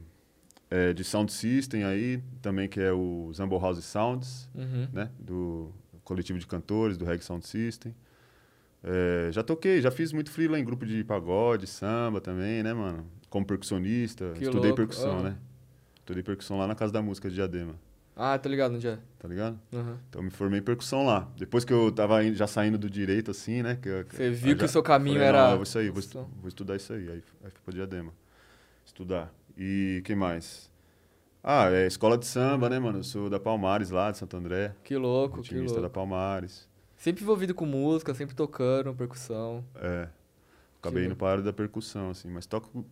é, 0.73 0.91
de 0.91 1.03
sound 1.03 1.31
system 1.31 1.83
aí, 1.83 2.19
também, 2.41 2.67
que 2.67 2.79
é 2.79 2.91
o 2.91 3.31
Zambo 3.31 3.59
House 3.59 3.85
Sounds 3.85 4.49
Uhum. 4.55 4.87
né? 4.91 5.11
Do 5.19 5.71
coletivo 6.03 6.39
de 6.39 6.47
cantores, 6.47 6.97
do 6.97 7.05
Reg 7.05 7.23
Sound 7.23 7.45
System. 7.45 7.93
É, 8.83 9.29
já 9.31 9.43
toquei, 9.43 9.79
já 9.81 9.91
fiz 9.91 10.11
muito 10.11 10.31
freela 10.31 10.59
em 10.59 10.65
grupo 10.65 10.83
de 10.83 11.03
pagode, 11.03 11.67
samba 11.67 12.19
também, 12.19 12.63
né, 12.63 12.73
mano? 12.73 13.05
Como 13.29 13.45
percussionista. 13.45 14.31
Que 14.33 14.45
estudei 14.45 14.71
louco, 14.71 14.75
percussão, 14.77 15.19
ah. 15.19 15.23
né? 15.23 15.37
Estudei 15.99 16.23
percussão 16.23 16.57
lá 16.57 16.65
na 16.65 16.73
Casa 16.73 16.91
da 16.91 17.03
Música 17.03 17.29
de 17.29 17.35
Diadema, 17.35 17.75
Ah, 18.15 18.37
tô 18.39 18.49
ligado 18.49 18.71
no 18.71 18.79
dia. 18.79 18.99
tá 19.19 19.27
ligado? 19.27 19.59
Uhum. 19.71 19.95
Então 20.09 20.23
me 20.23 20.31
formei 20.31 20.59
em 20.59 20.63
percussão 20.63 21.05
lá. 21.05 21.31
Depois 21.37 21.63
que 21.63 21.71
eu 21.71 21.91
tava 21.91 22.23
já 22.33 22.47
saindo 22.47 22.79
do 22.79 22.89
direito, 22.89 23.29
assim, 23.29 23.61
né? 23.61 23.77
Que, 23.79 24.05
Você 24.09 24.31
viu 24.31 24.57
que 24.57 24.65
o 24.65 24.67
seu 24.67 24.81
caminho 24.81 25.17
falei, 25.17 25.29
era. 25.29 25.43
Não, 25.45 25.59
eu 25.59 25.63
vou 25.63 25.81
aí, 25.81 25.89
vou, 25.89 26.29
vou 26.41 26.47
estudar 26.47 26.75
isso 26.75 26.91
aí. 26.93 27.09
Aí, 27.09 27.23
aí 27.43 27.51
fui 27.51 27.61
pra 27.63 27.73
Diadema. 27.75 28.11
Estudar. 28.85 29.31
E 29.57 30.01
que 30.05 30.15
mais? 30.15 30.71
Ah, 31.43 31.69
é 31.69 31.85
escola 31.87 32.17
de 32.17 32.25
samba, 32.25 32.69
né, 32.69 32.79
mano? 32.79 32.99
Eu 32.99 33.03
sou 33.03 33.29
da 33.29 33.39
Palmares 33.39 33.89
lá, 33.89 34.11
de 34.11 34.17
Santo 34.17 34.37
André. 34.37 34.73
Que 34.83 34.95
louco, 34.95 35.41
que 35.41 35.49
Ritmista 35.53 35.75
da 35.75 35.81
louco. 35.81 35.95
Palmares. 35.95 36.69
Sempre 36.95 37.23
envolvido 37.23 37.53
com 37.53 37.65
música, 37.65 38.13
sempre 38.13 38.33
tocando, 38.33 38.93
percussão. 38.93 39.63
É. 39.75 40.07
Acabei 40.79 41.03
Que 41.03 41.07
indo 41.07 41.15
para 41.15 41.27
a 41.27 41.31
área 41.31 41.43
da 41.43 41.51
percussão, 41.51 42.09
assim, 42.11 42.29
mas 42.29 42.45
toco 42.45 42.85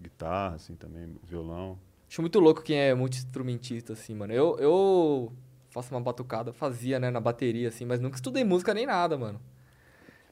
guitarra, 0.00 0.56
assim, 0.56 0.74
também, 0.74 1.14
violão. 1.22 1.78
Acho 2.08 2.20
muito 2.20 2.40
louco 2.40 2.62
quem 2.62 2.76
é 2.76 2.94
multi-instrumentista, 2.94 3.92
assim, 3.92 4.14
mano. 4.14 4.32
Eu, 4.32 4.56
eu 4.58 5.32
faço 5.70 5.94
uma 5.94 6.00
batucada, 6.00 6.52
fazia, 6.52 6.98
né, 6.98 7.10
na 7.10 7.20
bateria, 7.20 7.68
assim, 7.68 7.84
mas 7.84 8.00
nunca 8.00 8.16
estudei 8.16 8.44
música 8.44 8.74
nem 8.74 8.84
nada, 8.84 9.16
mano. 9.16 9.40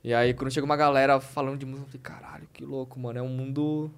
E 0.02 0.12
aí, 0.12 0.34
quando 0.34 0.50
chega 0.50 0.64
uma 0.64 0.76
galera 0.76 1.20
falando 1.20 1.58
de 1.58 1.66
música, 1.66 1.86
eu 1.86 2.00
falei, 2.00 2.02
caralho, 2.02 2.48
que 2.52 2.64
louco, 2.64 2.98
mano. 2.98 3.18
É 3.18 3.22
um 3.22 3.28
mundo. 3.28 3.90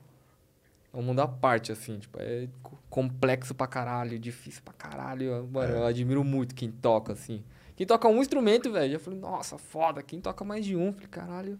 É 0.92 0.96
um 0.96 1.02
mundo 1.02 1.20
à 1.20 1.28
parte, 1.28 1.72
assim, 1.72 1.98
tipo, 1.98 2.18
é 2.20 2.48
co- 2.62 2.78
complexo 2.90 3.54
pra 3.54 3.66
caralho, 3.66 4.18
difícil 4.18 4.62
pra 4.62 4.74
caralho. 4.74 5.48
Mano, 5.50 5.72
É. 5.74 5.78
eu 5.78 5.84
admiro 5.86 6.22
muito 6.22 6.54
quem 6.54 6.70
toca, 6.70 7.12
assim. 7.14 7.42
Quem 7.74 7.86
toca 7.86 8.06
um 8.08 8.20
instrumento, 8.20 8.70
velho, 8.70 8.94
eu 8.94 9.00
falei, 9.00 9.18
nossa, 9.18 9.56
foda. 9.56 10.02
Quem 10.02 10.20
toca 10.20 10.44
mais 10.44 10.64
de 10.64 10.76
um, 10.76 10.88
eu 10.88 10.92
falei, 10.92 11.08
caralho. 11.08 11.58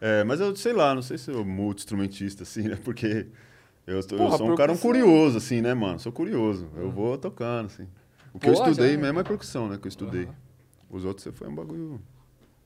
É, 0.00 0.22
mas 0.22 0.38
eu 0.40 0.54
sei 0.54 0.72
lá, 0.72 0.94
não 0.94 1.02
sei 1.02 1.18
se 1.18 1.28
eu 1.30 1.44
multi-instrumentista, 1.44 2.44
assim, 2.44 2.62
né? 2.68 2.76
Porque 2.84 3.26
eu, 3.84 4.00
tô- 4.06 4.14
eu 4.14 4.18
Porra, 4.18 4.38
sou 4.38 4.52
um 4.52 4.54
cara 4.54 4.70
um 4.72 4.76
curioso, 4.78 5.38
assim, 5.38 5.60
né, 5.60 5.74
mano? 5.74 5.98
Sou 5.98 6.12
curioso. 6.12 6.70
Eu 6.76 6.88
vou 6.90 7.18
tocando, 7.18 7.66
assim. 7.66 7.88
O 8.32 8.38
que 8.38 8.48
eu 8.48 8.52
Porra, 8.54 8.70
estudei 8.70 8.94
já- 8.94 9.00
mesmo 9.00 9.18
é 9.18 9.24
percussão, 9.24 9.68
né? 9.68 9.76
Que 9.76 9.86
eu 9.86 9.90
estudei. 9.90 10.24
Aham. 10.26 10.34
Os 10.90 11.04
outros 11.04 11.26
foi 11.36 11.48
um 11.48 11.54
bagulho. 11.54 12.00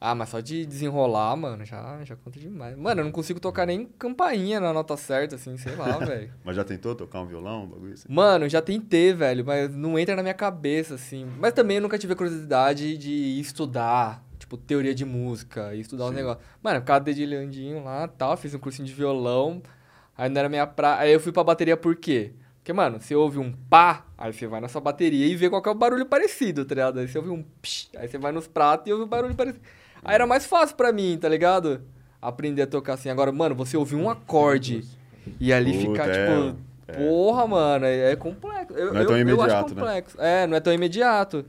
Ah, 0.05 0.17
mas 0.17 0.31
só 0.31 0.41
de 0.41 0.67
desenrolar, 0.67 1.37
mano, 1.37 1.65
já, 1.65 2.03
já 2.03 2.17
conta 2.17 2.41
demais. 2.41 2.77
Mano, 2.77 3.03
eu 3.03 3.05
não 3.05 3.13
consigo 3.13 3.39
tocar 3.39 3.65
nem 3.65 3.87
campainha 3.87 4.59
na 4.59 4.73
nota 4.73 4.97
certa, 4.97 5.37
assim, 5.37 5.57
sei 5.57 5.77
lá, 5.77 5.97
velho. 6.05 6.29
Mas 6.43 6.57
já 6.57 6.65
tentou 6.65 6.93
tocar 6.93 7.21
um 7.21 7.27
violão, 7.27 7.63
um 7.63 7.67
bagulho 7.69 7.95
assim? 7.95 8.09
Mano, 8.09 8.49
já 8.49 8.61
tentei, 8.61 9.13
velho, 9.13 9.45
mas 9.47 9.73
não 9.73 9.97
entra 9.97 10.17
na 10.17 10.23
minha 10.23 10.35
cabeça, 10.35 10.97
assim. 10.97 11.25
Mas 11.39 11.53
também 11.53 11.77
eu 11.77 11.83
nunca 11.83 11.97
tive 11.97 12.15
a 12.15 12.17
curiosidade 12.17 12.99
de 12.99 13.39
estudar, 13.39 14.25
tipo, 14.41 14.57
teoria 14.57 14.93
de 14.93 15.05
música, 15.05 15.73
estudar 15.77 16.07
os 16.07 16.11
Sim. 16.11 16.17
negócios. 16.17 16.45
Mano, 16.61 16.79
eu 16.79 16.81
ficava 16.81 16.99
dedilhandinho 16.99 17.85
lá 17.85 18.09
tal, 18.09 18.37
fiz 18.37 18.53
um 18.55 18.59
cursinho 18.59 18.89
de 18.89 18.93
violão, 18.93 19.63
aí 20.19 20.29
não 20.29 20.41
era 20.41 20.49
minha 20.49 20.67
pra... 20.67 20.99
Aí 20.99 21.13
eu 21.13 21.21
fui 21.21 21.31
pra 21.31 21.45
bateria 21.45 21.77
por 21.77 21.95
quê? 21.95 22.33
Porque, 22.57 22.73
mano, 22.73 23.01
você 23.01 23.15
ouve 23.15 23.39
um 23.39 23.53
pá, 23.53 24.05
aí 24.19 24.33
você 24.33 24.49
vai 24.49 24.61
na 24.61 24.67
sua 24.67 24.81
bateria 24.81 25.27
e 25.27 25.37
vê 25.37 25.49
qual 25.49 25.63
é 25.65 25.71
o 25.71 25.75
barulho 25.77 26.07
parecido, 26.07 26.65
tá 26.65 26.75
ligado? 26.75 26.99
Aí 26.99 27.07
você 27.07 27.19
ouve 27.19 27.31
um 27.31 27.45
psh, 27.63 27.91
aí 27.97 28.09
você 28.09 28.19
vai 28.19 28.33
nos 28.33 28.49
pratos 28.49 28.89
e 28.89 28.93
ouve 28.93 29.05
o 29.05 29.07
barulho 29.07 29.37
parecido. 29.37 29.65
Aí 30.05 30.15
era 30.15 30.27
mais 30.27 30.45
fácil 30.47 30.77
pra 30.77 30.93
mim, 30.93 31.17
tá 31.21 31.29
ligado? 31.29 31.83
Aprender 32.21 32.63
a 32.63 32.67
tocar 32.67 32.95
assim. 32.95 33.09
Agora, 33.09 33.31
mano, 33.33 33.55
você 33.55 33.77
ouvir 33.77 33.97
um 33.97 34.09
acorde 34.11 34.85
e 35.41 35.53
ali 35.53 35.73
Puta, 35.73 35.91
ficar, 36.05 36.09
é, 36.09 36.27
tipo, 36.27 36.59
é. 36.89 36.93
porra, 36.95 37.47
mano, 37.47 37.85
é, 37.85 38.13
é 38.13 38.17
complexo. 38.17 38.75
Eu, 38.77 38.93
Não 38.93 39.01
é 39.01 39.03
eu- 39.03 39.07
tão 39.07 39.17
eu 39.19 39.23
acho 39.23 39.35
imediato, 39.35 39.75
né? 39.75 39.81
complexo. 39.81 40.17
É, 40.21 40.47
não 40.47 40.57
é 40.57 40.61
tão 40.61 40.73
imediato. 40.73 41.45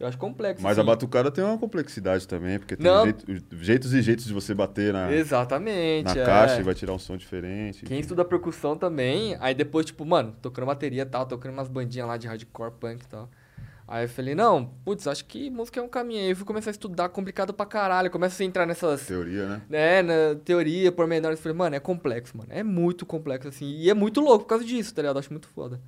Eu 0.00 0.06
acho 0.06 0.16
complexo. 0.16 0.62
Mas 0.62 0.78
a 0.78 0.82
assim. 0.82 0.86
batucada 0.86 1.28
tem 1.28 1.42
uma 1.42 1.58
complexidade 1.58 2.26
também, 2.28 2.56
porque 2.60 2.76
tem 2.76 2.86
jeito- 3.02 3.56
jeitos 3.56 3.92
e 3.92 4.00
jeitos 4.00 4.26
de 4.26 4.32
você 4.32 4.54
bater 4.54 4.92
na, 4.92 5.10
Exatamente. 5.12 6.04
na 6.14 6.20
é. 6.20 6.24
caixa 6.24 6.60
e 6.60 6.62
vai 6.62 6.72
tirar 6.72 6.92
um 6.92 6.98
som 7.00 7.16
diferente. 7.16 7.84
Quem 7.84 7.98
estuda 7.98 8.24
percussão 8.24 8.76
também, 8.76 9.36
aí 9.40 9.54
depois, 9.54 9.86
tipo, 9.86 10.04
mano, 10.04 10.36
tocando 10.40 10.66
bateria 10.66 11.02
e 11.02 11.06
tal, 11.06 11.26
tocando 11.26 11.52
umas 11.52 11.66
bandinhas 11.66 12.06
lá 12.06 12.16
de 12.16 12.28
hardcore 12.28 12.70
punk 12.78 13.02
e 13.02 13.08
tal. 13.08 13.28
Aí 13.90 14.04
eu 14.04 14.08
falei, 14.10 14.34
não, 14.34 14.66
putz, 14.84 15.06
acho 15.06 15.24
que 15.24 15.48
música 15.48 15.80
é 15.80 15.82
um 15.82 15.88
caminho. 15.88 16.20
Aí 16.20 16.28
eu 16.28 16.36
fui 16.36 16.44
começar 16.44 16.68
a 16.68 16.72
estudar 16.72 17.08
complicado 17.08 17.54
pra 17.54 17.64
caralho. 17.64 18.10
Começa 18.10 18.42
a 18.42 18.46
entrar 18.46 18.66
nessas. 18.66 19.06
Teoria, 19.06 19.48
né? 19.48 19.62
né, 19.66 20.02
na 20.02 20.34
teoria, 20.44 20.92
pormenores. 20.92 21.38
Eu 21.38 21.42
falei, 21.42 21.56
mano, 21.56 21.74
é 21.74 21.80
complexo, 21.80 22.36
mano. 22.36 22.50
É 22.52 22.62
muito 22.62 23.06
complexo, 23.06 23.48
assim. 23.48 23.64
E 23.78 23.88
é 23.88 23.94
muito 23.94 24.20
louco 24.20 24.44
por 24.44 24.50
causa 24.50 24.62
disso, 24.62 24.94
tá 24.94 25.00
ligado? 25.00 25.16
Eu 25.16 25.20
acho 25.20 25.32
muito 25.32 25.48
foda. 25.48 25.80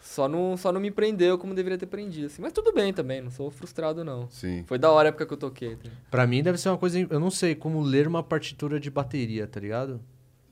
Só 0.00 0.28
não, 0.28 0.56
só 0.56 0.70
não 0.70 0.80
me 0.80 0.92
prendeu 0.92 1.36
como 1.36 1.52
deveria 1.52 1.76
ter 1.76 1.86
prendido, 1.86 2.26
assim. 2.26 2.40
Mas 2.40 2.52
tudo 2.52 2.72
bem 2.72 2.92
também, 2.92 3.20
não 3.20 3.30
sou 3.30 3.50
frustrado, 3.50 4.04
não. 4.04 4.28
Sim. 4.30 4.62
Foi 4.64 4.78
da 4.78 4.92
hora 4.92 5.08
a 5.08 5.10
época 5.10 5.26
que 5.26 5.32
eu 5.32 5.36
toquei. 5.36 5.74
Tá? 5.74 5.90
Pra 6.12 6.28
mim 6.28 6.44
deve 6.44 6.58
ser 6.58 6.68
uma 6.68 6.78
coisa. 6.78 6.98
Eu 7.10 7.18
não 7.18 7.30
sei 7.30 7.56
como 7.56 7.80
ler 7.80 8.06
uma 8.06 8.22
partitura 8.22 8.78
de 8.78 8.88
bateria, 8.88 9.48
tá 9.48 9.58
ligado? 9.58 10.00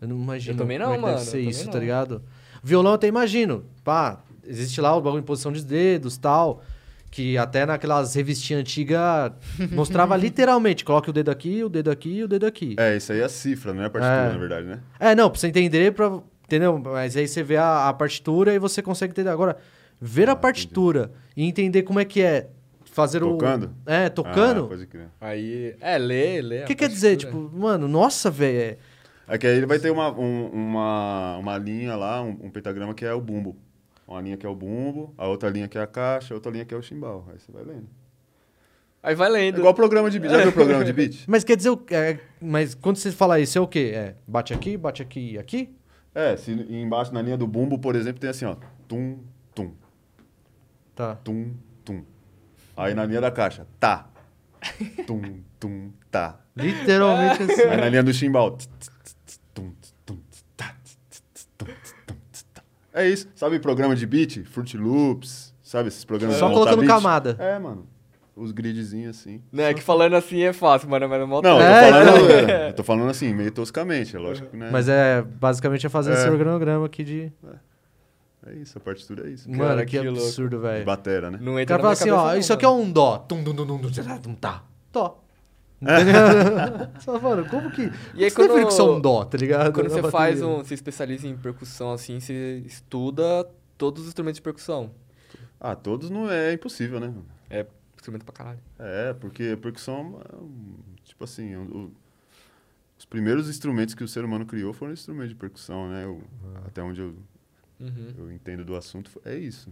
Eu 0.01 0.09
não 0.09 0.17
imagino. 0.17 0.55
Eu 0.55 0.59
também 0.59 0.77
não, 0.79 0.87
como 0.87 0.95
é 0.95 0.99
que 0.99 1.03
mano, 1.05 1.19
Deve 1.19 1.31
ser 1.31 1.41
isso, 1.41 1.67
tá 1.67 1.75
não. 1.75 1.81
ligado? 1.81 2.23
Violão 2.65 2.91
eu 2.91 2.97
até 2.97 3.07
imagino. 3.07 3.65
Pá, 3.85 4.25
existe 4.45 4.81
lá 4.81 4.95
o 4.97 5.01
bagulho 5.01 5.21
em 5.21 5.25
posição 5.25 5.53
de 5.53 5.65
dedos 5.65 6.17
tal. 6.19 6.63
Que 7.17 7.39
até 7.39 7.65
naquelas 7.65 8.15
revistinhas 8.15 8.61
antigas 8.61 9.33
mostrava 9.73 10.15
literalmente: 10.19 10.85
coloque 10.85 11.09
o 11.09 11.13
dedo 11.15 11.31
aqui, 11.31 11.65
o 11.65 11.69
dedo 11.71 11.91
aqui 11.91 12.11
e 12.19 12.25
o 12.25 12.29
dedo 12.29 12.45
aqui. 12.45 12.77
É, 12.79 12.95
isso 12.95 13.11
aí 13.11 13.21
é 13.21 13.25
a 13.25 13.29
cifra, 13.31 13.73
não 13.73 13.83
é 13.83 13.87
a 13.87 13.91
partitura, 13.91 14.27
É. 14.27 14.33
na 14.33 14.37
verdade, 14.39 14.67
né? 14.67 14.81
É, 15.01 15.15
não, 15.15 15.31
pra 15.31 15.41
você 15.41 15.47
entender, 15.49 15.95
pra, 15.95 16.21
entendeu? 16.45 16.79
Mas 16.79 17.17
aí 17.17 17.27
você 17.27 17.43
vê 17.43 17.57
a, 17.57 17.89
a 17.89 17.93
partitura 17.95 18.53
e 18.53 18.59
você 18.59 18.83
consegue 18.83 19.13
entender. 19.13 19.31
Agora, 19.31 19.57
ver 19.99 20.29
Ah, 20.29 20.33
a 20.33 20.37
partitura 20.37 21.11
e 21.35 21.43
entender 21.45 21.85
como 21.85 21.99
é 21.99 22.05
que 22.05 22.21
é 22.21 22.51
fazer 22.85 23.21
Tocando? 23.21 23.73
o. 23.87 23.91
É, 23.91 24.05
Ah, 24.07 24.11
tocando. 24.11 24.67
pode 24.69 24.87
crer. 24.87 25.09
Aí, 25.19 25.75
é, 25.81 25.97
lê, 25.97 26.43
lê. 26.43 26.63
O 26.65 26.67
que 26.67 26.75
quer 26.75 26.89
dizer? 26.91 27.17
Tipo, 27.17 27.51
mano, 27.55 27.89
nossa, 27.89 28.31
velho. 28.31 28.59
é- 28.59 28.77
É 29.27 29.39
que 29.39 29.47
aí 29.47 29.57
ele 29.57 29.65
vai 29.67 29.79
ter 29.79 29.91
uma, 29.91 30.11
um- 30.13 30.49
uma, 30.53 31.39
uma 31.39 31.57
linha 31.57 31.97
lá, 31.97 32.23
um, 32.23 32.37
um 32.43 32.51
pentagrama 32.51 32.93
que 32.93 33.07
é 33.07 33.13
o 33.15 33.21
bumbo. 33.23 33.57
Uma 34.07 34.21
linha 34.21 34.37
que 34.37 34.47
é 34.47 34.49
o 34.49 34.55
bumbo, 34.55 35.13
a 35.19 35.27
outra 35.27 35.49
linha 35.49 35.67
que 35.69 35.77
é 35.77 35.83
a 35.83 35.87
caixa, 35.87 36.33
a 36.33 36.37
outra 36.37 36.51
linha 36.53 36.65
que 36.65 36.73
é 36.73 36.77
o 36.77 36.83
chimbal. 36.83 37.27
Aí 37.33 37.39
você 37.39 37.51
vai 37.51 37.65
lendo. 37.65 37.89
Aí 39.03 39.15
vai 39.15 39.29
É 39.29 39.33
lendo. 39.33 39.59
igual 39.59 39.75
programa 39.75 40.11
de 40.11 40.19
beat. 40.19 40.33
Já 40.33 40.39
viu 40.41 40.49
o 40.51 40.53
programa 40.55 40.85
de 40.85 40.93
beat? 40.93 41.25
Mas 41.27 41.43
quer 41.45 41.57
dizer, 41.57 41.71
o- 41.71 41.83
é, 41.91 42.19
mas 42.41 42.75
quando 42.75 42.97
você 42.97 43.11
fala 43.11 43.39
isso, 43.41 43.59
é 43.59 43.61
o 43.61 43.67
quê? 43.67 43.93
É 43.95 44.15
bate 44.27 44.53
aqui, 44.55 44.77
bate 44.77 45.03
aqui 45.03 45.33
e 45.33 45.39
aqui? 45.39 45.75
É, 46.15 46.37
se 46.37 46.51
embaixo 46.53 47.13
na 47.13 47.21
linha 47.21 47.37
do 47.37 47.47
bumbo, 47.47 47.79
por 47.79 47.95
exemplo, 47.97 48.21
tem 48.21 48.31
assim, 48.31 48.45
ó. 48.45 48.57
Tum, 48.89 49.19
tum, 49.55 49.73
Tá. 50.95 51.17
tum, 51.17 51.53
tum. 51.85 52.03
Aí 52.77 52.95
na 52.95 53.05
linha 53.05 53.21
da 53.21 53.31
caixa, 53.31 53.67
tá. 53.79 54.09
Tum, 55.07 55.41
tum, 55.61 55.91
tá. 56.11 56.41
Literalmente 56.57 57.43
assim. 57.43 57.63
Aí 57.63 57.77
na 57.77 57.89
linha 57.89 58.03
do 58.03 58.13
chimbal. 58.13 58.53
tss, 58.57 59.16
É 62.97 63.07
isso. 63.09 63.29
Sabe 63.35 63.59
programa 63.61 63.95
de 63.95 64.07
beat? 64.07 64.45
Fruit 64.47 64.77
Loops, 64.77 65.55
sabe 65.63 65.89
esses 65.89 66.05
programas 66.05 66.37
Só 66.37 66.49
de 66.49 66.55
colocando 66.55 66.79
beat? 66.81 66.89
camada. 66.89 67.37
É, 67.39 67.59
mano. 67.59 67.87
Os 68.35 68.53
gridzinhos 68.53 69.19
assim. 69.19 69.43
Né, 69.53 69.73
que 69.73 69.83
falando 69.83 70.15
assim 70.15 70.43
é 70.43 70.53
fácil, 70.53 70.89
mano, 70.91 71.09
mas 71.09 71.21
não 71.21 71.27
Não, 71.27 71.43
malta. 71.43 71.49
eu 71.49 71.57
tô, 71.57 71.63
É, 71.63 71.91
falando, 71.91 72.17
então. 72.43 72.49
é, 72.55 72.69
eu 72.69 72.73
tô 72.75 72.83
falando 72.85 73.11
assim, 73.11 73.35
meio 73.35 73.51
toscamente, 73.51 74.15
é 74.15 74.19
lógico 74.19 74.49
que 74.49 74.57
né? 74.57 74.69
Mas 74.71 74.89
é 74.89 75.23
basicamente 75.23 75.87
é 75.87 75.89
fazer 75.89 76.13
É. 76.13 76.15
esse 76.15 76.29
organograma 76.29 76.85
aqui 76.87 77.03
de. 77.05 77.33
É 78.47 78.53
isso, 78.55 78.79
a 78.79 78.81
partitura 78.81 79.27
é 79.29 79.33
isso. 79.33 79.51
Mano, 79.51 79.63
Cara, 79.65 79.85
que, 79.87 79.99
que 79.99 80.07
absurdo, 80.07 80.57
De 80.57 80.63
velho. 80.63 80.85
batera, 80.85 81.31
né? 81.31 81.39
Não 81.41 81.55
O 81.55 81.59
entra 81.61 81.77
cara 81.79 81.89
na 81.91 81.97
fala 81.97 82.11
assim, 82.15 82.37
ó, 82.37 82.39
isso 82.39 82.51
não, 82.51 82.57
aqui 82.57 82.65
é 82.65 82.69
um 82.69 82.93
dó. 82.93 83.19
Tum, 83.19 83.43
tum, 83.43 83.55
tum, 83.55 83.67
tum, 83.67 83.79
tum, 83.79 83.91
tum, 83.91 84.19
tum, 84.19 84.35
tá. 84.35 84.63
Dó. 84.93 85.25
Entendeu? 85.83 86.91
Só, 87.01 87.21
mano, 87.21 87.47
como 87.49 87.71
que. 87.71 87.83
E 88.15 88.25
aí 88.25 88.31
você 88.31 88.37
quando- 88.37 88.55
que 88.69 88.81
é 88.81 88.83
um 88.83 89.01
dó, 89.01 89.25
tá 89.25 89.37
ligado? 89.37 89.73
Quando 89.73 89.91
você 89.91 90.11
faz 90.11 90.43
um. 90.43 90.65
Se 90.65 90.75
especializa 90.75 91.29
em 91.29 91.37
percussão 91.37 91.93
assim, 91.93 92.19
você 92.19 92.63
estuda 92.65 93.47
todos 93.77 94.03
os 94.03 94.09
instrumentos 94.09 94.37
de 94.39 94.43
percussão. 94.43 94.91
Ah, 95.61 95.75
todos 95.77 96.09
não 96.11 96.31
é 96.31 96.53
impossível, 96.55 96.99
né? 97.01 97.13
É 97.51 97.67
instrumento 97.97 98.25
pra 98.25 98.33
caralho. 98.35 98.59
É, 98.79 99.13
porque 99.15 99.51
a 99.55 99.57
percussão, 99.57 100.21
é 100.25 101.05
tipo 101.05 101.25
assim, 101.25 101.55
o- 101.57 101.93
os 102.99 103.05
primeiros 103.05 103.49
instrumentos 103.49 103.95
que 103.95 104.03
o 104.05 104.09
ser 104.09 104.25
humano 104.25 104.47
criou 104.47 104.73
foram 104.73 104.93
instrumentos 104.95 105.31
de 105.31 105.37
percussão, 105.37 105.89
né? 105.91 106.07
O- 106.07 106.23
até 106.67 106.83
onde 106.83 107.01
eu, 107.03 107.15
Uhum. 107.81 108.15
eu 108.19 108.33
entendo 108.33 108.65
do 108.65 108.75
assunto, 108.77 109.11
é 109.25 109.35
isso. 109.37 109.71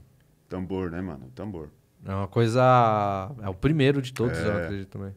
Tambor, 0.49 0.91
né, 0.91 1.01
mano? 1.01 1.31
Tambor. 1.35 1.69
É 2.05 2.15
uma 2.15 2.29
coisa. 2.29 2.61
É 3.43 3.49
o 3.49 3.55
primeiro 3.55 4.03
de 4.03 4.13
todos, 4.13 4.39
eu 4.39 4.53
É. 4.53 4.65
acredito 4.67 4.89
também. 4.91 5.15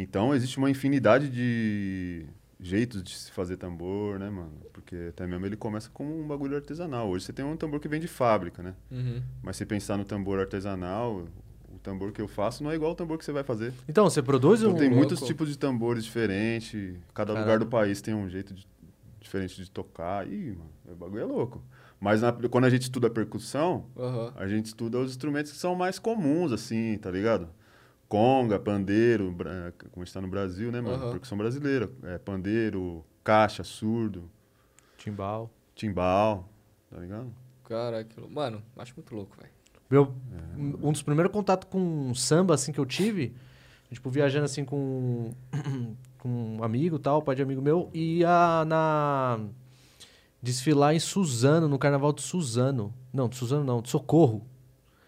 Então, 0.00 0.34
existe 0.34 0.56
uma 0.58 0.70
infinidade 0.70 1.28
de 1.28 2.24
jeitos 2.58 3.02
de 3.02 3.10
se 3.10 3.30
fazer 3.32 3.56
tambor, 3.56 4.18
né, 4.18 4.28
mano? 4.30 4.52
Porque 4.72 4.96
até 5.10 5.26
mesmo 5.26 5.44
ele 5.46 5.56
começa 5.56 5.90
como 5.92 6.18
um 6.20 6.26
bagulho 6.26 6.56
artesanal. 6.56 7.08
Hoje 7.08 7.24
você 7.26 7.32
tem 7.32 7.44
um 7.44 7.56
tambor 7.56 7.80
que 7.80 7.88
vem 7.88 8.00
de 8.00 8.08
fábrica, 8.08 8.62
né? 8.62 8.74
Uhum. 8.90 9.22
Mas 9.42 9.56
se 9.56 9.64
pensar 9.66 9.96
no 9.96 10.04
tambor 10.04 10.38
artesanal, 10.38 11.24
o 11.72 11.78
tambor 11.82 12.12
que 12.12 12.20
eu 12.20 12.28
faço 12.28 12.62
não 12.62 12.70
é 12.70 12.74
igual 12.74 12.90
ao 12.90 12.94
tambor 12.96 13.18
que 13.18 13.24
você 13.24 13.32
vai 13.32 13.42
fazer. 13.44 13.72
Então, 13.88 14.04
você 14.08 14.22
produz 14.22 14.60
Então 14.60 14.72
um. 14.72 14.76
tem 14.76 14.88
louco. 14.88 14.96
muitos 14.96 15.20
tipos 15.26 15.48
de 15.48 15.58
tambores 15.58 16.04
diferentes. 16.04 16.96
Cada 17.14 17.32
Caralho. 17.34 17.40
lugar 17.40 17.58
do 17.58 17.66
país 17.66 18.00
tem 18.00 18.14
um 18.14 18.28
jeito 18.28 18.54
de- 18.54 18.66
diferente 19.20 19.56
de 19.62 19.70
tocar. 19.70 20.26
Ih, 20.26 20.56
mano, 20.56 20.70
o 20.88 20.94
bagulho 20.94 21.20
é 21.22 21.26
louco. 21.26 21.62
Mas 21.98 22.22
na- 22.22 22.32
quando 22.32 22.64
a 22.64 22.70
gente 22.70 22.82
estuda 22.82 23.10
percussão, 23.10 23.84
Aham. 23.96 24.32
a 24.36 24.46
gente 24.48 24.66
estuda 24.66 24.98
os 24.98 25.10
instrumentos 25.10 25.52
que 25.52 25.58
são 25.58 25.74
mais 25.74 25.98
comuns, 25.98 26.52
assim, 26.52 26.96
tá 26.98 27.10
ligado? 27.10 27.48
Conga, 28.10 28.58
pandeiro, 28.58 29.32
como 29.92 30.02
a 30.02 30.04
gente 30.04 30.12
tá 30.12 30.20
no 30.20 30.26
Brasil, 30.26 30.72
né, 30.72 30.80
mano? 30.80 30.96
Aham. 30.96 31.10
Percussão 31.12 31.38
brasileira. 31.38 31.88
É, 32.02 32.18
pandeiro, 32.18 33.04
caixa, 33.22 33.62
surdo, 33.62 34.28
Timbal. 34.98 35.48
timbal, 35.76 36.48
tá 36.90 36.98
ligado? 36.98 37.32
Caraca, 37.64 38.04
que 38.04 38.18
louco. 38.18 38.34
Mano, 38.34 38.60
acho 38.76 38.92
muito 38.96 39.14
louco, 39.14 39.36
velho. 39.40 39.48
Meu, 39.88 40.12
É. 40.32 40.58
um 40.86 40.90
dos 40.90 41.02
primeiros 41.04 41.32
contatos 41.32 41.68
com 41.70 42.12
samba, 42.12 42.54
assim, 42.54 42.72
que 42.72 42.80
eu 42.80 42.84
tive, 42.84 43.32
tipo, 43.92 44.10
viajando, 44.10 44.44
assim, 44.46 44.64
com, 44.64 45.30
com 46.18 46.28
um 46.28 46.64
amigo 46.64 46.96
e 46.96 46.98
tal, 46.98 47.22
pai 47.22 47.36
de 47.36 47.42
amigo 47.42 47.62
meu, 47.62 47.90
e 47.94 48.18
ia 48.18 48.64
na... 48.66 49.38
desfilar 50.42 50.96
em 50.96 50.98
Suzano, 50.98 51.68
no 51.68 51.78
Carnaval 51.78 52.12
de 52.12 52.22
Suzano. 52.22 52.92
Não, 53.12 53.28
de 53.28 53.36
Suzano 53.36 53.62
não, 53.62 53.80
de 53.80 53.88
Socorro. 53.88 54.44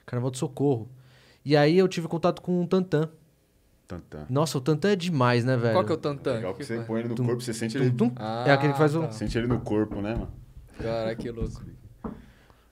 Carnaval 0.07 0.31
de 0.31 0.39
Socorro. 0.39 0.89
E 1.45 1.57
aí 1.57 1.77
eu 1.79 1.89
tive 1.89 2.09
contato 2.09 2.41
com 2.43 2.63
o 2.63 2.67
Tantan. 2.67 3.09
Tantã. 3.89 4.25
Nossa, 4.31 4.57
o 4.57 4.61
Tantan 4.61 4.91
é 4.93 4.97
demais, 4.97 5.45
né, 5.45 5.57
velho? 5.57 5.75
Qual 5.75 5.85
que 5.85 5.93
é 5.93 5.95
o 5.95 5.99
tantã? 5.99 6.35
Legal 6.35 6.55
que 6.55 6.65
você 6.65 6.81
põe 6.81 7.01
ele 7.01 7.09
no 7.11 7.15
Tum, 7.15 7.27
corpo, 7.27 7.43
você 7.43 7.53
sente 7.53 7.77
Tum, 7.77 7.85
ele, 7.85 7.91
tum. 7.93 8.11
Ah, 8.17 8.45
É 8.47 8.53
aquele 8.53 8.73
que 8.73 8.79
faz 8.79 8.95
o... 8.95 9.01
tá. 9.03 9.11
sente 9.11 9.37
ele 9.37 9.47
no 9.47 9.61
corpo, 9.61 10.01
né, 10.01 10.15
mano? 10.15 10.29
Caraca, 10.81 11.15
que 11.17 11.31
louco. 11.31 11.61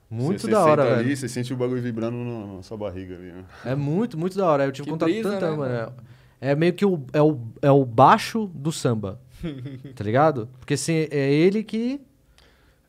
Muito 0.09 0.41
Você- 0.41 0.49
da 0.51 0.61
você 0.63 0.69
hora, 0.69 0.83
velho. 0.83 0.95
ali, 0.99 1.15
você 1.15 1.29
sente 1.29 1.53
o 1.53 1.57
bagulho 1.57 1.81
vibrando 1.81 2.17
no- 2.17 2.57
na 2.57 2.63
sua 2.63 2.75
barriga 2.75 3.15
ali, 3.15 3.31
né? 3.31 3.45
É 3.63 3.75
muito, 3.75 4.17
muito 4.17 4.35
da 4.37 4.45
hora. 4.47 4.65
Eu 4.65 4.71
tive 4.71 4.85
Que 4.85 4.91
contato 4.91 5.09
com 5.09 5.13
o 5.13 5.21
brisa, 5.21 5.31
Tantan, 5.39 5.51
né, 5.51 5.57
mano. 5.57 5.93
É 6.41 6.55
meio 6.55 6.73
que 6.73 6.85
o, 6.85 7.05
é, 7.13 7.21
o, 7.21 7.39
é 7.61 7.71
o 7.71 7.85
baixo 7.85 8.49
do 8.53 8.71
samba. 8.71 9.19
tá 9.95 10.03
ligado? 10.03 10.49
Porque 10.59 10.73
assim, 10.73 11.07
é 11.11 11.31
ele 11.31 11.63
que. 11.63 12.01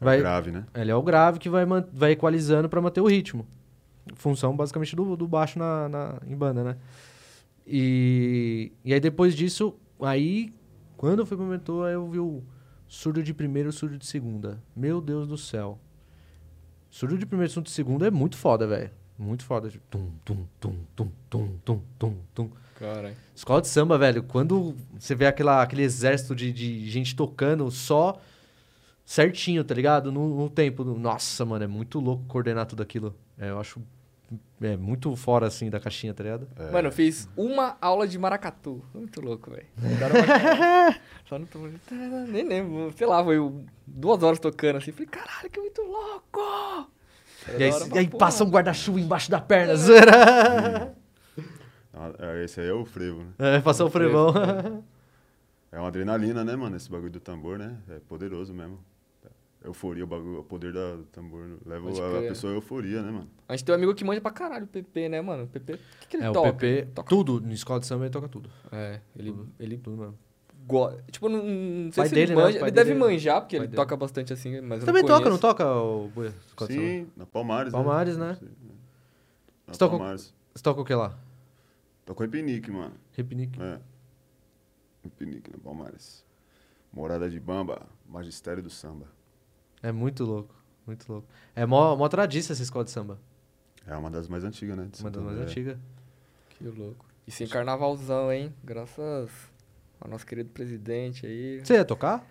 É 0.00 0.04
Vai, 0.04 0.18
grave, 0.18 0.50
né? 0.50 0.64
ele 0.74 0.90
é 0.90 0.94
o 0.96 1.02
grave 1.02 1.38
que 1.38 1.48
vai, 1.48 1.64
vai 1.92 2.12
equalizando 2.12 2.68
pra 2.68 2.80
manter 2.80 3.00
o 3.00 3.06
ritmo. 3.06 3.46
Função 4.14 4.56
basicamente 4.56 4.94
do, 4.96 5.16
do 5.16 5.28
baixo 5.28 5.58
na, 5.58 5.88
na- 5.88 6.18
em 6.26 6.36
banda, 6.36 6.64
né? 6.64 6.76
E, 7.66 8.72
e 8.84 8.92
aí 8.92 9.00
depois 9.00 9.34
disso, 9.34 9.74
aí, 10.00 10.52
quando 10.96 11.20
eu 11.20 11.26
fui 11.26 11.36
pro 11.36 11.46
mentor, 11.46 11.86
aí 11.86 11.94
eu 11.94 12.08
vi 12.08 12.18
o 12.18 12.42
surdo 12.88 13.22
de 13.22 13.32
primeiro 13.32 13.68
e 13.70 13.72
surdo 13.72 13.96
de 13.96 14.06
segunda. 14.06 14.62
Meu 14.74 15.00
Deus 15.00 15.26
do 15.28 15.38
céu. 15.38 15.78
Surdo 16.90 17.16
de 17.16 17.24
primeiro 17.24 17.50
e 17.50 17.52
surdo 17.54 17.66
de 17.66 17.72
segunda 17.72 18.06
é 18.06 18.10
muito 18.10 18.36
foda, 18.36 18.66
velho. 18.66 18.90
Muito 19.18 19.44
foda. 19.44 19.68
Tipo, 19.70 19.84
Tum, 19.88 20.10
tum, 20.24 20.44
tum, 20.60 20.76
tum, 20.96 21.08
tum, 21.30 21.48
tum, 21.64 21.80
tum, 21.98 22.14
tum. 22.34 22.50
Caralho. 22.78 23.14
Escola 23.34 23.62
de 23.62 23.68
samba, 23.68 23.96
velho, 23.96 24.22
quando 24.24 24.74
você 24.98 25.14
vê 25.14 25.26
aquela, 25.26 25.62
aquele 25.62 25.82
exército 25.82 26.34
de, 26.34 26.52
de 26.52 26.90
gente 26.90 27.14
tocando 27.14 27.70
só 27.70 28.20
certinho, 29.04 29.64
tá 29.64 29.74
ligado? 29.74 30.10
No, 30.10 30.42
no 30.42 30.50
tempo. 30.50 30.84
Nossa, 30.84 31.44
mano, 31.44 31.64
é 31.64 31.68
muito 31.68 32.00
louco 32.00 32.24
coordenar 32.26 32.66
tudo 32.66 32.82
aquilo. 32.82 33.14
É, 33.38 33.50
eu 33.50 33.58
acho 33.58 33.80
é, 34.60 34.76
muito 34.76 35.14
fora, 35.16 35.46
assim, 35.46 35.68
da 35.68 35.80
caixinha, 35.80 36.14
tá 36.14 36.22
ligado? 36.22 36.48
É. 36.56 36.70
Mano, 36.70 36.88
eu 36.88 36.92
fiz 36.92 37.28
uma 37.36 37.76
aula 37.80 38.06
de 38.06 38.18
maracatu. 38.18 38.82
Muito 38.94 39.20
louco, 39.20 39.50
velho. 39.50 39.66
Só 41.28 41.38
não 41.38 41.46
tô... 41.46 41.58
Nem 42.28 42.46
lembro. 42.46 42.92
Sei 42.96 43.06
lá, 43.06 43.22
foi 43.22 43.36
duas 43.86 44.22
horas 44.22 44.38
tocando 44.38 44.76
assim. 44.76 44.92
Falei, 44.92 45.06
caralho, 45.06 45.50
que 45.50 45.60
muito 45.60 45.82
louco! 45.82 46.90
E 47.58 47.64
aí, 47.64 47.72
hora 47.72 47.88
e 47.92 47.98
aí 47.98 48.08
passa 48.08 48.44
um 48.44 48.50
guarda-chuva 48.50 49.00
embaixo 49.00 49.30
da 49.30 49.40
perna, 49.40 49.76
zoeira. 49.76 50.94
Ah, 51.94 52.10
é, 52.18 52.44
Esse 52.44 52.58
aí 52.58 52.68
é 52.68 52.72
o 52.72 52.86
frevo, 52.86 53.22
né? 53.22 53.32
É, 53.38 53.60
passar 53.60 53.84
o 53.84 53.90
frevão. 53.90 54.32
É 55.70 55.78
uma 55.78 55.88
adrenalina, 55.88 56.42
né, 56.42 56.56
mano? 56.56 56.74
Esse 56.74 56.90
bagulho 56.90 57.10
do 57.10 57.20
tambor, 57.20 57.58
né? 57.58 57.76
É 57.90 57.98
poderoso 58.08 58.54
mesmo. 58.54 58.78
Euforia, 59.64 60.02
o, 60.04 60.06
bagulho, 60.06 60.40
o 60.40 60.44
poder 60.44 60.72
da- 60.72 60.96
do 60.96 61.04
tambor 61.04 61.58
leva 61.64 61.86
Pode 61.86 62.00
a, 62.00 62.18
a 62.18 62.22
pessoa 62.22 62.52
à 62.52 62.56
euforia, 62.56 63.00
né, 63.02 63.10
mano? 63.10 63.30
A 63.48 63.54
gente 63.54 63.64
tem 63.64 63.72
um 63.74 63.78
amigo 63.78 63.94
que 63.94 64.04
manja 64.04 64.20
pra 64.20 64.30
caralho 64.30 64.64
o 64.64 64.68
PP, 64.68 65.08
né, 65.08 65.20
mano? 65.20 65.44
O 65.44 65.46
PP. 65.46 65.74
O 65.74 65.78
que, 66.00 66.06
que 66.08 66.16
ele 66.16 66.24
É, 66.24 66.30
o 66.30 66.32
toca? 66.32 66.52
PP, 66.52 66.66
Ele 66.66 66.86
toca... 66.86 67.08
tudo, 67.08 67.40
na 67.40 67.52
escola 67.52 67.78
de 67.80 67.86
samba 67.86 68.04
ele 68.04 68.10
toca 68.12 68.28
tudo. 68.28 68.50
É, 68.72 69.00
ele, 69.16 69.30
Tudo. 69.30 69.48
ele 69.60 69.78
Tudo 69.78 69.96
mesmo. 69.96 70.18
go... 70.66 70.90
Tipo, 71.10 71.28
não, 71.28 71.44
não 71.44 71.92
sei 71.92 72.02
Pai 72.02 72.08
se 72.08 72.14
dele, 72.14 72.32
ele 72.32 72.36
né? 72.36 72.42
manja. 72.44 72.56
O 72.56 72.60
pai 72.60 72.68
Ele 72.70 72.74
deve 72.76 72.90
dele- 72.94 73.00
manjar, 73.04 73.40
porque 73.40 73.56
ele 73.56 73.66
dele. 73.66 73.76
toca 73.76 73.96
bastante 73.96 74.32
assim, 74.32 74.60
mas 74.60 74.82
Também 74.84 75.02
não 75.02 75.08
toca, 75.08 75.30
não 75.30 75.38
toca 75.38 75.64
o 75.76 76.08
Buia? 76.08 76.34
Escola 76.48 76.68
de 76.68 76.74
samba? 76.74 76.86
Sim, 76.88 77.06
na 77.16 77.26
Palmares, 77.26 77.72
Palmares, 77.72 78.16
né? 78.16 78.38
né? 78.42 78.48
Na 79.66 79.72
Você 79.74 79.78
toca- 79.78 79.96
Palmares. 79.96 80.34
Você 80.54 80.62
toca 80.62 80.80
o 80.80 80.84
que 80.84 80.94
lá? 80.94 81.16
Tocou 82.04 82.26
em 82.26 82.28
Pinique, 82.30 82.70
mano. 82.70 82.94
Repinique. 83.16 83.62
É. 83.62 83.78
Em 85.04 85.08
Pinique, 85.08 85.50
na 85.52 85.58
Palmares. 85.58 86.24
Morada 86.92 87.30
de 87.30 87.38
Bamba, 87.40 87.86
Magistério 88.08 88.62
do 88.62 88.68
Samba. 88.70 89.06
É 89.82 89.90
muito 89.90 90.24
louco. 90.24 90.54
Muito 90.86 91.10
louco. 91.10 91.28
É 91.54 91.64
mó, 91.66 91.96
mó 91.96 92.08
tradiça 92.08 92.52
essa 92.52 92.62
escola 92.62 92.84
de 92.84 92.90
samba. 92.90 93.18
É 93.86 93.96
uma 93.96 94.10
das 94.10 94.28
mais 94.28 94.44
antigas, 94.44 94.76
né? 94.76 94.88
de 94.90 95.00
Uma 95.00 95.10
das 95.10 95.22
mais 95.22 95.36
André. 95.36 95.50
antigas. 95.50 95.78
Que 96.50 96.64
louco. 96.64 97.04
E 97.26 97.30
sem 97.30 97.46
carnavalzão, 97.46 98.32
hein? 98.32 98.52
Graças 98.62 99.30
ao 100.00 100.10
nosso 100.10 100.26
querido 100.26 100.50
presidente 100.50 101.26
aí. 101.26 101.60
Você 101.64 101.74
ia 101.74 101.84
tocar? 101.84 102.24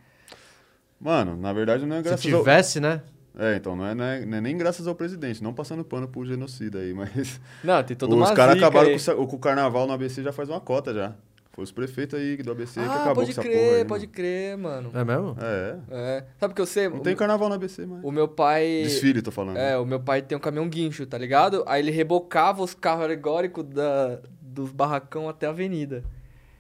Mano, 0.99 1.35
na 1.35 1.51
verdade 1.51 1.85
não 1.85 1.95
é 1.95 1.99
Se 1.99 2.03
graças 2.03 2.33
ao... 2.33 2.39
tivesse, 2.39 2.79
né? 2.79 3.01
É, 3.37 3.55
então, 3.55 3.75
não 3.75 3.85
é, 3.85 3.95
não, 3.95 4.03
é, 4.03 4.25
não 4.25 4.37
é 4.37 4.41
nem 4.41 4.57
graças 4.57 4.87
ao 4.87 4.93
presidente, 4.93 5.41
não 5.41 5.53
passando 5.53 5.85
pano 5.85 6.07
pro 6.07 6.25
genocida 6.25 6.79
aí, 6.79 6.93
mas... 6.93 7.39
Não, 7.63 7.81
tem 7.81 7.95
toda 7.95 8.13
Os 8.13 8.19
uma 8.19 8.35
caras 8.35 8.55
zica 8.55 8.67
acabaram 8.67 8.91
com, 8.97 9.27
com 9.27 9.35
o 9.37 9.39
carnaval 9.39 9.87
no 9.87 9.93
ABC 9.93 10.21
já 10.21 10.33
faz 10.33 10.49
uma 10.49 10.59
cota 10.59 10.93
já. 10.93 11.15
Foi 11.53 11.65
os 11.65 11.71
prefeitos 11.71 12.17
aí 12.17 12.37
do 12.37 12.51
ABC 12.51 12.79
que 12.79 12.85
Ah, 12.87 12.95
acabou 13.01 13.15
pode 13.25 13.33
com 13.35 13.41
essa 13.41 13.49
crer, 13.49 13.57
porra 13.65 13.77
aí, 13.77 13.85
pode 13.85 14.05
mano. 14.05 14.13
crer, 14.15 14.57
mano. 14.57 14.91
É 14.93 15.03
mesmo? 15.03 15.35
É, 15.41 15.77
É. 15.91 16.23
Sabe 16.39 16.53
o 16.53 16.55
que 16.55 16.61
eu 16.61 16.65
sei? 16.65 16.87
não 16.87 16.97
O- 16.97 17.01
tem 17.01 17.13
carnaval 17.15 17.49
no 17.49 17.55
ABC 17.55 17.85
mais. 17.85 18.01
O 18.03 18.09
meu 18.11 18.27
pai. 18.27 18.81
Desfile, 18.83 19.21
tô 19.21 19.31
falando. 19.31 19.57
É, 19.57 19.77
o 19.77 19.85
meu 19.85 19.99
pai 19.99 20.21
tem 20.21 20.37
um 20.37 20.41
caminhão 20.41 20.69
guincho, 20.69 21.05
tá 21.05 21.17
ligado? 21.17 21.63
Aí 21.67 21.81
ele 21.81 21.91
rebocava 21.91 22.63
os 22.63 22.73
carros 22.73 23.03
alegóricos 23.03 23.65
da, 23.65 24.19
dos 24.41 24.71
barracão 24.71 25.27
até 25.27 25.45
a 25.45 25.49
avenida. 25.49 26.03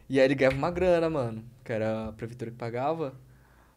E 0.09 0.19
aí 0.19 0.25
ele 0.25 0.35
ganhava 0.35 0.57
uma 0.57 0.69
grana, 0.71 1.09
mano. 1.09 1.41
Que 1.63 1.71
era 1.71 2.09
a 2.09 2.11
prefeitura 2.11 2.51
que 2.51 2.57
pagava. 2.57 3.13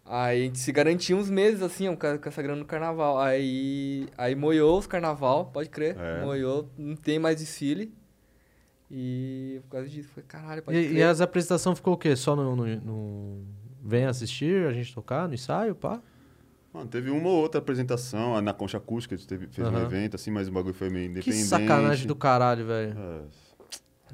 Aí 0.04 0.40
a 0.42 0.44
gente 0.46 0.58
se 0.58 0.72
garantia 0.72 1.16
uns 1.16 1.30
meses, 1.30 1.62
assim, 1.62 1.88
ó, 1.88 1.94
com 1.96 2.28
essa 2.28 2.42
grana 2.42 2.58
no 2.58 2.64
carnaval. 2.66 3.20
Aí, 3.20 4.08
aí 4.18 4.34
moiou 4.34 4.78
os 4.78 4.86
carnaval, 4.88 5.46
pode 5.46 5.68
crer. 5.70 5.96
É. 5.96 6.22
Moiou, 6.24 6.68
não 6.76 6.96
tem 6.96 7.18
mais 7.20 7.36
desfile. 7.36 7.94
E 8.96 9.58
por 9.64 9.70
causa 9.70 9.88
disso, 9.88 10.08
foi 10.14 10.22
caralho, 10.22 10.62
pode 10.62 10.78
E, 10.78 10.84
crer. 10.88 10.96
e 10.98 11.02
as 11.02 11.20
apresentações 11.20 11.78
ficou 11.78 11.94
o 11.94 11.96
quê? 11.96 12.14
Só 12.14 12.36
no, 12.36 12.54
no, 12.54 12.64
no- 12.76 13.42
Vem 13.82 14.04
assistir, 14.06 14.66
a 14.68 14.72
gente 14.72 14.94
tocar 14.94 15.26
no 15.28 15.34
ensaio, 15.34 15.74
pá? 15.74 16.00
Mano, 16.72 16.88
teve 16.88 17.10
uma 17.10 17.28
ou 17.28 17.36
outra 17.42 17.58
apresentação, 17.60 18.40
na 18.40 18.52
Concha 18.54 18.78
Acústica 18.78 19.14
a 19.14 19.18
gente 19.18 19.26
teve, 19.26 19.46
fez 19.48 19.66
um 19.68 19.70
Aham. 19.74 19.84
evento, 19.84 20.14
assim, 20.14 20.30
mas 20.30 20.46
o 20.48 20.52
bagulho 20.52 20.74
foi 20.74 20.88
meio 20.90 21.06
Que 21.08 21.10
independente. 21.20 21.44
sacanagem 21.48 22.06
do 22.06 22.14
caralho, 22.16 22.64
velho. 22.66 22.94
É, 22.96 23.20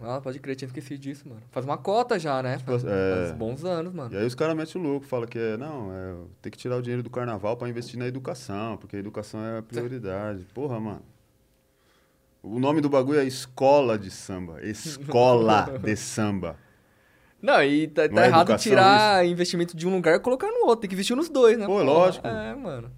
Ah, 0.02 0.18
pode 0.20 0.38
crer, 0.40 0.56
tinha 0.56 0.66
esquecido 0.66 0.98
disso, 0.98 1.28
mano. 1.28 1.42
Faz 1.50 1.66
uma 1.66 1.76
cota 1.76 2.18
já, 2.18 2.42
né? 2.42 2.58
Faz, 2.58 2.82
É. 2.84 3.26
faz 3.26 3.32
bons 3.38 3.64
anos, 3.66 3.92
mano. 3.92 4.12
E 4.12 4.16
aí 4.16 4.24
os 4.26 4.34
caras 4.34 4.56
metem 4.56 4.80
o 4.80 4.84
louco, 4.84 5.04
falam 5.06 5.26
que 5.28 5.38
é, 5.38 5.56
não, 5.58 5.92
é, 5.92 6.14
tem 6.40 6.50
que 6.50 6.56
tirar 6.56 6.76
o 6.78 6.82
dinheiro 6.82 7.02
do 7.02 7.10
carnaval 7.10 7.54
pra 7.56 7.68
investir 7.68 7.98
na 7.98 8.06
educação, 8.06 8.78
porque 8.78 8.96
a 8.96 8.98
educação 8.98 9.40
é 9.44 9.58
a 9.58 9.62
prioridade. 9.62 10.46
Porra, 10.54 10.80
mano. 10.80 11.02
O 12.42 12.58
nome 12.58 12.80
do 12.80 12.88
bagulho 12.88 13.20
é 13.20 13.24
Escola 13.24 13.98
de 13.98 14.10
Samba. 14.10 14.60
Escola 14.62 15.78
de 15.82 15.94
Samba. 15.96 16.56
Não, 17.40 17.62
e 17.62 17.88
tá, 17.88 18.06
Não 18.08 18.14
tá 18.14 18.22
é 18.22 18.26
errado 18.26 18.40
educação 18.48 18.70
tirar 18.70 19.26
investimento 19.26 19.76
de 19.76 19.86
um 19.86 19.94
lugar 19.94 20.16
e 20.16 20.20
colocar 20.20 20.48
no 20.48 20.66
outro. 20.66 20.80
Tem 20.82 20.88
que 20.88 20.94
investir 20.94 21.16
nos 21.16 21.28
dois, 21.28 21.58
né? 21.58 21.66
Pô, 21.66 21.72
porra? 21.72 21.84
lógico. 21.84 22.26
É, 22.26 22.54
mano. 22.54 22.90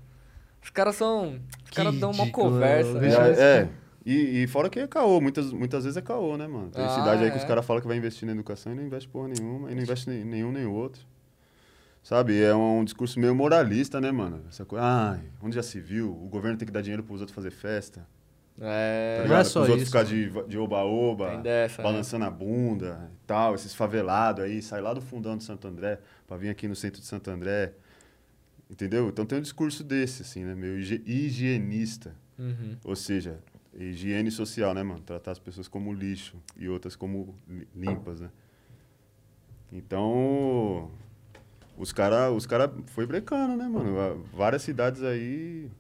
Os 0.63 0.71
caras 0.71 0.97
são. 0.97 1.41
Os 1.65 1.71
caras 1.71 1.95
dão 1.99 2.11
uma 2.11 2.25
ridículo, 2.25 2.51
conversa. 2.51 2.99
É, 3.05 3.09
isso. 3.09 3.41
é. 3.41 3.69
E, 4.05 4.43
e 4.43 4.47
fora 4.49 4.69
que 4.69 4.81
é 4.81 4.87
caô, 4.89 5.21
muitas, 5.21 5.53
muitas 5.53 5.85
vezes 5.85 5.97
é 5.97 6.01
caô, 6.03 6.37
né, 6.37 6.47
mano? 6.49 6.71
Tem 6.71 6.85
Ah, 6.85 6.89
cidade 6.89 7.23
aí 7.23 7.31
que 7.31 7.37
é. 7.37 7.41
os 7.41 7.45
caras 7.45 7.65
falam 7.65 7.81
que 7.81 7.87
vai 7.87 7.97
investir 7.97 8.27
na 8.27 8.33
educação 8.33 8.73
e 8.73 8.75
não 8.75 8.83
investe 8.83 9.09
porra 9.09 9.29
nenhuma, 9.29 9.71
e 9.71 9.75
não 9.77 9.83
investe 9.83 10.11
nem- 10.11 10.25
nenhum 10.25 10.51
nem 10.51 10.67
outro. 10.67 11.03
Sabe? 12.03 12.43
É 12.43 12.53
um, 12.53 12.83
discurso 12.85 13.21
meio 13.21 13.33
moralista, 13.33 14.01
né, 14.01 14.11
mano? 14.11 14.43
Essa 14.49 14.65
coisa, 14.65 14.85
ai, 14.85 15.21
onde 15.41 15.55
já 15.55 15.63
se 15.63 15.79
viu? 15.79 16.11
O 16.11 16.29
governo 16.29 16.59
tem 16.59 16.67
que 16.67 16.73
dar 16.73 16.81
dinheiro 16.81 17.05
pros 17.05 17.21
outros 17.21 17.33
fazer 17.35 17.53
festa. 17.53 18.05
Tá 18.63 18.69
É. 18.69 19.17
Não 19.19 19.23
ligado? 19.25 19.41
é 19.41 19.45
só 19.45 19.61
Pros 19.61 19.71
outros 19.71 19.89
ficar 19.89 20.05
de, 20.05 20.31
de 20.49 20.57
oba-oba, 20.59 21.37
né? 21.37 21.43
balançando 21.83 22.25
a 22.25 22.31
bunda 22.31 23.11
e 23.13 23.27
tal, 23.27 23.55
esses 23.57 23.75
favelados 23.75 24.45
aí, 24.45 24.63
sai 24.63 24.81
lá 24.81 24.95
do 24.95 25.01
fundão 25.01 25.37
de 25.37 25.43
Santo 25.43 25.67
André 25.67 25.99
pra 26.29 26.37
vir 26.37 26.49
aqui 26.49 26.69
no 26.69 26.77
centro 26.77 27.01
de 27.01 27.07
Santo 27.07 27.29
André. 27.31 27.73
Entendeu? 28.71 29.09
Então 29.09 29.27
tem 29.27 29.39
um 29.39 29.43
discurso 29.43 29.83
desse, 29.83 30.23
assim, 30.23 30.45
né? 30.45 30.55
Meio 30.55 30.79
higi- 30.79 31.03
higienista. 31.05 32.15
Uhum. 32.39 32.77
Ou 32.85 32.95
seja, 32.97 33.39
higiene 33.75 34.31
social, 34.31 34.73
né, 34.73 34.83
mano? 34.83 35.01
Tratar 35.01 35.33
as 35.33 35.39
pessoas 35.39 35.67
como 35.69 35.93
lixo 35.93 36.37
e 36.57 36.69
outras 36.69 36.95
como 36.97 37.35
li- 37.49 37.69
limpas, 37.75 38.21
né? 38.21 38.31
Então, 39.73 40.91
os 41.77 41.93
caras 41.93 42.33
os 42.33 42.47
cara 42.47 42.73
foi 42.87 43.07
brecando, 43.07 43.57
né, 43.57 43.67
mano? 43.69 44.25
Várias 44.33 44.63
cidades 44.63 45.03
aí, 45.03 45.71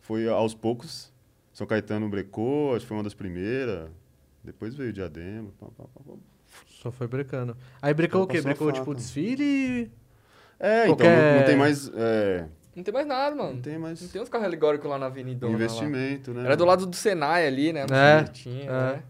foi 0.00 0.28
aos 0.28 0.54
poucos. 0.54 1.11
São 1.52 1.66
Caetano 1.66 2.08
brecou, 2.08 2.70
acho 2.74 2.80
que 2.80 2.86
foi 2.88 2.96
uma 2.96 3.02
das 3.04 3.14
primeiras. 3.14 3.88
Depois 4.42 4.74
veio 4.74 4.92
Diadema. 4.92 5.50
pá, 5.60 5.66
pá, 5.76 5.84
pá, 5.94 6.00
pá. 6.06 6.12
Só 6.66 6.90
foi 6.90 7.06
brecando. 7.06 7.56
Aí 7.80 7.94
brecou 7.94 8.22
o 8.22 8.26
quê? 8.26 8.40
Brecou, 8.40 8.70
tipo, 8.72 8.84
faca. 8.86 8.96
desfile 8.96 9.90
É, 10.58 10.84
então, 10.84 10.96
Qualquer- 10.96 11.32
não, 11.32 11.38
não 11.40 11.46
tem 11.46 11.56
mais 11.56 11.88
é, 11.94 12.46
Não 12.76 12.82
tem 12.82 12.92
mais 12.94 13.06
nada, 13.06 13.34
mano. 13.36 13.54
não 13.54 13.62
tem 13.62 13.78
mais 13.78 14.00
Não 14.02 14.08
tem 14.08 14.20
uns 14.22 14.28
carros 14.28 14.46
alegóricos 14.46 14.88
lá 14.90 14.98
na 14.98 15.06
avenida. 15.06 15.46
investimento, 15.46 16.32
né? 16.34 16.44
Era 16.44 16.56
do 16.56 16.64
lado 16.64 16.86
do 16.86 16.94
Senai 16.96 17.46
ali, 17.46 17.72
né? 17.72 17.86
É, 17.90 18.16
Bonitinho, 18.22 18.64
é. 18.70 18.92
né? 18.96 19.02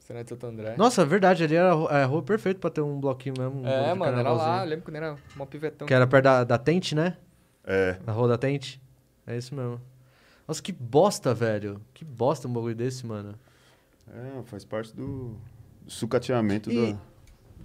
Senai 0.00 0.22
de 0.22 0.30
Santo 0.30 0.46
André. 0.46 0.74
Nossa, 0.78 1.02
é 1.02 1.04
verdade, 1.04 1.42
ali 1.44 1.56
era 1.56 1.72
a 1.74 1.98
é, 1.98 2.02
a 2.04 2.06
rua 2.06 2.22
perfeita 2.22 2.60
pra 2.60 2.70
ter 2.70 2.80
um 2.80 3.00
bloquinho 3.00 3.34
mesmo. 3.38 3.60
um 3.60 3.66
é, 3.66 3.76
bloco 3.78 3.92
de 3.92 3.98
mano, 3.98 4.18
era 4.20 4.32
lá. 4.32 4.62
Eu 4.64 4.68
lembro 4.70 4.84
quando 4.84 4.96
era 4.96 5.16
uma 5.34 5.46
pivetão. 5.46 5.86
Que 5.86 5.92
era 5.94 6.06
perto 6.06 6.24
da, 6.24 6.44
da 6.44 6.58
Tente, 6.58 6.94
né? 6.94 7.16
É, 7.64 7.96
Na 8.06 8.12
rua 8.12 8.28
da 8.28 8.38
Tente. 8.38 8.80
É 9.26 9.36
isso 9.36 9.54
mesmo. 9.54 9.80
Nossa, 10.46 10.62
que 10.62 10.72
bosta, 10.72 11.34
velho. 11.34 11.80
Que 11.92 12.04
bosta 12.04 12.46
um 12.48 12.52
bagulho 12.52 12.74
desse, 12.74 13.06
mano. 13.06 13.34
é, 14.08 14.42
faz 14.44 14.64
parte 14.64 14.94
do 14.94 15.36
sucateamento 15.86 16.70
E- 16.70 16.92
do... 16.92 17.00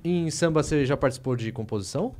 Em 0.03 0.31
samba 0.31 0.63
você 0.63 0.83
já 0.85 0.97
participou 0.97 1.35
de 1.35 1.51
composição? 1.51 2.15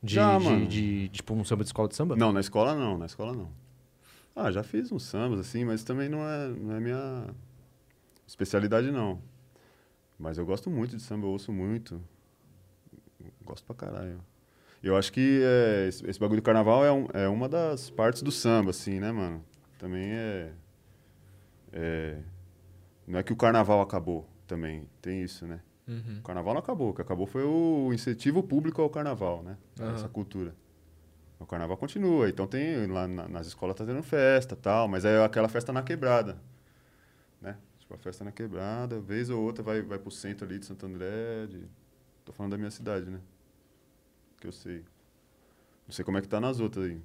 De, 0.00 0.14
Já, 0.14 0.38
de, 0.38 0.44
mano. 0.44 0.66
de, 0.68 1.08
tipo, 1.08 1.34
um 1.34 1.42
samba 1.44 1.64
de 1.64 1.68
escola 1.70 1.88
de 1.88 1.96
samba? 1.96 2.14
Não, 2.14 2.32
na 2.32 2.38
escola 2.38 2.74
não, 2.76 2.96
na 2.96 3.06
escola 3.06 3.32
não. 3.32 3.50
Ah, 4.36 4.52
já 4.52 4.62
fiz 4.62 4.92
uns 4.92 5.02
sambas, 5.02 5.40
assim, 5.40 5.64
mas 5.64 5.82
também 5.82 6.08
não 6.08 6.20
é, 6.20 6.48
não 6.48 6.76
é 6.76 6.80
minha 6.80 7.26
especialidade, 8.28 8.92
não. 8.92 9.20
Mas 10.16 10.38
eu 10.38 10.46
gosto 10.46 10.70
muito 10.70 10.96
de 10.96 11.02
samba, 11.02 11.26
eu 11.26 11.30
ouço 11.30 11.50
muito. 11.52 12.00
Gosto 13.44 13.64
pra 13.64 13.74
caralho. 13.74 14.20
Eu 14.82 14.96
acho 14.96 15.12
que 15.12 15.40
é, 15.42 15.88
esse, 15.88 16.08
esse 16.08 16.20
bagulho 16.20 16.40
do 16.40 16.44
carnaval 16.44 16.84
é, 16.84 16.92
um- 16.92 17.08
é 17.12 17.28
uma 17.28 17.48
das 17.48 17.90
partes 17.90 18.22
do 18.22 18.30
samba, 18.30 18.70
assim, 18.70 19.00
né, 19.00 19.10
mano? 19.10 19.44
Também 19.78 20.10
é, 20.12 20.52
é... 21.72 22.18
Não 23.06 23.18
é 23.18 23.22
que 23.22 23.32
o 23.32 23.36
carnaval 23.36 23.80
acabou 23.80 24.28
também, 24.46 24.88
tem 25.00 25.22
isso, 25.22 25.46
né? 25.46 25.60
Uhum. 25.86 26.18
O 26.18 26.22
carnaval 26.22 26.54
não 26.54 26.60
acabou, 26.60 26.90
o 26.90 26.94
que 26.94 27.00
acabou 27.02 27.26
foi 27.26 27.42
o 27.44 27.90
incentivo 27.92 28.42
público 28.42 28.82
ao 28.82 28.90
carnaval, 28.90 29.42
né? 29.42 29.56
Aham. 29.80 29.94
Essa 29.94 30.08
cultura. 30.08 30.54
O 31.40 31.46
carnaval 31.46 31.76
continua, 31.76 32.28
então 32.28 32.46
tem 32.46 32.86
lá 32.86 33.06
na- 33.08 33.28
nas 33.28 33.46
escolas 33.46 33.76
tá 33.76 33.86
tendo 33.86 34.02
festa 34.02 34.54
tal, 34.56 34.88
mas 34.88 35.04
é 35.04 35.22
aquela 35.24 35.48
festa 35.48 35.72
na 35.72 35.82
quebrada, 35.82 36.36
né? 37.40 37.56
Tipo, 37.78 37.94
a 37.94 37.98
festa 37.98 38.24
na 38.24 38.32
quebrada, 38.32 39.00
vez 39.00 39.30
ou 39.30 39.40
outra 39.42 39.62
vai, 39.62 39.80
vai 39.82 39.98
pro 39.98 40.10
centro 40.10 40.46
ali 40.46 40.58
de 40.58 40.66
Santo 40.66 40.84
André, 40.84 41.46
de... 41.48 41.62
tô 42.24 42.32
falando 42.32 42.52
da 42.52 42.58
minha 42.58 42.70
cidade, 42.70 43.08
né? 43.08 43.20
Que 44.40 44.46
eu 44.46 44.52
sei. 44.52 44.78
Não 45.86 45.92
sei 45.92 46.04
como 46.04 46.18
é 46.18 46.20
que 46.20 46.28
tá 46.28 46.40
nas 46.40 46.60
outras 46.60 46.86
aí. 46.86 46.98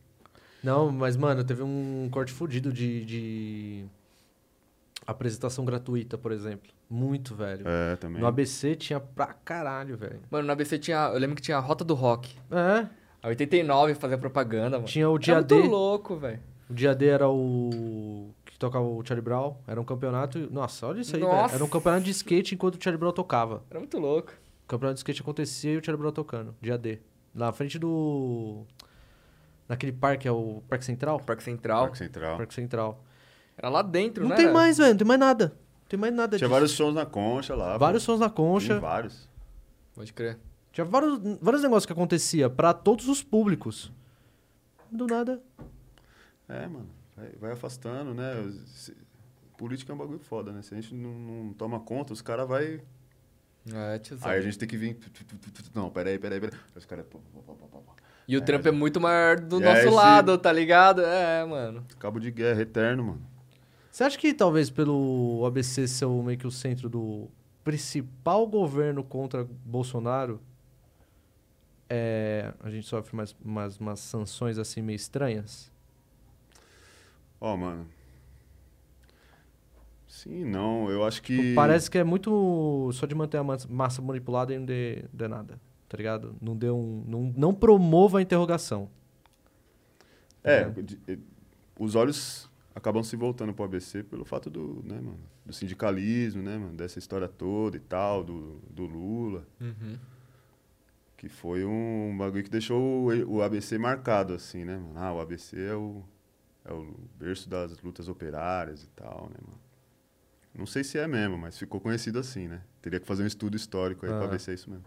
Não, 0.63 0.91
mas, 0.91 1.17
mano, 1.17 1.43
teve 1.43 1.61
um 1.63 2.07
corte 2.11 2.31
fudido 2.31 2.71
de, 2.71 3.03
de 3.05 3.85
apresentação 5.05 5.65
gratuita, 5.65 6.17
por 6.17 6.31
exemplo. 6.31 6.71
Muito, 6.89 7.35
velho. 7.35 7.65
É, 7.67 7.95
também. 7.95 8.21
No 8.21 8.27
ABC 8.27 8.75
tinha 8.75 8.99
pra 8.99 9.27
caralho, 9.27 9.97
velho. 9.97 10.19
Mano, 10.29 10.45
na 10.47 10.53
ABC 10.53 10.77
tinha. 10.77 11.09
Eu 11.13 11.19
lembro 11.19 11.35
que 11.35 11.41
tinha 11.41 11.57
a 11.57 11.59
Rota 11.59 11.83
do 11.83 11.93
Rock. 11.93 12.35
É, 12.51 12.87
A 13.21 13.27
89 13.29 13.95
fazia 13.95 14.17
propaganda, 14.17 14.77
mano. 14.77 14.85
tinha 14.87 15.09
o 15.09 15.15
Era 15.15 15.19
dia 15.21 15.35
muito 15.35 15.61
D. 15.61 15.67
louco, 15.67 16.15
velho. 16.15 16.39
O 16.69 16.73
dia 16.73 16.93
D 16.95 17.07
era 17.07 17.27
o. 17.29 18.29
que 18.45 18.57
tocava 18.57 18.85
o 18.85 19.03
Charlie 19.05 19.23
Brown. 19.23 19.55
Era 19.67 19.81
um 19.81 19.83
campeonato. 19.85 20.37
Nossa, 20.51 20.87
olha 20.87 21.01
isso 21.01 21.15
aí, 21.15 21.21
velho. 21.21 21.33
Nossa. 21.33 21.55
Era 21.55 21.63
um 21.63 21.69
campeonato 21.69 22.03
de 22.03 22.11
skate 22.11 22.53
enquanto 22.55 22.75
o 22.79 22.83
Charlie 22.83 22.99
Brown 22.99 23.11
tocava. 23.11 23.63
Era 23.69 23.79
muito 23.79 23.97
louco. 23.97 24.31
O 24.65 24.67
campeonato 24.67 24.95
de 24.95 24.99
skate 24.99 25.21
acontecia 25.21 25.73
e 25.73 25.77
o 25.77 25.83
Charlie 25.83 25.99
Brown 26.01 26.11
tocando. 26.13 26.55
Dia 26.61 26.77
D. 26.77 26.99
Na 27.33 27.51
frente 27.51 27.79
do. 27.79 28.63
Naquele 29.67 29.91
parque, 29.91 30.27
é 30.27 30.31
o 30.31 30.61
Parque 30.69 30.85
Central? 30.85 31.19
Parque 31.19 31.43
Central. 31.43 31.81
Parque 31.83 31.97
Central. 31.97 32.37
Parque 32.37 32.53
Central. 32.53 33.03
Era 33.57 33.69
lá 33.69 33.81
dentro, 33.81 34.23
Não 34.23 34.29
né? 34.31 34.35
tem 34.35 34.45
era? 34.45 34.53
mais, 34.53 34.77
velho. 34.77 34.91
Não 34.91 34.97
tem 34.97 35.07
mais 35.07 35.19
nada. 35.19 35.45
Não 35.47 35.87
tem 35.89 35.99
mais 35.99 36.13
nada 36.13 36.37
Tinha 36.37 36.47
disso. 36.47 36.49
vários 36.53 36.71
shows 36.71 36.93
na 36.93 37.05
concha 37.05 37.55
lá. 37.55 37.77
Vários 37.77 38.03
pô. 38.05 38.11
sons 38.11 38.19
na 38.19 38.27
Tem 38.29 38.35
concha. 38.35 38.79
vários. 38.79 39.29
Pode 39.95 40.11
crer. 40.13 40.37
Tinha 40.71 40.83
vários, 40.85 41.19
vários 41.39 41.61
negócios 41.61 41.85
que 41.85 41.93
acontecia 41.93 42.49
pra 42.49 42.73
todos 42.73 43.07
os 43.07 43.21
públicos. 43.23 43.91
Do 44.91 45.05
nada. 45.07 45.41
É, 46.49 46.67
mano. 46.67 46.89
Vai, 47.15 47.29
vai 47.39 47.51
afastando, 47.51 48.13
né? 48.13 48.33
Se- 48.67 48.95
Política 49.57 49.91
é 49.93 49.95
um 49.95 49.99
bagulho 49.99 50.19
foda, 50.19 50.51
né? 50.51 50.61
Se 50.63 50.73
a 50.73 50.81
gente 50.81 50.93
não, 50.95 51.11
não 51.13 51.53
toma 51.53 51.79
conta, 51.79 52.11
os 52.11 52.21
caras 52.21 52.47
vai. 52.47 52.81
É, 53.71 53.99
tiozão. 53.99 54.29
Aí 54.29 54.39
a 54.39 54.41
gente 54.41 54.57
tem 54.57 54.67
que 54.67 54.75
vir. 54.77 54.97
Não, 55.73 55.89
peraí, 55.89 56.19
peraí, 56.19 56.39
peraí. 56.39 56.59
Aí 56.59 56.77
Os 56.77 56.85
caras. 56.85 57.05
E 58.27 58.37
o 58.37 58.41
trampo 58.41 58.67
é 58.67 58.71
muito 58.71 58.99
maior 58.99 59.39
do 59.39 59.59
nosso 59.59 59.77
esse- 59.81 59.89
lado, 59.89 60.37
tá 60.37 60.51
ligado? 60.51 61.01
É, 61.01 61.45
mano. 61.45 61.85
Cabo 61.99 62.19
de 62.19 62.31
guerra 62.31 62.61
eterno, 62.61 63.03
mano. 63.03 63.21
Você 63.91 64.03
acha 64.03 64.17
que 64.17 64.33
talvez 64.33 64.69
pelo 64.69 65.45
ABC 65.45 65.87
ser 65.87 66.05
o, 66.05 66.23
meio 66.23 66.37
que 66.37 66.47
o 66.47 66.51
centro 66.51 66.89
do 66.89 67.29
principal 67.63 68.45
governo 68.47 69.03
contra 69.03 69.47
Bolsonaro, 69.65 70.41
é, 71.89 72.53
a 72.61 72.69
gente 72.69 72.87
sofre 72.87 73.13
umas, 73.13 73.35
umas, 73.43 73.77
umas 73.77 73.99
sanções 73.99 74.57
assim 74.57 74.81
meio 74.81 74.95
estranhas? 74.95 75.71
Ó, 77.39 77.55
mano. 77.55 77.85
Sim, 80.23 80.45
não. 80.45 80.89
Eu 80.89 81.03
acho 81.03 81.21
que. 81.21 81.35
Tipo, 81.37 81.55
Parece 81.55 81.89
que 81.91 81.97
é 81.97 82.03
muito 82.03 82.89
só 82.93 83.05
de 83.05 83.13
manter 83.13 83.37
a 83.37 83.43
massa- 83.43 84.01
manipulada 84.01 84.53
e 84.53 84.57
não 84.59 84.65
dê, 84.65 85.03
dê 85.11 85.27
nada, 85.27 85.59
tá 85.89 85.97
ligado? 85.97 86.35
Não 86.41 86.55
dê 86.55 86.69
um. 86.69 87.03
Não, 87.07 87.33
não 87.35 87.53
promova 87.53 88.19
a 88.19 88.21
interrogação. 88.21 88.89
É, 90.43 90.61
É. 90.61 90.69
de- 90.69 90.99
eh, 91.07 91.17
os 91.79 91.95
olhos 91.95 92.49
acabam 92.75 93.03
se 93.03 93.15
voltando 93.15 93.53
pro 93.53 93.65
ABC 93.65 94.03
pelo 94.03 94.25
fato 94.25 94.49
do, 94.49 94.81
né, 94.83 94.95
mano, 94.95 95.19
do 95.45 95.53
sindicalismo, 95.53 96.41
né, 96.41 96.57
mano, 96.57 96.73
dessa 96.73 96.99
história 96.99 97.27
toda 97.27 97.77
e 97.77 97.79
tal, 97.79 98.23
do, 98.23 98.59
do 98.69 98.85
Lula, 98.85 99.45
Uhum. 99.61 99.97
que 101.17 101.29
foi 101.29 101.63
um 101.63 102.15
bagulho 102.17 102.43
que 102.43 102.49
deixou 102.49 102.81
o, 103.09 103.35
o 103.35 103.41
ABC 103.41 103.77
marcado, 103.77 104.33
assim, 104.33 104.65
né, 104.65 104.75
mano? 104.75 104.93
Ah, 104.97 105.13
o 105.13 105.21
ABC 105.21 105.57
é 105.57 105.75
o, 105.75 106.03
é 106.65 106.73
o 106.73 106.93
berço 107.17 107.47
das 107.47 107.79
lutas 107.81 108.09
operárias 108.09 108.83
e 108.83 108.87
tal, 108.89 109.29
né, 109.29 109.37
mano? 109.45 109.62
Não 110.55 110.65
sei 110.65 110.83
se 110.83 110.97
é 110.99 111.07
mesmo, 111.07 111.37
mas 111.37 111.57
ficou 111.57 111.79
conhecido 111.81 112.19
assim, 112.19 112.47
né? 112.47 112.61
Teria 112.81 112.99
que 112.99 113.07
fazer 113.07 113.23
um 113.23 113.27
estudo 113.27 113.55
histórico 113.57 114.05
aí 114.05 114.11
Ah. 114.11 114.17
pra 114.19 114.27
ver 114.27 114.39
se 114.39 114.51
é 114.51 114.53
isso 114.53 114.69
mesmo. 114.69 114.85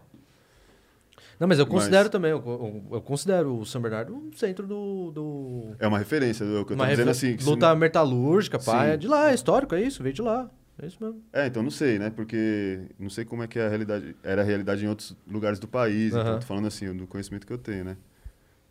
Não, 1.39 1.47
mas 1.47 1.59
eu 1.59 1.65
Mas- 1.65 1.73
considero 1.73 2.09
também, 2.09 2.31
eu, 2.31 2.83
eu- 2.91 3.01
considero 3.01 3.55
o 3.59 3.65
São 3.65 3.81
Bernardo 3.81 4.15
um 4.15 4.31
centro 4.33 4.65
do. 4.65 5.11
do 5.11 5.75
É 5.77 5.87
uma 5.87 5.99
referência, 5.99 6.43
é 6.43 6.47
o 6.59 6.65
que 6.65 6.73
eu 6.73 6.77
tô 6.77 6.83
uma 6.83 6.87
dizendo 6.89 7.11
assim. 7.11 7.35
que 7.35 7.43
se 7.43 7.49
luta 7.49 7.75
metalúrgica, 7.75 8.59
Sim. 8.59 8.71
é 8.75 8.97
de 8.97 9.07
lá, 9.07 9.29
é 9.29 9.35
histórico, 9.35 9.75
é 9.75 9.81
isso, 9.81 10.01
veio 10.01 10.13
de 10.15 10.21
lá. 10.21 10.49
É 10.81 10.85
isso 10.87 10.97
mesmo. 11.03 11.21
É, 11.33 11.47
então 11.47 11.61
não 11.63 11.71
sei, 11.71 11.97
né? 11.99 12.09
Porque 12.11 12.81
não 12.99 13.09
sei 13.09 13.25
como 13.25 13.41
é 13.43 13.47
que 13.47 13.57
é 13.59 13.65
a 13.65 13.69
realidade, 13.69 14.15
era 14.23 14.41
a 14.41 14.45
realidade 14.45 14.85
em 14.85 14.87
outros 14.87 15.15
lugares 15.27 15.57
do 15.59 15.67
país. 15.67 16.13
Então, 16.13 16.39
tô 16.39 16.45
falando 16.45 16.67
assim, 16.67 16.91
do 16.95 17.05
conhecimento 17.07 17.45
que 17.47 17.53
eu 17.53 17.57
tenho, 17.57 17.83
né? 17.83 17.97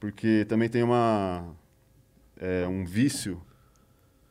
Porque 0.01 0.45
também 0.49 0.69
tem 0.69 0.83
uma 0.85 1.53
é, 2.39 2.67
um 2.67 2.85
vício 2.85 3.41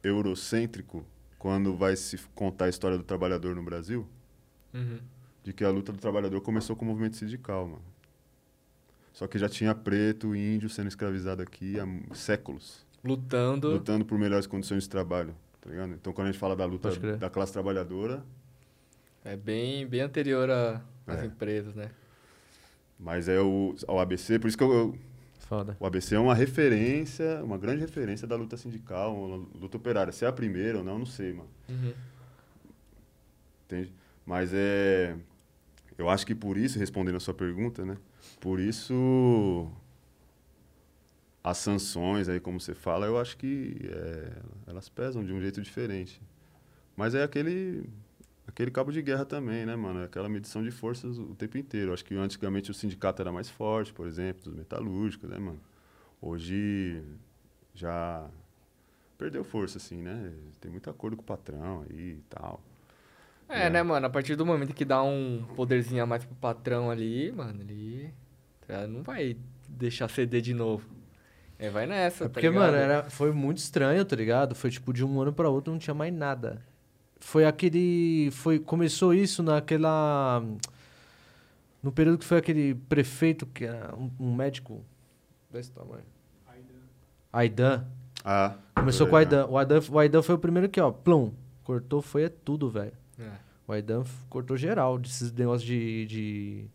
eurocêntrico 0.03 1.05
quando 1.45 1.75
vai 1.75 1.95
se 1.95 2.17
contar 2.33 2.65
a 2.65 2.69
história 2.69 2.97
do 2.97 3.03
trabalhador 3.03 3.55
no 3.55 3.61
Brasil, 3.61 4.07
Uhum. 4.73 4.97
de 5.43 5.53
que 5.53 5.63
a 5.63 5.69
luta 5.69 5.91
do 5.91 5.99
trabalhador 5.99 6.41
começou 6.41 6.75
com 6.75 6.83
o 6.83 6.87
movimento 6.87 7.17
sindical, 7.17 7.67
mano. 7.67 7.83
Só 9.13 9.27
que 9.27 9.37
já 9.37 9.47
tinha 9.47 9.75
preto, 9.75 10.35
índio 10.35 10.67
sendo 10.71 10.87
escravizado 10.87 11.43
aqui 11.43 11.79
há 11.79 11.85
séculos 12.15 12.83
Lutando. 13.03 13.69
lutando 13.69 14.03
por 14.03 14.17
melhores 14.17 14.47
condições 14.47 14.85
de 14.85 14.89
trabalho, 14.89 15.35
tá 15.61 15.69
ligado? 15.69 15.91
Então, 15.93 16.11
quando 16.11 16.29
a 16.29 16.31
gente 16.31 16.39
fala 16.39 16.55
da 16.55 16.65
luta 16.65 16.89
da 17.17 17.29
classe 17.29 17.53
trabalhadora, 17.53 18.23
É 19.23 19.35
bem, 19.35 19.85
bem 19.85 20.01
anterior 20.01 20.49
às 20.49 21.19
É. 21.19 21.25
empresas, 21.27 21.75
né? 21.75 21.91
mas 22.99 23.29
é 23.29 23.39
o, 23.39 23.75
ao 23.87 23.99
ABC, 23.99 24.39
por 24.39 24.47
isso 24.47 24.57
que 24.57 24.63
eu, 24.63 24.73
eu- 24.73 24.95
Foda. 25.47 25.77
o 25.79 25.85
ABC 25.85 26.15
é 26.15 26.19
uma 26.19 26.33
referência, 26.33 27.43
uma 27.43 27.57
grande 27.57 27.81
referência 27.81 28.27
da 28.27 28.35
luta 28.35 28.57
sindical, 28.57 29.15
luta 29.15 29.77
operária. 29.77 30.11
Se 30.11 30.25
é 30.25 30.27
a 30.27 30.31
primeira 30.31 30.79
ou 30.79 30.83
não, 30.83 30.97
não 30.97 31.05
sei, 31.05 31.33
mano. 31.33 31.49
Uhum. 31.69 31.93
Entende? 33.65 33.93
Mas 34.25 34.51
é. 34.53 35.15
Eu 35.97 36.09
acho 36.09 36.25
que 36.25 36.33
por 36.33 36.57
isso, 36.57 36.79
respondendo 36.79 37.15
a 37.15 37.19
sua 37.19 37.33
pergunta, 37.33 37.85
né? 37.85 37.95
Por 38.39 38.59
isso. 38.59 39.71
As 41.43 41.59
sanções 41.59 42.27
aí, 42.27 42.39
como 42.39 42.59
você 42.59 42.73
fala, 42.73 43.05
eu 43.05 43.19
acho 43.19 43.37
que 43.37 43.77
é, 43.83 44.31
elas 44.65 44.89
pesam 44.89 45.23
de 45.23 45.31
um 45.31 45.39
jeito 45.39 45.61
diferente. 45.61 46.19
Mas 46.97 47.13
é 47.13 47.21
aquele. 47.21 47.87
Aquele 48.47 48.69
cabo 48.71 48.91
de 48.91 49.01
guerra 49.01 49.25
também, 49.25 49.65
né, 49.65 49.75
mano? 49.75 50.03
Aquela 50.03 50.29
medição 50.29 50.63
de 50.63 50.69
forças 50.71 51.17
o 51.17 51.33
tempo 51.35 51.57
inteiro. 51.57 51.91
Acho 51.93 52.05
que 52.05 52.15
antigamente 52.15 52.69
o 52.69 52.73
sindicato 52.73 53.21
era 53.21 53.31
mais 53.31 53.49
forte, 53.49 53.91
por 53.91 54.07
exemplo, 54.07 54.43
dos 54.43 54.53
metalúrgicos, 54.53 55.29
né, 55.29 55.37
mano? 55.39 55.59
Hoje 56.21 57.03
já 57.73 58.27
perdeu 59.17 59.43
força, 59.43 59.77
assim, 59.77 60.01
né? 60.01 60.31
Tem 60.61 60.69
muito 60.71 60.89
acordo 60.89 61.15
com 61.17 61.23
o 61.23 61.25
patrão 61.25 61.85
aí 61.89 62.11
e 62.19 62.23
tal. 62.29 62.61
É, 63.49 63.65
É. 63.65 63.69
né, 63.69 63.81
mano? 63.83 64.05
A 64.05 64.09
partir 64.09 64.35
do 64.35 64.45
momento 64.45 64.73
que 64.73 64.85
dá 64.85 65.01
um 65.03 65.43
poderzinho 65.55 66.03
a 66.03 66.05
mais 66.05 66.23
pro 66.23 66.35
patrão 66.35 66.89
ali, 66.91 67.31
mano, 67.31 67.61
ele 67.61 68.13
tá 68.67 68.85
não 68.87 69.03
vai 69.03 69.37
deixar 69.67 70.07
ceder 70.09 70.41
de 70.41 70.53
novo. 70.53 70.87
É, 71.57 71.69
vai 71.69 71.87
nessa, 71.87 72.25
É 72.25 72.27
tá 72.27 72.33
porque, 72.33 72.49
ligado? 72.49 72.63
mano, 72.63 72.77
era, 72.77 73.09
foi 73.09 73.31
muito 73.31 73.57
estranho, 73.57 74.03
tá 74.05 74.15
ligado? 74.15 74.53
Foi 74.55 74.69
tipo 74.69 74.91
de 74.93 75.03
um 75.05 75.19
ano 75.21 75.33
pra 75.33 75.49
outro 75.49 75.71
não 75.71 75.79
tinha 75.79 75.93
mais 75.93 76.13
nada. 76.13 76.61
Foi 77.19 77.45
aquele. 77.45 78.29
Foi, 78.31 78.59
começou 78.59 79.13
isso 79.13 79.41
naquela. 79.41 80.43
No 81.81 81.91
período 81.91 82.17
que 82.19 82.25
foi 82.25 82.37
aquele 82.37 82.75
prefeito, 82.75 83.45
que 83.45 83.65
era 83.65 83.95
um, 83.95 84.09
um 84.19 84.35
médico 84.35 84.83
desse 85.51 85.71
tamanho. 85.71 86.03
Aidan. 87.31 87.85
Ah, 88.23 88.55
Começou 88.75 89.07
com 89.07 89.15
o 89.15 89.19
legal. 89.19 89.39
Aidan. 89.41 89.51
O 89.53 89.57
Aidan. 89.57 89.81
O 89.91 89.99
Aidan 89.99 90.21
foi 90.21 90.35
o 90.35 90.39
primeiro 90.39 90.69
que, 90.69 90.79
ó, 90.79 90.91
plum. 90.91 91.31
Cortou, 91.63 92.01
foi 92.01 92.23
é 92.23 92.29
tudo, 92.29 92.69
velho. 92.69 92.93
É. 93.19 93.29
O 93.67 93.71
Aidan 93.71 94.03
cortou 94.29 94.55
geral 94.55 94.97
desses 94.97 95.31
negócios 95.31 95.63
de, 95.67 96.05
de. 96.05 96.65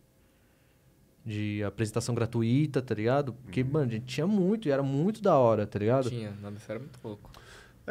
de 1.24 1.62
apresentação 1.64 2.14
gratuita, 2.14 2.82
tá 2.82 2.94
ligado? 2.94 3.32
Porque, 3.32 3.62
Uhum. 3.62 3.70
mano, 3.70 3.86
a 3.90 3.92
gente 3.94 4.06
tinha 4.06 4.26
muito 4.26 4.68
e 4.68 4.70
era 4.70 4.82
muito 4.82 5.22
da 5.22 5.36
hora, 5.36 5.66
tá 5.66 5.78
ligado? 5.78 6.08
Tinha, 6.10 6.32
não, 6.42 6.52
era 6.68 6.78
muito 6.78 6.98
pouco. 6.98 7.30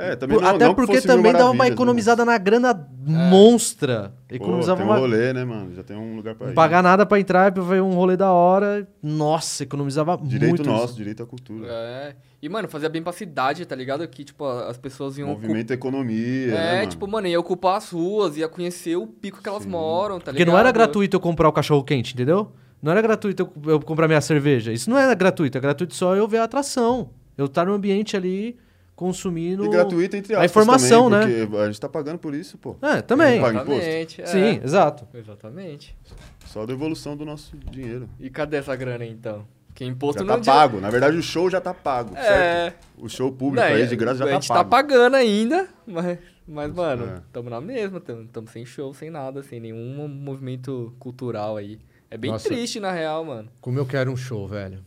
É, 0.01 0.15
também 0.15 0.37
Por- 0.37 0.43
não, 0.43 0.49
até 0.55 0.65
não 0.65 0.73
que 0.73 0.85
porque 0.85 1.01
também 1.01 1.33
dava 1.33 1.51
uma 1.51 1.65
né? 1.65 1.71
economizada 1.71 2.23
na 2.23 2.37
grana 2.37 2.73
monstra. 3.05 4.13
Pô, 4.27 4.35
Economizava 4.35 4.77
tem 4.77 4.85
um 4.85 4.89
uma. 4.89 4.97
rolê, 4.99 5.33
né, 5.33 5.43
mano? 5.43 5.73
Já 5.75 5.83
tem 5.83 5.97
um 5.97 6.15
lugar 6.15 6.35
pra 6.35 6.47
Não 6.47 6.53
ir. 6.53 6.55
pagar 6.55 6.81
nada 6.83 7.05
pra 7.05 7.19
entrar, 7.19 7.51
pra 7.51 7.63
ver 7.63 7.81
um 7.81 7.91
rolê 7.91 8.15
da 8.15 8.31
hora. 8.31 8.87
Nossa, 9.01 9.63
economizava 9.63 10.17
Direito 10.23 10.55
muito. 10.57 10.63
nosso, 10.69 10.95
direito 10.95 11.23
à 11.23 11.25
cultura. 11.25 11.67
É. 11.69 12.15
E, 12.41 12.47
mano, 12.47 12.67
fazia 12.69 12.87
bem 12.87 13.01
pra 13.03 13.11
cidade, 13.11 13.65
tá 13.65 13.75
ligado? 13.75 14.07
Que, 14.07 14.23
tipo, 14.23 14.45
as 14.45 14.77
pessoas 14.77 15.17
iam... 15.17 15.27
Movimento 15.29 15.71
economia, 15.71 16.47
né, 16.47 16.73
É, 16.73 16.77
mano? 16.79 16.89
tipo, 16.89 17.07
mano, 17.07 17.27
ia 17.27 17.39
ocupar 17.39 17.77
as 17.77 17.89
ruas, 17.89 18.37
ia 18.37 18.47
conhecer 18.47 18.95
o 18.95 19.05
pico 19.05 19.41
que 19.41 19.49
elas 19.49 19.63
Sim. 19.63 19.69
moram, 19.69 20.19
tá 20.19 20.25
Porque 20.25 20.39
ligado? 20.39 20.53
não 20.53 20.57
era 20.59 20.71
gratuito 20.71 21.17
eu 21.17 21.19
comprar 21.19 21.49
o 21.49 21.51
cachorro 21.51 21.83
quente, 21.83 22.13
entendeu? 22.13 22.51
Não 22.81 22.91
era 22.93 23.01
gratuito 23.01 23.51
eu, 23.65 23.71
eu 23.73 23.79
comprar 23.81 24.07
minha 24.07 24.21
cerveja. 24.21 24.71
Isso 24.71 24.89
não 24.89 24.97
era 24.97 25.13
gratuito. 25.13 25.57
É 25.57 25.61
gratuito 25.61 25.93
só 25.93 26.15
eu 26.15 26.25
ver 26.27 26.37
a 26.37 26.45
atração. 26.45 27.09
Eu 27.37 27.47
estar 27.47 27.65
no 27.65 27.73
ambiente 27.73 28.15
ali 28.15 28.55
consumindo. 28.99 29.63
E 29.65 29.69
gratuito 29.69 30.17
entre 30.17 30.35
a 30.35 30.43
informação, 30.43 31.09
também, 31.09 31.27
né? 31.37 31.45
Porque 31.45 31.57
a 31.61 31.65
gente 31.67 31.79
tá 31.79 31.87
pagando 31.87 32.19
por 32.19 32.33
isso, 32.33 32.57
pô. 32.57 32.75
É, 32.81 33.01
também. 33.01 33.39
Paga 33.39 33.61
imposto? 33.61 33.71
Exatamente, 33.81 34.21
é. 34.21 34.25
Sim, 34.25 34.61
exato. 34.61 35.07
Exatamente. 35.13 35.97
Só 36.45 36.65
da 36.65 36.73
evolução 36.73 37.15
do 37.15 37.23
nosso 37.25 37.55
dinheiro. 37.57 38.09
E 38.19 38.29
cadê 38.29 38.57
essa 38.57 38.75
grana 38.75 39.05
aí, 39.05 39.09
então? 39.11 39.47
Porque 39.67 39.85
imposto 39.85 40.19
Já 40.19 40.25
não 40.25 40.33
tá 40.33 40.39
adianta- 40.39 40.59
pago. 40.59 40.81
Na 40.81 40.89
verdade, 40.89 41.15
o 41.15 41.23
show 41.23 41.49
já 41.49 41.61
tá 41.61 41.73
pago, 41.73 42.13
É. 42.17 42.21
certo? 42.21 42.87
O 42.97 43.07
show 43.07 43.31
público 43.31 43.65
Não, 43.65 43.73
aí 43.73 43.87
de 43.87 43.95
graça 43.95 44.17
já 44.17 44.25
a 44.25 44.27
tá 44.27 44.33
gente 44.33 44.47
pago. 44.49 44.59
tá 44.59 44.65
pagando 44.69 45.15
ainda, 45.15 45.69
mas, 45.87 46.19
mas 46.45 46.73
mano, 46.73 47.05
É. 47.05 47.21
tamo 47.31 47.49
na 47.49 47.61
mesma, 47.61 48.01
tamo, 48.01 48.27
tamo 48.27 48.49
sem 48.49 48.65
show, 48.65 48.93
sem 48.93 49.09
nada, 49.09 49.41
sem 49.41 49.61
nenhum 49.61 50.09
movimento 50.09 50.93
cultural 50.99 51.55
aí. 51.55 51.79
É 52.11 52.17
bem 52.17 52.31
Nossa. 52.31 52.49
triste, 52.49 52.79
na 52.81 52.91
real, 52.91 53.23
mano. 53.23 53.47
Como 53.61 53.79
eu 53.79 53.85
quero 53.85 54.11
um 54.11 54.17
show, 54.17 54.45
velho. 54.45 54.83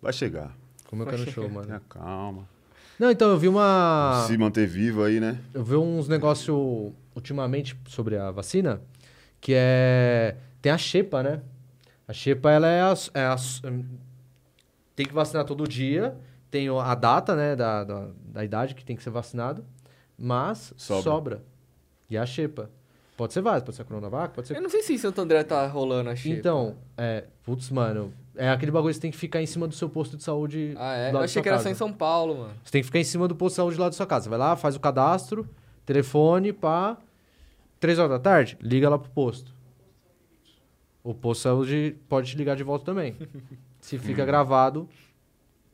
Vai 0.00 0.12
chegar. 0.14 0.56
Como 0.88 1.02
eu 1.02 1.06
quero 1.06 1.22
um 1.22 1.26
show, 1.26 1.48
mano. 1.50 1.66
Tenha 1.66 1.82
calma. 1.88 2.48
Não, 2.98 3.10
então 3.10 3.30
eu 3.30 3.38
vi 3.38 3.48
uma. 3.48 4.24
Se 4.26 4.36
manter 4.38 4.66
vivo 4.66 5.02
aí, 5.02 5.18
né? 5.18 5.38
Eu 5.52 5.64
vi 5.64 5.76
uns 5.76 6.08
negócios 6.08 6.92
ultimamente 7.14 7.76
sobre 7.88 8.16
a 8.16 8.30
vacina, 8.30 8.80
que 9.40 9.52
é. 9.56 10.36
Tem 10.60 10.70
a 10.70 10.78
Xepa, 10.78 11.22
né? 11.22 11.40
A 12.06 12.12
Xepa, 12.12 12.50
ela 12.50 12.68
é 12.68 12.80
a, 12.82 12.94
é 13.14 13.24
a- 13.26 13.36
Tem 14.94 15.06
que 15.06 15.12
vacinar 15.14 15.44
todo 15.44 15.66
dia. 15.66 16.14
Tem 16.50 16.68
o- 16.70 16.78
a 16.78 16.94
data, 16.94 17.34
né, 17.34 17.56
da, 17.56 17.82
da, 17.82 18.08
da 18.26 18.44
idade 18.44 18.74
que 18.74 18.84
tem 18.84 18.94
que 18.94 19.02
ser 19.02 19.10
vacinado. 19.10 19.64
Mas 20.18 20.72
sobra. 20.76 21.02
Sobra. 21.02 21.42
E 22.10 22.16
a 22.18 22.26
Xepa. 22.26 22.70
Pode 23.16 23.32
ser 23.32 23.40
várias, 23.40 23.62
pode 23.62 23.76
ser 23.76 23.82
a 23.82 23.84
Coronavac, 23.84 24.34
pode 24.34 24.48
ser. 24.48 24.56
Eu 24.56 24.62
não 24.62 24.68
sei 24.70 24.82
se 24.82 24.92
em 24.94 24.98
Santo 24.98 25.20
André 25.20 25.42
tá 25.44 25.66
rolando 25.66 26.10
a 26.10 26.16
xepa. 26.16 26.34
Então, 26.36 26.76
é. 26.96 27.24
Putz, 27.44 27.70
mano. 27.70 28.12
É 28.36 28.48
aquele 28.50 28.70
bagulho 28.72 28.90
que 28.90 28.94
você 28.96 29.00
tem 29.00 29.10
que 29.10 29.16
ficar 29.16 29.42
em 29.42 29.46
cima 29.46 29.68
do 29.68 29.74
seu 29.74 29.88
posto 29.90 30.16
de 30.16 30.22
saúde. 30.22 30.74
Ah, 30.78 30.94
é? 30.96 31.12
Eu 31.12 31.18
achei 31.18 31.42
que 31.42 31.48
era 31.48 31.58
só 31.58 31.68
em 31.68 31.74
São 31.74 31.92
Paulo, 31.92 32.36
mano. 32.38 32.54
Você 32.64 32.72
tem 32.72 32.80
que 32.80 32.86
ficar 32.86 32.98
em 32.98 33.04
cima 33.04 33.28
do 33.28 33.34
posto 33.36 33.54
de 33.54 33.56
saúde 33.56 33.78
lá 33.78 33.86
da 33.88 33.92
sua 33.92 34.06
casa. 34.06 34.24
Você 34.24 34.30
vai 34.30 34.38
lá, 34.38 34.56
faz 34.56 34.74
o 34.74 34.80
cadastro, 34.80 35.46
telefone, 35.84 36.52
pá. 36.52 36.96
Três 37.78 37.98
horas 37.98 38.10
da 38.12 38.18
tarde, 38.18 38.56
liga 38.62 38.88
lá 38.88 38.98
pro 38.98 39.10
posto. 39.10 39.52
O 41.04 41.12
posto 41.12 41.40
de 41.40 41.42
saúde 41.42 41.96
pode 42.08 42.30
te 42.30 42.36
ligar 42.36 42.56
de 42.56 42.62
volta 42.62 42.84
também. 42.84 43.16
Se 43.80 43.98
fica 43.98 44.24
gravado 44.24 44.88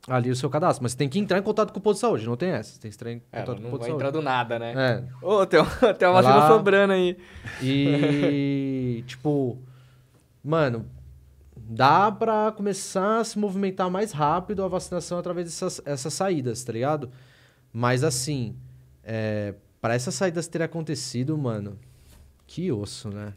ali 0.07 0.31
o 0.31 0.35
seu 0.35 0.49
cadastro. 0.49 0.81
Mas 0.81 0.93
você 0.93 0.97
tem 0.97 1.07
que 1.07 1.19
entrar 1.19 1.37
em 1.37 1.43
contato 1.43 1.71
com 1.71 1.77
o 1.79 1.81
posto 1.81 1.97
de 1.97 2.01
saúde, 2.01 2.25
não 2.25 2.35
tem 2.35 2.49
essa. 2.49 2.73
Você 2.73 2.79
tem 2.79 2.89
que 2.89 2.97
entrar 2.97 3.11
em 3.11 3.21
É, 3.31 3.39
contato 3.41 3.57
com 3.57 3.61
não 3.61 3.69
o 3.69 3.71
posto 3.73 3.81
vai 3.81 3.89
de 3.91 3.95
entrar 3.95 4.07
saúde. 4.11 4.17
do 4.17 4.23
nada, 4.23 4.57
né? 4.59 4.73
É. 5.21 5.25
Ô, 5.25 5.45
tem, 5.45 5.59
uma- 5.59 5.69
tem 5.93 6.07
uma 6.07 6.21
Vai 6.21 6.33
vacina 6.33 6.47
sobrando 6.47 6.93
aí. 6.93 7.15
E, 7.61 9.03
tipo, 9.07 9.59
mano, 10.43 10.85
dá 11.69 12.11
pra 12.11 12.51
começar 12.51 13.19
a 13.19 13.23
se 13.23 13.37
movimentar 13.37 13.89
mais 13.89 14.11
rápido 14.11 14.63
a 14.63 14.67
vacinação 14.67 15.19
através 15.19 15.45
dessas 15.45 15.81
essas 15.85 16.13
saídas, 16.13 16.63
tá 16.63 16.73
ligado? 16.73 17.11
Mas 17.71 18.03
assim, 18.03 18.55
é, 19.03 19.53
para 19.79 19.93
essas 19.93 20.15
saídas 20.15 20.47
terem 20.47 20.65
acontecido, 20.65 21.37
mano, 21.37 21.77
que 22.47 22.71
osso, 22.71 23.09
né? 23.09 23.33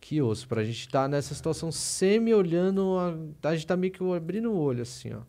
Que 0.00 0.20
osso. 0.20 0.48
Pra 0.48 0.64
gente 0.64 0.88
tá 0.88 1.06
nessa 1.06 1.34
situação 1.34 1.70
semi-olhando, 1.70 2.96
a, 2.98 3.48
a 3.48 3.54
gente 3.54 3.66
tá 3.66 3.76
meio 3.76 3.92
que 3.92 4.02
abrindo 4.12 4.50
o 4.50 4.58
olho, 4.58 4.82
assim, 4.82 5.12
ó. 5.14 5.20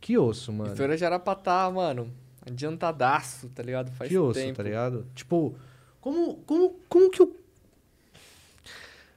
Que 0.00 0.16
osso, 0.16 0.52
mano. 0.52 0.74
feira 0.74 0.96
já 0.96 1.06
era 1.06 1.18
pra 1.18 1.34
tá, 1.34 1.70
mano, 1.70 2.10
Adiantadaço, 2.44 3.48
tá 3.50 3.62
ligado? 3.62 3.92
Faz 3.92 4.10
que 4.10 4.18
osso, 4.18 4.40
tempo. 4.40 4.56
tá 4.56 4.62
ligado? 4.64 5.06
Tipo, 5.14 5.54
como, 6.00 6.36
como, 6.38 6.80
como 6.88 7.10
que 7.10 7.22
o. 7.22 7.36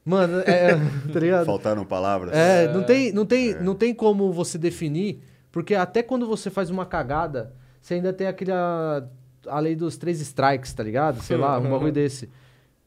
Mano, 0.06 0.40
é. 0.42 0.76
tá 1.12 1.20
ligado? 1.20 1.46
Faltaram 1.48 1.84
palavras. 1.84 2.32
É, 2.36 2.72
não 2.72 2.84
tem, 2.84 3.12
não, 3.12 3.26
tem, 3.26 3.56
não 3.56 3.74
tem 3.74 3.94
como 3.94 4.32
você 4.32 4.56
definir, 4.56 5.20
porque 5.52 5.74
até 5.74 6.04
quando 6.04 6.28
você 6.28 6.52
faz 6.52 6.70
uma 6.70 6.86
cagada, 6.86 7.56
você 7.82 7.96
ainda 7.96 8.14
tem 8.14 8.28
aquele. 8.28 8.52
A, 8.52 9.60
lei 9.60 9.76
dos 9.76 9.98
três 9.98 10.22
strikes, 10.22 10.72
tá 10.74 10.84
ligado? 10.84 11.22
Sei 11.24 11.36
lá, 11.36 11.58
um 11.60 11.72
bagulho 11.72 11.92
desse. 11.92 12.30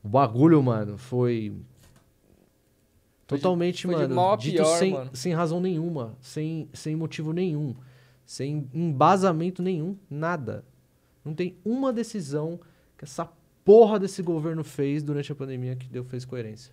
O 0.03 0.09
bagulho, 0.09 0.63
mano, 0.63 0.97
foi. 0.97 1.53
Foi 3.27 3.37
de- 3.37 3.43
Totalmente, 3.43 3.83
foi 3.85 3.95
de 3.97 4.03
mano, 4.03 4.15
mal 4.15 4.35
a 4.35 4.37
dito 4.37 4.55
pior, 4.55 4.79
sem, 4.79 4.93
mano. 4.93 5.11
sem 5.13 5.35
razão 5.35 5.61
nenhuma, 5.61 6.17
sem, 6.21 6.69
sem 6.73 6.97
motivo 6.97 7.33
nenhum, 7.33 7.75
sem 8.25 8.69
embasamento 8.73 9.63
nenhum, 9.63 9.97
nada. 10.09 10.65
Não 11.25 11.35
tem 11.35 11.59
uma 11.65 11.93
decisão 11.93 12.59
que 12.97 13.05
essa 13.05 13.29
porra 13.65 13.99
desse 13.99 14.23
governo 14.23 14.65
fez 14.65 15.03
durante 15.03 15.31
a 15.31 15.35
pandemia 15.35 15.77
que 15.77 15.87
deu 15.89 16.05
fez 16.05 16.25
coerência. 16.25 16.73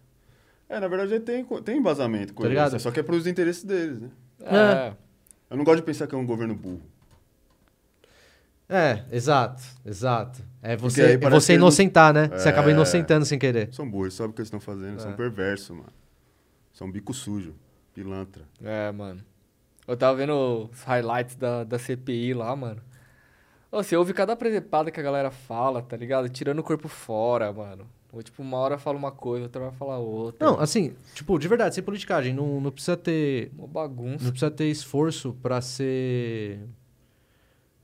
É, 0.68 0.80
na 0.80 0.88
verdade 0.88 1.20
tem, 1.20 1.46
tem 1.64 1.78
embasamento 1.78 2.34
com 2.34 2.42
Tá 2.44 2.48
isso, 2.48 2.50
ligado? 2.50 2.80
Só 2.80 2.92
que 2.92 3.00
é 3.00 3.04
pros 3.04 3.28
interesses 3.28 3.64
deles, 3.64 4.00
né? 4.02 4.10
É. 4.42 4.94
Eu 5.50 5.58
não 5.58 5.64
gosto 5.64 5.78
de 5.78 5.84
pensar 5.86 6.08
que 6.08 6.16
é 6.16 6.18
um 6.18 6.26
governo 6.26 6.56
burro. 6.56 6.82
É, 8.68 9.04
exato, 9.12 9.62
exato. 9.86 10.42
É 10.62 10.76
você, 10.76 11.14
é 11.14 11.18
você 11.18 11.52
eles 11.54 11.60
não- 11.62 11.68
inocentar, 11.68 12.12
né? 12.14 12.28
Você 12.30 12.50
acaba 12.50 12.70
É. 12.70 12.72
inocentando 12.72 13.24
sem 13.26 13.38
querer. 13.38 13.72
São 13.72 13.88
burros, 13.90 14.16
sabem 14.16 14.32
o 14.32 14.34
que 14.34 14.42
eles 14.42 14.48
estão 14.48 14.60
fazendo, 14.60 14.96
É. 14.98 15.00
são 15.00 15.14
perversos, 15.14 15.70
mano. 15.70 15.94
São 16.74 16.90
bico 16.92 17.14
sujo, 17.14 17.54
pilantra. 17.94 18.44
É, 18.64 18.92
mano. 18.92 19.22
Eu 19.88 19.96
tava 19.96 20.18
vendo 20.18 20.68
os 20.72 20.82
highlights 20.84 21.36
da, 21.36 21.64
da 21.64 21.78
CPI 21.78 22.34
lá, 22.34 22.56
mano. 22.56 22.82
Você 23.72 23.96
ouve 23.96 24.14
cada 24.14 24.36
presepada 24.36 24.90
que 24.90 25.00
a 25.00 25.04
galera 25.04 25.30
fala, 25.30 25.82
tá 25.84 25.96
ligado? 25.96 26.28
Tirando 26.28 26.60
o 26.60 26.64
corpo 26.64 26.88
fora, 26.88 27.54
mano. 27.54 27.86
Ou 28.16 28.24
tipo, 28.24 28.42
uma 28.42 28.58
hora 28.58 28.78
fala 28.78 28.98
uma 28.98 29.12
coisa, 29.12 29.44
outra 29.44 29.62
hora 29.64 29.72
fala 29.74 29.98
outra. 29.98 30.46
Não, 30.48 30.58
assim, 30.60 30.96
tipo, 31.14 31.38
de 31.38 31.48
verdade, 31.50 31.76
sem 31.76 31.84
politicagem, 31.84 32.34
não, 32.34 32.62
não 32.62 32.72
precisa 32.72 32.96
ter. 32.96 33.52
Uma 33.58 33.68
bagunça. 33.68 34.24
Não 34.24 34.32
precisa 34.32 34.50
ter 34.50 34.68
esforço 34.70 35.34
pra 35.42 35.60
ser. 35.60 36.60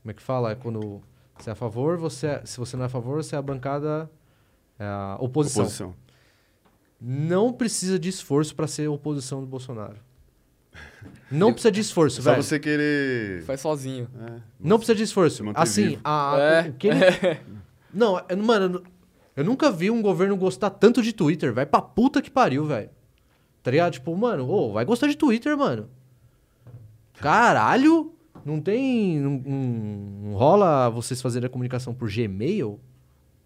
Como 0.02 0.10
é 0.10 0.14
que 0.14 0.22
fala? 0.22 0.52
É 0.52 0.54
quando 0.54 1.02
você 1.38 1.50
é 1.50 1.52
a 1.52 1.56
favor, 1.56 1.98
você 1.98 2.26
é- 2.28 2.42
se 2.46 2.58
você 2.58 2.76
não 2.76 2.84
é 2.84 2.86
a 2.86 2.88
favor, 2.88 3.22
você 3.22 3.36
é 3.36 3.38
a 3.38 3.42
bancada. 3.42 4.10
É 4.78 4.86
a 4.86 5.16
oposição. 5.20 5.64
Oposição. 5.64 5.94
Não 7.00 7.52
precisa 7.52 7.98
de 7.98 8.08
esforço 8.08 8.54
pra 8.54 8.66
ser 8.66 8.88
oposição 8.88 9.40
do 9.40 9.46
Bolsonaro. 9.46 9.96
Não 11.30 11.52
precisa 11.52 11.70
de 11.72 11.80
esforço, 11.80 12.20
É 12.20 12.22
só 12.22 12.30
velho. 12.30 12.42
você 12.42 12.58
querer. 12.58 13.42
Faz 13.44 13.60
sozinho. 13.60 14.08
É, 14.20 14.40
Não 14.58 14.78
precisa 14.78 14.96
de 14.96 15.02
esforço. 15.02 15.42
Assim, 15.54 15.88
vivo. 15.90 16.00
a, 16.04 16.36
É. 16.38 16.68
o 16.68 16.72
que 16.74 16.88
ele- 16.88 16.96
Não, 17.92 18.24
eu- 18.28 18.36
mano, 18.38 18.82
eu 19.36 19.44
nu- 19.44 19.48
eu 19.48 19.52
nunca 19.52 19.70
vi 19.70 19.90
um 19.90 20.02
governo 20.02 20.36
gostar 20.36 20.70
tanto 20.70 21.02
de 21.02 21.12
Twitter. 21.12 21.52
Vai 21.52 21.66
pra 21.66 21.80
puta 21.82 22.20
que 22.22 22.30
pariu, 22.30 22.64
velho. 22.64 22.90
Tá 23.62 23.70
ligado? 23.70 23.92
Tipo, 23.92 24.16
mano, 24.16 24.72
vai 24.72 24.84
gostar 24.84 25.06
de 25.08 25.16
Twitter, 25.16 25.56
mano. 25.56 25.88
Caralho! 27.14 28.12
Não 28.44 28.60
tem. 28.60 29.18
Não, 29.20 29.30
não- 29.44 30.34
rola 30.34 30.88
vocês 30.90 31.22
fazerem 31.22 31.46
a 31.46 31.50
comunicação 31.50 31.94
por 31.94 32.10
Gmail? 32.10 32.80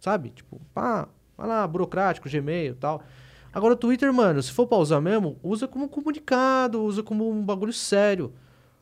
Sabe? 0.00 0.30
Tipo, 0.30 0.60
pá, 0.72 1.08
vai 1.36 1.46
lá, 1.46 1.66
burocrático, 1.66 2.28
Gmail 2.30 2.72
e 2.72 2.76
tal. 2.76 3.02
Agora 3.52 3.74
o 3.74 3.76
Twitter, 3.76 4.12
mano, 4.12 4.42
se 4.42 4.52
for 4.52 4.66
pra 4.66 4.78
usar 4.78 5.00
mesmo, 5.00 5.36
usa 5.42 5.66
como 5.66 5.88
comunicado, 5.88 6.82
usa 6.82 7.02
como 7.02 7.30
um 7.30 7.42
bagulho 7.44 7.72
sério. 7.72 8.32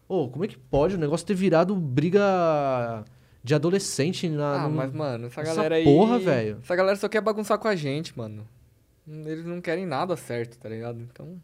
Ô, 0.08 0.28
como 0.28 0.44
é 0.44 0.48
que 0.48 0.58
pode 0.58 0.94
o 0.96 0.98
negócio 0.98 1.26
ter 1.26 1.34
virado 1.34 1.74
briga 1.74 3.04
de 3.44 3.54
adolescente 3.54 4.28
na. 4.28 4.64
Ah, 4.64 4.68
num- 4.68 4.74
mas, 4.74 4.92
mano, 4.92 5.26
essa 5.26 5.42
essa 5.42 5.54
galera 5.54 5.74
aí. 5.76 5.84
porra, 5.84 6.18
velho. 6.18 6.58
Essa 6.62 6.74
galera 6.74 6.96
só 6.96 7.08
quer 7.08 7.20
bagunçar 7.20 7.58
com 7.58 7.68
a 7.68 7.76
gente, 7.76 8.16
mano. 8.16 8.48
Eles 9.06 9.44
não 9.44 9.60
querem 9.60 9.84
nada 9.84 10.16
certo, 10.16 10.58
tá 10.58 10.66
ligado? 10.68 10.98
Então. 10.98 11.38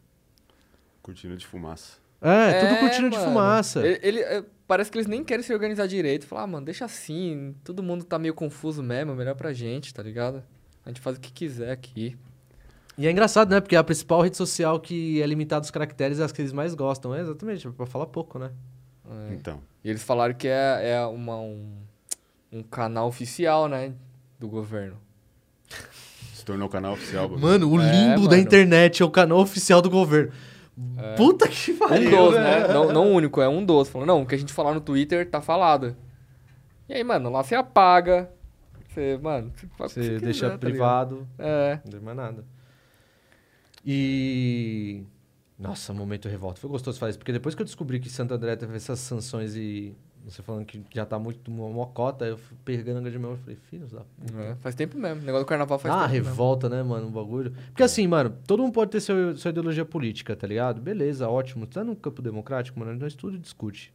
Cortina 1.03 1.37
de 1.37 1.45
fumaça. 1.45 1.97
É, 2.19 2.59
tudo 2.67 2.79
cortina 2.79 3.09
de 3.09 3.17
fumaça. 3.17 3.85
Ele, 3.85 3.99
ele- 4.01 4.19
é, 4.19 4.43
parece 4.67 4.91
que 4.91 4.97
eles 4.97 5.07
nem 5.07 5.23
querem 5.23 5.43
se 5.43 5.53
organizar 5.53 5.87
direito. 5.87 6.25
Falar, 6.25 6.43
ah, 6.43 6.47
mano, 6.47 6.65
deixa 6.65 6.85
assim. 6.85 7.55
Todo 7.63 7.81
mundo 7.83 8.03
tá 8.03 8.17
meio 8.19 8.33
confuso 8.33 8.81
mesmo. 8.83 9.15
Melhor 9.15 9.35
pra 9.35 9.53
gente, 9.53 9.93
tá 9.93 10.01
ligado? 10.03 10.43
A 10.85 10.89
gente 10.89 11.01
faz 11.01 11.17
o 11.17 11.19
que 11.19 11.31
quiser 11.31 11.71
aqui. 11.71 12.17
E 12.97 13.07
é 13.07 13.11
engraçado, 13.11 13.49
né? 13.49 13.59
Porque 13.61 13.75
a 13.75 13.83
principal 13.83 14.21
rede 14.21 14.37
social 14.37 14.79
que 14.79 15.21
é 15.21 15.25
limitada 15.25 15.61
aos 15.63 15.71
caracteres 15.71 16.19
é 16.19 16.23
as 16.23 16.31
que 16.31 16.41
eles 16.41 16.51
mais 16.53 16.73
gostam. 16.75 17.13
É 17.15 17.21
exatamente, 17.21 17.67
pra 17.69 17.85
falar 17.85 18.07
pouco, 18.07 18.37
né? 18.37 18.51
É. 19.29 19.33
Então. 19.33 19.61
E 19.83 19.89
eles 19.89 20.03
falaram 20.03 20.33
que 20.35 20.47
é, 20.47 20.91
é 20.91 21.05
uma, 21.05 21.39
um, 21.39 21.73
um 22.51 22.61
canal 22.63 23.07
oficial, 23.07 23.67
né? 23.67 23.93
Do 24.39 24.47
governo. 24.47 24.97
Se 26.33 26.43
tornou 26.43 26.67
canal 26.67 26.93
oficial. 26.93 27.29
bagulho. 27.29 27.41
Mano, 27.41 27.69
o 27.71 27.81
É, 27.81 27.91
limbo 27.91 28.23
da 28.27 28.31
mano. 28.31 28.41
internet 28.43 29.01
é 29.01 29.05
o 29.05 29.11
canal 29.11 29.39
oficial 29.39 29.81
do 29.81 29.89
governo. 29.89 30.31
Puta 31.15 31.47
que 31.47 31.71
Um 31.71 31.77
pariu. 31.77 32.09
dos, 32.09 32.33
né? 32.35 32.67
né? 32.67 32.73
Não, 32.73 32.91
não 32.91 33.11
o 33.11 33.15
único, 33.15 33.39
é 33.41 33.47
um 33.47 33.63
dos. 33.63 33.87
Falando, 33.89 34.07
não, 34.07 34.21
o 34.23 34.25
que 34.25 34.33
a 34.33 34.37
gente 34.37 34.51
falar 34.51 34.73
no 34.73 34.81
Twitter 34.81 35.29
tá 35.29 35.39
falado. 35.41 35.95
E 36.89 36.93
aí, 36.93 37.03
mano, 37.03 37.29
lá 37.29 37.43
você 37.43 37.53
apaga. 37.55 38.29
Você, 38.89 39.17
mano, 39.21 39.51
você, 39.77 40.01
Você 40.01 40.01
quiser, 40.01 40.19
deixa 40.21 40.49
tá 40.49 40.57
privado. 40.57 41.15
ligado? 41.15 41.27
É. 41.39 41.79
Não 41.85 41.91
tem 41.91 41.99
mais 42.01 42.17
nada. 42.17 42.45
E. 43.85 45.03
Nossa, 45.57 45.93
momento 45.93 46.27
revolta. 46.27 46.59
Foi 46.59 46.69
gostoso 46.69 46.97
fazer 46.99 47.11
isso, 47.11 47.19
porque 47.19 47.31
depois 47.31 47.53
que 47.53 47.61
eu 47.61 47.65
descobri 47.65 47.99
que 47.99 48.09
Santo 48.09 48.33
André 48.33 48.55
teve 48.55 48.75
essas 48.75 48.99
sanções 48.99 49.55
e 49.55 49.95
você 50.25 50.41
falando 50.41 50.65
que 50.65 50.81
já 50.93 51.05
tá 51.05 51.17
muito 51.17 51.49
uma 51.51 51.69
mocota, 51.69 52.25
eu 52.25 52.37
fui 52.37 52.57
pegando 52.63 53.05
a 53.07 53.09
de 53.09 53.17
mão 53.19 53.33
e 53.33 53.37
falei, 53.37 53.55
filhos 53.69 53.91
da 53.91 54.01
É, 54.39 54.55
Faz 54.55 54.75
tempo 54.75 54.97
mesmo. 54.97 55.21
O 55.21 55.25
negócio 55.25 55.45
do 55.45 55.47
carnaval 55.47 55.79
faz 55.79 55.93
uma 55.93 56.01
tempo 56.03 56.13
mesmo. 56.13 56.27
revolta, 56.29 56.69
né, 56.69 56.83
mano, 56.83 57.07
um 57.07 57.11
bagulho. 57.11 57.51
Porque 57.67 57.83
assim, 57.83 58.07
mano, 58.07 58.35
todo 58.45 58.61
mundo 58.63 58.73
pode 58.73 58.91
ter 58.91 58.99
seu, 58.99 59.35
sua 59.37 59.49
ideologia 59.49 59.83
política, 59.85 60.35
tá 60.35 60.45
ligado? 60.47 60.79
Beleza, 60.81 61.27
ótimo. 61.27 61.65
Tá 61.65 61.83
no 61.83 61.95
campo 61.95 62.21
democrático, 62.21 62.79
mano, 62.79 62.93
nós 62.99 63.15
tudo 63.15 63.37
discute. 63.39 63.93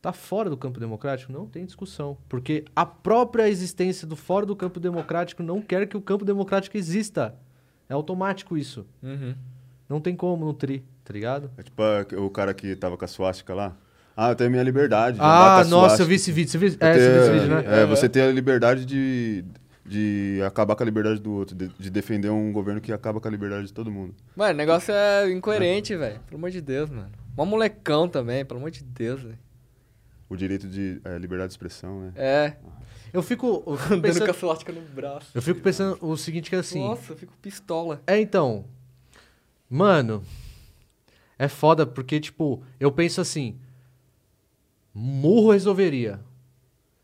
Tá 0.00 0.12
fora 0.12 0.48
do 0.48 0.56
campo 0.56 0.78
democrático, 0.78 1.32
não 1.32 1.46
tem 1.46 1.64
discussão. 1.64 2.16
Porque 2.28 2.64
a 2.76 2.86
própria 2.86 3.48
existência 3.48 4.06
do 4.06 4.14
fora 4.14 4.46
do 4.46 4.54
campo 4.54 4.78
democrático 4.78 5.42
não 5.42 5.60
quer 5.60 5.86
que 5.88 5.96
o 5.96 6.00
campo 6.00 6.24
democrático 6.24 6.76
exista. 6.76 7.34
É 7.88 7.94
automático 7.94 8.56
isso. 8.56 8.86
Uhum. 9.02 9.34
Não 9.88 10.00
tem 10.00 10.14
como 10.14 10.44
no 10.44 10.52
tri, 10.52 10.84
tá 11.04 11.12
ligado? 11.12 11.50
É 11.56 11.62
tipo 11.62 11.82
a- 11.82 12.04
o 12.20 12.30
cara 12.30 12.52
que 12.54 12.74
tava 12.76 12.96
com 12.96 13.04
a 13.04 13.08
suástica 13.08 13.54
lá. 13.54 13.76
Ah, 14.16 14.30
eu 14.30 14.34
tenho 14.34 14.50
minha 14.50 14.62
liberdade. 14.62 15.16
de 15.16 15.22
Ah, 15.22 15.60
com 15.60 15.66
a 15.66 15.70
nossa, 15.70 16.02
eu 16.02 16.06
vi 16.06 16.14
esse 16.14 16.32
vídeo. 16.32 16.50
Você 16.50 16.56
viu, 16.56 16.68
é, 16.80 16.92
você 16.94 17.10
viu 17.12 17.20
esse 17.20 17.32
vídeo, 17.32 17.48
né? 17.48 17.82
É, 17.82 17.84
você 17.84 18.08
tem 18.08 18.22
a 18.22 18.32
liberdade 18.32 18.86
de, 18.86 19.44
de 19.84 20.40
acabar 20.46 20.74
com 20.74 20.82
a 20.82 20.86
liberdade 20.86 21.20
do 21.20 21.32
outro, 21.32 21.54
de, 21.54 21.68
de 21.68 21.90
defender 21.90 22.30
um 22.30 22.50
governo 22.50 22.80
que 22.80 22.90
acaba 22.92 23.20
com 23.20 23.28
a 23.28 23.30
liberdade 23.30 23.66
de 23.66 23.74
todo 23.74 23.90
mundo. 23.90 24.14
Mano, 24.34 24.54
o 24.54 24.56
negócio 24.56 24.94
é 24.94 25.30
incoerente, 25.30 25.94
velho. 25.94 26.18
Pelo 26.20 26.38
amor 26.38 26.50
de 26.50 26.62
Deus, 26.62 26.88
mano. 26.88 27.10
Mó 27.36 27.44
molecão 27.44 28.08
também, 28.08 28.42
pelo 28.42 28.58
amor 28.58 28.70
de 28.70 28.82
Deus, 28.82 29.22
velho. 29.22 29.38
O 30.30 30.34
direito 30.34 30.66
de 30.66 30.98
é, 31.04 31.18
liberdade 31.18 31.48
de 31.48 31.52
expressão, 31.52 32.00
né? 32.00 32.12
É. 32.16 32.52
Eu 33.12 33.22
fico, 33.22 33.62
eu 33.68 33.76
fico 33.76 33.88
com 33.88 33.94
a 33.94 34.00
pensando, 34.00 34.34
suástica 34.34 34.72
no 34.72 34.80
braço. 34.80 35.30
eu 35.34 35.42
fico 35.42 35.60
pensando 35.60 35.98
o 36.00 36.16
seguinte 36.16 36.48
que 36.48 36.56
é 36.56 36.60
assim... 36.60 36.80
Nossa, 36.80 37.12
eu 37.12 37.16
fico 37.16 37.34
pistola. 37.42 38.00
É, 38.06 38.18
então. 38.18 38.64
Mano, 39.68 40.22
é 41.38 41.48
foda 41.48 41.84
porque, 41.86 42.18
tipo, 42.18 42.62
eu 42.80 42.90
penso 42.90 43.20
assim: 43.20 43.58
murro 44.96 45.50
resolveria. 45.52 46.20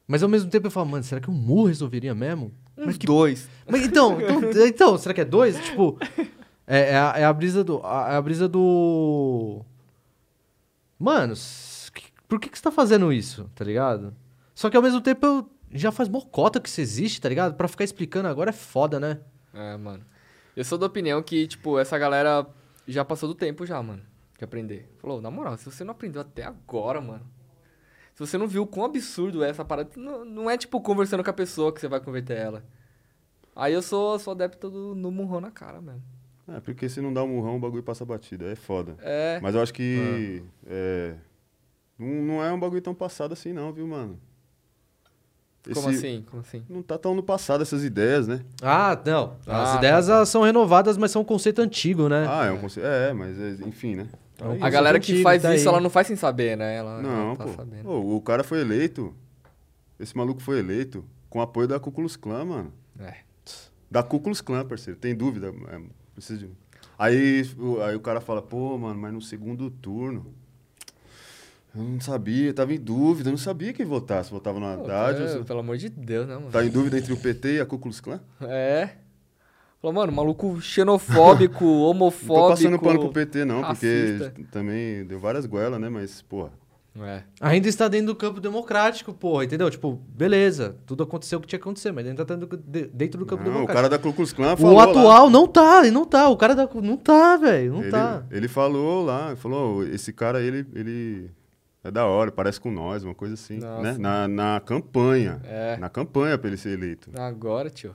Mas 0.06 0.23
ao 0.23 0.28
mesmo 0.28 0.51
tempo 0.51 0.66
eu 0.66 0.70
falo, 0.70 0.86
mano, 0.89 1.05
será 1.05 1.20
que 1.20 1.31
um 1.31 1.35
murro 1.35 1.66
resolveria 1.66 2.14
mesmo? 2.14 2.52
Uns 2.77 2.98
dois. 2.98 3.48
Mas 3.69 3.82
então, 3.85 4.20
então, 4.20 4.40
então, 4.66 4.98
será 4.98 5.14
que 5.14 5.20
é 5.20 5.24
dois? 5.24 5.59
Tipo, 5.64 5.98
é, 6.66 6.90
é 6.93 6.97
a, 6.97 7.14
é 7.19 7.24
a 7.24 7.32
brisa 7.32 7.62
do. 7.62 7.81
A, 7.85 8.12
é 8.12 8.16
a 8.16 8.23
brisa 8.23 8.48
do. 8.48 9.62
Mano, 10.98 11.35
que- 11.94 12.12
por 12.28 12.40
que, 12.40 12.48
que 12.48 12.56
você 12.59 12.62
tá 12.64 12.70
fazendo 12.70 13.12
isso, 13.12 13.51
tá 13.55 13.64
ligado? 13.64 14.14
Só 14.55 14.70
que 14.70 14.77
ao 14.77 14.82
mesmo 14.82 15.01
tempo 15.01 15.24
eu. 15.27 15.48
Já 15.74 15.90
faz 15.90 16.06
mocota 16.06 16.60
que 16.60 16.69
isso 16.69 16.82
existe, 16.82 17.19
tá 17.19 17.31
ligado? 17.31 17.55
Pra 17.55 17.66
ficar 17.66 17.82
explicando 17.85 18.28
agora 18.28 18.51
é 18.51 18.52
foda, 18.52 19.01
né? 19.01 19.20
É, 19.55 19.74
mano. 19.78 20.05
Eu 20.55 20.64
sou 20.64 20.77
da 20.77 20.85
opinião 20.85 21.23
que, 21.23 21.47
tipo, 21.47 21.78
essa 21.78 21.97
galera 21.97 22.47
já 22.86 23.02
passou 23.06 23.27
do 23.27 23.35
tempo 23.35 23.64
já, 23.64 23.82
mano. 23.82 24.02
De 24.36 24.44
aprender. 24.44 24.86
Falou, 24.98 25.23
na 25.23 25.31
moral, 25.31 25.56
se 25.56 25.64
você 25.64 25.82
não 25.82 25.93
aprendeu 25.93 26.20
até 26.20 26.44
agora, 26.44 27.01
mano. 27.01 27.23
Se 28.14 28.20
você 28.20 28.36
não 28.36 28.47
viu 28.47 28.66
quão 28.66 28.86
absurdo 28.86 29.43
é 29.43 29.48
essa 29.51 29.64
parada, 29.64 29.90
não, 29.97 30.24
não 30.24 30.51
é 30.51 30.56
tipo 30.59 30.80
conversando 30.80 31.24
com 31.24 31.30
a 31.30 31.32
pessoa 31.32 31.72
que 31.72 31.80
você 31.80 31.89
vai 31.89 32.01
converter 32.01 32.36
ela. 32.36 32.64
Aí 33.56 33.72
eu 33.72 33.82
sou, 33.82 34.18
sou 34.18 34.32
adepto 34.32 34.70
do, 34.70 34.94
no 34.94 35.10
murrão 35.10 35.40
na 35.40 35.51
cara, 35.51 35.80
mano. 35.80 36.02
É, 36.48 36.60
porque 36.60 36.89
se 36.89 37.01
não 37.01 37.12
dá 37.12 37.22
um 37.22 37.28
murrão, 37.28 37.56
o 37.56 37.60
bagulho 37.60 37.82
passa 37.82 38.05
batida. 38.05 38.47
É 38.47 38.56
foda. 38.56 38.97
É. 39.01 39.39
Mas 39.43 39.55
eu 39.55 39.62
acho 39.62 39.72
que. 39.72 40.43
é, 40.66 41.14
não, 41.98 42.06
não 42.09 42.44
é 42.44 42.52
um 42.52 42.59
bagulho 42.59 42.82
tão 42.82 42.94
passado 42.94 43.32
assim, 43.32 43.52
não, 43.52 43.72
viu, 43.72 43.86
mano? 43.86 44.18
Como 45.72 45.90
Esse- 45.90 45.98
assim? 46.06 46.24
Como 46.28 46.40
assim? 46.43 46.64
Não 46.68 46.82
tá 46.82 46.98
tão 46.98 47.14
no 47.14 47.22
passado 47.22 47.62
essas 47.62 47.84
ideias, 47.84 48.26
né? 48.26 48.40
Ah, 48.60 49.01
não. 49.06 49.36
As 49.47 49.74
Ah, 49.74 49.78
ideias 49.78 50.09
elas 50.09 50.28
são 50.28 50.43
renovadas, 50.43 50.97
mas 50.97 51.12
são 51.12 51.22
um 51.22 51.24
conceito 51.24 51.60
antigo, 51.62 52.09
né? 52.09 52.26
Ah, 52.28 52.47
é 52.47 52.51
um 52.51 52.59
conceito. 52.59 52.84
É, 52.84 53.12
mas 53.12 53.39
é, 53.39 53.51
enfim, 53.64 53.94
né? 53.94 54.09
Um 54.51 54.64
A 54.64 54.70
galera 54.70 54.98
que 55.01 55.23
faz 55.23 55.43
tá 55.43 55.55
isso, 55.55 55.69
aí. 55.69 55.74
ela 55.74 55.81
não 55.82 55.90
faz 55.90 56.06
sem 56.06 56.16
saber, 56.16 56.56
né? 56.56 56.77
Ela, 56.77 57.01
Não, 57.02 57.27
ela 57.28 57.36
tá 57.36 57.44
pô. 57.44 57.52
sabendo. 57.55 57.82
Pô, 57.85 58.16
O 58.16 58.20
cara 58.20 58.43
foi 58.44 58.60
eleito 58.60 59.14
esse 60.01 60.16
maluco 60.16 60.40
foi 60.43 60.59
eleito 60.59 61.05
com 61.31 61.40
apoio 61.40 61.69
da 61.69 61.78
Klux 61.78 62.16
Klan, 62.16 62.44
mano. 62.44 62.73
É. 62.98 63.14
Da 63.90 64.02
Klux 64.02 64.40
Klan, 64.40 64.64
parceiro. 64.66 64.98
Tem 64.98 65.14
dúvida? 65.14 65.55
É, 65.70 65.81
preciso 66.14 66.47
de... 66.47 66.51
aí, 66.98 67.48
o, 67.59 67.81
aí 67.81 67.94
o 67.94 68.01
cara 68.01 68.20
fala, 68.20 68.43
pô, 68.43 68.77
mano, 68.77 68.98
mas 69.01 69.12
no 69.12 69.20
segundo 69.23 69.70
turno... 69.70 70.35
Eu 71.74 71.82
não 71.82 72.01
sabia, 72.01 72.48
eu 72.48 72.55
tava 72.55 72.74
em 72.74 72.78
dúvida, 72.78 73.28
eu 73.31 73.32
não 73.32 73.39
sabia 73.39 73.73
quem 73.73 73.86
votar. 73.86 74.23
Se 74.24 74.31
votava 74.31 74.60
no 74.60 74.66
Pô, 74.66 74.82
Haddad, 74.90 75.20
é, 75.20 75.23
ou 75.23 75.28
se- 75.40 75.44
Pelo 75.44 75.60
amor 75.60 75.78
de 75.78 75.89
Deus, 75.89 76.27
né, 76.28 76.35
mano? 76.35 76.51
tá 76.51 76.62
em 76.62 76.69
dúvida 76.69 76.98
entre 76.98 77.12
o 77.14 77.16
PT 77.16 77.55
e 77.56 77.60
a 77.60 77.64
Klux 77.66 77.98
Klan? 78.01 78.20
É. 78.43 78.90
Falou, 79.82 79.94
mano, 79.96 80.12
maluco 80.12 80.60
xenofóbico, 80.60 81.64
Não 81.66 81.80
homofóbico. 81.82 82.34
tô 82.34 82.48
passando 82.50 82.78
pano 82.78 83.00
pro 83.00 83.12
PT, 83.12 83.44
não, 83.44 83.60
racista. 83.62 84.30
porque 84.30 84.44
também 84.44 85.04
deu 85.04 85.18
várias 85.18 85.44
goelas, 85.44 85.80
né? 85.80 85.88
Mas, 85.88 86.22
porra, 86.22 86.52
É. 87.00 87.22
Ainda 87.40 87.68
está 87.68 87.88
dentro 87.88 88.06
do 88.09 88.14
campo 88.14 88.38
democrático, 88.40 89.12
porra, 89.12 89.44
entendeu? 89.44 89.68
Tipo, 89.70 89.98
beleza, 90.09 90.76
tudo 90.86 91.02
aconteceu 91.02 91.38
o 91.38 91.42
que 91.42 91.48
tinha 91.48 91.59
que 91.59 91.62
acontecer, 91.64 91.90
mas 91.90 92.06
ainda 92.06 92.24
tá 92.24 92.36
dentro, 92.36 92.56
de- 92.56 92.86
dentro 92.86 93.18
do 93.18 93.26
campo 93.26 93.42
não, 93.42 93.50
o 93.50 93.54
democrático. 93.54 93.74
cara 93.82 93.88
da 93.88 93.98
Ku 93.98 94.12
Klux 94.12 94.32
Klan 94.32 94.56
falou 94.56 94.74
O 94.74 94.76
lá. 94.76 94.84
atual 94.84 95.28
não 95.30 95.48
tá, 95.48 95.80
ele 95.80 95.90
não 95.90 96.04
tá. 96.04 96.28
O 96.28 96.36
cara 96.36 96.54
da. 96.54 96.68
Não 96.80 96.96
tá, 96.96 97.36
velho. 97.38 97.72
Não 97.72 97.80
ele, 97.82 97.90
tá. 97.90 98.22
ele 98.30 98.46
falou 98.46 99.04
lá, 99.04 99.34
falou, 99.36 99.82
esse 99.84 100.12
cara, 100.12 100.40
ele, 100.40 100.64
ele 100.74 101.30
é 101.82 101.90
da 101.90 102.06
hora, 102.06 102.30
parece 102.30 102.60
com 102.60 102.70
nós, 102.70 103.02
uma 103.02 103.14
coisa 103.14 103.34
assim, 103.34 103.59
Nossa. 103.59 103.82
né? 103.82 103.96
Na, 103.98 104.28
na 104.28 104.60
campanha, 104.60 105.40
É. 105.44 105.76
na 105.78 105.88
campanha 105.88 106.38
pra 106.38 106.46
ele 106.48 106.56
ser 106.59 106.78
eleito. 106.78 107.10
Agora, 107.18 107.68
tio. 107.68 107.94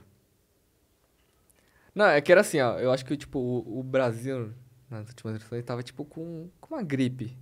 Não, 1.98 2.06
é 2.06 2.20
que 2.20 2.30
era 2.30 2.42
assim, 2.42 2.60
ó. 2.60 2.78
Eu 2.78 2.92
acho 2.92 3.04
que, 3.04 3.16
tipo, 3.16 3.40
o, 3.40 3.80
o 3.80 3.82
Brasil, 3.82 4.50
nas 4.88 5.08
últimas 5.08 5.34
eleições, 5.34 5.64
tava, 5.64 5.82
tipo, 5.82 6.04
com, 6.04 6.48
com 6.60 6.76
uma 6.76 6.80
gripe. 6.80 7.36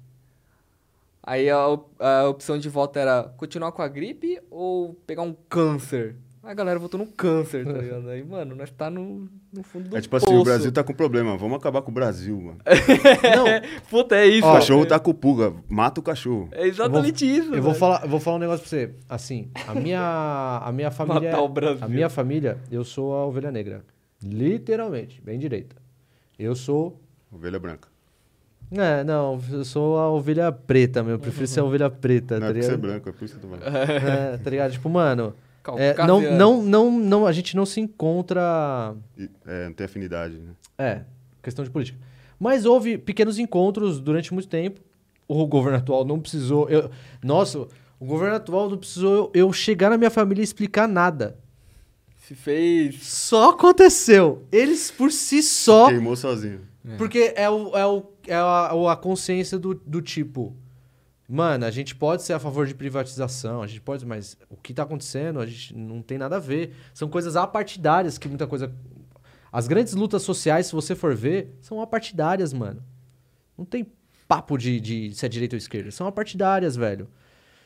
Aí 1.23 1.51
a, 1.51 1.59
a 2.01 2.27
opção 2.27 2.57
de 2.57 2.67
voto 2.67 2.99
era 2.99 3.25
continuar 3.37 3.71
com 3.73 3.83
a 3.83 3.89
gripe 3.89 4.41
ou 4.51 4.95
pegar 5.07 5.21
um 5.21 5.37
câncer. 5.51 6.17
A 6.43 6.55
galera 6.55 6.79
votou 6.79 6.99
no 6.99 7.07
câncer, 7.07 7.67
tá 7.67 7.73
ligado? 7.77 8.09
Aí, 8.09 8.25
mano, 8.25 8.55
nós 8.55 8.71
tá 8.71 8.89
no, 8.89 9.29
no 9.53 9.63
fundo 9.63 9.91
do 9.91 9.97
É 9.99 10.01
tipo 10.01 10.17
assim, 10.17 10.25
poço. 10.25 10.41
o 10.41 10.45
Brasil 10.45 10.73
tá 10.73 10.83
com 10.83 10.95
problema, 10.95 11.37
vamos 11.37 11.59
acabar 11.59 11.83
com 11.83 11.91
o 11.91 11.95
Brasil, 11.95 12.41
mano. 12.41 12.59
Não, 12.65 13.81
Puta, 13.91 14.17
é 14.17 14.27
isso. 14.27 14.49
O 14.49 14.53
cachorro 14.55 14.87
tá 14.87 14.99
com 14.99 15.13
pulga, 15.13 15.53
mata 15.69 16.01
o 16.01 16.03
cachorro. 16.03 16.49
É 16.53 16.67
exatamente 16.67 17.27
isso, 17.31 17.55
eu 17.55 17.61
vou 17.63 17.75
falar, 17.75 18.05
eu 18.05 18.09
vou 18.09 18.21
falar 18.21 18.37
um 18.37 18.41
negócio 18.41 18.61
pra 18.61 18.71
você. 18.71 18.95
Assim, 19.07 19.51
a 19.69 19.75
minha, 19.75 20.63
a 20.65 20.73
minha 20.73 20.89
família. 20.93 21.31
Matar 21.33 21.43
o 21.43 21.49
Brasil. 21.51 21.85
A 21.85 21.89
minha 21.89 22.09
família, 22.09 22.59
eu 22.71 22.85
sou 22.85 23.13
a 23.13 23.27
ovelha 23.27 23.51
negra. 23.51 23.85
Literalmente, 24.23 25.21
bem 25.23 25.39
direita. 25.39 25.77
Eu 26.39 26.55
sou. 26.55 27.01
Ovelha 27.33 27.59
branca. 27.59 27.89
É, 28.71 29.05
não, 29.05 29.41
eu 29.53 29.65
sou 29.65 29.97
a 29.99 30.11
ovelha 30.11 30.51
preta, 30.51 31.03
meu. 31.03 31.13
Eu 31.13 31.19
prefiro 31.19 31.47
ser 31.47 31.61
a 31.61 31.65
ovelha 31.65 31.89
preta, 31.89 32.41
Não 32.41 32.49
tá 32.49 32.55
é 32.55 32.59
é 32.59 32.63
ligado? 32.63 32.79
branco, 32.79 33.09
é 33.09 33.13
por 33.13 33.25
isso 33.25 33.39
que 33.39 33.47
eu 33.47 33.51
tô 33.51 33.57
falando. 33.57 33.77
É, 33.77 34.37
tá 34.39 34.51
ligado? 34.51 34.73
Tipo, 34.73 34.89
mano. 34.89 35.35
é, 35.79 35.95
não, 36.07 36.21
não, 36.21 36.63
não, 36.63 36.91
não, 36.99 37.27
a 37.27 37.33
gente 37.33 37.55
não 37.55 37.65
se 37.65 37.81
encontra. 37.81 38.95
É, 39.47 39.67
não 39.67 39.73
tem 39.73 39.85
afinidade, 39.85 40.35
né? 40.37 40.53
É, 40.77 41.03
questão 41.43 41.65
de 41.65 41.71
política. 41.71 41.99
Mas 42.41 42.65
houve 42.65 42.99
pequenos 42.99 43.39
encontros 43.39 44.01
durante 44.01 44.35
muito 44.35 44.49
tempo. 44.49 44.81
O 45.29 45.47
governo 45.47 45.79
atual 45.79 46.05
não 46.05 46.21
precisou. 46.21 46.69
Eu, 46.69 46.91
nossa, 47.23 47.67
o 48.01 48.05
governo 48.05 48.35
atual 48.35 48.69
não 48.69 48.77
precisou 48.77 49.31
eu, 49.33 49.47
eu 49.47 49.53
chegar 49.53 49.91
na 49.91 49.97
minha 49.97 50.11
família 50.11 50.43
e 50.43 50.45
explicar 50.45 50.89
nada. 50.89 51.39
Se 52.27 52.35
fez... 52.35 53.05
Só 53.07 53.51
aconteceu. 53.51 54.45
Eles 54.51 54.91
por 54.91 55.13
si 55.13 55.41
só. 55.45 55.89
Queimou 55.89 56.17
sozinho. 56.17 56.63
Porque 56.99 57.33
é, 57.37 57.49
o, 57.49 57.77
é, 57.77 57.87
o, 57.87 58.03
é 58.27 58.35
a, 58.35 58.75
o- 58.75 58.89
a 58.89 58.97
consciência 58.97 59.57
do, 59.57 59.75
do 59.75 60.03
tipo. 60.03 60.53
Mano, 61.29 61.65
a 61.65 61.71
gente 61.71 61.95
pode 61.95 62.25
ser 62.25 62.33
a 62.33 62.39
favor 62.41 62.67
de 62.67 62.75
privatização, 62.75 63.63
a 63.63 63.67
gente 63.69 63.81
pode, 63.81 64.05
mas 64.05 64.37
o 64.51 64.57
que 64.57 64.75
tá 64.75 64.83
acontecendo, 64.83 65.39
a 65.39 65.47
gente 65.47 65.77
não 65.77 66.03
tem 66.03 66.19
nada 66.19 66.35
a 66.37 66.41
ver. 66.41 66.75
São 66.93 67.09
coisas 67.09 67.37
apartidárias 67.37 68.19
que 68.19 68.27
muita 68.29 68.47
coisa. 68.49 68.73
As 69.53 69.69
grandes 69.69 69.95
lutas 69.95 70.23
sociais, 70.23 70.67
se 70.67 70.73
você 70.73 70.97
for 70.97 71.15
ver, 71.15 71.57
são 71.61 71.81
apartidárias, 71.81 72.53
mano. 72.53 72.83
Não 73.57 73.65
tem 73.65 73.87
papo 74.27 74.59
de, 74.59 74.81
de 74.81 75.15
se 75.15 75.25
é 75.25 75.29
direita 75.29 75.55
ou 75.55 75.59
esquerda. 75.59 75.93
São 75.93 76.09
apartidárias, 76.09 76.75
velho. 76.75 77.09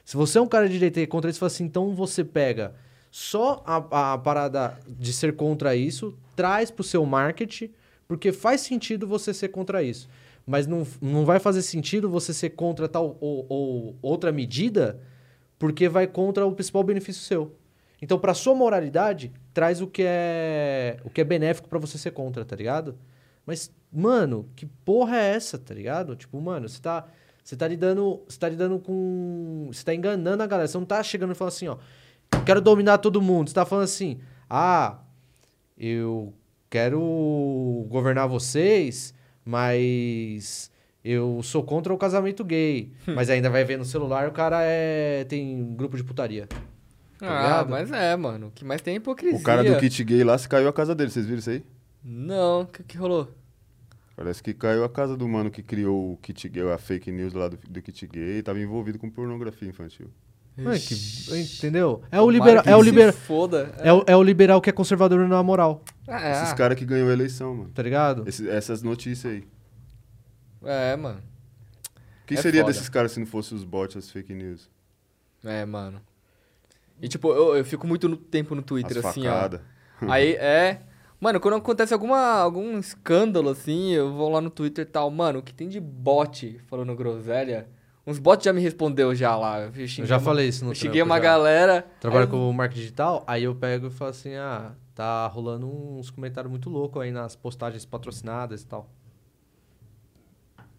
Se 0.05 0.19
você 0.19 0.37
é 0.37 0.41
um 0.43 0.47
cara 0.47 0.67
de 0.67 0.75
direita 0.75 1.01
e 1.01 1.05
é 1.05 1.07
contra 1.07 1.31
isso, 1.31 1.39
você 1.39 1.41
fala 1.41 1.47
assim, 1.49 1.65
então 1.65 1.95
você 1.95 2.23
pega 2.23 2.75
só 3.11 3.63
a, 3.67 4.13
a 4.13 4.19
parada 4.19 4.79
de 4.89 5.13
ser 5.13 5.35
contra 5.35 5.75
isso, 5.75 6.17
traz 6.37 6.71
pro 6.71 6.85
seu 6.85 7.05
marketing, 7.05 7.71
porque 8.07 8.33
faz 8.33 8.61
sentido 8.61 9.07
você 9.07 9.35
ser 9.35 9.49
contra 9.49 9.83
isso. 9.83 10.09
Mas 10.47 10.67
não, 10.67 10.87
não 11.01 11.25
vai 11.25 11.39
fazer 11.39 11.63
sentido 11.63 12.09
você 12.09 12.33
ser 12.33 12.51
contra 12.51 12.89
tal 12.89 13.17
ou, 13.21 13.47
ou 13.49 13.97
outra 14.01 14.33
medida, 14.33 15.01
porque 15.59 15.89
vai 15.89 16.07
contra 16.07 16.47
o 16.47 16.53
principal 16.53 16.83
benefício 16.83 17.23
seu. 17.23 17.55
Então, 18.03 18.19
pra 18.19 18.33
sua 18.33 18.55
moralidade, 18.55 19.33
traz 19.53 19.81
o 19.81 19.87
que 19.87 20.03
é 20.05 20.99
o 21.05 21.11
que 21.11 21.21
é 21.21 21.25
benéfico 21.25 21.69
pra 21.69 21.79
você 21.79 21.99
ser 21.99 22.13
contra, 22.13 22.45
tá 22.45 22.57
ligado? 22.57 22.97
Mas, 23.45 23.71
mano, 23.93 24.49
que 24.57 24.65
porra 24.67 25.17
é 25.19 25.35
essa, 25.35 25.59
tá 25.59 25.75
ligado? 25.75 26.17
Tipo, 26.17 26.41
mano, 26.41 26.69
você 26.69 26.81
tá 26.81 27.07
você 27.43 27.57
tá 27.57 27.67
lidando, 27.67 28.23
você 28.29 28.39
tá 28.39 28.49
lidando 28.49 28.79
com, 28.79 29.69
você 29.73 29.85
tá 29.85 29.95
enganando 29.95 30.43
a 30.43 30.47
galera. 30.47 30.69
Você 30.69 30.79
não 30.79 30.85
tá 30.85 31.03
chegando 31.03 31.33
e 31.33 31.35
falando 31.35 31.53
assim, 31.53 31.69
ó, 31.69 31.79
quero 32.45 32.61
dominar 32.61 32.99
todo 32.99 33.21
mundo. 33.23 33.49
Você 33.49 33.55
tá 33.55 33.65
falando 33.67 33.85
assim: 33.85 34.19
"Ah, 34.49 34.99
eu 35.79 36.33
quero 36.69 37.01
governar 37.89 38.29
vocês, 38.29 39.15
mas 39.45 40.71
eu 41.05 41.43
sou 41.43 41.63
contra 41.63 41.93
o 41.93 41.99
casamento 41.99 42.45
gay". 42.45 42.93
mas 43.07 43.31
ainda 43.31 43.51
vai 43.51 43.65
ver 43.65 43.79
no 43.79 43.85
celular 43.85 44.29
o 44.29 44.33
cara 44.33 44.61
é 44.63 45.25
tem 45.25 45.57
um 45.63 45.75
grupo 45.75 45.97
de 45.97 46.05
putaria. 46.05 46.47
Tá 47.19 47.27
Ah, 47.29 47.43
ligado? 47.43 47.71
mas 47.71 47.93
é, 47.93 48.17
mano. 48.17 48.47
O 48.47 48.51
que 48.51 48.65
mais 48.65 48.81
tem 48.81 48.95
é 48.95 48.97
hipocrisia. 48.97 49.39
O 49.39 49.43
cara 49.43 49.63
do 49.63 49.77
kit 49.79 50.03
gay 50.05 50.25
lá 50.25 50.39
se 50.39 50.49
caiu 50.49 50.69
a 50.69 50.73
casa 50.73 50.95
dele, 50.95 51.11
vocês 51.11 51.27
viram 51.27 51.39
isso 51.39 51.51
aí? 51.51 51.63
Não, 52.03 52.63
o 52.63 52.67
que, 52.67 52.83
que 52.83 52.97
rolou? 52.97 53.29
Parece 54.17 54.43
que 54.43 54.55
caiu 54.55 54.85
a 54.85 54.89
casa 54.89 55.17
do 55.19 55.29
mano 55.29 55.51
que 55.51 55.63
criou 55.63 56.13
o 56.13 56.17
kit 56.17 56.49
gay, 56.49 56.71
a 56.71 56.79
fake 56.79 57.11
news 57.13 57.35
lá 57.35 57.49
do, 57.49 57.59
do 57.69 57.83
kit 57.83 58.07
gay, 58.07 58.39
e 58.39 58.43
tava 58.43 58.59
envolvido 58.59 58.99
com 58.99 59.11
pornografia 59.11 59.69
infantil. 59.69 60.09
É 60.59 60.79
que- 60.79 61.41
entendeu? 61.57 62.03
É 62.11 62.21
o 62.21 62.29
liberal, 62.29 62.63
que 62.63 62.69
é 62.69 62.77
o 62.77 62.83
liberal, 62.83 63.13
Foda. 63.15 63.73
é 63.79 63.93
o, 63.93 64.05
é 64.07 64.17
o 64.17 64.23
liberal 64.23 64.61
que 64.61 64.69
é 64.69 64.73
conservador 64.73 65.27
na 65.27 65.43
moral, 65.43 65.83
Ah, 66.07 66.21
é. 66.29 66.33
Esses 66.43 66.53
caras 66.55 66.77
que 66.79 66.85
ganhou 66.85 67.09
a 67.09 67.13
eleição, 67.13 67.55
mano. 67.55 67.71
tá 67.75 67.83
ligado? 67.83 68.29
Esse- 68.29 68.49
essas 68.49 68.83
notícias 68.83 69.33
aí. 69.33 69.45
É, 70.65 70.97
mano. 70.97 71.21
O 72.23 72.27
que 72.27 72.35
É 72.35 72.43
seria 72.43 72.61
foda. 72.63 72.73
desses 72.73 72.89
caras 72.89 73.13
se 73.13 73.21
não 73.21 73.27
fossem 73.27 73.57
os 73.57 73.65
bots, 73.65 73.97
as 73.97 74.11
fake 74.11 74.35
news? 74.35 74.69
É, 75.45 75.65
mano. 75.65 76.01
E 77.01 77.09
tipo, 77.09 77.33
eu, 77.33 77.57
eu 77.57 77.65
fico 77.65 77.87
muito 77.87 78.09
no 78.09 78.17
tempo 78.17 78.55
no 78.55 78.61
Twitter, 78.63 78.99
As 78.99 79.05
assim, 79.07 79.27
ó. 79.27 79.33
facadas. 79.33 79.61
Aí 80.09 80.35
é. 80.35 80.83
Mano, 81.19 81.41
quando 81.41 81.55
acontece 81.57 81.93
alguma, 81.95 82.19
algum 82.37 82.79
escândalo, 82.79 83.51
assim, 83.51 83.91
eu 83.93 84.13
vou 84.13 84.29
lá 84.31 84.41
no 84.41 84.51
Twitter 84.51 84.83
e 84.87 84.89
tal. 84.91 85.11
Mano, 85.11 85.39
o 85.39 85.43
que 85.43 85.53
tem 85.55 85.69
de 85.69 85.79
bot 85.81 86.59
falando 86.67 86.95
groselha? 86.95 87.67
Uns 88.07 88.19
bots 88.19 88.45
já 88.45 88.53
me 88.53 88.61
respondeu 88.61 89.15
já 89.15 89.37
lá. 89.37 89.61
Eu, 89.61 89.73
xinguei 89.87 90.05
Eu 90.05 90.07
já 90.07 90.17
uma- 90.17 90.21
falei 90.25 90.49
isso 90.49 90.65
no 90.65 90.73
trampo 90.73 91.03
uma 91.03 91.17
já. 91.17 91.21
galera. 91.23 91.87
Trabalho 92.01 92.25
aí- 92.25 92.31
com 92.31 92.53
marketing 92.53 92.81
digital, 92.81 93.25
aí 93.27 93.45
eu 93.45 93.55
pego 93.55 93.87
e 93.89 93.91
falo 93.91 94.11
assim, 94.11 94.35
ah, 94.35 94.73
tá 94.95 95.27
rolando 95.29 95.67
uns 95.69 96.11
comentários 96.11 96.51
muito 96.51 96.69
loucos 96.71 97.01
aí 97.03 97.11
nas 97.13 97.37
postagens 97.37 97.85
patrocinadas 97.85 98.63
e 98.63 98.67
tal. 98.67 98.89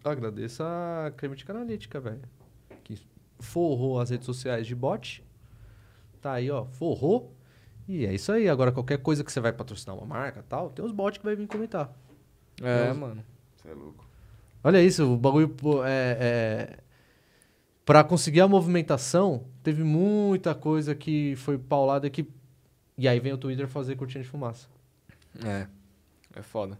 Eu 0.04 0.10
agradeço 0.10 0.62
a 0.64 1.12
Cambridge 1.16 1.44
Analytica, 1.48 2.00
velho. 2.00 2.22
Que 2.82 2.98
forrou 3.38 4.00
as 4.00 4.10
redes 4.10 4.26
sociais 4.26 4.66
de 4.66 4.74
bot. 4.74 5.24
Tá 6.20 6.32
aí, 6.32 6.50
ó, 6.50 6.64
forrou. 6.66 7.32
E 7.88 8.04
é 8.06 8.12
isso 8.12 8.32
aí. 8.32 8.48
Agora, 8.48 8.72
qualquer 8.72 8.98
coisa 8.98 9.22
que 9.22 9.30
você 9.30 9.40
vai 9.40 9.52
patrocinar 9.52 9.96
uma 9.96 10.06
marca 10.06 10.40
e 10.40 10.42
tal, 10.42 10.70
tem 10.70 10.84
uns 10.84 10.92
bots 10.92 11.18
que 11.18 11.24
vai 11.24 11.36
vir 11.36 11.46
comentar. 11.46 11.92
É, 12.60 12.90
Eu- 12.90 12.94
mano. 12.96 13.24
Você 13.56 13.68
é 13.68 13.74
louco. 13.74 14.04
Olha 14.64 14.82
isso, 14.82 15.04
o 15.12 15.16
bagulho 15.16 15.48
pô, 15.48 15.84
é, 15.84 16.78
é... 17.82 17.84
Pra 17.84 18.04
conseguir 18.04 18.40
a 18.40 18.48
movimentação, 18.48 19.44
teve 19.62 19.82
muita 19.82 20.54
coisa 20.54 20.94
que 20.94 21.34
foi 21.36 21.58
paulada 21.58 22.08
que... 22.08 22.26
E 22.96 23.08
aí 23.08 23.18
vem 23.18 23.32
o 23.32 23.38
Twitter 23.38 23.66
fazer 23.66 23.96
cortina 23.96 24.22
de 24.22 24.28
fumaça. 24.30 24.68
É. 25.44 25.66
É 26.34 26.42
foda. 26.42 26.78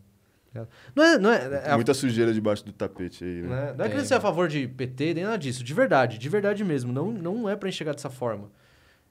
Não 0.95 1.03
é... 1.03 1.19
Não 1.19 1.33
é, 1.33 1.71
é- 1.71 1.75
Muita 1.75 1.95
sujeira 1.95 2.33
debaixo 2.33 2.65
do 2.65 2.73
tapete 2.73 3.25
aí, 3.25 3.43
né? 3.43 3.49
não 3.49 3.57
é, 3.57 3.75
não 3.75 3.85
é 3.85 3.89
que 3.89 3.97
você 4.01 4.15
é 4.15 4.17
a 4.17 4.21
favor 4.21 4.49
de 4.49 4.69
PT, 4.69 5.15
nem 5.15 5.25
nada 5.25 5.39
disso. 5.39 5.65
De 5.65 5.75
verdade, 5.75 6.19
de 6.19 6.29
verdade 6.29 6.63
mesmo. 6.65 6.93
Não, 6.93 7.11
não 7.11 7.49
é 7.49 7.57
pra 7.57 7.69
enxergar 7.69 7.95
dessa 7.95 8.11
forma. 8.11 8.51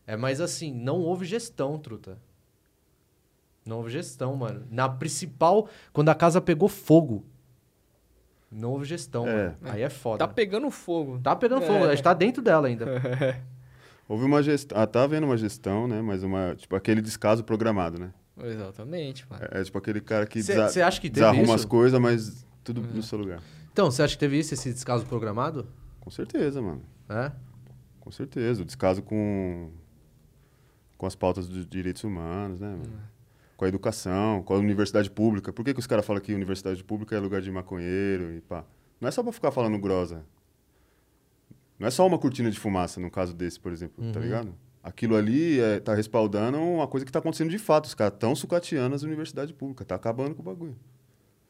É 0.05 0.15
mais 0.15 0.39
assim, 0.41 0.73
não 0.73 0.99
houve 0.99 1.26
gestão, 1.26 1.77
truta. 1.77 2.18
Não 3.65 3.77
houve 3.77 3.91
gestão, 3.91 4.35
mano. 4.35 4.65
Na 4.72 4.89
principal, 4.89 5.69
quando 5.93 6.09
a 6.09 6.15
casa 6.15 6.41
pegou 6.41 6.68
fogo, 6.68 7.23
não 8.51 8.71
houve 8.71 8.85
gestão, 8.85 9.27
É. 9.27 9.45
mano. 9.45 9.57
Aí 9.63 9.81
é 9.81 9.89
foda. 9.89 10.19
Tá 10.19 10.27
pegando 10.27 10.69
fogo. 10.69 11.19
Tá 11.19 11.35
pegando 11.35 11.61
fogo, 11.61 11.85
É. 11.85 11.87
a 11.87 11.95
gente 11.95 12.03
tá 12.03 12.13
dentro 12.13 12.41
dela 12.41 12.67
ainda. 12.67 12.85
Houve 14.09 14.25
uma 14.25 14.43
gestão. 14.43 14.77
Ah, 14.77 14.85
tá 14.85 15.03
havendo 15.03 15.25
uma 15.25 15.37
gestão, 15.37 15.87
né? 15.87 16.01
Mas 16.01 16.21
uma. 16.21 16.53
Tipo, 16.55 16.75
aquele 16.75 17.01
descaso 17.01 17.45
programado, 17.45 17.97
né? 17.97 18.11
Exatamente, 18.43 19.25
mano. 19.29 19.41
É, 19.49 19.61
é 19.61 19.63
tipo 19.63 19.77
aquele 19.77 20.01
cara 20.01 20.25
que 20.25 20.43
Você 20.43 20.53
desa- 20.53 20.85
acha 20.85 20.99
que 20.99 21.09
teve 21.09 21.21
desarruma 21.21 21.43
isso? 21.43 21.53
as 21.53 21.65
coisas, 21.65 21.97
mas 21.99 22.45
tudo 22.61 22.81
Uhum. 22.81 22.87
no 22.95 23.03
seu 23.03 23.17
lugar. 23.17 23.39
Então, 23.71 23.89
você 23.89 24.03
acha 24.03 24.13
que 24.15 24.19
teve 24.19 24.37
isso, 24.37 24.53
esse 24.53 24.73
descaso 24.73 25.05
programado? 25.05 25.65
Com 26.01 26.09
certeza, 26.11 26.61
mano. 26.61 26.81
É? 27.07 27.31
Com 28.01 28.11
certeza. 28.11 28.63
O 28.63 28.65
descaso 28.65 29.01
com 29.01 29.69
com 30.97 31.05
as 31.07 31.15
pautas 31.15 31.47
dos 31.47 31.65
direitos 31.65 32.03
humanos, 32.03 32.59
né, 32.59 32.67
mano? 32.69 32.83
Com 33.61 33.65
a 33.65 33.67
educação, 33.67 34.41
com 34.41 34.55
a 34.55 34.57
universidade 34.57 35.11
pública. 35.11 35.53
Por 35.53 35.63
que, 35.63 35.71
que 35.75 35.79
os 35.79 35.85
caras 35.85 36.03
falam 36.03 36.19
que 36.19 36.33
universidade 36.33 36.83
pública 36.83 37.15
é 37.15 37.19
lugar 37.19 37.43
de 37.43 37.51
maconheiro 37.51 38.33
e 38.33 38.41
pá? 38.41 38.65
Não 38.99 39.07
é 39.07 39.11
só 39.11 39.21
pra 39.21 39.31
ficar 39.31 39.51
falando 39.51 39.77
grosa. 39.77 40.25
Não 41.77 41.88
é 41.88 41.91
só 41.91 42.07
uma 42.07 42.17
cortina 42.17 42.49
de 42.49 42.59
fumaça, 42.59 42.99
no 42.99 43.11
caso 43.11 43.35
desse, 43.35 43.59
por 43.59 43.71
exemplo, 43.71 44.03
tá 44.11 44.17
Uhum. 44.19 44.25
ligado? 44.25 44.55
Aquilo 44.81 45.15
ali 45.15 45.59
é, 45.59 45.79
tá 45.79 45.93
respaldando 45.93 46.57
uma 46.59 46.88
coisa 46.88 47.05
que 47.05 47.11
tá 47.11 47.19
acontecendo 47.19 47.51
de 47.51 47.59
fato. 47.59 47.85
Os 47.85 47.93
caras 47.93 48.15
estão 48.15 48.33
sucateando 48.35 48.95
as 48.95 49.03
universidades 49.03 49.53
públicas, 49.53 49.85
tá 49.85 49.93
acabando 49.93 50.33
com 50.33 50.41
o 50.41 50.45
bagulho. 50.45 50.75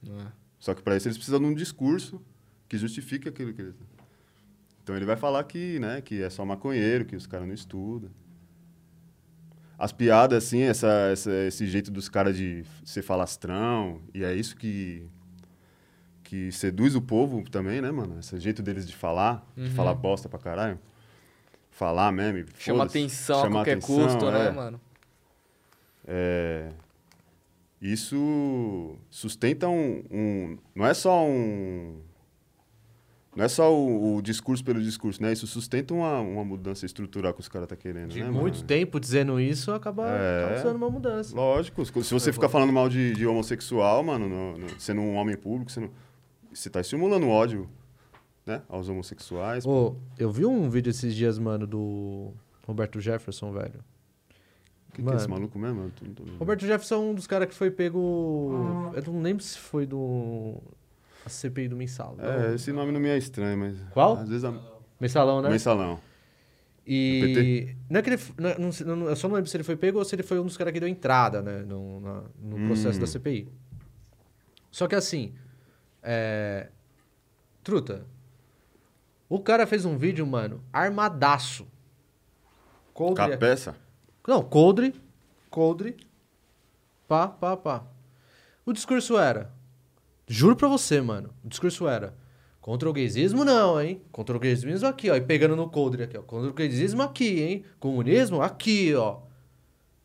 É? 0.06 0.26
Só 0.60 0.74
que 0.74 0.82
para 0.84 0.98
isso 0.98 1.08
eles 1.08 1.18
precisam 1.18 1.40
de 1.40 1.46
um 1.46 1.54
discurso 1.56 2.22
que 2.68 2.78
justifique 2.78 3.30
aquilo 3.30 3.54
que 3.54 3.62
eles. 3.62 3.76
Então 4.84 4.98
ele 4.98 5.06
vai 5.06 5.16
falar 5.16 5.46
que, 5.46 5.80
né, 5.80 6.02
que 6.02 6.22
é 6.22 6.30
só 6.30 6.44
maconheiro, 6.44 7.06
que 7.06 7.16
os 7.16 7.26
caras 7.26 7.48
não 7.48 7.54
estudam. 7.56 8.12
As 9.84 9.92
piadas, 9.92 10.44
assim, 10.46 10.62
essa, 10.62 10.88
essa- 11.12 11.34
esse 11.48 11.66
jeito 11.66 11.90
dos 11.90 12.08
caras 12.08 12.38
de 12.38 12.64
ser 12.86 13.02
falastrão, 13.02 14.00
e 14.14 14.24
é 14.24 14.32
isso 14.32 14.56
que, 14.56 15.08
que 16.24 16.52
seduz 16.52 16.96
o 16.96 17.02
povo 17.02 17.44
também, 17.50 17.82
né, 17.82 17.90
mano? 17.90 18.20
Esse 18.20 18.40
jeito 18.40 18.62
deles 18.62 18.86
de 18.88 18.96
falar, 18.96 19.44
de 19.58 19.64
Uhum. 19.64 19.70
falar 19.72 19.96
bosta 19.96 20.30
pra 20.30 20.38
caralho. 20.38 20.78
Falar 21.72 22.12
mesmo. 22.12 22.38
e 22.42 22.46
Chama 22.60 22.84
atenção 22.84 23.40
a 23.40 23.42
Chama 23.42 23.56
qualquer 23.56 23.72
atenção, 23.80 23.96
custo, 24.06 24.30
né, 24.30 24.48
é. 24.48 24.52
mano? 24.52 24.80
É, 26.08 26.70
isso 27.82 28.96
sustenta 29.10 29.68
um, 29.68 30.04
um- 30.12 30.58
Não 30.76 30.86
é 30.86 30.94
só 30.94 31.26
um. 31.26 32.02
Não 33.36 33.46
é 33.46 33.48
só 33.48 33.74
o, 33.74 34.18
o 34.18 34.22
discurso 34.22 34.62
pelo 34.64 34.82
discurso, 34.82 35.22
né? 35.22 35.32
Isso 35.32 35.48
sustenta 35.48 35.94
uma, 35.94 36.20
uma 36.20 36.44
mudança 36.44 36.86
estrutural 36.86 37.34
que 37.34 37.40
os 37.40 37.48
caras 37.48 37.64
estão 37.66 37.78
querendo, 37.78 38.10
De 38.10 38.20
né? 38.22 38.30
muito 38.30 38.56
mano? 38.56 38.68
tempo 38.68 39.00
dizendo 39.00 39.40
isso, 39.40 39.72
acaba 39.72 40.06
É. 40.10 40.50
causando 40.50 40.76
uma 40.76 40.90
mudança. 40.90 41.34
Lógico. 41.34 41.86
Se 41.86 42.14
você 42.14 42.34
ficar 42.34 42.50
falando 42.50 42.74
mal 42.74 42.90
de, 42.90 43.14
de 43.14 43.26
homossexual, 43.26 44.04
mano, 44.04 44.28
no- 44.28 44.58
no- 44.58 44.80
sendo 44.80 45.00
um 45.00 45.16
homem 45.16 45.38
público, 45.38 45.72
você, 45.72 45.80
não, 45.80 45.90
você 46.54 46.70
tá 46.70 46.82
estimulando 46.82 47.26
ódio, 47.30 47.70
né? 48.46 48.64
Aos 48.68 48.90
homossexuais. 48.90 49.66
Ô, 49.66 49.96
eu 50.20 50.30
vi 50.30 50.46
um 50.46 50.70
vídeo 50.70 50.90
esses 50.90 51.16
dias, 51.16 51.40
mano, 51.40 51.66
do 51.66 52.34
Roberto 52.68 53.00
Jefferson, 53.00 53.54
velho. 53.54 53.80
O 54.90 54.94
que, 54.94 55.02
que 55.04 55.10
é 55.10 55.16
esse 55.16 55.30
maluco 55.30 55.58
mesmo? 55.58 55.90
Roberto 56.38 56.66
Jefferson 56.66 56.96
é 56.96 56.98
um 56.98 57.14
dos 57.16 57.26
caras 57.28 57.48
que 57.48 57.56
foi 57.56 57.72
pego. 57.72 58.92
Eu 58.94 59.14
não 59.14 59.22
lembro 59.22 59.42
se 59.42 59.58
foi 59.58 59.86
do. 59.86 60.58
A 61.26 61.30
CPI 61.30 61.68
do 61.68 61.76
Mensalão. 61.76 62.18
É, 62.20 62.56
esse 62.56 62.72
nome 62.72 62.92
não 62.92 63.00
me 63.00 63.10
é 63.10 63.18
estranho, 63.18 63.58
mas. 63.58 63.78
Qual? 63.94 64.18
Às 64.18 64.28
vezes. 64.30 64.44
A... 64.44 64.54
Mensalão, 65.00 65.42
né? 65.42 65.50
Mensalão. 65.50 66.00
E. 66.86 67.76
Não 67.90 68.00
é 68.00 68.04
que 68.04 68.10
ele. 68.10 68.22
não- 68.38 68.56
não 68.58 68.72
sei- 68.72 68.86
não- 68.88 69.08
eu 69.08 69.16
só 69.16 69.28
não 69.28 69.36
lembro 69.36 69.50
se 69.50 69.56
ele 69.56 69.64
foi 69.64 69.76
pego 69.76 70.00
ou 70.00 70.06
se 70.06 70.16
ele 70.16 70.24
foi 70.24 70.40
um 70.40 70.44
dos 70.46 70.58
caras 70.58 70.74
que 70.74 70.80
deu 70.80 70.90
entrada, 70.90 71.42
né? 71.42 71.60
No, 71.64 72.00
na- 72.00 72.24
no 72.42 72.56
Hum. 72.58 72.68
processo 72.68 73.00
da 73.00 73.06
CPI. 73.08 73.48
Só 74.72 74.88
que 74.88 74.96
assim. 74.96 75.34
É. 76.02 76.70
Truta. 77.64 78.06
O 79.30 79.40
cara 79.40 79.68
fez 79.68 79.86
um 79.86 79.98
vídeo, 79.98 80.26
mano, 80.26 80.62
armadaço. 80.74 81.68
Coldre. 82.94 83.30
Capeça? 83.30 83.76
Não, 84.28 84.44
coldre. 84.44 84.94
Coldre. 85.50 85.96
Pá, 87.08 87.28
pá, 87.28 87.56
pá. 87.56 87.84
O 88.66 88.74
discurso 88.74 89.18
era. 89.18 89.52
Juro 90.32 90.56
pra 90.56 90.68
você, 90.70 91.02
mano. 91.02 91.34
O 91.44 91.50
discurso 91.50 91.88
era. 91.88 92.16
Contra 92.62 92.90
o 92.90 92.94
gaysismo, 92.94 93.44
não, 93.44 93.82
hein? 93.82 94.02
Contra 94.12 94.38
o 94.38 94.40
gaysismo 94.40 94.88
aqui, 94.88 95.10
ó. 95.10 95.16
E 95.16 95.22
pegando 95.22 95.56
no 95.56 95.70
coldre 95.70 96.04
aqui, 96.04 96.18
ó. 96.18 96.22
Contra 96.22 96.50
o 96.50 96.54
gaysismo 96.54 97.02
aqui, 97.02 97.42
hein? 97.42 97.66
Comunismo 97.80 98.42
aqui, 98.42 98.94
ó. 98.96 99.20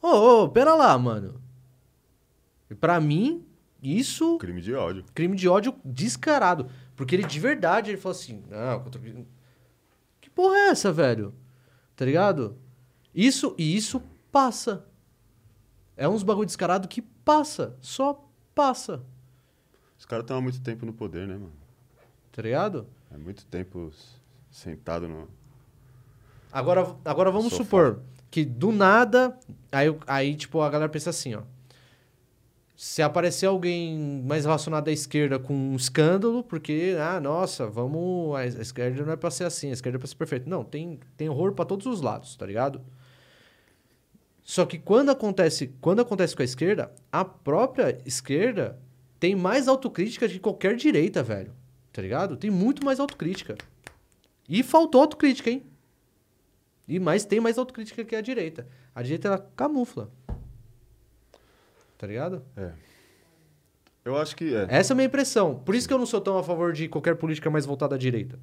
Ô, 0.03 0.43
ô, 0.45 0.49
pera 0.49 0.75
lá, 0.75 0.97
mano. 0.99 1.41
E 2.71 2.75
pra 2.75 2.99
mim, 3.01 3.45
isso 3.83 4.37
Crime 4.39 4.61
de 4.61 4.75
ódio. 4.75 5.05
crime 5.15 5.37
de 5.37 5.49
ódio 5.49 5.75
descarado. 5.85 6.69
Porque 6.97 7.15
ele 7.15 7.25
de 7.25 7.39
verdade, 7.39 7.91
ele 7.91 7.99
falou 7.99 8.17
assim, 8.17 8.43
não, 8.51 8.81
contra... 8.81 9.01
o- 9.01 9.27
que 10.21 10.29
porra 10.31 10.57
é 10.57 10.69
essa, 10.71 10.91
velho? 10.91 11.35
Tá 11.95 12.05
ligado? 12.05 12.57
Isso, 13.15 13.55
e 13.57 13.77
isso 13.77 14.03
passa. 14.33 14.85
É 15.97 16.09
uns 16.09 16.23
bagulho 16.23 16.47
descarado 16.47 16.89
que 16.89 17.01
passa, 17.01 17.77
só 17.81 18.29
passa. 18.55 19.03
Os 20.07 20.09
caras 20.09 20.23
estão 20.23 20.37
há 20.37 20.41
muito 20.41 20.61
tempo 20.61 20.87
no 20.87 20.93
poder, 20.93 21.27
né, 21.27 21.35
mano? 21.35 21.53
Tá 22.31 22.41
ligado? 22.41 22.87
É 23.13 23.19
muito 23.19 23.45
tempo 23.47 23.91
sentado 24.49 25.09
no. 25.09 25.29
Agora, 26.53 26.95
agora 27.05 27.29
vamos 27.29 27.49
Sofá. 27.53 27.65
supor 27.65 28.01
que 28.31 28.45
do 28.45 28.71
nada, 28.71 29.37
aí, 29.73 29.89
aí 30.07 30.37
tipo, 30.37 30.61
a 30.61 30.71
galera 30.71 30.89
pensa 30.89 31.11
assim, 31.11 31.35
ó. 31.35 31.43
Se 32.77 33.03
aparecer 33.03 33.47
alguém 33.47 34.23
mais 34.25 34.45
relacionado 34.45 34.87
à 34.87 34.93
esquerda 34.93 35.41
com 35.41 35.53
um 35.53 35.75
escândalo, 35.75 36.45
porque, 36.45 36.97
ah, 37.01 37.19
nossa, 37.19 37.67
vamos. 37.67 38.37
A 38.37 38.47
esquerda 38.47 39.05
não 39.05 39.13
é 39.13 39.17
pra 39.17 39.33
ser 39.33 39.43
assim, 39.43 39.71
a 39.71 39.73
esquerda 39.73 39.99
é 39.99 39.99
pra 39.99 40.07
ser 40.07 40.15
perfeita. 40.15 40.49
Não, 40.49 40.63
tem, 40.63 41.01
tem 41.17 41.29
horror 41.29 41.53
pra 41.53 41.65
todos 41.65 41.85
os 41.85 42.01
lados, 42.01 42.37
tá 42.37 42.47
ligado? 42.47 42.81
Só 44.45 44.65
que 44.65 44.79
quando 44.79 45.11
acontece, 45.11 45.75
quando 45.81 45.99
acontece 45.99 46.37
com 46.37 46.43
a 46.43 46.45
esquerda, 46.45 46.93
a 47.11 47.25
própria 47.25 48.01
esquerda 48.07 48.79
tem 49.19 49.35
mais 49.35 49.69
autocrítica 49.69 50.29
que 50.29 50.39
qualquer 50.39 50.77
direita, 50.77 51.23
velho. 51.23 51.53
Tá 51.93 52.03
ligado? 52.03 52.37
Tem 52.37 52.51
muito 52.51 52.85
mais 52.85 53.01
autocrítica. 53.01 53.57
E 54.49 54.63
faltou 54.63 55.01
autocrítica, 55.01 55.51
hein? 55.51 55.65
E 56.87 57.01
mais 57.01 57.25
tem 57.25 57.41
mais 57.41 57.59
autocrítica 57.59 58.05
que 58.05 58.15
a 58.15 58.21
direita. 58.21 58.67
A 58.95 59.03
direita 59.03 59.29
ela 59.29 59.51
camufla. 59.57 60.11
Tá 61.99 62.07
ligado? 62.07 62.45
Eu 64.05 64.17
acho 64.17 64.37
que 64.37 64.55
é. 64.55 64.67
Essa 64.69 64.93
é 64.93 64.95
a 64.95 64.97
minha 64.97 65.07
impressão. 65.07 65.59
Por 65.65 65.75
isso 65.75 65.89
que 65.89 65.95
eu 65.95 65.99
não 65.99 66.07
sou 66.07 66.21
tão 66.21 66.39
a 66.39 66.45
favor 66.45 66.73
de 66.73 66.89
qualquer 66.89 67.17
política 67.17 67.51
mais 67.51 67.67
voltada 67.67 67.95
à 67.95 67.99
direita. 67.99 68.39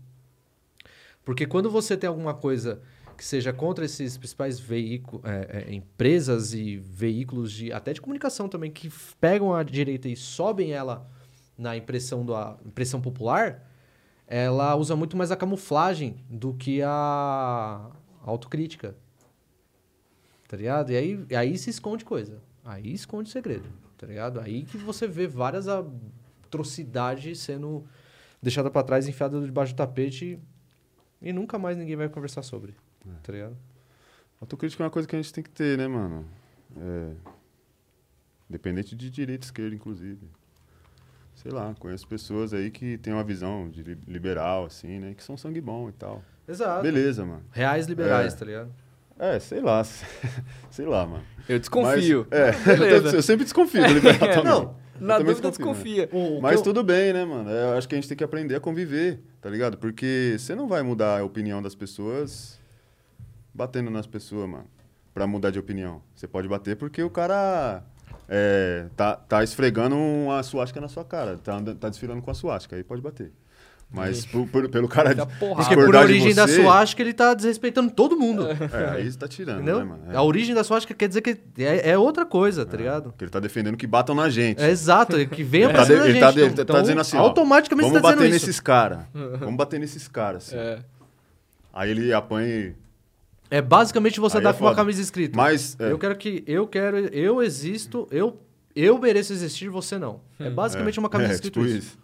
Porque 1.24 1.46
quando 1.46 1.70
você 1.70 1.96
tem 1.96 2.08
alguma 2.08 2.34
coisa 2.34 2.82
que 3.18 3.24
seja 3.24 3.54
contra 3.54 3.86
esses 3.86 4.18
principais 4.18 4.60
veículos, 4.60 5.24
empresas 5.70 6.54
e 6.54 6.78
veículos 6.78 7.52
de 7.52 7.72
até 7.72 7.94
de 7.94 8.02
comunicação 8.02 8.50
também 8.50 8.72
que 8.72 8.92
pegam 9.20 9.54
a 9.54 9.64
direita 9.64 10.08
e 10.08 10.16
sobem 10.16 10.72
ela 10.72 11.10
na 11.58 11.78
impressão 11.78 12.26
da 12.26 12.58
impressão 12.66 13.00
popular, 13.00 13.70
ela 14.28 14.76
usa 14.76 14.96
muito 14.96 15.16
mais 15.16 15.32
a 15.32 15.36
camuflagem 15.36 16.18
do 16.30 16.54
que 16.54 16.82
a 16.82 17.92
autocrítica. 18.24 18.96
Tá 20.48 20.58
ligado? 20.58 20.92
E 20.92 20.98
aí, 20.98 21.26
e 21.30 21.36
aí 21.36 21.58
se 21.58 21.70
esconde 21.70 22.06
coisa. 22.06 22.42
Aí 22.66 22.94
esconde 22.94 23.30
segredo, 23.30 23.68
tá 23.98 24.08
ligado? 24.08 24.40
Aí 24.40 24.64
que 24.64 24.78
você 24.78 25.08
vê 25.08 25.28
várias 25.28 25.68
atrocidades 25.68 27.40
sendo 27.40 27.84
deixadas 28.42 28.72
pra 28.72 28.84
trás, 28.84 29.08
enfiadas 29.08 29.44
debaixo 29.46 29.74
do 29.74 29.78
tapete 29.78 30.40
e 31.22 31.34
nunca 31.34 31.58
mais 31.60 31.78
ninguém 31.78 31.96
vai 31.96 32.10
conversar 32.10 32.42
sobre. 32.42 32.74
Tá 33.24 33.32
ligado? 33.34 33.58
Autocrítica 34.42 34.84
é 34.84 34.86
uma 34.86 34.90
coisa 34.92 35.08
que 35.08 35.16
a 35.16 35.22
gente 35.22 35.34
tem 35.34 35.44
que 35.44 35.50
ter, 35.50 35.78
né, 35.78 35.88
mano? 35.88 36.26
É. 36.78 37.12
Independente 38.50 38.96
de 38.96 39.10
direita 39.10 39.46
e 39.46 39.48
esquerda, 39.48 39.76
inclusive. 39.76 40.20
Sei 41.36 41.52
lá, 41.52 41.74
conheço 41.80 42.08
pessoas 42.08 42.54
aí 42.54 42.70
que 42.70 42.98
têm 42.98 43.14
uma 43.14 43.24
visão 43.24 43.70
de 43.70 43.82
li- 43.84 43.98
liberal, 44.08 44.66
assim, 44.66 45.00
né? 45.00 45.14
Que 45.16 45.24
são 45.24 45.36
sangue 45.36 45.60
bom 45.60 45.90
e 45.90 45.92
tal. 45.94 46.24
Exato. 46.48 46.84
Beleza, 46.84 47.26
mano. 47.26 47.44
Reais 47.52 47.88
liberais, 47.88 48.34
É. 48.34 48.38
tá 48.38 48.46
ligado? 48.46 48.72
É, 49.18 49.40
sei 49.40 49.62
lá. 49.62 49.84
sei 50.70 50.86
lá, 50.86 51.06
mano. 51.06 51.24
Eu 51.50 51.58
desconfio. 51.60 52.28
Mas, 52.30 52.40
é, 52.68 53.16
eu 53.18 53.22
sempre 53.22 53.44
desconfio 53.46 53.86
do 53.88 53.94
liberal 53.94 54.20
também. 54.20 54.44
Não, 54.44 54.62
Eu 54.62 54.76
Na 55.08 55.18
também 55.18 55.34
dúvida, 55.34 55.48
né? 55.48 55.52
desconfia. 55.52 56.10
O 56.12 56.42
Mas 56.42 56.58
eu- 56.58 56.64
tudo 56.64 56.84
bem, 56.84 57.14
né, 57.14 57.26
mano? 57.26 57.50
Eu 57.50 57.78
acho 57.78 57.88
que 57.88 57.96
a 57.96 57.98
gente 57.98 58.08
tem 58.08 58.18
que 58.18 58.24
aprender 58.24 58.56
a 58.56 58.60
conviver, 58.60 59.20
tá 59.42 59.50
ligado? 59.50 59.78
Porque 59.78 60.36
você 60.38 60.54
não 60.54 60.68
vai 60.68 60.84
mudar 60.84 61.20
a 61.20 61.24
opinião 61.24 61.62
das 61.62 61.74
pessoas 61.74 62.60
batendo 63.54 63.90
nas 63.90 64.08
pessoas, 64.08 64.50
mano. 64.50 64.66
Pra 65.14 65.28
mudar 65.28 65.52
de 65.52 65.60
opinião. 65.60 66.02
Você 66.16 66.28
pode 66.28 66.48
bater 66.48 66.76
porque 66.76 67.04
o 67.04 67.10
cara 67.10 67.84
é, 68.28 68.88
tá, 68.96 69.16
tá 69.16 69.44
esfregando 69.44 69.96
uma 69.96 70.42
suástica 70.42 70.82
na 70.82 70.88
sua 70.88 71.06
cara. 71.06 71.38
Tá, 71.38 71.62
tá 71.80 71.90
desfilando 71.90 72.22
com 72.22 72.32
a 72.32 72.34
suástica. 72.34 72.76
Aí 72.76 72.84
pode 72.84 73.02
bater. 73.02 73.32
Mas 73.96 74.26
por- 74.26 74.48
por- 74.48 74.68
pelo 74.70 74.88
cara. 74.88 75.14
Porrada. 75.14 75.56
Porque 75.70 75.76
por 75.76 75.92
de 75.92 75.98
origem 75.98 76.34
da 76.34 76.48
você- 76.48 76.56
suástica 76.64 77.04
ele 77.04 77.14
tá 77.14 77.32
desrespeitando 77.36 77.92
todo 77.92 78.18
mundo. 78.18 78.48
É, 78.50 78.90
aí 78.96 79.12
você 79.12 79.16
tá 79.20 79.28
tirando, 79.28 79.58
Entendeu? 79.58 79.78
né, 79.78 79.84
mano? 79.84 80.04
É. 80.12 80.16
A 80.16 80.24
origem 80.24 80.56
da 80.56 80.64
suástica 80.64 80.96
quer 80.96 81.08
dizer 81.08 81.22
que 81.22 81.38
é, 81.60 81.92
é 81.92 81.96
outra 81.98 82.26
coisa, 82.26 82.66
tá 82.66 82.76
ligado? 82.76 83.12
Porque 83.12 83.26
ele 83.26 83.30
tá 83.30 83.40
defendendo 83.40 83.78
que 83.78 83.86
batam 83.86 84.16
na 84.16 84.32
gente. 84.32 84.60
É 84.64 84.72
exato, 84.72 85.16
é 85.16 85.26
que 85.28 85.44
venha 85.44 85.70
pra 85.70 85.82
tá, 85.82 85.86
cima 85.86 85.98
de- 85.98 86.02
da 86.02 86.10
ele 86.10 86.14
gente. 86.14 86.22
tá 86.24 86.32
de- 86.32 86.40
ele 86.40 86.50
então, 86.54 86.66
tá 86.76 86.82
dizendo 86.82 87.02
assim, 87.02 87.18
ó, 87.18 87.20
automaticamente 87.20 87.84
vamos 87.88 88.00
você 88.00 88.02
tá 88.02 88.08
bater 88.16 88.18
dizendo 88.24 88.36
isso. 88.36 88.48
nesses 88.48 88.60
caras. 88.60 89.00
Vamos 89.40 89.56
bater 89.58 89.80
nesses 89.80 90.08
caras. 90.08 90.48
Assim. 90.48 90.58
É. 90.58 90.80
Aí 91.72 91.92
ele 91.92 92.12
apanha 92.14 92.48
e... 92.48 92.76
É 93.54 93.62
basicamente 93.62 94.20
você 94.20 94.38
Aí 94.38 94.44
dar 94.44 94.50
é 94.50 94.54
com 94.54 94.64
uma 94.64 94.70
foda. 94.72 94.82
camisa 94.82 95.00
escrita. 95.02 95.38
Mas... 95.38 95.78
é, 95.80 95.92
Eu 95.92 96.00
quero 96.00 96.16
que. 96.16 96.44
Eu 96.48 96.68
quero. 96.68 96.98
Eu 96.98 97.42
existo. 97.44 98.08
Eu, 98.10 98.40
eu 98.76 98.98
mereço 98.98 99.32
existir, 99.32 99.70
você 99.70 100.00
não. 100.00 100.22
É 100.40 100.50
basicamente 100.50 100.98
uma 101.00 101.08
camisa 101.10 101.32
é, 101.34 101.36
escrita 101.36 101.60
tipo 101.60 101.66
isso. 101.70 101.78
isso. 101.78 102.00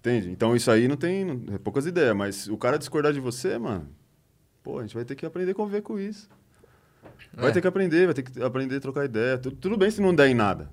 Entende? 0.00 0.30
Então 0.30 0.56
isso 0.56 0.68
aí 0.70 0.88
não 0.88 0.96
tem 0.96 1.24
não- 1.24 1.54
é 1.54 1.58
poucas 1.58 1.86
ideias, 1.86 2.16
mas 2.16 2.48
o 2.48 2.56
cara 2.56 2.78
discordar 2.78 3.12
de 3.12 3.20
você, 3.20 3.56
mano, 3.58 3.88
pô, 4.62 4.78
a 4.78 4.82
gente 4.82 4.94
vai 4.94 5.04
ter 5.04 5.14
que 5.14 5.24
aprender 5.24 5.52
a 5.52 5.54
conviver 5.54 5.82
com 5.82 5.98
isso. 6.00 6.28
Vai 7.32 7.50
É. 7.50 7.52
ter 7.52 7.60
que 7.60 7.66
aprender, 7.68 8.06
vai 8.06 8.14
ter 8.14 8.22
que 8.22 8.42
aprender 8.42 8.76
a 8.76 8.80
trocar 8.80 9.04
ideia. 9.04 9.38
Tu- 9.38 9.50
Tudo 9.52 9.76
bem 9.76 9.90
se 9.92 10.00
não 10.00 10.12
der 10.14 10.28
em 10.28 10.34
nada. 10.34 10.68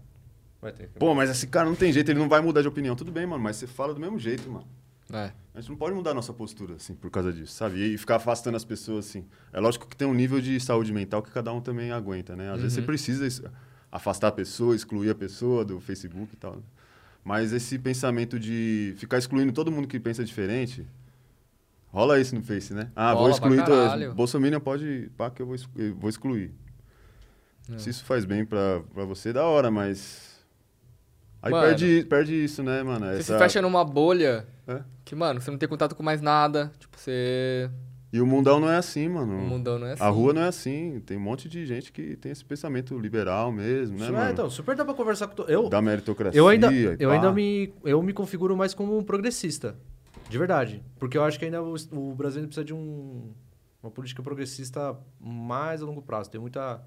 Vai 0.61 0.71
ter 0.71 0.87
que... 0.87 0.97
Pô, 0.99 1.13
mas 1.13 1.29
esse 1.29 1.45
cara 1.47 1.67
não 1.67 1.75
tem 1.75 1.91
jeito, 1.93 2.09
ele 2.09 2.19
não 2.19 2.27
vai 2.29 2.41
mudar 2.41 2.61
de 2.63 2.67
opinião. 2.67 2.95
Tudo 2.95 3.11
bem, 3.11 3.27
mano, 3.27 3.43
mas 3.43 3.57
você 3.57 3.67
fala 3.67 3.93
do 3.93 3.99
mesmo 3.99 4.17
jeito, 4.17 4.49
mano. 4.49 4.65
É. 5.11 5.31
A 5.53 5.61
gente 5.61 5.69
não 5.69 5.77
pode 5.77 5.95
mudar 5.95 6.11
a 6.11 6.13
nossa 6.15 6.33
postura, 6.33 6.75
assim, 6.75 6.95
por 6.95 7.09
causa 7.11 7.31
disso, 7.31 7.53
sabe? 7.53 7.77
E 7.93 7.97
ficar 7.97 8.15
afastando 8.15 8.57
as 8.57 8.65
pessoas, 8.65 9.07
assim. 9.07 9.25
É 9.53 9.59
lógico 9.59 9.87
que 9.87 9.95
tem 9.95 10.07
um 10.07 10.13
nível 10.13 10.41
de 10.41 10.59
saúde 10.59 10.91
mental 10.91 11.21
que 11.21 11.31
cada 11.31 11.53
um 11.53 11.61
também 11.61 11.91
aguenta, 11.91 12.35
né? 12.35 12.51
Às 12.51 12.57
vezes 12.57 12.73
você 12.73 12.79
Uhum. 12.81 12.85
precisa 12.87 13.51
afastar 13.91 14.27
a 14.29 14.31
pessoa, 14.31 14.75
excluir 14.75 15.11
a 15.11 15.15
pessoa 15.15 15.63
do 15.63 15.79
Facebook 15.79 16.33
e 16.33 16.37
tal. 16.37 16.61
Mas 17.23 17.53
esse 17.53 17.77
pensamento 17.79 18.39
de 18.39 18.93
ficar 18.97 19.17
excluindo 19.17 19.51
todo 19.53 19.71
mundo 19.71 19.87
que 19.87 19.99
pensa 19.99 20.23
diferente, 20.25 20.85
rola 21.87 22.19
isso 22.19 22.35
no 22.35 22.43
Face, 22.43 22.73
né? 22.73 22.91
Ah, 22.95 23.13
vou 23.13 23.21
Rola 23.23 23.33
excluir 23.33 23.55
pra 23.57 23.65
todos. 23.65 23.83
caralho. 23.85 24.13
Bolsonaro 24.13 24.61
pode, 24.61 25.09
pá, 25.15 25.29
que 25.31 25.41
eu 25.41 25.45
vou, 25.45 25.55
eu 25.77 25.95
vou 25.95 26.09
excluir. 26.09 26.51
É. 27.71 27.77
Se 27.77 27.89
isso 27.89 28.03
faz 28.03 28.25
bem 28.25 28.43
pra, 28.45 28.81
pra 28.93 29.05
você, 29.05 29.31
da 29.31 29.43
hora, 29.45 29.71
mas... 29.71 30.35
Aí 31.41 31.51
Mano. 31.51 31.67
perde, 31.67 32.05
perde 32.09 32.43
isso, 32.43 32.61
né, 32.63 32.81
mano? 32.83 33.05
Você 33.05 33.19
Essa- 33.19 33.33
se 33.33 33.39
fecha 33.39 33.61
numa 33.61 33.83
bolha 33.85 34.45
É. 34.67 34.81
que, 35.03 35.15
mano, 35.15 35.39
você 35.41 35.51
não 35.51 35.57
tem 35.57 35.69
contato 35.69 35.95
com 35.95 36.03
mais 36.03 36.21
nada. 36.21 36.71
Tipo, 36.79 36.97
você. 36.97 37.69
E 38.11 38.21
o 38.21 38.25
mundão 38.25 38.59
não 38.59 38.69
é 38.69 38.77
assim, 38.77 39.09
mano. 39.09 39.37
O 39.37 39.41
mundão 39.41 39.77
não 39.77 39.87
é 39.87 39.93
assim. 39.93 40.03
A 40.03 40.07
rua 40.07 40.33
não 40.33 40.41
é 40.41 40.47
assim. 40.47 41.01
Tem 41.05 41.17
um 41.17 41.21
monte 41.21 41.49
de 41.49 41.65
gente 41.65 41.91
que 41.91 42.15
tem 42.15 42.31
esse 42.31 42.45
pensamento 42.45 42.97
liberal 42.97 43.51
mesmo, 43.51 43.97
né, 43.97 44.05
Isso, 44.05 44.13
mano? 44.13 44.27
é, 44.27 44.31
então, 44.31 44.49
super 44.49 44.75
dá 44.75 44.85
pra 44.85 44.93
conversar 44.93 45.27
com... 45.27 45.35
To... 45.35 45.43
Eu, 45.43 45.67
Da 45.67 45.81
meritocracia. 45.81 46.39
eu 46.39 46.47
ainda, 46.47 46.71
eu 46.97 47.11
ainda 47.11 47.31
me, 47.31 47.73
eu 47.83 48.01
me 48.01 48.13
configuro 48.13 48.55
mais 48.55 48.73
como 48.73 48.97
um 48.97 49.03
progressista. 49.03 49.75
De 50.29 50.37
verdade. 50.37 50.81
Porque 50.97 51.17
eu 51.17 51.23
acho 51.23 51.37
que 51.37 51.45
ainda 51.45 51.61
o, 51.61 51.75
o 51.91 52.15
Brasil 52.15 52.37
ainda 52.39 52.47
precisa 52.47 52.63
de 52.63 52.73
um, 52.73 53.33
uma 53.83 53.91
política 53.91 54.23
progressista 54.23 54.97
mais 55.19 55.81
a 55.81 55.85
longo 55.85 56.01
prazo. 56.01 56.29
Tem 56.31 56.39
muita 56.39 56.81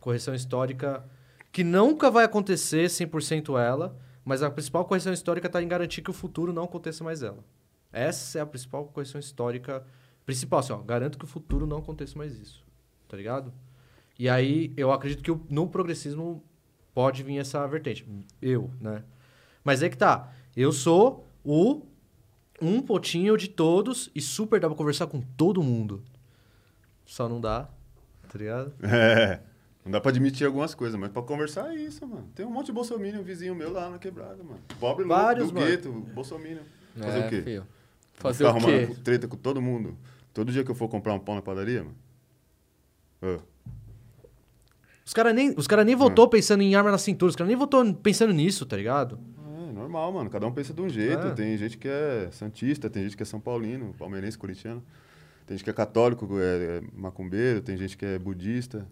correção 0.00 0.34
histórica 0.34 1.04
que 1.52 1.62
nunca 1.62 2.10
vai 2.10 2.24
acontecer 2.24 2.86
100% 2.86 3.60
ela, 3.60 3.96
mas 4.24 4.42
a 4.42 4.50
principal 4.50 4.84
correção 4.84 5.12
histórica 5.12 5.46
está 5.46 5.62
em 5.62 5.68
garantir 5.68 6.02
que 6.02 6.10
o 6.10 6.14
futuro 6.14 6.52
não 6.52 6.64
aconteça 6.64 7.04
mais 7.04 7.22
ela. 7.22 7.44
Essa 7.92 8.38
é 8.38 8.42
a 8.42 8.46
principal 8.46 8.86
correção 8.86 9.20
histórica. 9.20 9.84
Principal, 10.26 10.60
assim, 10.60 10.72
ó, 10.72 10.78
garanto 10.78 11.18
que 11.18 11.24
o 11.24 11.28
futuro 11.28 11.66
não 11.66 11.78
aconteça 11.78 12.18
mais 12.18 12.38
isso. 12.38 12.64
Tá 13.06 13.16
ligado? 13.16 13.52
E 14.18 14.28
aí, 14.28 14.72
eu 14.76 14.90
acredito 14.90 15.22
que 15.22 15.52
no 15.52 15.68
progressismo 15.68 16.42
pode 16.94 17.22
vir 17.22 17.38
essa 17.38 17.66
vertente. 17.66 18.06
Eu, 18.40 18.70
né? 18.80 19.04
Mas 19.62 19.82
é 19.82 19.88
que 19.88 19.96
tá. 19.96 20.32
Eu 20.56 20.72
sou 20.72 21.28
o 21.44 21.82
um 22.60 22.80
potinho 22.80 23.36
de 23.36 23.48
todos 23.48 24.10
e 24.14 24.20
super 24.20 24.60
dá 24.60 24.68
pra 24.68 24.76
conversar 24.76 25.06
com 25.06 25.20
todo 25.20 25.62
mundo. 25.62 26.02
Só 27.04 27.28
não 27.28 27.40
dá, 27.40 27.68
tá 28.28 28.38
ligado? 28.38 28.72
É. 28.82 29.40
Não 29.84 29.92
dá 29.92 30.00
pra 30.00 30.10
admitir 30.10 30.46
algumas 30.46 30.74
coisas, 30.74 30.98
mas 30.98 31.10
pra 31.12 31.20
conversar 31.22 31.72
é 31.72 31.76
isso, 31.76 32.06
mano. 32.06 32.26
Tem 32.34 32.46
um 32.46 32.50
monte 32.50 32.66
de 32.66 32.72
bolsominion 32.72 33.22
vizinho 33.22 33.54
meu 33.54 33.70
lá 33.70 33.90
na 33.90 33.98
quebrada, 33.98 34.42
mano. 34.42 34.58
Pobre 34.80 35.04
Vários, 35.04 35.48
do 35.50 35.54
mano. 35.54 35.66
gueto, 35.66 35.92
bolsominion. 36.14 36.62
Fazer 36.96 37.18
É, 37.18 37.26
o 37.26 37.28
quê? 37.30 37.42
filho. 37.42 37.66
Fazer 38.14 38.38
ficar 38.38 38.48
o 38.48 38.50
arrumando 38.56 38.88
quê? 38.94 39.00
treta 39.04 39.28
com 39.28 39.36
todo 39.36 39.60
mundo. 39.60 39.94
Todo 40.32 40.50
dia 40.50 40.64
que 40.64 40.70
eu 40.70 40.74
for 40.74 40.88
comprar 40.88 41.12
um 41.12 41.18
pão 41.18 41.34
na 41.34 41.42
padaria, 41.42 41.84
mano. 41.84 41.96
Ô, 43.22 43.40
Os 45.04 45.12
caras 45.12 45.34
nem, 45.34 45.52
os 45.56 45.66
cara 45.66 45.84
nem 45.84 45.94
votou 45.94 46.28
pensando 46.28 46.62
em 46.62 46.74
arma 46.74 46.90
na 46.90 46.98
cintura, 46.98 47.28
os 47.30 47.36
caras 47.36 47.48
nem 47.48 47.56
votou 47.56 47.92
pensando 47.94 48.32
nisso, 48.32 48.64
tá 48.64 48.76
ligado? 48.76 49.18
É 49.68 49.72
normal, 49.72 50.12
mano. 50.12 50.30
Cada 50.30 50.46
um 50.46 50.52
pensa 50.52 50.72
de 50.72 50.80
um 50.80 50.88
jeito. 50.88 51.26
É. 51.26 51.30
Tem 51.32 51.56
gente 51.58 51.76
que 51.76 51.86
é 51.88 52.28
santista, 52.32 52.88
tem 52.88 53.02
gente 53.04 53.16
que 53.16 53.22
é 53.22 53.26
São 53.26 53.38
Paulino, 53.38 53.94
palmeirense, 53.98 54.38
corintiano. 54.38 54.82
Tem 55.46 55.56
gente 55.58 55.64
que 55.64 55.68
é 55.70 55.74
católico, 55.74 56.26
é, 56.38 56.78
é 56.78 56.82
macumbeiro, 56.96 57.60
tem 57.60 57.76
gente 57.76 57.98
que 57.98 58.06
é 58.06 58.18
budista. 58.18 58.86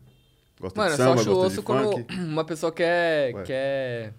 Gosta 0.60 0.78
Mano, 0.80 0.94
de 0.94 1.00
eu 1.00 1.06
só 1.06 1.10
samba, 1.16 1.20
acho 1.20 1.38
osso 1.46 1.62
quando 1.62 1.90
funk. 1.92 2.14
uma 2.22 2.44
pessoa 2.44 2.70
quer, 2.72 3.34
Ué. 3.34 3.42
quer. 3.42 4.14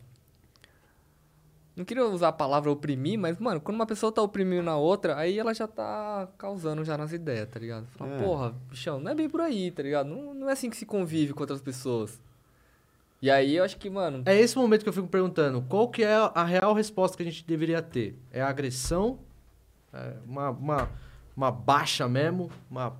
Não 1.75 1.83
queria 1.83 2.05
usar 2.05 2.27
a 2.27 2.31
palavra 2.33 2.69
oprimir, 2.69 3.17
mas, 3.17 3.39
mano, 3.39 3.59
quando 3.59 3.75
uma 3.75 3.85
pessoa 3.87 4.11
tá 4.11 4.21
oprimindo 4.21 4.69
a 4.69 4.77
outra, 4.77 5.17
aí 5.17 5.39
ela 5.39 5.55
já 5.55 5.67
tá 5.67 6.27
causando 6.37 6.85
já 6.85 6.95
nas 6.95 7.11
ideias, 7.13 7.49
tá 7.49 7.59
ligado? 7.59 7.87
Fala, 7.97 8.13
É. 8.13 8.23
porra, 8.23 8.55
bichão, 8.69 8.99
não 8.99 9.11
é 9.11 9.15
bem 9.15 9.27
por 9.27 9.41
aí, 9.41 9.71
tá 9.71 9.81
ligado? 9.81 10.07
Não, 10.07 10.35
não 10.35 10.49
é 10.49 10.53
assim 10.53 10.69
que 10.69 10.77
se 10.77 10.85
convive 10.85 11.33
com 11.33 11.41
outras 11.41 11.61
pessoas. 11.61 12.21
E 13.19 13.31
aí 13.31 13.55
eu 13.55 13.63
acho 13.63 13.77
que, 13.77 13.89
mano, 13.89 14.21
É 14.25 14.35
esse 14.39 14.55
momento 14.55 14.83
que 14.83 14.89
eu 14.89 14.93
fico 14.93 15.07
perguntando, 15.07 15.63
qual 15.63 15.87
que 15.87 16.03
é 16.03 16.13
a 16.35 16.43
real 16.43 16.73
resposta 16.75 17.17
que 17.17 17.23
a 17.23 17.25
gente 17.25 17.43
deveria 17.43 17.81
ter? 17.81 18.19
É 18.31 18.41
a 18.41 18.49
agressão? 18.49 19.17
É 19.91 20.13
uma, 20.27 20.49
uma, 20.51 20.89
uma 21.35 21.51
baixa 21.51 22.07
mesmo? 22.07 22.51
Uma, 22.69 22.95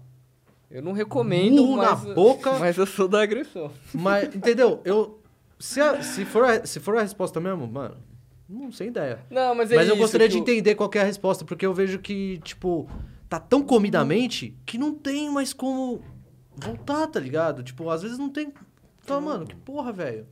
eu 0.74 0.82
não 0.82 0.92
recomendo, 0.92 1.62
Murro 1.64 1.78
na 1.78 1.96
mas, 1.96 2.14
boca. 2.16 2.54
mas 2.60 2.78
eu 2.78 2.86
sou 2.86 3.08
da 3.08 3.22
agressão. 3.22 3.72
mas, 3.94 4.26
entendeu? 4.36 4.82
Eu, 4.84 5.22
se, 5.60 5.80
a- 5.80 6.02
se, 6.02 6.26
for 6.26 6.44
a, 6.44 6.66
se 6.66 6.80
for 6.80 6.98
a 6.98 7.02
resposta 7.02 7.40
mesmo, 7.40 7.66
mano, 7.68 7.96
não 8.50 8.72
sem 8.72 8.88
ideia. 8.90 9.20
Não, 9.30 9.56
mas 9.56 9.72
é 9.72 9.76
Mas 9.78 9.88
eu 9.88 9.96
gostaria 9.96 10.28
de 10.28 10.36
o- 10.36 10.40
entender 10.40 10.76
qual 10.76 10.90
que 10.90 10.98
é 10.98 11.02
a 11.02 11.06
resposta, 11.06 11.46
porque 11.46 11.66
eu 11.66 11.74
vejo 11.74 12.00
que, 12.00 12.40
tipo, 12.44 12.90
tá 13.30 13.40
tão 13.40 13.64
comidamente 13.64 14.58
que 14.66 14.78
não 14.78 14.94
tem 14.94 15.30
mais 15.32 15.54
como 15.54 16.02
voltar, 16.56 17.08
tá 17.08 17.20
ligado? 17.20 17.64
Tipo, 17.64 17.90
às 17.90 18.02
vezes 18.02 18.18
não 18.18 18.30
tem. 18.30 18.52
Fala, 19.00 19.22
mano, 19.22 19.46
que 19.48 19.56
porra, 19.56 19.92
velho. 19.92 20.26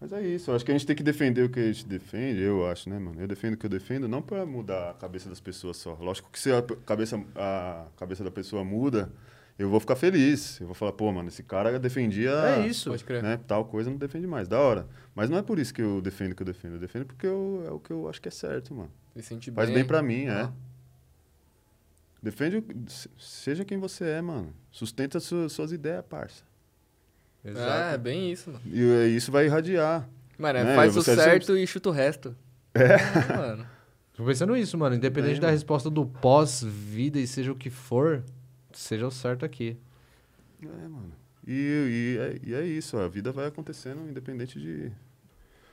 Mas 0.00 0.12
é 0.12 0.22
isso, 0.22 0.50
eu 0.50 0.54
acho 0.54 0.64
que 0.64 0.70
a 0.70 0.74
gente 0.74 0.86
tem 0.86 0.94
que 0.94 1.02
defender 1.02 1.42
o 1.42 1.48
que 1.50 1.58
a 1.58 1.72
gente 1.72 1.84
defende, 1.84 2.40
eu 2.40 2.64
acho, 2.68 2.88
né, 2.88 2.98
mano? 3.00 3.20
Eu 3.20 3.26
defendo 3.26 3.54
o 3.54 3.56
que 3.56 3.66
eu 3.66 3.70
defendo, 3.70 4.06
não 4.06 4.22
pra 4.22 4.46
mudar 4.46 4.90
a 4.90 4.94
cabeça 4.94 5.28
das 5.28 5.40
pessoas 5.40 5.76
só. 5.76 5.96
Lógico 6.00 6.30
que 6.30 6.38
se 6.38 6.52
a 6.52 6.62
cabeça, 6.62 7.20
a 7.34 7.86
cabeça 7.96 8.22
da 8.22 8.30
pessoa 8.30 8.62
muda, 8.62 9.10
eu 9.58 9.68
vou 9.68 9.80
ficar 9.80 9.96
feliz. 9.96 10.60
Eu 10.60 10.66
vou 10.66 10.74
falar, 10.74 10.92
pô, 10.92 11.10
mano, 11.10 11.28
esse 11.28 11.42
cara 11.42 11.78
defendia. 11.78 12.30
É 12.30 12.66
isso. 12.66 12.90
Pode 12.90 13.04
crer. 13.04 13.22
Né, 13.22 13.38
tal 13.46 13.64
coisa 13.64 13.90
não 13.90 13.96
defende 13.96 14.26
mais, 14.26 14.46
da 14.48 14.58
hora. 14.60 14.86
Mas 15.14 15.28
não 15.28 15.36
é 15.38 15.42
por 15.42 15.58
isso 15.58 15.74
que 15.74 15.82
eu 15.82 16.00
defendo 16.00 16.32
o 16.32 16.34
que 16.36 16.42
eu 16.42 16.46
defendo. 16.46 16.74
Eu 16.74 16.78
defendo 16.78 17.06
porque 17.06 17.26
eu- 17.26 17.64
é 17.66 17.70
o 17.70 17.78
que 17.80 17.90
eu 17.92 18.08
acho 18.08 18.20
que 18.22 18.28
é 18.28 18.30
certo, 18.30 18.72
mano. 18.74 18.90
Se 19.16 19.22
sente 19.22 19.50
Faz 19.50 19.68
bem 19.70 19.84
pra 19.84 20.00
mim, 20.02 20.26
é. 20.26 20.42
Ah. 20.42 20.52
Defende, 22.22 22.56
o- 22.58 22.64
se- 22.90 23.08
seja 23.18 23.64
quem 23.64 23.78
você 23.78 24.04
é, 24.04 24.20
mano. 24.20 24.52
Sustenta 24.70 25.20
su- 25.20 25.48
suas 25.48 25.70
ideias, 25.72 26.04
parça. 26.08 26.42
É, 27.44 27.94
é 27.94 27.98
bem 27.98 28.30
isso, 28.32 28.50
mano. 28.50 28.62
E 28.66 28.82
é, 28.82 29.06
isso 29.06 29.30
vai 29.30 29.46
irradiar. 29.46 30.08
Mano, 30.36 30.58
é, 30.58 30.64
Né, 30.64 30.74
faz 30.74 30.96
o 30.96 31.02
certo 31.02 31.56
e 31.56 31.66
chuta 31.66 31.88
o 31.88 31.92
resto. 31.92 32.36
É, 32.74 32.96
mano. 33.36 33.66
Tô 34.12 34.24
pensando 34.24 34.52
nisso, 34.54 34.76
mano. 34.76 34.96
Independente 34.96 35.36
É, 35.38 35.40
da 35.40 35.46
mano. 35.46 35.54
resposta 35.56 35.88
do 35.88 36.04
pós-vida 36.06 37.18
e 37.20 37.26
seja 37.26 37.52
o 37.52 37.54
que 37.56 37.70
for, 37.70 38.22
seja 38.78 39.06
o 39.06 39.10
certo 39.10 39.44
aqui. 39.44 39.76
É, 40.62 40.66
mano. 40.66 41.12
E, 41.46 41.52
e, 41.52 42.18
é, 42.18 42.40
e 42.50 42.54
é 42.54 42.66
isso, 42.66 42.96
a 42.98 43.08
vida 43.08 43.32
vai 43.32 43.46
acontecendo 43.46 44.08
independente 44.08 44.60
de 44.60 44.92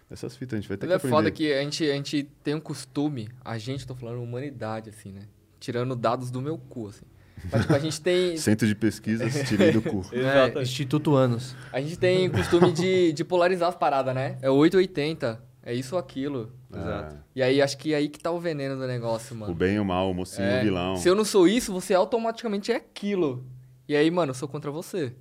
dessas 0.09 0.35
fitas. 0.35 0.57
A 0.57 0.61
gente 0.61 0.69
vai 0.69 0.77
ter 0.77 0.85
Mas 0.85 0.89
que 0.89 0.93
é 0.93 0.97
aprender. 0.97 1.15
foda 1.15 1.31
que 1.31 1.53
a 1.53 1.61
gente, 1.61 1.89
a 1.89 1.93
gente 1.93 2.23
tem 2.43 2.55
um 2.55 2.59
costume, 2.59 3.29
a 3.43 3.57
gente, 3.57 3.85
tô 3.85 3.95
falando 3.95 4.21
humanidade, 4.21 4.89
assim, 4.89 5.11
né? 5.11 5.23
Tirando 5.59 5.95
dados 5.95 6.31
do 6.31 6.41
meu 6.41 6.57
cu, 6.57 6.87
assim. 6.87 7.05
Mas, 7.51 7.61
tipo, 7.61 7.73
a 7.73 7.79
gente 7.79 8.01
tem. 8.01 8.37
Centro 8.37 8.67
de 8.67 8.75
pesquisas, 8.75 9.33
tirei 9.47 9.71
do 9.71 9.81
cu. 9.81 10.05
É. 10.13 10.61
Instituto 10.61 11.15
Anos. 11.15 11.55
A 11.71 11.81
gente 11.81 11.97
tem 11.97 12.29
costume 12.29 12.71
de, 12.71 13.11
de 13.11 13.23
polarizar 13.23 13.69
as 13.69 13.75
paradas, 13.75 14.15
né? 14.15 14.37
É 14.41 14.49
880. 14.49 15.41
É 15.63 15.73
isso 15.73 15.95
ou 15.95 15.99
aquilo. 15.99 16.51
Exato. 16.79 17.15
E 17.35 17.41
aí, 17.43 17.61
acho 17.61 17.77
que 17.77 17.93
é 17.93 17.97
aí 17.97 18.09
que 18.09 18.19
tá 18.19 18.31
o 18.31 18.39
veneno 18.39 18.75
do 18.77 18.87
negócio, 18.87 19.33
É, 19.35 19.37
mano. 19.37 19.51
o 19.51 19.55
bem 19.55 19.75
e 19.75 19.79
o 19.79 19.85
mal, 19.85 20.09
o 20.09 20.13
mocinho 20.13 20.47
e 20.47 20.51
É, 20.51 20.59
o 20.59 20.63
vilão. 20.63 20.95
Se 20.95 21.07
eu 21.09 21.15
não 21.15 21.25
sou 21.25 21.47
isso, 21.47 21.71
você 21.73 21.93
automaticamente 21.93 22.71
é 22.71 22.75
aquilo. 22.75 23.45
E 23.87 23.95
aí, 23.95 24.09
mano, 24.09 24.31
eu 24.31 24.35
sou 24.35 24.47
contra 24.47 24.71
você. 24.71 25.13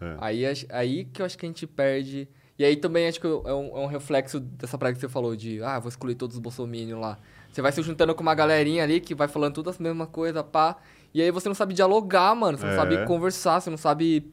É. 0.00 0.16
Aí, 0.20 0.42
aí 0.70 1.04
que 1.04 1.20
eu 1.22 1.26
acho 1.26 1.36
que 1.38 1.44
a 1.46 1.48
gente 1.48 1.66
perde. 1.66 2.28
E 2.58 2.64
aí 2.64 2.76
também 2.76 3.06
acho 3.08 3.20
que 3.20 3.26
é 3.26 3.30
um, 3.30 3.76
é 3.78 3.80
um 3.80 3.86
reflexo 3.86 4.38
dessa 4.40 4.76
praga 4.76 4.94
que 4.94 5.00
você 5.00 5.08
falou 5.08 5.34
de, 5.36 5.62
ah, 5.62 5.78
vou 5.78 5.88
excluir 5.88 6.14
todos 6.14 6.36
os 6.36 6.42
bolsominions 6.42 7.00
lá. 7.00 7.18
Você 7.50 7.62
vai 7.62 7.72
se 7.72 7.82
juntando 7.82 8.14
com 8.14 8.22
uma 8.22 8.34
galerinha 8.34 8.84
ali 8.84 9.00
que 9.00 9.14
vai 9.14 9.28
falando 9.28 9.54
todas 9.54 9.74
as 9.74 9.80
mesmas 9.80 10.08
coisas, 10.08 10.42
pá. 10.42 10.76
E 11.12 11.20
aí 11.22 11.30
você 11.30 11.48
não 11.48 11.54
sabe 11.54 11.74
dialogar, 11.74 12.34
mano. 12.34 12.56
Você 12.58 12.64
não 12.66 12.72
É. 12.72 12.76
sabe 12.76 13.06
conversar, 13.06 13.60
você 13.60 13.70
não 13.70 13.76
sabe. 13.78 14.30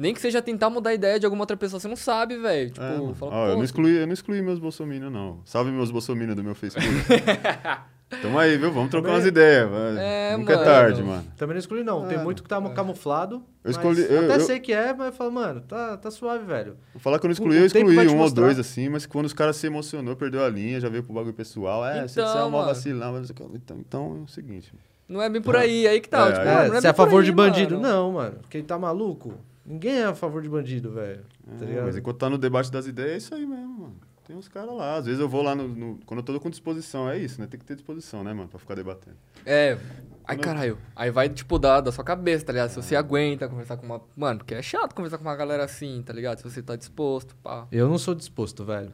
Nem 0.00 0.14
que 0.14 0.20
seja 0.20 0.40
tentar 0.40 0.70
mudar 0.70 0.90
a 0.90 0.94
ideia 0.94 1.20
de 1.20 1.26
alguma 1.26 1.42
outra 1.42 1.56
pessoa, 1.58 1.78
você 1.78 1.86
não 1.86 1.94
sabe, 1.96 2.38
velho. 2.38 2.70
Tipo, 2.70 2.82
É, 2.82 3.14
fala, 3.14 3.32
Ó, 3.34 3.48
eu, 3.48 3.56
não 3.56 3.64
excluí, 3.64 3.96
eu 3.98 4.06
não 4.06 4.14
excluí 4.14 4.40
meus 4.40 4.58
bolsominions, 4.58 5.12
não. 5.12 5.40
Salve 5.44 5.70
meus 5.70 5.90
bolsominions 5.90 6.34
do 6.36 6.42
meu 6.42 6.54
Facebook. 6.54 6.88
Tamo 8.22 8.38
aí, 8.38 8.56
viu? 8.56 8.72
Vamos 8.72 8.90
trocar 8.90 9.10
umas 9.10 9.24
ideias. 9.26 9.68
É, 9.98 10.36
Nunca 10.36 10.54
mano. 10.56 10.62
é 10.62 10.64
tarde, 10.72 11.02
mano. 11.02 11.24
Também 11.36 11.54
não 11.54 11.60
escolhi, 11.60 11.84
não. 11.84 12.06
Tem 12.08 12.18
É. 12.18 12.22
muito 12.22 12.42
que 12.42 12.48
tá 12.48 12.60
camuflado. 12.70 13.40
Eu 13.62 13.70
escolhi- 13.70 14.04
eu- 14.08 14.24
até 14.24 14.36
eu- 14.36 14.40
sei 14.40 14.58
que 14.58 14.72
é, 14.72 14.92
mas 14.92 15.08
eu 15.08 15.12
falo, 15.12 15.30
mano, 15.30 15.60
tá, 15.60 15.96
tá 15.96 16.10
suave, 16.10 16.44
velho. 16.44 16.76
Vou 16.94 17.00
falar 17.00 17.18
que 17.20 17.26
eu 17.26 17.28
não 17.28 17.32
excluí, 17.32 17.56
o 17.58 17.60
eu 17.60 17.66
excluí 17.66 18.08
um 18.08 18.18
ou 18.20 18.30
dois, 18.30 18.58
assim, 18.58 18.88
mas 18.88 19.04
quando 19.06 19.26
os 19.26 19.32
caras 19.34 19.56
se 19.56 19.66
emocionou, 19.66 20.16
perdeu 20.16 20.42
a 20.44 20.48
linha, 20.48 20.80
já 20.80 20.88
veio 20.88 21.04
pro 21.04 21.12
bagulho 21.12 21.34
pessoal. 21.34 21.86
É, 21.86 22.08
você 22.08 22.20
Então, 22.20 22.38
é 22.38 22.42
uma 22.42 22.50
mano. 22.50 22.66
vacilão. 22.68 23.12
mas- 23.12 23.30
Então, 23.54 23.76
então 23.78 24.16
é 24.22 24.24
o 24.24 24.28
seguinte. 24.28 24.72
Não 25.08 25.20
é 25.22 25.28
bem 25.28 25.42
por 25.42 25.56
aí, 25.56 25.86
aí 25.86 26.00
que 26.00 26.08
tá. 26.08 26.28
É, 26.28 26.32
tipo, 26.32 26.40
é, 26.40 26.54
não 26.54 26.74
você 26.74 26.80
bem 26.80 26.86
é 26.88 26.90
a 26.90 26.94
favor 26.94 27.10
por 27.12 27.22
de 27.24 27.30
aí, 27.30 27.36
bandido? 27.36 27.76
mano. 27.80 27.88
Não, 27.94 28.12
mano. 28.12 28.38
Quem 28.48 28.62
tá 28.64 28.78
maluco? 28.78 29.34
Ninguém 29.64 29.98
é 29.98 30.04
a 30.04 30.14
favor 30.14 30.42
de 30.42 30.48
bandido, 30.48 30.90
velho. 30.92 31.24
Tá 31.58 31.64
É, 31.66 31.82
mas 31.82 31.96
enquanto 31.96 32.18
tá 32.18 32.30
no 32.30 32.38
debate 32.38 32.70
das 32.72 32.86
ideias, 32.86 33.12
é 33.12 33.16
isso 33.18 33.34
aí 33.34 33.46
mesmo, 33.46 33.78
mano. 33.80 33.96
Tem 34.26 34.36
uns 34.36 34.48
caras 34.48 34.72
lá. 34.74 34.96
Às 34.96 35.06
vezes 35.06 35.20
eu 35.20 35.28
vou 35.28 35.42
lá 35.42 35.54
no, 35.54 35.66
no- 35.68 35.98
Quando 36.06 36.20
eu 36.20 36.24
tô 36.24 36.38
com 36.40 36.48
disposição, 36.50 37.08
é 37.10 37.18
isso, 37.18 37.40
né? 37.40 37.46
Tem 37.50 37.58
que 37.58 37.66
ter 37.66 37.74
disposição, 37.74 38.22
né, 38.22 38.32
mano? 38.32 38.48
Pra 38.48 38.58
ficar 38.60 38.74
debatendo. 38.76 39.16
É. 39.44 39.76
Ai, 40.24 40.36
Quando- 40.36 40.40
caralho. 40.44 40.78
Aí 40.94 41.10
vai, 41.10 41.28
tipo, 41.28 41.58
da, 41.58 41.80
da 41.80 41.90
sua 41.90 42.04
cabeça, 42.04 42.44
tá 42.44 42.52
ligado? 42.52 42.70
Se 42.70 42.76
você 42.76 42.94
aguenta 42.94 43.48
conversar 43.48 43.76
com 43.76 43.86
uma. 43.86 44.00
Mano, 44.16 44.38
porque 44.38 44.54
é 44.54 44.62
chato 44.62 44.94
conversar 44.94 45.18
com 45.18 45.24
uma 45.24 45.34
galera 45.34 45.64
assim, 45.64 46.00
tá 46.06 46.12
ligado? 46.12 46.38
Se 46.38 46.44
você 46.44 46.62
tá 46.62 46.76
disposto, 46.76 47.34
pá. 47.42 47.66
Eu 47.72 47.88
não 47.88 47.98
sou 47.98 48.14
disposto, 48.14 48.64
velho. 48.64 48.92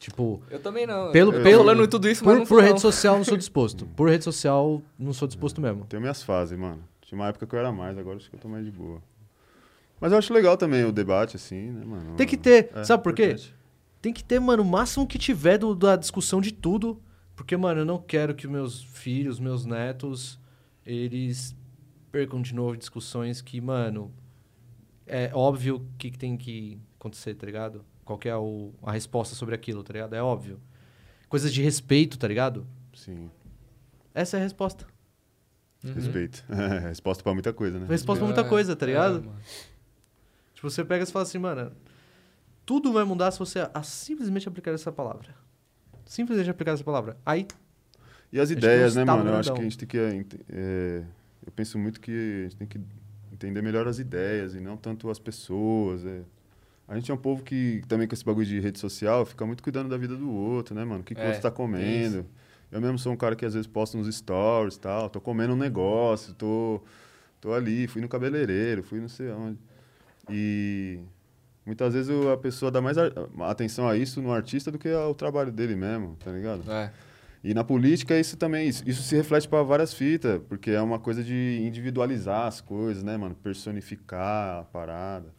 Tipo, 0.00 0.42
Eu 0.50 0.58
também 0.58 0.84
não. 0.84 1.12
Pelo- 1.12 1.30
eu 1.32 1.38
tô 1.38 1.44
pelo- 1.44 1.58
falando 1.64 1.86
tudo 1.86 2.08
isso, 2.08 2.24
mas 2.24 2.34
por, 2.34 2.38
não 2.40 2.46
por 2.46 2.54
sou, 2.56 2.58
rede 2.60 2.72
não. 2.72 2.78
social 2.80 3.16
não 3.18 3.24
sou 3.24 3.36
disposto. 3.38 3.86
Por 3.94 4.08
rede 4.08 4.24
social 4.24 4.82
não 4.98 5.12
sou 5.12 5.28
disposto 5.28 5.60
mesmo. 5.60 5.86
Tenho 5.88 6.00
minhas 6.00 6.24
fases, 6.24 6.58
mano. 6.58 6.82
Tinha 7.02 7.16
uma 7.20 7.28
época 7.28 7.46
que 7.46 7.54
eu 7.54 7.58
era 7.60 7.70
mais, 7.70 7.96
agora 7.96 8.16
acho 8.16 8.28
que 8.28 8.34
eu 8.34 8.40
tô 8.40 8.48
mais 8.48 8.64
de 8.64 8.70
boa. 8.72 9.00
Mas 10.02 10.12
eu 10.12 10.18
acho 10.18 10.34
legal 10.34 10.56
também 10.56 10.84
o 10.84 10.92
debate, 10.92 11.36
assim, 11.36 11.70
né, 11.70 11.84
mano? 11.84 12.16
Tem 12.16 12.26
que 12.26 12.36
ter, 12.36 12.70
É, 12.74 12.84
sabe 12.84 13.02
por 13.02 13.14
quê? 13.14 13.36
Tem 14.02 14.12
que 14.12 14.22
ter, 14.24 14.40
mano, 14.40 14.62
o 14.62 14.66
máximo 14.66 15.06
que 15.06 15.16
tiver 15.16 15.56
do- 15.58 15.74
da 15.76 15.94
discussão 15.96 16.40
de 16.40 16.52
tudo. 16.52 17.00
Porque, 17.36 17.56
mano, 17.56 17.80
eu 17.80 17.84
não 17.84 17.98
quero 17.98 18.34
que 18.34 18.46
meus 18.48 18.82
filhos, 18.82 19.38
meus 19.40 19.64
netos, 19.64 20.38
eles 20.84 21.56
percam 22.10 22.42
de 22.42 22.54
novo 22.54 22.76
discussões 22.76 23.40
que, 23.40 23.60
mano, 23.60 24.12
é 25.06 25.30
óbvio 25.32 25.76
o 25.76 25.86
que, 25.96 26.10
que 26.10 26.18
tem 26.18 26.36
que 26.36 26.78
acontecer, 26.98 27.34
tá 27.34 27.46
ligado? 27.46 27.84
Qual 28.04 28.18
que 28.18 28.28
é 28.28 28.36
o- 28.36 28.72
a 28.82 28.92
resposta 28.92 29.34
sobre 29.34 29.54
aquilo, 29.54 29.82
tá 29.84 29.92
ligado? 29.92 30.14
É 30.14 30.22
óbvio. 30.22 30.60
Coisas 31.28 31.52
de 31.54 31.62
respeito, 31.62 32.18
tá 32.18 32.26
ligado? 32.28 32.66
Sim. 32.92 33.30
Essa 34.14 34.36
é 34.36 34.40
a 34.40 34.42
resposta. 34.42 34.84
Uhum. 35.84 35.94
Respeito. 35.94 36.44
É, 36.50 36.78
resposta 36.88 37.22
pra 37.22 37.32
muita 37.32 37.52
coisa, 37.52 37.78
né? 37.78 37.86
Resposta 37.88 38.18
pra 38.18 38.26
muita 38.26 38.42
É, 38.42 38.48
coisa, 38.48 38.76
tá 38.76 38.84
é, 38.84 38.88
ligado? 38.88 39.14
mano. 39.24 39.36
Tipo, 40.62 40.70
você 40.70 40.84
pega 40.84 41.02
e 41.02 41.06
fala 41.08 41.24
assim, 41.24 41.38
mano, 41.38 41.72
tudo 42.64 42.92
vai 42.92 43.02
mudar 43.02 43.32
se 43.32 43.38
você 43.40 43.68
a- 43.74 43.82
simplesmente 43.82 44.46
aplicar 44.46 44.70
essa 44.70 44.92
palavra. 44.92 45.34
Simplesmente 46.06 46.48
aplicar 46.50 46.70
essa 46.70 46.84
palavra. 46.84 47.16
Aí, 47.26 47.48
E 48.32 48.38
as 48.38 48.50
ideias, 48.50 48.94
né, 48.94 49.04
mano? 49.04 49.30
Eu 49.30 49.36
acho 49.36 49.52
que 49.52 49.60
a 49.60 49.64
gente 49.64 49.76
tem 49.76 49.88
que. 49.88 49.98
é, 50.48 51.02
eu 51.44 51.52
penso 51.52 51.76
muito 51.80 52.00
que 52.00 52.12
a 52.12 52.42
gente 52.44 52.56
tem 52.56 52.66
que 52.68 52.80
entender 53.32 53.60
melhor 53.60 53.88
as 53.88 53.98
ideias 53.98 54.54
e 54.54 54.60
não 54.60 54.76
tanto 54.76 55.10
as 55.10 55.18
pessoas. 55.18 56.04
é. 56.06 56.22
A 56.86 56.94
gente 56.94 57.10
é 57.10 57.14
um 57.14 57.18
povo 57.18 57.42
que, 57.42 57.82
também 57.88 58.06
com 58.06 58.14
esse 58.14 58.24
bagulho 58.24 58.46
de 58.46 58.60
rede 58.60 58.78
social, 58.78 59.26
fica 59.26 59.44
muito 59.44 59.64
cuidando 59.64 59.88
da 59.88 59.96
vida 59.96 60.14
do 60.16 60.30
outro, 60.30 60.74
né, 60.76 60.84
mano? 60.84 61.00
O 61.00 61.04
que, 61.04 61.14
que 61.16 61.20
o 61.20 61.24
É, 61.24 61.26
outro 61.28 61.42
tá 61.42 61.50
comendo. 61.50 62.24
Eu 62.70 62.80
mesmo 62.80 62.98
sou 63.00 63.12
um 63.12 63.16
cara 63.16 63.34
que 63.34 63.44
às 63.44 63.54
vezes 63.54 63.66
posta 63.66 63.98
nos 63.98 64.14
stories 64.14 64.76
e 64.76 64.80
tal. 64.80 65.10
Tô 65.10 65.20
comendo 65.20 65.54
um 65.54 65.56
negócio, 65.56 66.32
tô, 66.34 66.80
tô 67.40 67.52
ali, 67.52 67.88
fui 67.88 68.00
no 68.00 68.08
cabeleireiro, 68.08 68.82
fui 68.84 69.00
não 69.00 69.08
sei 69.08 69.28
onde. 69.32 69.58
E 70.30 71.00
muitas 71.64 71.94
vezes 71.94 72.10
a 72.26 72.36
pessoa 72.36 72.70
dá 72.70 72.80
mais 72.80 72.96
atenção 73.40 73.88
a 73.88 73.96
isso 73.96 74.20
no 74.20 74.32
artista 74.32 74.70
do 74.70 74.78
que 74.78 74.88
ao 74.88 75.14
trabalho 75.14 75.50
dele 75.50 75.74
mesmo, 75.74 76.16
tá 76.16 76.30
ligado? 76.30 76.70
É. 76.70 76.92
E 77.44 77.52
na 77.52 77.64
política 77.64 78.18
isso 78.18 78.36
também, 78.36 78.68
isso, 78.68 78.88
isso 78.88 79.02
se 79.02 79.16
reflete 79.16 79.48
para 79.48 79.62
várias 79.64 79.92
fitas, 79.92 80.40
porque 80.48 80.70
é 80.70 80.80
uma 80.80 80.98
coisa 80.98 81.24
de 81.24 81.60
individualizar 81.62 82.46
as 82.46 82.60
coisas, 82.60 83.02
né, 83.02 83.16
mano? 83.16 83.34
Personificar 83.34 84.60
a 84.60 84.62
parada. 84.64 85.34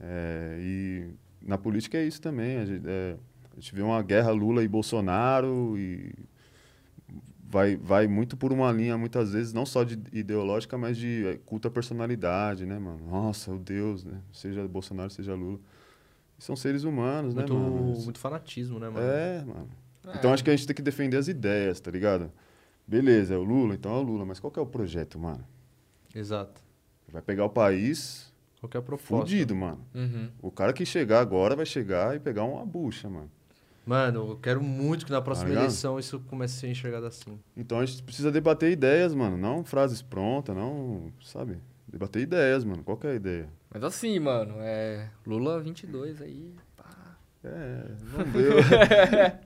É, 0.00 0.58
e 0.60 1.10
na 1.40 1.56
política 1.56 1.96
é 1.96 2.04
isso 2.04 2.20
também. 2.20 2.58
A 2.58 2.64
gente, 2.64 2.82
é, 2.86 3.16
a 3.52 3.60
gente 3.60 3.72
vê 3.72 3.82
uma 3.82 4.02
guerra 4.02 4.32
Lula 4.32 4.64
e 4.64 4.68
Bolsonaro 4.68 5.78
e 5.78 6.12
vai, 7.48 7.76
vai 7.76 8.06
muito 8.06 8.36
por 8.36 8.52
uma 8.52 8.70
linha, 8.70 8.98
muitas 8.98 9.32
vezes, 9.32 9.52
não 9.52 9.64
só 9.64 9.82
de 9.82 9.98
ideológica, 10.12 10.76
mas 10.76 10.98
de 10.98 11.26
é, 11.26 11.38
culto 11.38 11.66
à 11.66 11.70
personalidade, 11.70 12.66
né, 12.66 12.78
mano? 12.78 13.00
Nossa, 13.08 13.50
o 13.50 13.58
Deus, 13.58 14.04
né? 14.04 14.20
Seja 14.32 14.68
Bolsonaro, 14.68 15.10
seja 15.10 15.34
Lula. 15.34 15.58
São 16.38 16.54
seres 16.54 16.84
humanos, 16.84 17.34
muito, 17.34 17.54
né, 17.54 17.60
mano? 17.60 17.98
muito 18.04 18.18
fanatismo, 18.18 18.78
né, 18.78 18.88
mano? 18.88 19.06
É, 19.06 19.44
mano. 19.44 19.68
É. 20.06 20.16
Então 20.16 20.32
acho 20.32 20.44
que 20.44 20.50
a 20.50 20.56
gente 20.56 20.66
tem 20.66 20.76
que 20.76 20.82
defender 20.82 21.16
as 21.16 21.26
ideias, 21.26 21.80
tá 21.80 21.90
ligado? 21.90 22.30
Beleza, 22.86 23.34
é 23.34 23.36
o 23.36 23.42
Lula, 23.42 23.74
então 23.74 23.92
é 23.92 23.98
o 23.98 24.02
Lula, 24.02 24.24
mas 24.24 24.38
qual 24.38 24.50
que 24.50 24.58
é 24.58 24.62
o 24.62 24.66
projeto, 24.66 25.18
mano? 25.18 25.44
Exato. 26.14 26.62
Vai 27.10 27.22
pegar 27.22 27.44
o 27.44 27.50
país 27.50 28.32
Qual 28.60 28.68
que 28.68 28.76
é 28.76 28.80
a 28.80 28.82
proposta? 28.82 29.16
fudido, 29.16 29.56
mano. 29.56 29.84
Uhum. 29.94 30.30
O 30.40 30.50
cara 30.50 30.72
que 30.72 30.84
chegar 30.84 31.20
agora 31.20 31.56
vai 31.56 31.66
chegar 31.66 32.14
e 32.14 32.20
pegar 32.20 32.44
uma 32.44 32.64
bucha, 32.64 33.08
mano. 33.08 33.30
Mano, 33.88 34.32
eu 34.32 34.36
quero 34.36 34.62
muito 34.62 35.06
que 35.06 35.10
na 35.10 35.22
próxima 35.22 35.48
ligado? 35.48 35.64
eleição 35.64 35.98
isso 35.98 36.20
comece 36.28 36.58
a 36.58 36.60
ser 36.60 36.68
enxergado 36.68 37.06
assim. 37.06 37.40
Então 37.56 37.80
a 37.80 37.86
gente 37.86 38.02
precisa 38.02 38.30
debater 38.30 38.70
ideias, 38.70 39.14
mano. 39.14 39.38
Não 39.38 39.64
frases 39.64 40.02
prontas, 40.02 40.54
não, 40.54 41.10
sabe? 41.24 41.56
Debater 41.90 42.20
ideias, 42.20 42.64
mano. 42.64 42.84
Qual 42.84 42.98
que 42.98 43.06
é 43.06 43.12
a 43.12 43.14
ideia? 43.14 43.48
Mas 43.72 43.82
assim, 43.82 44.18
mano, 44.18 44.56
é. 44.58 45.08
Lula 45.26 45.58
22 45.58 46.20
aí. 46.20 46.54
Pá. 46.76 46.84
É, 47.42 47.84
vamos 48.02 48.28
ver. 48.36 49.40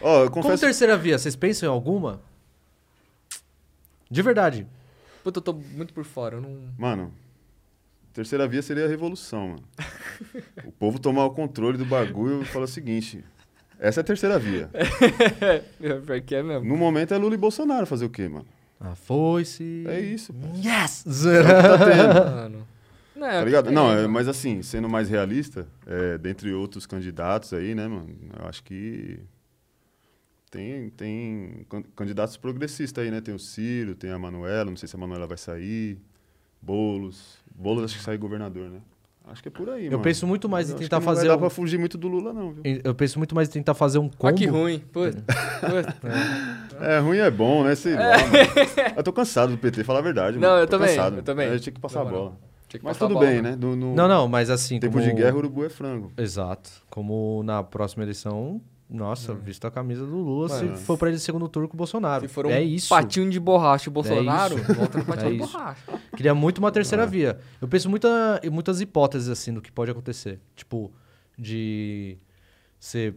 Ó, 0.00 0.22
eu 0.22 0.30
Como 0.30 0.44
confesso... 0.44 0.62
terceira 0.62 0.96
via, 0.96 1.18
vocês 1.18 1.34
pensam 1.34 1.68
em 1.68 1.72
alguma? 1.72 2.22
De 4.08 4.22
verdade. 4.22 4.68
Puta, 5.24 5.38
eu 5.38 5.42
tô 5.42 5.52
muito 5.52 5.92
por 5.92 6.04
fora. 6.04 6.36
Eu 6.36 6.40
não. 6.40 6.56
Mano, 6.78 7.12
terceira 8.12 8.46
via 8.46 8.62
seria 8.62 8.84
a 8.84 8.88
revolução, 8.88 9.48
mano. 9.48 9.64
o 10.64 10.70
povo 10.70 11.00
tomar 11.00 11.24
o 11.24 11.32
controle 11.32 11.76
do 11.76 11.84
bagulho 11.84 12.42
e 12.42 12.44
falar 12.44 12.66
o 12.66 12.68
seguinte: 12.68 13.24
essa 13.80 14.00
é 14.00 14.02
a 14.02 14.04
terceira 14.04 14.38
via. 14.38 14.70
É 15.82 16.42
mesmo. 16.42 16.64
No 16.68 16.76
momento 16.76 17.12
é 17.14 17.18
Lula 17.18 17.34
e 17.34 17.38
Bolsonaro 17.38 17.86
fazer 17.86 18.04
o 18.04 18.10
quê, 18.10 18.28
mano? 18.28 18.46
Ah, 18.78 18.94
foi-se. 18.94 19.84
É 19.88 20.00
isso, 20.00 20.32
pô. 20.32 20.46
Yes! 20.56 21.04
Tá 21.04 21.78
tendo, 21.78 22.14
Mano. 22.30 22.68
Não, 23.16 23.26
é 23.26 23.30
tá 23.32 23.36
o 23.36 23.40
que 23.40 23.44
ligado? 23.46 23.64
tem, 23.66 23.74
Não, 23.74 23.92
é, 23.92 24.06
mas 24.06 24.28
assim, 24.28 24.62
sendo 24.62 24.88
mais 24.88 25.08
realista, 25.10 25.66
é, 25.86 26.16
dentre 26.16 26.52
outros 26.54 26.86
candidatos 26.86 27.52
aí, 27.52 27.74
né, 27.74 27.86
mano? 27.86 28.08
Eu 28.40 28.48
acho 28.48 28.62
que 28.64 29.18
tem, 30.50 30.90
tem 30.90 31.66
can- 31.68 31.84
candidatos 31.94 32.36
progressistas 32.36 33.04
aí, 33.04 33.10
né? 33.10 33.20
Tem 33.20 33.34
o 33.34 33.38
Ciro, 33.38 33.94
tem 33.94 34.10
a 34.10 34.18
Manuela, 34.18 34.70
não 34.70 34.76
sei 34.76 34.88
se 34.88 34.96
a 34.96 34.98
Manuela 34.98 35.26
vai 35.26 35.36
sair. 35.36 35.98
Boulos. 36.62 37.38
Boulos 37.54 37.84
acho 37.84 37.98
que 37.98 38.02
sai 38.04 38.16
governador, 38.16 38.68
né? 38.70 38.80
Acho 39.30 39.42
que 39.42 39.48
é 39.48 39.50
por 39.52 39.70
aí, 39.70 39.86
Eu 39.86 39.92
mano. 39.92 40.02
penso 40.02 40.26
muito 40.26 40.48
mais 40.48 40.68
Eu 40.68 40.72
em 40.72 40.74
acho 40.74 40.82
tentar 40.84 40.96
que 40.98 41.06
não 41.06 41.14
fazer 41.14 41.20
Vai 41.20 41.28
dar 41.28 41.36
um- 41.36 41.40
pra 41.40 41.50
fugir 41.50 41.78
muito 41.78 41.96
do 41.96 42.08
Lula, 42.08 42.32
não, 42.32 42.50
viu? 42.52 42.62
Eu 42.82 42.94
penso 42.94 43.16
muito 43.18 43.34
mais 43.34 43.48
em 43.48 43.52
tentar 43.52 43.74
fazer 43.74 43.98
um 43.98 44.08
combo. 44.08 44.26
Ah, 44.26 44.32
que 44.32 44.46
ruim. 44.46 44.80
Puta. 44.92 45.22
Puta. 45.60 45.96
É, 46.80 46.98
ruim 46.98 47.18
é 47.18 47.30
bom, 47.30 47.62
né? 47.64 47.74
Sei 47.74 47.94
lá, 47.94 48.16
mano. 48.18 48.94
Eu 48.96 49.02
tô 49.02 49.12
cansado 49.12 49.52
do 49.52 49.58
PT, 49.58 49.84
falar 49.84 50.00
a 50.00 50.02
verdade, 50.02 50.38
Não, 50.38 50.48
mano. 50.48 50.62
eu 50.62 50.66
Tô 50.66 50.78
também, 50.78 50.96
cansado. 50.96 51.16
eu 51.16 51.22
também. 51.22 51.48
É, 51.48 51.58
tinha 51.58 51.72
que 51.72 51.80
passar 51.80 52.00
a 52.00 52.04
Demorou. 52.04 52.24
bola. 52.30 52.38
Que 52.68 52.78
Mas 52.82 52.96
a 52.96 52.98
tudo 53.00 53.14
bola, 53.14 53.26
bem, 53.26 53.42
né? 53.42 53.50
né? 53.50 53.56
No, 53.60 53.74
no 53.74 53.94
Não, 53.96 54.06
não, 54.06 54.28
mas 54.28 54.48
assim. 54.48 54.78
tempo 54.78 54.92
como... 54.98 55.04
de 55.04 55.12
guerra, 55.12 55.34
o 55.34 55.38
urubu 55.38 55.64
é 55.64 55.68
frango. 55.68 56.12
Exato. 56.16 56.70
Como 56.88 57.42
na 57.44 57.62
próxima 57.64 58.04
eleição, 58.04 58.60
nossa, 58.90 59.32
visto 59.34 59.64
a 59.66 59.70
camisa 59.70 60.04
do 60.04 60.16
Lula, 60.16 60.48
Mano. 60.48 60.76
se 60.76 60.82
for 60.84 60.98
pra 60.98 61.08
ele 61.08 61.18
segundo 61.20 61.48
turno 61.48 61.68
com 61.68 61.74
o 61.74 61.78
Bolsonaro. 61.78 62.26
Se 62.26 62.34
for 62.34 62.44
um 62.46 62.50
é 62.50 62.60
isso. 62.62 62.88
patinho 62.88 63.30
de 63.30 63.38
borracha 63.38 63.88
o 63.88 63.92
Bolsonaro, 63.92 64.58
isso. 64.58 64.74
volta 64.74 64.98
no 64.98 65.04
patinho 65.04 65.28
É 65.28 65.30
de 65.36 65.42
isso. 65.44 65.52
borracha. 65.52 65.82
Queria 66.16 66.34
muito 66.34 66.58
uma 66.58 66.72
terceira 66.72 67.04
É. 67.04 67.06
via. 67.06 67.38
Eu 67.60 67.68
penso 67.68 67.88
muita, 67.88 68.40
em 68.42 68.50
muitas 68.50 68.80
hipóteses, 68.80 69.28
assim, 69.28 69.54
do 69.54 69.62
que 69.62 69.70
pode 69.70 69.90
acontecer. 69.90 70.40
Tipo, 70.56 70.92
de 71.38 72.18
ser 72.80 73.14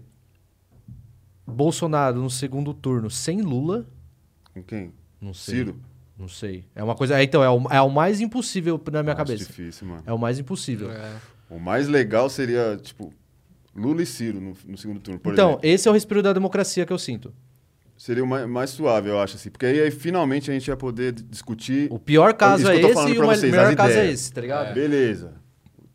Bolsonaro 1.45 2.21
no 2.21 2.29
segundo 2.29 2.73
turno 2.73 3.09
sem 3.09 3.41
Lula. 3.41 3.85
Com 4.53 4.63
quem? 4.63 4.93
Não 5.19 5.33
sei. 5.33 5.55
Ciro? 5.55 5.79
Não 6.17 6.27
sei. 6.27 6.65
É 6.75 6.83
uma 6.83 6.95
coisa. 6.95 7.19
é, 7.19 7.23
Então, 7.23 7.43
é 7.43 7.49
o, 7.49 7.67
é 7.69 7.81
o 7.81 7.89
mais 7.89 8.21
impossível 8.21 8.79
na 8.91 9.01
minha 9.03 9.13
Acho 9.13 9.17
cabeça. 9.25 9.45
difícil, 9.45 9.87
mano. 9.87 10.03
É 10.05 10.13
o 10.13 10.17
mais 10.19 10.39
impossível. 10.39 10.91
É. 10.91 11.15
O 11.49 11.59
mais 11.59 11.87
legal 11.87 12.29
seria, 12.29 12.77
tipo, 12.81 13.13
Lula 13.75 14.01
e 14.01 14.05
Ciro 14.05 14.39
no, 14.39 14.53
no 14.67 14.77
segundo 14.77 14.99
turno, 14.99 15.19
por 15.19 15.33
então, 15.33 15.49
exemplo. 15.51 15.67
esse 15.67 15.87
é 15.87 15.91
o 15.91 15.93
respiro 15.93 16.21
da 16.21 16.31
democracia 16.33 16.85
que 16.85 16.93
eu 16.93 16.99
sinto. 16.99 17.33
Seria 17.97 18.23
o 18.23 18.27
mais, 18.27 18.47
mais 18.47 18.69
suave, 18.71 19.09
eu 19.09 19.19
acho, 19.19 19.35
assim. 19.35 19.49
Porque 19.49 19.65
aí, 19.65 19.79
aí, 19.81 19.91
finalmente 19.91 20.49
a 20.51 20.53
gente 20.53 20.67
ia 20.67 20.75
poder 20.75 21.13
discutir. 21.13 21.87
O 21.91 21.97
pior 21.99 22.33
caso 22.33 22.67
é 22.69 22.77
que 22.79 22.85
eu 22.85 22.93
tô 22.93 22.99
esse 23.01 23.13
e 23.13 23.19
o 23.19 23.25
vocês, 23.25 23.51
melhor 23.51 23.67
as 23.69 23.75
caso 23.75 23.89
é 23.91 23.93
ideias. 23.99 24.13
esse, 24.19 24.33
tá 24.33 24.41
ligado? 24.41 24.73
Beleza. 24.73 25.33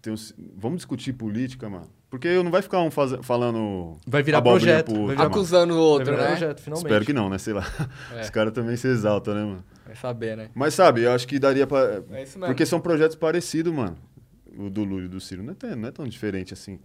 Tem 0.00 0.12
os- 0.12 0.34
Vamos 0.56 0.78
discutir 0.78 1.12
política, 1.12 1.68
mano. 1.68 1.88
Porque 2.08 2.42
não 2.42 2.50
vai 2.50 2.62
ficar 2.62 2.80
um 2.80 2.90
faz- 2.90 3.14
falando. 3.22 3.98
Vai 4.06 4.22
virar 4.22 4.40
projeto. 4.40 4.86
pro 4.86 4.94
Vai 4.94 5.00
outro, 5.02 5.16
virar, 5.16 5.22
mano. 5.24 5.34
Acusando 5.34 5.74
o 5.74 5.76
vai 5.76 5.84
outro, 5.84 6.04
virar 6.12 6.22
né? 6.22 6.28
projeto, 6.30 6.60
finalmente. 6.62 6.86
Espero 6.86 7.04
que 7.04 7.12
não, 7.12 7.28
né? 7.28 7.36
Sei 7.36 7.52
lá. 7.52 7.66
É. 8.16 8.20
Os 8.22 8.30
caras 8.30 8.52
também 8.54 8.76
se 8.76 8.88
exaltam, 8.88 9.34
né, 9.34 9.42
mano? 9.44 9.64
Vai 9.84 9.94
saber, 9.96 10.36
né? 10.36 10.48
Mas 10.54 10.72
sabe, 10.72 11.02
eu 11.02 11.12
acho 11.12 11.28
que 11.28 11.38
daria 11.38 11.66
pra. 11.66 12.02
É 12.12 12.22
isso 12.22 12.38
mesmo. 12.38 12.46
Porque 12.46 12.64
são 12.64 12.80
projetos 12.80 13.16
parecidos, 13.16 13.72
mano. 13.74 13.98
O 14.56 14.70
do 14.70 14.82
Lula 14.84 15.04
e 15.04 15.08
do 15.08 15.20
Ciro 15.20 15.42
não 15.42 15.54
é, 15.70 15.76
não 15.76 15.88
é 15.88 15.90
tão 15.90 16.06
diferente 16.08 16.54
assim. 16.54 16.78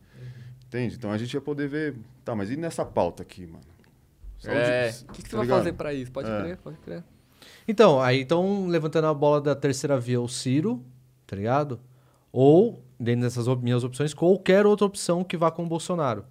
Entende? 0.74 0.96
Então 0.96 1.12
a 1.12 1.18
gente 1.18 1.34
ia 1.34 1.42
poder 1.42 1.68
ver. 1.68 1.96
Tá, 2.26 2.34
mas 2.36 2.50
e 2.50 2.58
nessa 2.58 2.84
pauta 2.84 3.22
aqui, 3.22 3.46
mano? 3.46 3.64
Saúde- 4.40 4.60
É. 4.60 4.90
O 5.08 5.12
que, 5.14 5.22
que 5.22 5.30
você 5.30 5.32
tá 5.32 5.38
vai 5.38 5.46
ligado? 5.46 5.58
fazer 5.60 5.74
pra 5.74 5.94
isso? 5.94 6.12
Pode 6.12 6.30
É. 6.30 6.42
crer, 6.42 6.58
pode 6.58 6.78
crer. 6.78 7.04
Então, 7.68 8.02
aí 8.02 8.22
estão 8.22 8.68
levantando 8.68 9.06
a 9.08 9.14
bola 9.14 9.40
da 9.40 9.56
terceira 9.56 10.00
via 10.00 10.20
o 10.20 10.28
Ciro, 10.28 10.84
tá 11.28 11.36
ligado? 11.36 11.80
Ou, 12.32 12.84
dentro 13.00 13.22
dessas 13.22 13.48
op- 13.48 13.62
minhas 13.64 13.84
opções, 13.84 14.14
qualquer 14.14 14.66
outra 14.66 14.86
opção 14.88 15.24
que 15.24 15.38
vá 15.38 15.52
com 15.52 15.64
o 15.64 15.68
Bolsonaro. 15.68 16.26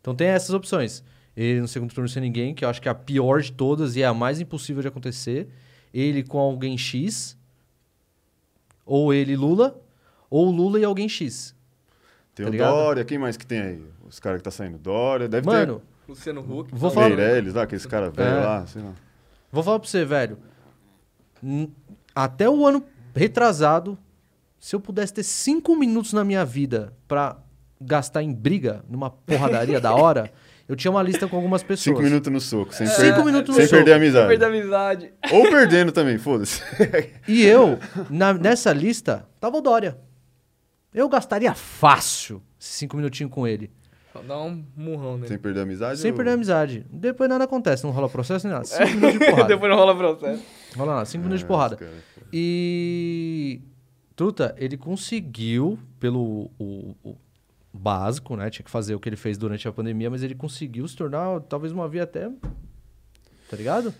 Então 0.00 0.14
tem 0.14 0.28
essas 0.28 0.50
opções. 0.50 1.02
Ele 1.34 1.60
no 1.60 1.66
segundo 1.68 1.92
turno 1.94 2.08
sem 2.08 2.20
ninguém, 2.22 2.54
que 2.54 2.64
eu 2.64 2.68
acho 2.68 2.80
que 2.82 2.88
é 2.88 2.90
a 2.90 2.94
pior 2.94 3.40
de 3.40 3.50
todas 3.52 3.96
e 3.96 4.02
é 4.02 4.06
a 4.06 4.12
mais 4.14 4.40
impossível 4.40 4.82
de 4.82 4.88
acontecer. 4.88 5.48
Ele 5.92 6.22
com 6.22 6.38
alguém 6.38 6.76
X. 6.76 7.36
Ou 8.84 9.12
ele 9.12 9.34
Lula. 9.36 9.80
Ou 10.28 10.50
Lula 10.50 10.78
e 10.78 10.84
alguém 10.84 11.08
X. 11.08 11.55
Tem 12.36 12.44
tá 12.44 12.50
o 12.50 12.52
ligado? 12.52 12.70
Dória, 12.70 13.04
quem 13.04 13.18
mais 13.18 13.36
que 13.36 13.44
tem 13.46 13.60
aí? 13.60 13.82
Os 14.06 14.20
caras 14.20 14.38
que 14.38 14.44
tá 14.44 14.50
saindo. 14.52 14.78
Dória, 14.78 15.26
deve 15.26 15.44
Mano, 15.46 15.82
Luciano 16.08 16.40
Huck. 16.42 16.70
Vou 16.72 16.90
falar- 16.90 17.08
Meirelles, 17.08 17.54
lá, 17.54 17.62
aqueles 17.62 17.84
caras 17.86 18.14
velhos 18.14 18.32
É. 18.32 18.46
lá, 18.46 18.66
sei 18.66 18.82
lá. 18.82 18.92
Vou 19.50 19.62
falar 19.64 19.78
pra 19.80 19.88
você, 19.88 20.04
velho. 20.04 20.38
Até 22.14 22.48
o 22.48 22.66
ano 22.66 22.84
retrasado, 23.14 23.98
se 24.58 24.74
eu 24.74 24.80
pudesse 24.80 25.12
ter 25.14 25.22
cinco 25.22 25.76
minutos 25.76 26.12
na 26.12 26.24
minha 26.24 26.44
vida 26.44 26.92
pra 27.08 27.38
gastar 27.80 28.22
em 28.22 28.32
briga, 28.32 28.84
numa 28.88 29.10
porradaria 29.10 29.80
da 29.80 29.94
hora, 29.94 30.30
eu 30.68 30.74
tinha 30.76 30.90
uma 30.90 31.02
lista 31.02 31.26
com 31.28 31.36
algumas 31.36 31.62
pessoas. 31.62 31.82
Cinco 31.96 32.02
minutos 32.02 32.32
no 32.32 32.40
soco, 32.40 32.74
sem, 32.74 32.86
Cinco 32.86 33.16
per- 33.16 33.24
minutos 33.24 33.48
no 33.54 33.54
sem 33.54 33.64
soco. 33.66 33.76
perder 33.76 33.92
a 33.92 33.96
amizade. 33.96 34.28
Perder 34.28 34.44
a 34.44 34.48
amizade. 34.48 35.12
Ou 35.32 35.42
perdendo 35.50 35.92
também, 35.92 36.18
foda-se. 36.18 36.62
E 37.28 37.42
eu, 37.44 37.78
na- 38.10 38.34
nessa 38.34 38.72
lista, 38.72 39.26
tava 39.40 39.56
o 39.58 39.60
Dória. 39.60 39.98
Eu 40.96 41.08
gastaria 41.08 41.54
fácil 41.54 42.42
esses 42.58 42.72
cinco 42.74 42.96
minutinhos 42.96 43.30
com 43.30 43.46
ele. 43.46 43.70
Dá 44.26 44.38
um 44.40 44.64
murrão 44.74 45.16
nele. 45.16 45.28
sem 45.28 45.38
perder 45.38 45.60
a 45.60 45.62
amizade? 45.64 46.00
Sem 46.00 46.10
ou- 46.10 46.16
perder 46.16 46.30
a 46.30 46.34
amizade. 46.34 46.86
Depois 46.90 47.28
nada 47.28 47.44
acontece, 47.44 47.84
não 47.84 47.90
rola 47.90 48.08
processo 48.08 48.46
nem 48.46 48.54
nada. 48.56 48.64
Cinco 48.64 48.88
minutos 48.94 49.18
de 49.18 49.18
porrada. 49.30 49.44
Depois 49.48 49.70
não 49.70 49.76
rola 49.78 49.94
processo. 49.94 50.42
Rola 50.74 50.94
lá, 50.94 51.04
cinco 51.04 51.24
minutos 51.24 51.40
de 51.40 51.44
É, 51.44 51.48
porrada. 51.48 51.74
os 51.74 51.80
caras- 51.80 51.94
E. 52.32 53.60
Truta, 54.16 54.54
ele 54.58 54.78
conseguiu, 54.78 55.78
pelo 56.00 56.50
o, 56.58 56.94
o 57.04 57.14
básico, 57.70 58.34
né? 58.34 58.48
Tinha 58.48 58.64
que 58.64 58.70
fazer 58.70 58.94
o 58.94 58.98
que 58.98 59.06
ele 59.10 59.16
fez 59.16 59.36
durante 59.36 59.68
a 59.68 59.72
pandemia, 59.72 60.08
mas 60.08 60.22
ele 60.22 60.34
conseguiu 60.34 60.88
se 60.88 60.96
tornar 60.96 61.38
talvez 61.42 61.70
uma 61.70 61.86
via 61.86 62.04
até. 62.04 62.30
Tá 63.50 63.56
ligado? 63.58 63.92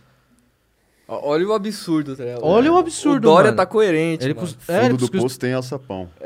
Olha 1.09 1.47
o 1.47 1.53
absurdo, 1.53 2.17
tá 2.17 2.25
ligado? 2.25 2.41
Olha 2.43 2.73
o 2.73 2.77
absurdo, 2.77 3.29
O 3.29 3.33
Dória 3.33 3.47
mano. 3.53 3.57
tá 3.57 3.65
coerente, 3.65 4.25
Ele, 4.25 4.35
mano. 4.35 4.47
cons- 4.49 4.59
é, 4.69 4.73
ele 4.73 4.83
Fundo 4.87 4.97
do 4.97 4.99
conseguiu, 5.03 5.23
poço 5.23 5.39
tem 5.39 5.53
alçapão. 5.53 6.09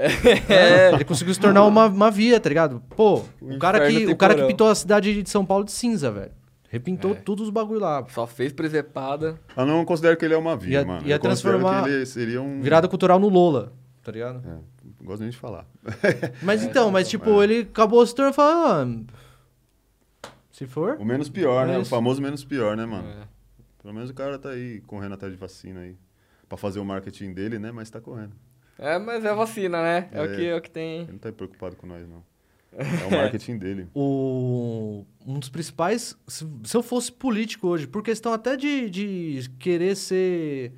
É. 0.49 0.93
ele 0.95 1.05
conseguiu 1.05 1.35
se 1.35 1.41
tornar 1.41 1.65
uma, 1.67 1.87
uma 1.87 2.11
via, 2.11 2.41
tá 2.41 2.49
ligado? 2.49 2.83
Pô, 2.97 3.23
O 3.43 3.55
o 3.57 3.59
cara, 3.59 3.87
que, 3.87 4.07
o 4.07 4.17
cara 4.17 4.35
que 4.35 4.47
pintou 4.47 4.69
a 4.69 4.75
cidade 4.75 5.23
de 5.23 5.29
São 5.29 5.45
Paulo 5.45 5.65
de 5.65 5.73
cinza, 5.73 6.11
velho. 6.11 6.33
Repintou 6.71 7.11
É. 7.11 7.15
todos 7.15 7.45
os 7.49 7.51
bagulho 7.51 7.81
lá. 7.81 8.07
Só 8.09 8.27
fez 8.27 8.53
presepada. 8.53 9.39
Eu 9.57 9.67
não 9.67 9.85
considero 9.85 10.17
que 10.17 10.25
ele 10.25 10.35
é 10.35 10.39
uma 10.39 10.57
via, 10.57 10.79
Ia- 10.81 10.87
mano. 10.87 11.03
ia 11.07 11.17
eu 11.17 11.19
transformar- 11.19 11.83
que 11.85 11.91
ele 11.91 12.07
seria 12.07 12.41
um... 12.41 12.63
Virada 12.63 12.89
cultural 12.89 13.19
no 13.19 13.29
Lola, 13.29 13.73
tá 14.03 14.11
ligado? 14.13 14.37
É, 14.47 14.51
não 14.99 15.05
gosto 15.05 15.21
nem 15.21 15.31
de 15.31 15.37
falar. 15.37 15.67
Mas 16.43 16.63
então, 16.65 16.91
mas 16.91 17.07
tipo, 17.09 17.43
ele 17.43 17.61
acabou 17.71 18.07
se 18.07 18.15
tornando. 18.15 18.35
falando, 18.35 19.07
Ah, 20.23 20.29
se 20.53 20.67
for. 20.67 20.97
O 20.99 21.05
menos 21.05 21.29
pior, 21.29 21.65
É 21.65 21.73
né? 21.73 21.79
O 21.79 21.83
isso. 21.83 21.91
famoso 21.91 22.23
menos 22.23 22.45
pior, 22.45 22.77
né, 22.77 22.87
mano? 22.87 23.09
É. 23.09 23.40
Pelo 23.83 23.95
menos 23.95 24.11
o 24.11 24.15
cara 24.15 24.39
tá 24.39 24.51
aí 24.51 24.81
correndo 24.83 25.15
atrás 25.15 25.33
de 25.33 25.39
vacina 25.39 25.81
aí. 25.81 25.97
Pra 26.49 26.59
fazer 26.59 26.81
o 26.81 26.85
marketing 26.85 27.33
dele, 27.33 27.59
né? 27.59 27.71
Mas 27.73 27.89
tá 27.91 28.01
correndo. 28.01 28.33
É, 28.79 28.99
mas 28.99 29.25
é 29.25 29.35
vacina, 29.35 29.83
né? 29.83 30.09
É, 30.13 30.19
É. 30.19 30.23
o, 30.25 30.37
que, 30.37 30.47
é 30.47 30.57
o 30.57 30.61
que 30.61 30.71
tem. 30.71 31.03
Ele 31.03 31.13
não 31.13 31.19
tá 31.19 31.31
preocupado 31.33 31.77
com 31.77 31.87
nós, 31.87 32.07
não. 32.09 32.23
É 32.73 33.07
o 33.07 33.11
marketing 33.11 33.59
dele. 33.59 33.89
o, 33.95 35.05
um 35.27 35.39
dos 35.39 35.49
principais. 35.49 36.17
Se, 36.29 36.47
se 36.65 36.77
eu 36.77 36.83
fosse 36.83 37.11
político 37.13 37.67
hoje, 37.69 37.87
por 37.87 38.03
questão 38.03 38.33
até 38.33 38.57
de, 38.57 38.89
de 38.91 39.51
querer 39.59 39.97
ser. 39.97 40.73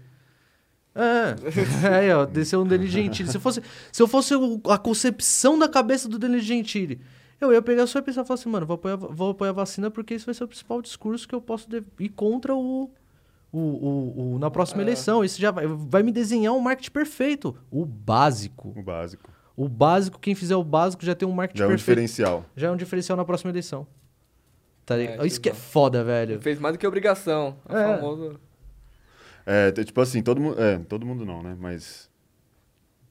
É, 0.95 1.35
aí, 2.01 2.13
ó, 2.13 2.25
descer 2.27 2.57
um 2.57 2.67
Danilo 2.67 2.91
Gentili. 2.91 3.29
Se 3.29 3.37
eu 3.37 3.41
fosse, 3.41 3.63
se 3.91 4.03
eu 4.03 4.07
fosse 4.09 4.35
o- 4.35 4.61
a 4.69 4.79
concepção 4.79 5.59
da 5.59 5.69
cabeça 5.69 6.09
do 6.09 6.19
Danilo 6.19 6.41
Gentili, 6.43 7.01
eu 7.45 7.53
ia 7.53 7.63
pegar 7.63 7.87
só 7.87 7.99
e 7.99 8.03
pensar 8.03 8.23
e 8.23 8.25
falar 8.27 8.35
assim, 8.39 8.49
mano, 8.49 8.67
vou 8.67 8.75
apoiar, 8.75 8.97
vou 8.97 9.31
apoiar 9.31 9.51
a 9.51 9.55
vacina 9.55 9.91
porque 9.91 10.15
isso 10.15 10.27
vai 10.27 10.35
ser 10.35 10.45
o 10.45 10.49
principal 10.49 10.81
discurso 10.83 11.27
que 11.29 11.35
eu 11.35 11.41
posso 11.41 11.67
ir 12.01 12.09
contra 12.11 12.55
o. 12.55 12.91
O, 13.55 13.59
o, 13.59 14.35
o- 14.35 14.39
na 14.39 14.51
próxima 14.51 14.81
É. 14.81 14.85
eleição. 14.85 15.23
Isso 15.23 15.39
já 15.39 15.51
vai, 15.51 15.67
vai 15.67 16.03
me 16.03 16.11
desenhar 16.11 16.55
um 16.55 16.61
marketing 16.61 16.91
perfeito. 16.91 17.55
O 17.71 17.85
básico. 17.85 18.73
O 18.75 18.83
básico. 18.83 19.31
O 19.55 19.69
básico, 19.69 20.19
quem 20.19 20.35
fizer 20.35 20.57
o 20.57 20.65
básico 20.65 21.05
já 21.05 21.15
tem 21.15 21.29
um 21.29 21.33
marketing 21.33 21.59
Já 21.59 21.65
é 21.65 21.67
um 21.67 21.71
perfeito. 21.71 21.97
diferencial. 21.99 22.47
Já 22.57 22.69
é 22.69 22.71
um 22.71 22.77
diferencial 22.79 23.15
na 23.15 23.27
próxima 23.27 23.51
eleição. 23.51 23.87
Tá? 24.87 24.99
É, 24.99 25.27
Isso 25.27 25.39
que 25.39 25.51
é 25.51 25.55
foda, 25.55 26.03
velho. 26.03 26.33
Ele 26.37 26.41
fez 26.41 26.59
mais 26.59 26.75
do 26.75 26.79
que 26.79 26.87
obrigação. 26.87 27.57
O 27.69 27.77
É. 27.77 27.97
famoso. 27.97 28.41
É, 29.45 29.71
tipo 29.73 30.01
assim, 30.01 30.23
todo 30.23 30.41
mundo. 30.41 30.59
É, 30.59 30.79
todo 30.79 31.05
mundo 31.05 31.27
não, 31.27 31.43
né? 31.43 31.55
Mas. 31.61 32.09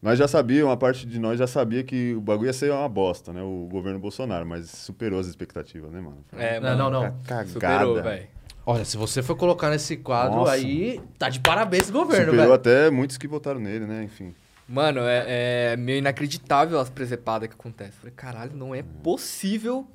Nós 0.02 0.18
já 0.18 0.28
sabíamos, 0.28 0.70
uma 0.70 0.78
parte 0.78 1.06
de 1.06 1.20
nós 1.20 1.38
já 1.38 1.46
sabia 1.46 1.84
que 1.84 2.16
o 2.16 2.22
bagulho 2.22 2.48
ia 2.48 2.54
ser 2.54 2.72
uma 2.72 2.90
bosta, 2.90 3.32
né? 3.32 3.42
O 3.44 3.68
governo 3.72 4.00
Bolsonaro, 4.00 4.46
mas 4.46 4.68
superou 4.70 5.20
as 5.20 5.28
expectativas, 5.28 5.92
né, 5.92 6.02
mano? 6.02 6.18
Foi 6.28 6.42
É, 6.42 6.60
Não, 6.60 6.70
mano. 6.76 6.90
não, 6.90 7.02
não. 7.04 7.18
Cagada. 7.24 7.48
Superou, 7.50 8.02
velho. 8.02 8.28
Olha, 8.66 8.86
se 8.86 8.96
você 8.98 9.22
for 9.24 9.36
colocar 9.36 9.70
nesse 9.70 9.98
quadro 9.98 10.40
Nossa. 10.40 10.54
aí, 10.54 11.00
tá 11.20 11.30
de 11.30 11.40
parabéns 11.40 11.90
o 11.90 11.94
governo, 11.94 12.26
Superou 12.32 12.42
velho. 12.46 12.54
até 12.54 12.90
muitos 12.92 13.18
que 13.18 13.28
votaram 13.28 13.60
nele, 13.60 13.86
né? 13.86 14.04
Enfim. 14.04 14.34
Mano, 14.72 15.02
é, 15.02 15.74
é 15.74 15.76
meio 15.78 15.98
inacreditável 15.98 16.80
as 16.80 16.90
presepadas 16.90 17.50
que 17.50 17.56
acontecem. 17.56 17.92
Falei, 17.94 18.14
caralho, 18.16 18.52
não 18.56 18.74
é 18.74 18.82
possível. 19.04 19.86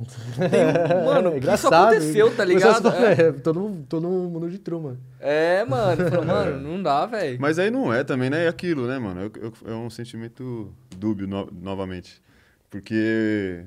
Tem, 0.51 0.65
mano, 1.07 1.41
que 1.41 1.51
isso 1.51 1.69
aconteceu, 1.69 2.37
tá 2.37 2.45
ligado? 2.45 2.89
É, 2.91 3.13
É, 3.29 3.33
todo, 3.33 3.61
mundo- 3.61 3.87
todo 3.89 4.07
mundo 4.07 4.51
de 4.51 4.59
truma. 4.59 4.99
é 5.19 5.65
mano. 5.65 6.11
Falei, 6.11 6.25
mano, 6.27 6.61
não 6.61 6.83
dá, 6.83 7.07
velho. 7.07 7.39
Mas 7.41 7.59
aí 7.59 7.71
não 7.71 7.91
é 7.93 8.05
também, 8.05 8.29
né? 8.29 8.45
É 8.45 8.49
aquilo, 8.49 8.87
né, 8.87 8.99
mano? 8.99 9.23
Eu- 9.23 9.33
eu- 9.65 9.73
É 9.73 9.75
um 9.75 9.89
sentimento 9.89 10.71
dúbio 10.97 11.27
no- 11.27 11.51
novamente. 11.51 12.21
Porque 12.69 13.65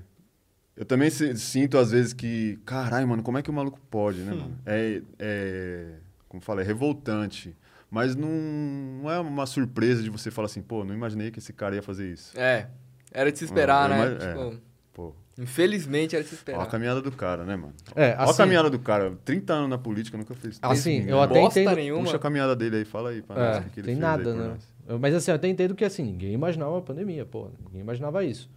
eu 0.77 0.85
também 0.85 1.09
sinto 1.09 1.77
às 1.77 1.89
vezes 1.91 2.13
que, 2.13 2.59
caralho, 2.65 3.07
mano, 3.07 3.23
como 3.23 3.37
é 3.37 3.41
que 3.41 3.49
o 3.49 3.53
maluco 3.53 3.79
pode, 3.89 4.19
né, 4.19 4.31
mano? 4.33 4.55
É, 4.65 5.01
é 5.17 5.85
como 6.27 6.41
fala, 6.43 6.61
é 6.61 6.63
revoltante. 6.63 7.55
Mas 7.89 8.15
não, 8.15 8.29
não 8.29 9.09
é 9.11 9.19
uma 9.19 9.45
surpresa 9.45 10.03
de 10.03 10.09
você 10.09 10.29
falar 10.29 10.45
assim, 10.45 10.61
pô, 10.61 10.83
não 10.85 10.93
imaginei 10.93 11.31
que 11.31 11.39
esse 11.39 11.51
cara 11.51 11.75
ia 11.75 11.81
fazer 11.81 12.11
isso. 12.11 12.37
É, 12.39 12.67
era 13.11 13.31
de 13.31 13.39
se 13.39 13.45
esperar, 13.45 13.89
Ah, 13.91 13.95
eu 13.95 13.97
né? 13.97 14.11
imag- 14.11 14.23
é. 14.23 14.27
Tipo, 14.49 14.69
Pô, 14.93 15.15
infelizmente 15.39 16.15
era 16.15 16.23
de 16.23 16.29
se 16.29 16.35
ó 16.35 16.37
a 16.37 16.39
esperar. 16.39 16.65
caminhada 16.67 17.01
do 17.01 17.11
cara, 17.11 17.43
né, 17.45 17.55
mano? 17.55 17.73
É, 17.95 18.09
Ó 18.11 18.21
a 18.21 18.23
assim- 18.25 18.37
caminhada 18.37 18.69
do 18.69 18.77
cara. 18.79 19.17
30 19.25 19.53
anos 19.53 19.69
na 19.69 19.77
política, 19.77 20.17
nunca 20.17 20.35
fez. 20.35 20.59
Assim, 20.61 21.03
eu 21.07 21.19
até 21.21 21.41
entendo- 21.41 21.75
nenhuma. 21.75 22.03
Puxa 22.03 22.17
a 22.17 22.19
caminhada 22.19 22.55
dele 22.55 22.75
aí, 22.77 22.85
fala 22.85 23.09
aí 23.09 23.21
pra 23.23 23.35
nós 23.35 23.57
É, 23.57 23.61
que, 23.61 23.69
que 23.71 23.79
ele 23.79 23.87
tem 23.87 23.95
nada, 23.95 24.33
né? 24.35 24.47
nós. 24.87 24.99
Mas 24.99 25.15
assim, 25.15 25.31
eu 25.31 25.35
até 25.35 25.47
entendo 25.47 25.73
que 25.73 25.85
assim, 25.85 26.03
ninguém 26.03 26.33
imaginava 26.33 26.77
a 26.77 26.81
pandemia, 26.81 27.25
pô. 27.25 27.49
Ninguém 27.65 27.81
imaginava 27.81 28.23
isso. 28.23 28.49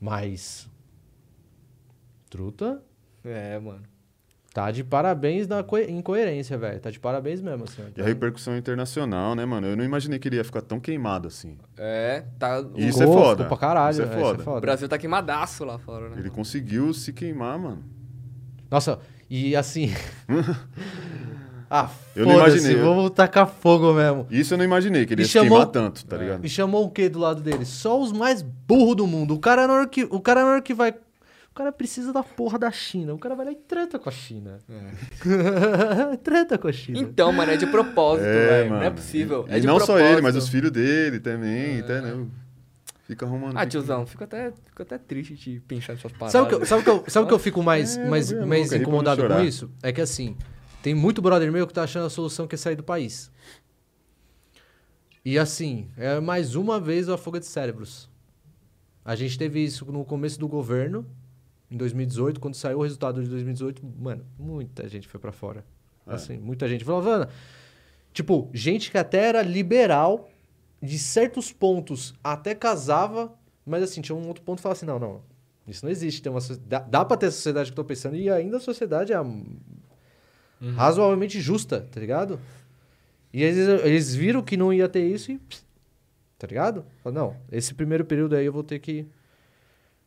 Mas. 0.00 0.68
Truta 2.30 2.82
É, 3.24 3.58
mano. 3.58 3.82
Tá 4.54 4.70
de 4.70 4.82
parabéns 4.84 5.46
na 5.48 5.62
co- 5.64 5.76
incoerência, 5.78 6.56
velho. 6.56 6.78
Tá 6.80 6.88
de 6.90 6.98
parabéns 7.00 7.40
mesmo, 7.42 7.64
assim. 7.64 7.82
ó. 7.82 7.90
E 7.98 8.00
a 8.00 8.04
repercussão 8.06 8.56
internacional, 8.56 9.34
né, 9.34 9.44
mano? 9.44 9.66
Eu 9.66 9.76
não 9.76 9.84
imaginei 9.84 10.18
que 10.18 10.28
ele 10.28 10.36
ia 10.36 10.44
ficar 10.44 10.62
tão 10.62 10.78
queimado 10.80 11.26
assim. 11.28 11.58
É, 11.76 12.22
tá. 12.38 12.64
Isso 12.76 12.98
Ficou- 13.00 13.18
é 13.18 13.22
foda. 13.24 13.44
pra 13.46 13.56
caralho, 13.56 13.92
Isso 13.92 14.02
é 14.02 14.06
né? 14.06 14.16
foda. 14.16 14.48
O 14.50 14.60
Brasil 14.60 14.88
tá 14.88 14.96
queimadaço 14.96 15.64
lá 15.64 15.76
fora, 15.78 16.04
né? 16.04 16.12
Ele 16.14 16.22
mano? 16.22 16.30
conseguiu 16.30 16.94
se 16.94 17.12
queimar, 17.12 17.58
mano. 17.58 17.82
Nossa, 18.70 18.98
e 19.28 19.54
assim. 19.56 19.92
ah, 21.70 21.90
Eu 22.14 22.26
não 22.26 22.34
imaginei. 22.34 22.76
Vamos 22.76 23.10
tacar 23.10 23.46
fogo 23.48 23.92
mesmo. 23.92 24.26
Isso 24.30 24.54
eu 24.54 24.58
não 24.58 24.64
imaginei, 24.64 25.04
que 25.06 25.14
ele 25.14 25.22
E 25.22 25.24
ia 25.24 25.26
se 25.26 25.32
chamou- 25.32 25.50
queimar 25.58 25.66
tanto, 25.66 26.04
tá 26.06 26.16
É. 26.16 26.18
ligado? 26.20 26.44
E 26.44 26.48
chamou 26.48 26.84
o 26.84 26.90
que 26.90 27.08
do 27.08 27.18
lado 27.18 27.40
dele? 27.42 27.64
Só 27.64 28.00
os 28.00 28.12
mais 28.12 28.42
burros 28.42 28.96
do 28.96 29.06
mundo. 29.06 29.34
O 29.34 29.38
cara 29.38 29.66
na 29.66 29.74
hora 29.74 29.86
que, 29.88 30.04
o 30.04 30.20
cara 30.20 30.42
na 30.44 30.50
hora 30.52 30.62
que 30.62 30.72
vai. 30.74 30.94
O 31.54 31.56
cara 31.56 31.70
precisa 31.70 32.12
da 32.12 32.24
porra 32.24 32.58
da 32.58 32.72
China. 32.72 33.14
O 33.14 33.18
cara 33.18 33.36
vai 33.36 33.46
lá 33.46 33.52
e 33.52 33.54
treta 33.54 33.96
com 33.96 34.08
a 34.08 34.12
China. 34.12 34.58
É. 34.68 36.16
treta 36.18 36.58
com 36.58 36.66
a 36.66 36.72
China. 36.72 36.98
Então, 36.98 37.32
mano, 37.32 37.52
é 37.52 37.56
de 37.56 37.64
propósito, 37.68 38.24
velho. 38.24 38.70
Não 38.70 38.82
é 38.82 38.90
possível. 38.90 39.46
E, 39.48 39.52
é 39.52 39.58
e 39.58 39.60
de 39.60 39.66
não 39.68 39.78
só 39.78 39.96
ele, 39.96 40.20
mas 40.20 40.34
propósito. 40.34 40.42
os 40.42 40.48
filhos 40.48 40.70
dele 40.72 41.20
também, 41.20 41.76
É. 41.76 41.78
entendeu? 41.78 42.28
Fica 43.06 43.24
arrumando. 43.24 43.56
Ah, 43.56 43.64
tiozão, 43.64 44.04
fico 44.04 44.24
até, 44.24 44.50
fico 44.64 44.82
até 44.82 44.98
triste 44.98 45.34
de 45.36 45.60
pensar 45.60 45.92
nessas 45.92 46.10
paradas. 46.10 46.32
Sabe 46.32 46.46
o 46.46 46.48
que, 46.48 46.54
eu- 46.56 46.66
sabe 46.66 46.80
o 46.80 46.84
que, 46.84 46.90
eu, 46.90 47.04
sabe 47.06 47.28
que 47.28 47.34
eu 47.34 47.38
fico 47.38 47.62
mais, 47.62 47.96
É, 47.96 48.08
mais, 48.08 48.32
é 48.32 48.44
mais 48.44 48.72
é 48.72 48.78
incomodado 48.78 49.24
com 49.28 49.40
isso? 49.40 49.70
É 49.80 49.92
que 49.92 50.00
assim, 50.00 50.36
tem 50.82 50.92
muito 50.92 51.22
brother 51.22 51.52
meu 51.52 51.68
que 51.68 51.72
tá 51.72 51.84
achando 51.84 52.06
a 52.06 52.10
solução 52.10 52.48
que 52.48 52.56
é 52.56 52.58
sair 52.58 52.74
do 52.74 52.82
país. 52.82 53.30
E 55.24 55.38
assim, 55.38 55.88
é 55.96 56.18
mais 56.18 56.56
uma 56.56 56.80
vez 56.80 57.08
a 57.08 57.16
fuga 57.16 57.38
de 57.38 57.46
cérebros. 57.46 58.10
A 59.04 59.14
gente 59.14 59.38
teve 59.38 59.62
isso 59.62 59.84
no 59.92 60.04
começo 60.04 60.40
do 60.40 60.48
governo, 60.48 61.06
em 61.74 61.78
2018, 61.78 62.40
quando 62.40 62.54
saiu 62.54 62.78
o 62.78 62.82
resultado 62.82 63.22
de 63.22 63.28
2018, 63.28 63.82
mano, 63.98 64.24
muita 64.38 64.88
gente 64.88 65.08
foi 65.08 65.18
pra 65.20 65.32
fora. 65.32 65.64
É. 66.06 66.14
Assim, 66.14 66.38
muita 66.38 66.68
gente 66.68 66.84
falou, 66.84 67.02
"Vana", 67.02 67.28
tipo, 68.12 68.48
gente 68.52 68.90
que 68.90 68.98
até 68.98 69.28
era 69.28 69.42
liberal, 69.42 70.30
de 70.80 70.98
certos 70.98 71.52
pontos 71.52 72.14
até 72.22 72.54
casava, 72.54 73.32
mas 73.66 73.82
assim, 73.82 74.00
tinha 74.00 74.14
um 74.14 74.28
outro 74.28 74.42
ponto 74.42 74.58
que 74.58 74.62
falava 74.62 74.76
assim, 74.76 74.86
não, 74.86 74.98
não, 74.98 75.22
isso 75.66 75.84
não 75.84 75.90
existe, 75.90 76.22
tem 76.22 76.30
uma, 76.30 76.40
dá, 76.66 76.80
dá 76.80 77.04
pra 77.04 77.16
ter 77.16 77.26
a 77.26 77.30
sociedade 77.30 77.70
que 77.70 77.72
eu 77.72 77.82
tô 77.82 77.84
pensando, 77.84 78.16
e 78.16 78.30
ainda 78.30 78.58
a 78.58 78.60
sociedade 78.60 79.12
é 79.12 79.20
hum, 79.20 79.56
razoavelmente 80.76 81.40
justa, 81.40 81.88
tá 81.90 81.98
ligado? 81.98 82.38
E 83.32 83.42
eles, 83.42 83.66
eles 83.84 84.14
viram 84.14 84.42
que 84.42 84.56
não 84.56 84.72
ia 84.72 84.88
ter 84.88 85.04
isso 85.08 85.32
e, 85.32 85.40
tá 86.38 86.46
ligado? 86.46 86.84
Falaram, 87.02 87.28
não, 87.28 87.36
esse 87.50 87.74
primeiro 87.74 88.04
período 88.04 88.36
aí 88.36 88.44
eu 88.44 88.52
vou 88.52 88.62
ter 88.62 88.78
que 88.78 89.06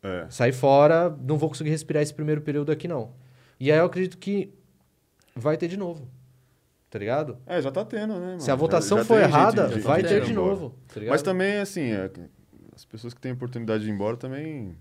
É. 0.04 0.26
sair 0.30 0.54
fora, 0.54 1.10
não 1.22 1.38
vou 1.38 1.50
conseguir 1.50 1.70
respirar 1.72 2.04
esse 2.04 2.14
primeiro 2.14 2.42
período 2.42 2.72
aqui, 2.72 2.88
não. 2.88 3.12
E 3.60 3.72
aí 3.72 3.78
eu 3.80 3.86
acredito 3.86 4.18
que 4.18 4.54
vai 5.36 5.58
ter 5.58 5.68
de 5.68 5.78
novo. 5.78 6.08
Tá 6.90 6.98
ligado? 7.00 7.38
É, 7.46 7.62
já 7.62 7.70
tá 7.72 7.84
tendo, 7.84 8.14
né? 8.14 8.26
Mano? 8.28 8.40
Se 8.40 8.50
a 8.50 8.54
Já- 8.54 8.56
votação 8.56 9.00
já 9.00 9.06
for 9.06 9.16
tem 9.16 9.24
gente- 9.26 9.34
errada, 9.36 9.68
gente 9.70 9.80
vai 9.82 10.02
ter 10.04 10.20
tá 10.20 10.26
de 10.26 10.32
embora. 10.32 10.48
novo. 10.52 10.76
Tá? 10.94 11.02
Mas 11.10 11.22
também, 11.22 11.58
assim, 11.58 11.92
é, 11.92 12.10
as 12.76 12.86
pessoas 12.86 13.14
que 13.14 13.20
têm 13.20 13.32
oportunidade 13.34 13.84
de 13.84 13.90
ir 13.90 13.94
embora 13.94 14.16
também 14.18 14.76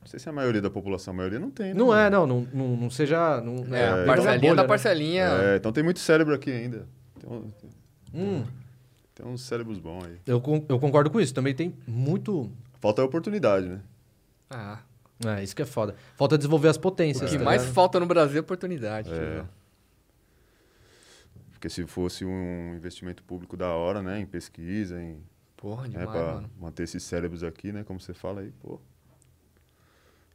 Não 0.00 0.06
sei 0.08 0.20
se 0.20 0.28
é 0.28 0.30
a 0.30 0.32
maioria 0.32 0.62
da 0.62 0.70
população, 0.70 1.12
a 1.12 1.16
maioria 1.16 1.40
não 1.40 1.50
tem, 1.50 1.68
né? 1.68 1.74
Não 1.74 1.88
mano? 1.88 2.00
é, 2.00 2.08
não, 2.10 2.26
não, 2.28 2.46
não, 2.54 2.76
não 2.76 2.90
seja. 2.90 3.40
Não, 3.40 3.74
É, 3.74 3.80
É, 3.80 3.88
a 4.02 4.06
parcelinha 4.06 4.38
bolha, 4.40 4.54
da 4.54 4.62
né? 4.62 4.68
parcelinha. 4.68 5.24
É, 5.24 5.56
então 5.56 5.72
tem 5.72 5.82
muito 5.82 5.98
cérebro 5.98 6.32
aqui 6.32 6.48
ainda. 6.52 6.86
Tem, 7.18 7.28
um- 7.28 7.50
Hum, 8.14 8.44
tem 9.16 9.26
uns 9.26 9.42
cérebros 9.42 9.80
bons 9.80 10.04
aí. 10.04 10.16
eu, 10.24 10.40
eu 10.68 10.78
concordo 10.78 11.10
com 11.10 11.20
isso. 11.20 11.34
Também 11.34 11.52
tem 11.56 11.74
muito. 11.88 12.48
Falta 12.80 13.02
a 13.02 13.04
oportunidade, 13.04 13.66
né? 13.66 13.80
Ah, 14.50 14.80
É, 15.24 15.42
isso 15.42 15.56
que 15.56 15.62
é 15.62 15.66
foda. 15.66 15.94
Falta 16.16 16.36
desenvolver 16.36 16.68
as 16.68 16.76
o 16.76 16.80
potências. 16.80 17.30
que 17.30 17.38
tá 17.38 17.44
mais 17.44 17.62
ligado? 17.62 17.74
falta 17.74 17.98
no 18.00 18.06
Brasil 18.06 18.36
é 18.38 18.40
oportunidade. 18.40 19.10
É. 19.12 19.36
tio. 19.40 19.48
Porque 21.52 21.68
se 21.70 21.86
fosse 21.86 22.24
um 22.24 22.74
investimento 22.76 23.22
público 23.22 23.56
da 23.56 23.70
hora, 23.72 24.02
né? 24.02 24.20
Em 24.20 24.26
pesquisa, 24.26 25.00
em 25.00 25.22
Porra, 25.56 25.84
né, 25.84 25.88
demais, 26.00 26.10
pra 26.10 26.34
mano. 26.34 26.50
manter 26.60 26.82
esses 26.82 27.02
cérebros 27.02 27.42
aqui, 27.42 27.72
né? 27.72 27.82
Como 27.82 27.98
você 27.98 28.12
fala 28.12 28.42
aí, 28.42 28.52
pô. 28.60 28.78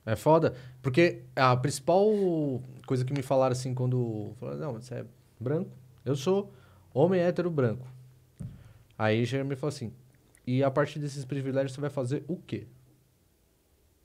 É 0.04 0.16
foda. 0.16 0.56
Porque 0.82 1.22
a 1.36 1.56
principal 1.56 2.04
coisa 2.88 3.06
que 3.06 3.14
me 3.14 3.22
falaram 3.22 3.54
assim 3.54 3.74
quando. 3.76 4.34
Falaram, 4.40 4.60
não, 4.60 4.74
você 4.74 4.96
é 4.96 5.06
branco. 5.40 5.70
Eu 6.04 6.16
sou 6.16 6.52
homem 6.92 7.22
hétero 7.22 7.52
branco. 7.52 7.88
Aí 8.98 9.24
já 9.26 9.44
me 9.44 9.56
falou 9.56 9.70
assim. 9.74 9.94
E 10.46 10.64
a 10.64 10.72
partir 10.72 10.98
desses 10.98 11.24
privilégios 11.24 11.74
você 11.74 11.82
vai 11.82 11.90
fazer 11.92 12.24
o 12.28 12.36
quê? 12.36 12.66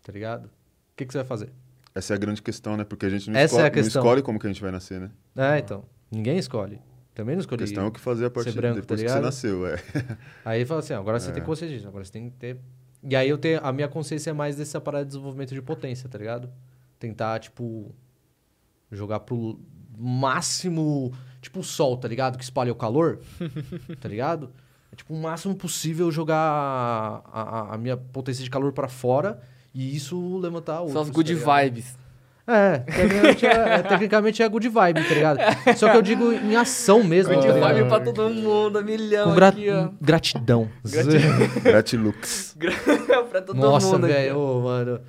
Tá 0.07 0.13
ligado? 0.13 0.45
O 0.47 0.51
que, 0.97 1.05
que 1.05 1.13
você 1.13 1.19
vai 1.19 1.27
fazer? 1.27 1.53
Essa 1.93 2.15
é 2.15 2.17
a 2.17 2.19
grande 2.19 2.41
questão, 2.41 2.77
né? 2.77 2.85
Porque 2.85 3.07
a 3.07 3.09
gente 3.09 3.29
não, 3.29 3.41
Essa 3.41 3.57
é 3.57 3.67
escolhe, 3.67 3.73
a 3.73 3.83
não 3.83 3.89
escolhe 3.89 4.23
como 4.23 4.39
que 4.39 4.47
a 4.47 4.51
gente 4.53 4.63
vai 4.63 4.71
nascer, 4.71 5.01
né? 5.01 5.11
É, 5.35 5.59
então. 5.59 5.83
Ninguém 6.13 6.39
escolhe. 6.39 6.79
Também 7.13 7.35
não 7.35 7.41
A 7.41 7.43
escolhi. 7.43 7.65
questão 7.65 7.85
é 7.85 7.89
o 7.89 7.91
que 7.91 7.99
fazer 7.99 8.27
a 8.27 8.31
partir 8.31 8.53
branco, 8.53 8.81
depois 8.81 9.01
tá 9.01 9.07
que 9.07 9.13
você 9.13 9.21
nasceu, 9.21 9.67
é. 9.67 9.77
Aí 10.45 10.65
fala 10.65 10.79
assim, 10.79 10.93
ó, 10.93 10.99
agora 11.01 11.19
você 11.19 11.31
É. 11.31 11.33
tem 11.33 11.43
consciência 11.43 11.75
disso, 11.77 11.89
agora 11.89 12.05
você 12.05 12.13
tem 12.13 12.31
que 12.31 12.37
ter. 12.37 12.61
E 13.03 13.17
aí 13.17 13.29
eu 13.29 13.37
tenho. 13.37 13.59
A 13.65 13.73
minha 13.73 13.89
consciência 13.89 14.31
é 14.31 14.33
mais 14.33 14.55
dessa 14.57 14.81
parada 14.81 15.05
de 15.05 15.09
desenvolvimento 15.09 15.53
de 15.55 15.61
potência, 15.61 16.09
tá 16.09 16.17
ligado? 16.19 16.49
Tentar, 17.01 17.41
tipo. 17.41 17.93
Jogar 18.93 19.21
pro 19.21 19.59
máximo. 19.97 21.13
Tipo 21.41 21.61
o 21.61 21.65
sol, 21.65 21.97
tá 21.97 22.07
ligado? 22.09 22.37
Que 22.39 22.45
espalha 22.45 22.71
o 22.73 22.77
calor. 22.77 23.21
tá 24.01 24.09
ligado? 24.09 24.53
É 24.93 24.97
tipo 24.97 25.15
o 25.15 25.21
máximo 25.21 25.55
possível 25.55 26.11
jogar 26.11 26.37
a, 26.37 27.21
a- 27.33 27.75
a 27.75 27.79
minha 27.79 27.97
potência 27.97 28.43
de 28.45 28.51
calor 28.51 28.73
pra 28.73 28.89
fora 28.89 29.41
e 29.77 29.95
isso 29.97 30.39
levantar 30.39 30.79
outros. 30.81 30.93
Só 30.95 31.01
as 31.03 31.11
good 31.11 31.37
tá 31.37 31.63
vibes. 31.63 31.97
É, 32.49 32.79
tecnicamente 32.79 33.45
é, 33.47 33.51
é, 33.51 33.83
tecnicamente 33.83 34.43
é 34.43 34.49
good 34.49 34.69
vibe, 34.69 35.03
tá 35.09 35.15
ligado? 35.15 35.39
Só 35.77 35.91
que 35.91 35.97
eu 35.97 36.03
digo 36.03 36.33
em 36.33 36.55
ação 36.55 37.03
mesmo. 37.03 37.35
Good 37.35 37.47
tá 37.49 37.53
vibe 37.55 37.89
pra 37.89 37.99
todo 37.99 38.31
mundo, 38.31 38.79
a 38.79 38.83
milhão 38.83 39.35
gra- 39.35 39.49
aqui, 39.49 39.69
ó. 39.69 39.89
gratidão. 40.01 40.69
Gratilux. 41.63 42.57
pra 43.31 43.43
todo 43.43 43.57
Nossa, 43.59 43.93
mundo 43.95 44.05
aqui. 44.05 44.15
velho, 44.15 44.61
mano. 44.63 45.01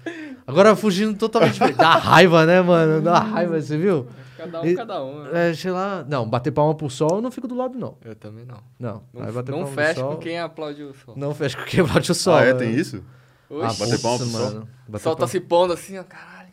Agora 0.45 0.75
fugindo 0.75 1.17
totalmente. 1.17 1.59
Dá 1.73 1.91
raiva, 1.97 2.45
né, 2.45 2.61
mano? 2.61 3.01
Dá 3.01 3.19
raiva, 3.19 3.59
você 3.61 3.77
viu? 3.77 4.07
Cada 4.37 4.61
um, 4.61 4.65
E- 4.65 4.75
cada 4.75 5.03
um. 5.03 5.23
né? 5.23 5.49
É, 5.49 5.53
sei 5.53 5.71
lá. 5.71 6.05
Não, 6.07 6.27
bater 6.27 6.51
palma 6.51 6.73
pro 6.75 6.89
sol 6.89 7.15
eu 7.17 7.21
não 7.21 7.31
fico 7.31 7.47
do 7.47 7.55
lado, 7.55 7.77
não. 7.77 7.97
Eu 8.03 8.15
também 8.15 8.45
não. 8.45 8.57
Não. 8.79 9.03
Não, 9.13 9.31
não 9.31 9.43
palma 9.43 9.67
fecha 9.67 9.93
pro 9.95 10.01
sol. 10.03 10.11
com 10.13 10.17
quem 10.17 10.39
aplaude 10.39 10.83
o 10.83 10.93
sol. 10.93 11.13
Não 11.17 11.33
fecha 11.33 11.57
com 11.57 11.63
quem 11.65 11.83
bate 11.83 12.11
o 12.11 12.15
sol. 12.15 12.35
ah, 12.35 12.43
é? 12.43 12.53
né? 12.53 12.59
Tem 12.59 12.73
isso? 12.73 13.03
Ah, 13.49 13.67
Oxi, 13.67 13.79
bater 13.79 13.99
palma 14.01 14.17
pro 14.19 14.27
sol? 14.27 14.41
mano. 14.41 14.67
o 14.87 14.91
Bater 14.91 15.03
sol 15.03 15.15
tá 15.15 15.27
se 15.27 15.39
pondo 15.39 15.73
assim, 15.73 15.97
ó. 15.97 16.03
Caralho. 16.03 16.47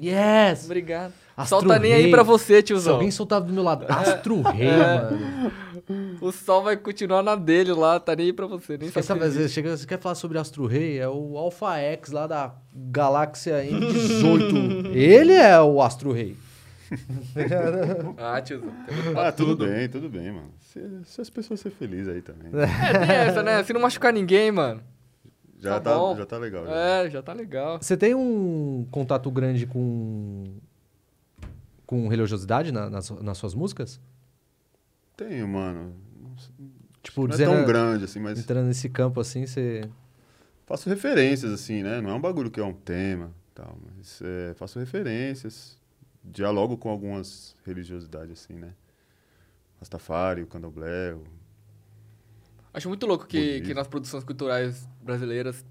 Yes! 0.00 0.64
Obrigado. 0.66 1.12
O 1.36 1.40
Astro 1.40 1.60
sol 1.60 1.68
tá 1.68 1.78
nem 1.78 1.92
aí 1.94 2.10
pra 2.10 2.22
você, 2.22 2.56
Se 2.56 2.62
tiozão. 2.64 2.94
alguém 2.94 3.10
soltar 3.10 3.40
do 3.40 3.52
meu 3.52 3.62
lado, 3.62 3.86
Astro 3.88 4.42
Rei, 4.52 4.68
É. 4.68 4.76
mano. 4.76 5.52
O 6.20 6.30
sol 6.32 6.62
vai 6.64 6.76
continuar 6.76 7.22
na 7.22 7.34
dele 7.36 7.72
lá, 7.72 7.98
tá 8.00 8.14
nem 8.14 8.26
aí 8.26 8.32
pra 8.32 8.46
você. 8.46 8.76
Nem 8.76 8.90
Você, 8.90 9.02
sabe 9.02 9.24
às 9.24 9.34
vezes, 9.34 9.52
chega, 9.52 9.74
você 9.76 9.86
quer 9.86 9.98
falar 9.98 10.14
sobre 10.16 10.36
Astro 10.38 10.66
Rei? 10.66 10.98
É 10.98 11.08
o 11.08 11.38
Alpha 11.38 11.76
X 11.78 12.10
lá 12.10 12.26
da 12.26 12.54
galáxia 12.74 13.64
M18. 13.64 14.90
Ele 14.94 15.32
é 15.32 15.58
o 15.60 15.80
Astro 15.80 16.12
Rei. 16.12 16.36
Ah, 18.18 18.40
tiozão. 18.40 18.72
Ah, 19.16 19.30
tudo 19.32 19.56
bem, 19.66 19.88
tudo 19.88 20.08
bem, 20.08 20.32
mano. 20.32 20.50
Se, 20.60 20.80
se 21.04 21.20
as 21.20 21.30
pessoas 21.30 21.60
serem 21.60 21.76
felizes 21.78 22.08
aí 22.08 22.22
também. 22.22 22.50
É, 22.60 23.06
tem 23.06 23.16
essa, 23.16 23.42
né? 23.42 23.62
Se 23.62 23.72
não 23.72 23.80
machucar 23.80 24.12
ninguém, 24.12 24.50
mano. 24.50 24.80
Já 25.58 25.80
Tá 25.80 25.90
tá, 25.90 25.98
bom. 25.98 26.16
já 26.16 26.26
tá 26.26 26.38
legal. 26.38 26.64
já. 26.66 26.72
É, 26.72 27.10
já 27.10 27.22
tá 27.22 27.32
legal. 27.32 27.78
Você 27.82 27.96
tem 27.96 28.14
um 28.14 28.86
contato 28.90 29.30
grande 29.30 29.66
com 29.66 30.44
com 31.86 32.06
religiosidade 32.06 32.70
na- 32.70 32.90
nas, 32.90 33.08
nas 33.10 33.38
suas 33.38 33.54
músicas? 33.54 33.98
Tenho, 35.16 35.48
mano. 35.48 35.94
Tipo, 37.02 37.26
Não 37.26 37.34
é 37.34 37.38
tão 37.38 37.64
grande 37.64 38.04
assim, 38.04 38.20
mas 38.20 38.38
entrando 38.38 38.66
nesse 38.66 38.88
campo 38.90 39.18
assim, 39.20 39.46
você... 39.46 39.88
faço 40.66 40.88
referências, 40.88 41.50
assim, 41.50 41.82
né? 41.82 42.00
Não 42.00 42.10
é 42.10 42.14
um 42.14 42.20
bagulho 42.20 42.50
que 42.50 42.60
é 42.60 42.64
um 42.64 42.74
tema 42.74 43.32
tal, 43.54 43.76
mas 43.96 44.20
é, 44.22 44.52
faço 44.54 44.78
referências, 44.78 45.78
dialogo 46.22 46.76
com 46.76 46.90
algumas 46.90 47.56
religiosidades, 47.64 48.32
assim, 48.44 48.52
né? 48.54 48.74
Rastafari, 49.80 50.42
o 50.42 50.46
candomblé, 50.46 51.14
o... 51.14 51.24
Acho 52.78 52.88
muito 52.88 53.06
louco 53.06 53.26
que, 53.26 53.60
que 53.60 53.74
nas 53.74 53.88
produções 53.88 54.22
culturais 54.22 54.88
brasileiras 55.02 55.64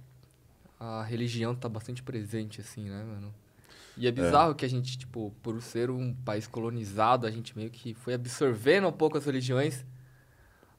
a 0.77 1.01
religião 1.03 1.55
tá 1.55 1.69
bastante 1.69 2.03
presente, 2.03 2.59
assim, 2.59 2.89
né, 2.89 3.01
mano? 3.01 3.33
E 3.95 4.07
é 4.07 4.11
bizarro 4.11 4.53
que 4.53 4.65
a 4.65 4.67
gente, 4.67 4.97
tipo, 4.97 5.33
por 5.41 5.61
ser 5.61 5.89
um 5.89 6.13
país 6.13 6.47
colonizado, 6.47 7.25
a 7.25 7.31
gente 7.31 7.57
meio 7.57 7.69
que 7.69 7.93
foi 7.93 8.13
absorvendo 8.13 8.89
um 8.89 8.91
pouco 8.91 9.17
as 9.17 9.25
religiões. 9.25 9.85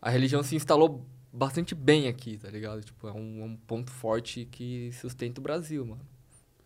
A 0.03 0.11
religião 0.11 0.43
se 0.43 0.55
instalou 0.55 1.03
bastante 1.33 1.75
bem 1.75 2.09
aqui, 2.09 2.37
tá 2.37 2.51
ligado? 2.51 2.83
Tipo, 2.83 3.09
é 3.09 3.13
um, 3.13 3.41
é 3.41 3.45
um 3.45 3.57
ponto 3.57 3.91
forte 3.91 4.47
que 4.51 4.93
sustenta 4.93 5.41
o 5.41 5.43
Brasil, 5.43 5.87
mano. 5.87 6.03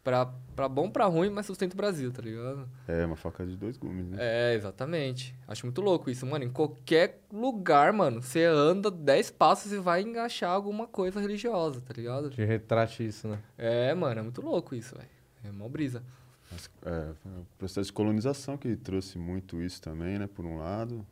Pra, 0.03 0.27
pra 0.57 0.69
bom, 0.69 0.91
pra 0.91 1.07
ruim, 1.07 1.31
mas 1.31 1.47
sustenta 1.47 1.75
o 1.75 1.77
Brasil, 1.77 2.11
tá 2.11 2.21
ligado? 2.21 2.69
É, 2.89 3.07
uma 3.07 3.15
faca 3.15 3.47
de 3.47 3.57
dois 3.57 3.77
gumes, 3.77 4.09
né? 4.09 4.17
É, 4.19 4.55
exatamente. 4.55 5.33
Acho 5.47 5.65
muito 5.65 5.81
louco 5.81 6.11
isso, 6.11 6.27
mano. 6.27 6.45
Em 6.45 6.51
qualquer 6.51 7.21
lugar, 7.33 7.93
mano, 7.93 8.21
você 8.21 8.45
anda 8.45 8.91
10 8.91 9.31
passos 9.31 9.73
e 9.73 9.79
vai 9.79 10.03
engaixar 10.03 10.51
alguma 10.51 10.89
coisa 10.89 11.21
religiosa, 11.21 11.81
tá 11.81 11.95
ligado? 11.97 12.31
Te 12.31 12.45
retrate 12.45 13.07
isso, 13.07 13.29
né? 13.29 13.39
É, 13.57 13.95
mano, 13.95 14.19
é 14.19 14.23
muito 14.25 14.43
louco 14.43 14.75
isso, 14.75 14.97
velho. 14.97 15.09
É 15.45 15.53
mó 15.53 15.69
brisa. 15.69 16.03
Mas, 16.51 16.69
é, 16.85 17.13
o 17.25 17.47
processo 17.57 17.87
de 17.87 17.93
colonização 17.93 18.57
que 18.57 18.75
trouxe 18.75 19.19
muito 19.19 19.63
isso 19.63 19.81
também, 19.81 20.19
né? 20.19 20.27
Por 20.27 20.45
um 20.45 20.59
lado. 20.59 21.07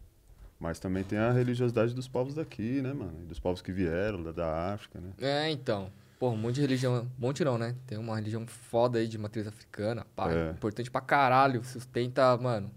Mas 0.59 0.79
também 0.79 1.03
tem 1.03 1.19
a 1.19 1.31
religiosidade 1.31 1.95
dos 1.95 2.07
povos 2.07 2.35
daqui, 2.35 2.83
né, 2.83 2.93
mano? 2.93 3.15
E 3.23 3.25
dos 3.25 3.39
povos 3.39 3.63
que 3.63 3.73
vieram, 3.73 4.23
da, 4.23 4.33
da 4.33 4.75
África, 4.75 5.01
né? 5.01 5.13
É, 5.19 5.51
então. 5.51 5.91
Pô, 6.21 6.29
um 6.29 6.37
monte 6.37 6.57
de 6.57 6.61
religião. 6.61 7.09
Um 7.19 7.21
monte 7.27 7.43
não, 7.43 7.57
né? 7.57 7.75
Tem 7.87 7.97
uma 7.97 8.15
religião 8.15 8.47
foda 8.47 8.99
aí 8.99 9.09
de 9.09 9.17
matriz 9.17 9.47
africana. 9.47 10.07
Pá, 10.15 10.31
É. 10.31 10.51
importante 10.51 10.91
pra 10.91 11.01
caralho. 11.01 11.65
Sustenta, 11.65 12.37
mano. 12.37 12.71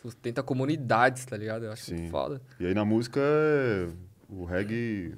Sustenta 0.00 0.42
comunidades, 0.42 1.26
tá 1.26 1.36
ligado? 1.36 1.66
Eu 1.66 1.72
acho 1.72 1.84
Sim. 1.84 1.96
muito 1.96 2.10
foda. 2.10 2.40
E 2.58 2.64
aí 2.66 2.72
na 2.72 2.82
música, 2.82 3.20
é- 3.20 3.90
o 4.26 4.46
reggae 4.46 5.14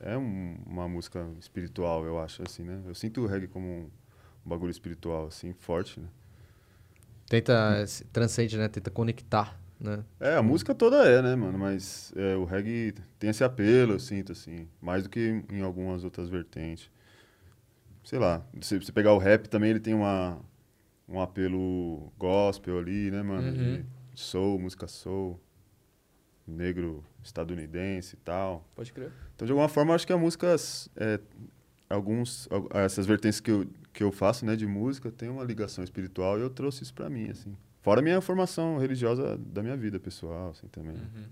é 0.00 0.16
um- 0.16 0.56
uma 0.66 0.88
música 0.88 1.28
espiritual, 1.38 2.02
eu 2.06 2.18
acho, 2.18 2.42
assim, 2.42 2.62
né? 2.64 2.80
Eu 2.86 2.94
sinto 2.94 3.20
o 3.20 3.26
reggae 3.26 3.46
como 3.46 3.66
um, 3.66 3.90
um 4.46 4.48
bagulho 4.48 4.70
espiritual, 4.70 5.26
assim, 5.26 5.52
forte, 5.52 6.00
né? 6.00 6.08
Tenta, 7.28 7.86
se- 7.86 8.04
transcende, 8.06 8.56
né? 8.56 8.68
Tenta 8.68 8.90
conectar, 8.90 9.60
né? 9.80 10.04
É, 10.20 10.36
a 10.36 10.42
música 10.42 10.74
toda 10.74 11.04
é, 11.06 11.20
né, 11.22 11.34
mano? 11.36 11.58
Mas 11.58 12.12
é, 12.16 12.34
o 12.36 12.44
reggae 12.44 12.94
tem 13.18 13.30
esse 13.30 13.44
apelo, 13.44 13.92
eu 13.94 14.00
sinto, 14.00 14.32
assim, 14.32 14.68
mais 14.80 15.02
do 15.02 15.08
que 15.10 15.42
em 15.50 15.60
algumas 15.62 16.04
outras 16.04 16.28
vertentes. 16.28 16.90
Sei 18.04 18.18
lá, 18.18 18.46
se 18.60 18.78
você 18.78 18.92
pegar 18.92 19.12
o 19.12 19.18
rap 19.18 19.48
também, 19.48 19.70
ele 19.70 19.80
tem 19.80 19.92
uma, 19.94 20.38
um 21.08 21.20
apelo 21.20 22.12
gospel 22.18 22.78
ali, 22.78 23.10
né, 23.10 23.22
mano? 23.22 23.48
Uhum. 23.48 23.84
De 24.14 24.20
soul, 24.20 24.58
música 24.58 24.86
soul, 24.86 25.40
negro 26.46 27.04
estadunidense 27.22 28.14
e 28.14 28.18
tal. 28.18 28.66
Pode 28.74 28.92
crer. 28.92 29.10
Então, 29.34 29.44
de 29.44 29.52
alguma 29.52 29.68
forma, 29.68 29.94
acho 29.94 30.06
que 30.06 30.12
a 30.12 30.16
música, 30.18 30.54
é, 30.96 31.20
alguns, 31.90 32.48
al- 32.50 32.68
essas 32.72 33.06
vertentes 33.06 33.40
que 33.40 33.50
eu, 33.50 33.66
que 33.92 34.02
eu 34.04 34.12
faço, 34.12 34.46
né, 34.46 34.54
de 34.56 34.66
música, 34.66 35.10
tem 35.10 35.28
uma 35.28 35.42
ligação 35.44 35.82
espiritual 35.82 36.38
e 36.38 36.42
eu 36.42 36.50
trouxe 36.50 36.84
isso 36.84 36.94
pra 36.94 37.10
mim, 37.10 37.28
assim. 37.28 37.56
Fora 37.86 38.00
a 38.00 38.02
minha 38.02 38.20
formação 38.20 38.78
religiosa 38.78 39.38
da 39.38 39.62
minha 39.62 39.76
vida 39.76 40.00
pessoal, 40.00 40.50
assim, 40.50 40.66
também. 40.66 40.90
Uhum. 40.96 41.22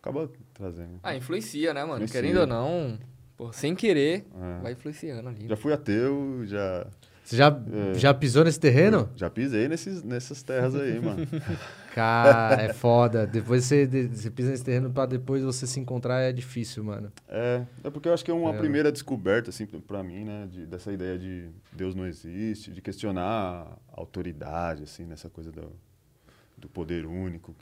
Acaba 0.00 0.30
trazendo. 0.54 1.00
Ah, 1.02 1.16
influencia, 1.16 1.74
né, 1.74 1.80
mano? 1.80 1.94
Influencia. 2.04 2.20
Querendo 2.20 2.38
ou 2.42 2.46
não, 2.46 2.96
pô, 3.36 3.52
sem 3.52 3.74
querer, 3.74 4.24
É. 4.40 4.62
vai 4.62 4.72
influenciando 4.74 5.28
ali. 5.28 5.48
Já 5.48 5.56
fui 5.56 5.72
ateu, 5.72 6.42
já, 6.46 6.86
Você 7.24 7.36
já, 7.36 7.48
É. 7.48 7.94
já 7.98 8.14
pisou 8.14 8.44
nesse 8.44 8.60
terreno? 8.60 9.10
já 9.16 9.28
pisei 9.28 9.66
nesses, 9.66 10.04
nessas 10.04 10.44
terras 10.44 10.76
aí, 10.76 11.00
mano. 11.02 11.26
Cara, 11.92 12.62
é 12.62 12.72
foda. 12.72 13.26
Depois 13.26 13.64
você, 13.64 13.84
você 14.12 14.30
pisa 14.30 14.50
nesse 14.50 14.62
terreno 14.62 14.90
pra 14.92 15.06
depois 15.06 15.42
você 15.42 15.66
se 15.66 15.80
encontrar 15.80 16.20
é 16.20 16.32
difícil, 16.32 16.84
mano. 16.84 17.10
É, 17.28 17.62
é 17.82 17.90
porque 17.90 18.08
eu 18.08 18.14
acho 18.14 18.24
que 18.24 18.30
é 18.30 18.34
uma 18.34 18.54
É. 18.54 18.58
primeira 18.58 18.92
descoberta, 18.92 19.50
assim, 19.50 19.66
pra 19.66 20.04
mim, 20.04 20.22
né, 20.24 20.46
de, 20.48 20.66
dessa 20.66 20.92
ideia 20.92 21.18
de 21.18 21.48
Deus 21.72 21.96
não 21.96 22.06
existe, 22.06 22.70
de 22.70 22.80
questionar 22.80 23.22
a 23.88 24.00
autoridade, 24.00 24.84
assim, 24.84 25.04
nessa 25.04 25.28
coisa 25.28 25.50
do, 25.50 25.72
do 26.56 26.68
poder 26.68 27.06
único. 27.06 27.54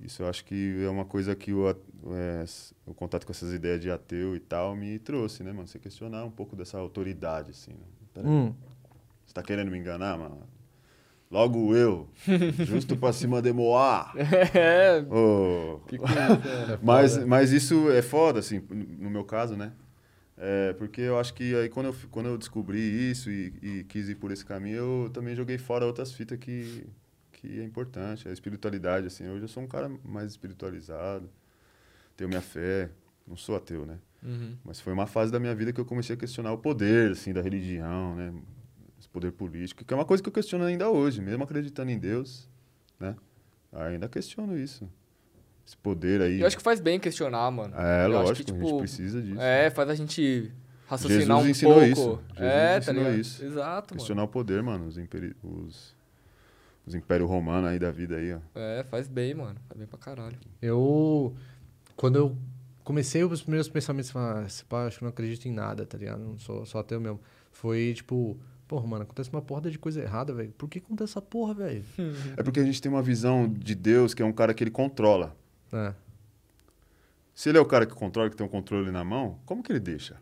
Isso 0.00 0.22
eu 0.22 0.28
acho 0.28 0.44
que 0.44 0.82
é 0.82 0.88
uma 0.88 1.04
coisa 1.04 1.34
que 1.36 1.52
o, 1.52 1.68
é, 1.68 2.44
o 2.86 2.94
contato 2.94 3.26
com 3.26 3.32
essas 3.32 3.52
ideias 3.52 3.80
de 3.80 3.90
ateu 3.90 4.34
e 4.34 4.40
tal 4.40 4.74
me 4.74 4.98
trouxe, 4.98 5.42
né, 5.42 5.52
mano? 5.52 5.68
Você 5.68 5.78
questionar 5.78 6.24
um 6.24 6.30
pouco 6.30 6.56
dessa 6.56 6.78
autoridade, 6.78 7.50
assim, 7.50 7.72
né? 7.72 7.84
Peraí, 8.14 8.30
Hum, 8.30 8.54
Você 9.26 9.34
tá 9.34 9.42
querendo 9.42 9.70
me 9.70 9.78
enganar, 9.78 10.16
mano? 10.18 10.42
Logo 11.30 11.76
eu, 11.76 12.08
justo 12.64 12.96
pra 12.96 13.12
cima 13.12 13.40
de 13.40 13.52
Moá. 13.52 14.12
É, 14.54 15.00
Ô, 15.08 15.80
fico 15.86 16.04
isso, 16.04 16.18
é. 16.18 16.78
mas, 16.82 17.24
mas 17.24 17.52
isso 17.52 17.88
é 17.90 18.02
foda, 18.02 18.40
assim, 18.40 18.60
no 18.98 19.08
meu 19.10 19.22
caso, 19.24 19.54
né? 19.56 19.72
É, 20.36 20.72
porque 20.72 21.02
eu 21.02 21.18
acho 21.20 21.34
que 21.34 21.54
aí 21.54 21.68
quando 21.68 21.86
eu, 21.86 21.94
quando 22.10 22.26
eu 22.30 22.38
descobri 22.38 22.80
isso 22.80 23.30
e, 23.30 23.52
e 23.62 23.84
quis 23.84 24.08
ir 24.08 24.14
por 24.16 24.32
esse 24.32 24.44
caminho, 24.44 25.04
eu 25.04 25.10
também 25.10 25.36
joguei 25.36 25.58
fora 25.58 25.84
outras 25.86 26.12
fitas 26.12 26.38
que, 26.38 26.84
que 27.40 27.60
é 27.60 27.64
importante, 27.64 28.28
a 28.28 28.32
espiritualidade, 28.32 29.06
assim. 29.06 29.26
Hoje 29.26 29.44
eu 29.44 29.48
sou 29.48 29.62
um 29.62 29.66
cara 29.66 29.90
mais 30.04 30.30
espiritualizado, 30.30 31.28
tenho 32.14 32.28
minha 32.28 32.42
fé, 32.42 32.90
não 33.26 33.36
sou 33.36 33.56
ateu, 33.56 33.86
né? 33.86 33.98
Uhum. 34.22 34.54
Mas 34.62 34.78
foi 34.78 34.92
uma 34.92 35.06
fase 35.06 35.32
da 35.32 35.40
minha 35.40 35.54
vida 35.54 35.72
que 35.72 35.80
eu 35.80 35.84
comecei 35.86 36.14
a 36.14 36.18
questionar 36.18 36.52
o 36.52 36.58
poder, 36.58 37.12
assim, 37.12 37.32
da 37.32 37.40
religião, 37.40 38.14
né? 38.14 38.34
Esse 38.98 39.08
poder 39.08 39.32
político, 39.32 39.82
que 39.82 39.94
é 39.94 39.96
uma 39.96 40.04
coisa 40.04 40.22
que 40.22 40.28
eu 40.28 40.32
questiono 40.32 40.64
ainda 40.64 40.90
hoje, 40.90 41.22
mesmo 41.22 41.42
acreditando 41.42 41.90
em 41.90 41.98
Deus, 41.98 42.46
né? 42.98 43.16
Ainda 43.72 44.06
questiono 44.06 44.58
isso. 44.58 44.86
Esse 45.66 45.76
poder 45.76 46.20
aí. 46.20 46.40
Eu 46.40 46.46
acho 46.46 46.58
que 46.58 46.62
faz 46.62 46.78
bem 46.80 47.00
questionar, 47.00 47.50
mano. 47.50 47.74
É, 47.74 48.06
Eu 48.06 48.18
acho 48.18 48.28
lógico, 48.28 48.34
que, 48.34 48.50
a 48.50 48.54
tipo, 48.54 48.68
gente 48.68 48.78
precisa 48.80 49.22
disso. 49.22 49.40
É, 49.40 49.70
faz 49.70 49.88
a 49.88 49.94
gente 49.94 50.52
raciocinar 50.86 51.38
Jesus 51.38 51.46
um 51.46 51.48
ensinou 51.48 51.74
pouco. 51.74 51.88
isso. 51.88 52.22
Jesus 52.34 52.52
é, 52.52 52.72
tá 52.72 52.78
ensinou 52.78 53.02
ligado? 53.04 53.20
isso. 53.20 53.44
Exato, 53.44 53.94
questionar 53.94 54.24
o 54.24 54.28
poder, 54.28 54.62
mano, 54.62 54.86
os, 54.86 54.98
imperi... 54.98 55.34
os... 55.42 55.96
os 56.86 56.94
impérios 56.94 57.28
romanos 57.28 57.70
aí 57.70 57.78
da 57.78 57.90
vida 57.90 58.16
aí, 58.16 58.32
ó. 58.32 58.38
É, 58.54 58.84
faz 58.84 59.06
bem, 59.08 59.34
mano. 59.34 59.56
Faz 59.68 59.78
bem 59.78 59.86
pra 59.86 59.98
caralho. 59.98 60.36
Eu. 60.60 61.34
Quando 61.96 62.16
eu 62.16 62.36
comecei 62.82 63.22
os 63.24 63.42
primeiros 63.42 63.68
pensamentos, 63.68 64.14
ah, 64.16 64.42
esse 64.46 64.64
pá, 64.64 64.86
acho 64.86 64.98
que 64.98 65.04
não 65.04 65.10
acredito 65.10 65.46
em 65.46 65.52
nada, 65.52 65.84
tá 65.86 65.96
ligado? 65.98 66.20
Não 66.20 66.38
sou 66.38 66.64
só 66.64 66.78
ateu 66.80 67.00
mesmo. 67.00 67.20
Foi 67.52 67.92
tipo, 67.94 68.38
porra, 68.66 68.86
mano, 68.86 69.02
acontece 69.02 69.28
uma 69.30 69.42
porra 69.42 69.70
de 69.70 69.78
coisa 69.78 70.00
errada, 70.00 70.32
velho. 70.32 70.52
Por 70.56 70.68
que 70.68 70.78
acontece 70.78 71.12
essa 71.12 71.22
porra, 71.22 71.54
velho? 71.54 71.84
É 72.36 72.42
porque 72.42 72.58
a 72.60 72.64
gente 72.64 72.80
tem 72.80 72.90
uma 72.90 73.02
visão 73.02 73.48
de 73.48 73.74
Deus 73.74 74.14
que 74.14 74.22
é 74.22 74.24
um 74.24 74.32
cara 74.32 74.54
que 74.54 74.64
ele 74.64 74.70
controla. 74.70 75.36
É. 75.72 75.94
Se 77.34 77.48
ele 77.48 77.58
é 77.58 77.60
o 77.60 77.66
cara 77.66 77.86
que 77.86 77.94
controla, 77.94 78.28
que 78.30 78.36
tem 78.36 78.46
o 78.46 78.50
controle 78.50 78.90
na 78.90 79.04
mão, 79.04 79.38
como 79.46 79.62
que 79.62 79.70
ele 79.72 79.80
deixa? 79.80 80.16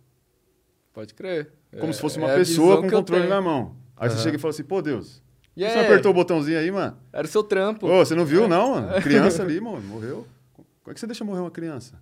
Pode 0.92 1.14
crer. 1.14 1.52
Como 1.78 1.90
É- 1.90 1.92
se 1.92 2.00
fosse 2.00 2.18
uma 2.18 2.30
é 2.30 2.36
pessoa 2.36 2.80
com 2.82 2.90
controle 2.90 3.28
na 3.28 3.40
mão. 3.40 3.76
Aí 3.96 4.08
você 4.08 4.14
Aham. 4.16 4.22
chega 4.24 4.36
e 4.36 4.40
fala 4.40 4.50
assim, 4.50 4.64
pô, 4.64 4.80
Deus, 4.82 5.22
E 5.58 5.64
você 5.64 5.72
é, 5.72 5.74
não 5.76 5.82
apertou 5.84 6.10
o 6.12 6.14
botãozinho 6.14 6.58
aí, 6.58 6.70
mano? 6.70 6.96
Era 7.12 7.26
o 7.26 7.30
seu 7.30 7.42
trampo. 7.42 7.86
Ô, 7.86 8.04
você 8.04 8.14
não 8.14 8.24
viu, 8.24 8.46
não, 8.48 8.70
mano? 8.76 8.88
Criança 9.02 9.42
ali, 9.42 9.60
mano, 9.60 9.80
morreu. 9.82 10.26
Como 10.54 10.92
é 10.92 10.94
que 10.94 11.00
você 11.00 11.06
deixa 11.06 11.24
morrer 11.24 11.40
uma 11.40 11.50
criança? 11.50 12.00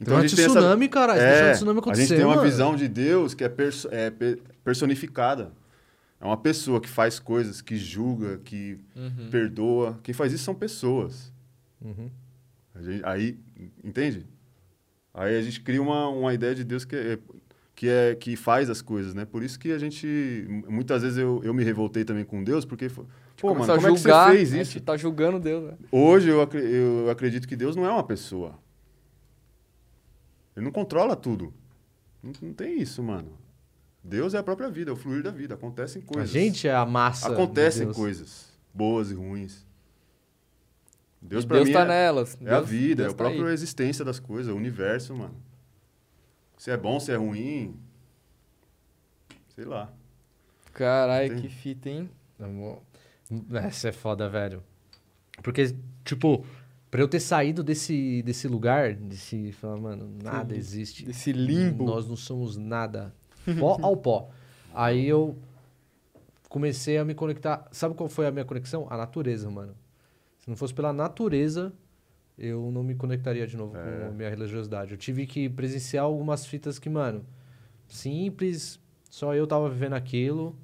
Então, 0.00 0.16
um 0.18 0.24
tsunami, 0.24 0.88
cara. 0.88 1.14
Você 1.14 1.20
É, 1.20 1.30
deixou 1.30 1.50
o 1.50 1.54
tsunami 1.54 1.80
a 1.90 1.94
gente 1.94 2.08
tem 2.08 2.24
uma 2.24 2.36
mano. 2.36 2.48
visão 2.48 2.74
de 2.74 2.88
Deus 2.88 3.34
que 3.34 3.44
é, 3.44 3.48
perso- 3.48 3.88
é 3.92 4.10
pe- 4.10 4.42
personificada. 4.64 5.52
É 6.20 6.24
uma 6.24 6.36
pessoa 6.36 6.80
que 6.80 6.88
faz 6.88 7.18
coisas, 7.18 7.60
que 7.62 7.76
julga, 7.76 8.38
que 8.44 8.78
Uhum. 8.96 9.28
perdoa. 9.30 9.98
Quem 10.02 10.12
faz 10.14 10.32
isso 10.32 10.44
são 10.44 10.54
pessoas. 10.54 11.32
Uhum. 11.80 12.10
A 12.74 12.82
gente- 12.82 13.04
aí, 13.04 13.38
entende? 13.84 14.26
Aí 15.14 15.36
a 15.36 15.42
gente 15.42 15.60
cria 15.60 15.80
uma, 15.82 16.08
uma 16.08 16.32
ideia 16.34 16.54
de 16.54 16.64
Deus 16.64 16.84
que 16.84 16.94
é, 16.96 17.18
que 17.80 17.88
é 17.88 18.14
que 18.14 18.36
faz 18.36 18.68
as 18.68 18.82
coisas, 18.82 19.14
né? 19.14 19.24
Por 19.24 19.42
isso 19.42 19.58
que 19.58 19.72
a 19.72 19.78
gente 19.78 20.06
muitas 20.68 21.00
vezes 21.00 21.16
eu, 21.16 21.40
eu 21.42 21.54
me 21.54 21.64
revoltei 21.64 22.04
também 22.04 22.26
com 22.26 22.44
Deus, 22.44 22.66
porque 22.66 22.90
pô, 22.90 23.00
mano, 23.54 23.64
Começou 23.64 23.74
como 23.76 23.86
a 23.86 23.90
é 23.90 23.92
que 23.94 23.98
julgar, 23.98 24.26
você 24.30 24.36
fez 24.36 24.52
a 24.52 24.56
isso? 24.60 24.72
gente 24.72 24.84
tá 24.84 24.96
julgando 24.98 25.40
Deus, 25.40 25.64
né? 25.64 25.78
Hoje 25.90 26.28
eu, 26.28 26.46
eu 26.52 27.08
acredito 27.08 27.48
que 27.48 27.56
Deus 27.56 27.74
não 27.74 27.86
é 27.86 27.90
uma 27.90 28.04
pessoa. 28.04 28.58
Ele 30.54 30.64
não 30.66 30.70
controla 30.72 31.16
tudo. 31.16 31.54
Não, 32.22 32.32
não 32.42 32.52
tem 32.52 32.78
isso, 32.82 33.02
mano. 33.02 33.32
Deus 34.04 34.34
é 34.34 34.38
a 34.38 34.42
própria 34.42 34.68
vida, 34.68 34.90
é 34.90 34.92
o 34.92 34.96
fluir 34.96 35.22
da 35.22 35.30
vida. 35.30 35.54
Acontecem 35.54 36.02
A 36.02 36.06
coisas. 36.12 36.28
gente 36.30 36.68
é 36.68 36.74
a 36.74 36.84
massa. 36.84 37.28
de 37.28 37.32
Acontecem 37.34 37.84
Deus. 37.86 37.96
coisas, 37.96 38.52
boas 38.74 39.10
e 39.10 39.14
ruins. 39.14 39.66
Deus 41.22 41.46
Deus 41.46 41.66
mim 41.66 41.72
tá 41.72 41.82
é, 41.84 41.88
nelas. 41.88 42.36
é 42.44 42.50
a 42.52 42.56
Deus- 42.58 42.68
vida, 42.68 43.02
Deus 43.04 43.08
é 43.08 43.14
a 43.14 43.16
tá 43.16 43.24
própria 43.24 43.52
existência 43.54 44.04
das 44.04 44.18
coisas, 44.20 44.52
o 44.52 44.56
universo, 44.56 45.14
mano. 45.14 45.34
Se 46.60 46.70
é 46.70 46.76
bom, 46.76 47.00
se 47.00 47.10
é 47.10 47.16
ruim, 47.16 47.74
sei 49.54 49.64
lá. 49.64 49.90
Caralho, 50.74 51.40
que 51.40 51.48
fita, 51.48 51.88
hein? 51.88 52.10
Amor. 52.38 52.82
Essa 53.54 53.88
é 53.88 53.92
foda, 53.92 54.28
velho. 54.28 54.62
Porque, 55.42 55.74
tipo, 56.04 56.44
pra 56.90 57.00
eu 57.00 57.08
ter 57.08 57.18
saído 57.18 57.62
desse, 57.62 58.22
desse 58.24 58.46
lugar, 58.46 58.92
desse. 58.92 59.52
Falar, 59.52 59.78
mano, 59.78 60.14
nada 60.22 60.52
Sim. 60.52 60.60
existe. 60.60 61.06
Desse 61.06 61.32
limbo. 61.32 61.86
Nós 61.86 62.06
não 62.06 62.14
somos 62.14 62.58
nada. 62.58 63.14
Pó 63.58 63.78
ao 63.80 63.96
pó. 63.96 64.28
Aí 64.74 65.08
eu 65.08 65.38
comecei 66.46 66.98
a 66.98 67.06
me 67.06 67.14
conectar. 67.14 67.66
Sabe 67.72 67.94
qual 67.94 68.06
foi 68.06 68.26
a 68.26 68.30
minha 68.30 68.44
conexão? 68.44 68.86
A 68.90 68.98
natureza, 68.98 69.50
mano. 69.50 69.74
Se 70.38 70.50
não 70.50 70.58
fosse 70.58 70.74
pela 70.74 70.92
natureza, 70.92 71.72
eu 72.40 72.70
não 72.72 72.82
me 72.82 72.94
conectaria 72.94 73.46
de 73.46 73.56
novo 73.56 73.76
É. 73.76 73.80
com 73.82 74.06
a 74.08 74.10
minha 74.10 74.30
religiosidade. 74.30 74.92
Eu 74.92 74.96
tive 74.98 75.26
que 75.26 75.48
presenciar 75.48 76.04
algumas 76.04 76.46
fitas 76.46 76.78
que, 76.78 76.88
mano, 76.88 77.22
simples, 77.86 78.80
só 79.10 79.34
eu 79.34 79.46
tava 79.46 79.68
vivendo 79.68 79.92
aquilo. 79.94 80.56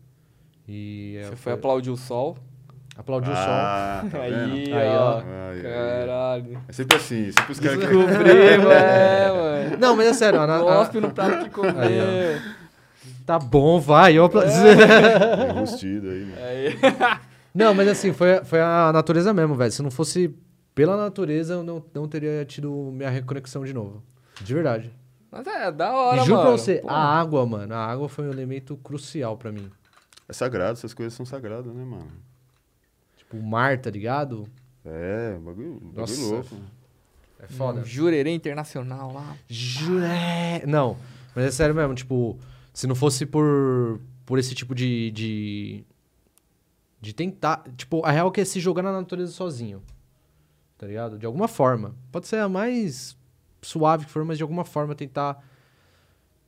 E 0.67 1.17
é, 1.19 1.25
Você 1.29 1.37
foi 1.37 1.53
aplaudir 1.53 1.91
o 1.91 1.97
sol. 1.97 2.37
aplaudir 2.97 3.31
o 3.31 3.35
sol. 3.35 3.45
ah, 3.47 4.05
tá 4.11 4.23
aí? 4.23 4.73
Aí, 4.73 4.89
ó. 4.89 5.21
ai, 5.25 5.63
Caralho. 5.63 6.63
É 6.67 6.73
sempre 6.73 6.97
assim, 6.97 7.31
sempre 7.31 7.53
os 7.53 7.61
caras 7.61 7.79
que... 7.79 7.87
Descobri, 7.87 8.31
é, 8.33 8.59
mano. 8.59 9.77
Não, 9.79 9.95
mas 9.97 10.07
é 10.09 10.13
sério, 10.15 10.41
a- 10.41 10.59
Gospe 10.59 11.01
no 11.01 11.11
prato 11.13 11.45
que 11.45 11.51
comer. 11.51 11.77
Aí, 11.77 12.41
tá 13.27 13.39
bom, 13.39 13.79
vai. 13.79 14.15
Eu 14.17 14.25
apla... 14.25 14.45
É 14.47 15.51
enrustido 15.51 16.09
aí, 16.09 16.21
mano. 16.25 16.37
Aí. 16.43 17.19
Não, 17.55 17.73
mas 17.73 17.89
assim, 17.89 18.13
foi, 18.13 18.45
foi 18.45 18.61
a 18.61 18.91
natureza 18.93 19.33
mesmo, 19.33 19.55
velho. 19.55 19.73
Se 19.73 19.83
não 19.83 19.91
fosse 19.91 20.29
pela 20.77 20.95
natureza, 20.95 21.55
eu 21.55 21.63
não, 21.63 21.83
não 21.95 22.07
teria 22.07 22.45
tido 22.45 22.71
minha 22.93 23.09
reconexão 23.09 23.65
de 23.65 23.73
novo. 23.73 24.03
De 24.43 24.53
verdade. 24.53 24.93
Mas 25.33 25.47
é, 25.47 25.73
da 25.73 25.91
hora, 25.91 26.21
e 26.21 26.25
juro 26.27 26.37
mano. 26.37 26.51
pra 26.51 26.59
você, 26.59 26.77
Pô. 26.77 26.91
a 26.91 27.19
água, 27.19 27.47
mano, 27.47 27.75
a 27.75 27.79
água 27.79 28.11
foi 28.11 28.27
um 28.27 28.31
elemento 28.31 28.77
crucial 28.77 29.39
pra 29.39 29.51
mim. 29.51 29.71
É 30.29 30.35
sagrado, 30.35 30.75
essas 30.75 30.93
coisas 30.93 31.15
são 31.15 31.25
sagradas, 31.25 31.75
né, 31.75 31.83
mano? 31.83 32.13
Tipo, 33.17 33.39
o 33.39 33.43
mar, 33.43 33.79
tá 33.79 33.89
ligado? 33.89 34.47
É, 34.85 35.33
bagulho, 35.43 35.81
bagulho 35.81 35.95
Nossa. 35.95 36.21
louco. 36.21 36.57
É 37.41 37.47
foda. 37.47 37.81
Um 37.81 37.85
Jurerê 37.85 38.31
Internacional 38.31 39.15
lá. 39.15 39.35
Juré! 39.49 40.63
Não, 40.67 40.99
mas 41.35 41.47
é 41.47 41.51
sério 41.51 41.75
mesmo, 41.75 41.95
tipo, 41.95 42.39
se 42.75 42.87
não 42.87 42.95
fosse 42.95 43.25
por, 43.25 43.99
por 44.27 44.39
esse 44.39 44.55
tipo 44.55 44.75
de, 44.75 45.11
de. 45.11 45.85
de 47.01 47.15
tentar. 47.15 47.65
Tipo, 47.79 48.05
a 48.05 48.11
real 48.11 48.29
é 48.29 48.31
que 48.31 48.43
é 48.43 48.45
se 48.45 48.61
jogar 48.61 48.83
na 48.83 48.93
natureza 48.93 49.33
sozinho. 49.33 49.83
Tá 50.79 50.87
ligado? 50.87 51.19
De 51.19 51.27
alguma 51.27 51.49
forma. 51.49 51.95
Pode 52.13 52.27
ser 52.27 52.37
a 52.37 52.49
mais 52.49 53.17
suave 53.63 54.05
que 54.07 54.11
for, 54.11 54.25
mas 54.25 54.37
de 54.37 54.43
alguma 54.43 54.65
forma 54.65 54.95
tentar. 54.95 55.43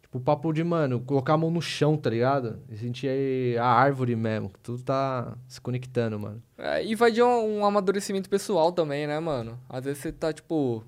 Tipo, 0.03 0.19
o 0.19 0.21
papo 0.21 0.53
de, 0.53 0.63
mano, 0.65 1.01
colocar 1.01 1.35
a 1.35 1.37
mão 1.37 1.51
no 1.51 1.61
chão, 1.61 1.97
tá 1.97 2.09
ligado? 2.11 2.61
E 2.71 2.77
sentir 2.77 3.59
a 3.59 3.67
árvore 3.67 4.15
mesmo. 4.17 4.51
que 4.51 4.59
Tudo 4.61 4.83
tá 4.83 5.37
se 5.47 5.61
conectando, 5.61 6.19
mano. 6.19 6.43
É, 6.57 6.85
e 6.85 6.95
vai 6.95 7.11
de 7.11 7.23
um, 7.23 7.59
um 7.59 7.65
amadurecimento 7.65 8.29
pessoal 8.29 8.73
também, 8.73 9.07
né, 9.07 9.19
mano? 9.21 9.59
Às 9.69 9.85
vezes 9.85 10.03
você 10.03 10.13
tá, 10.13 10.33
tipo. 10.33 10.85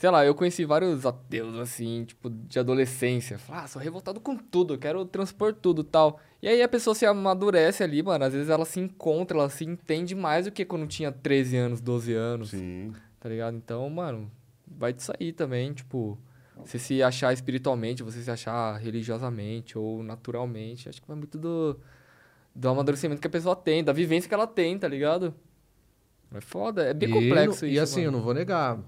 Sei 0.00 0.08
lá, 0.08 0.24
eu 0.24 0.34
conheci 0.34 0.64
vários 0.64 1.04
ateus, 1.04 1.58
assim, 1.58 2.06
tipo, 2.06 2.30
de 2.30 2.58
adolescência. 2.58 3.38
Fala, 3.38 3.64
ah, 3.64 3.68
sou 3.68 3.82
revoltado 3.82 4.18
com 4.18 4.34
tudo, 4.34 4.72
eu 4.72 4.78
quero 4.78 5.04
transpor 5.04 5.52
tudo 5.52 5.84
tal. 5.84 6.18
E 6.40 6.48
aí 6.48 6.62
a 6.62 6.68
pessoa 6.68 6.94
se 6.94 7.04
amadurece 7.04 7.82
ali, 7.82 8.02
mano. 8.02 8.24
Às 8.24 8.32
vezes 8.32 8.48
ela 8.48 8.64
se 8.64 8.80
encontra, 8.80 9.36
ela 9.36 9.50
se 9.50 9.62
entende 9.62 10.14
mais 10.14 10.46
do 10.46 10.52
que 10.52 10.64
quando 10.64 10.86
tinha 10.86 11.12
13 11.12 11.54
anos, 11.58 11.82
12 11.82 12.14
anos, 12.14 12.48
Sim. 12.48 12.94
tá 13.20 13.28
ligado? 13.28 13.54
Então, 13.58 13.90
mano, 13.90 14.30
vai 14.66 14.90
disso 14.94 15.12
aí 15.20 15.34
também, 15.34 15.74
tipo. 15.74 16.18
Você 16.64 16.78
se 16.78 17.02
achar 17.02 17.34
espiritualmente, 17.34 18.02
você 18.02 18.22
se 18.22 18.30
achar 18.30 18.78
religiosamente 18.78 19.76
ou 19.76 20.02
naturalmente. 20.02 20.88
Acho 20.88 21.02
que 21.02 21.06
vai 21.08 21.16
muito 21.16 21.36
do, 21.36 21.78
do 22.54 22.68
amadurecimento 22.70 23.20
que 23.20 23.26
a 23.26 23.30
pessoa 23.30 23.54
tem, 23.54 23.84
da 23.84 23.92
vivência 23.92 24.28
que 24.28 24.34
ela 24.34 24.46
tem, 24.46 24.78
tá 24.78 24.88
ligado? 24.88 25.34
É 26.34 26.40
foda, 26.40 26.84
é 26.84 26.94
bem 26.94 27.08
E 27.10 27.12
complexo 27.12 27.64
no- 27.66 27.70
isso. 27.70 27.76
E 27.76 27.78
assim, 27.78 28.00
eu 28.00 28.06
mano. 28.06 28.16
não 28.18 28.24
vou 28.24 28.32
negar. 28.32 28.78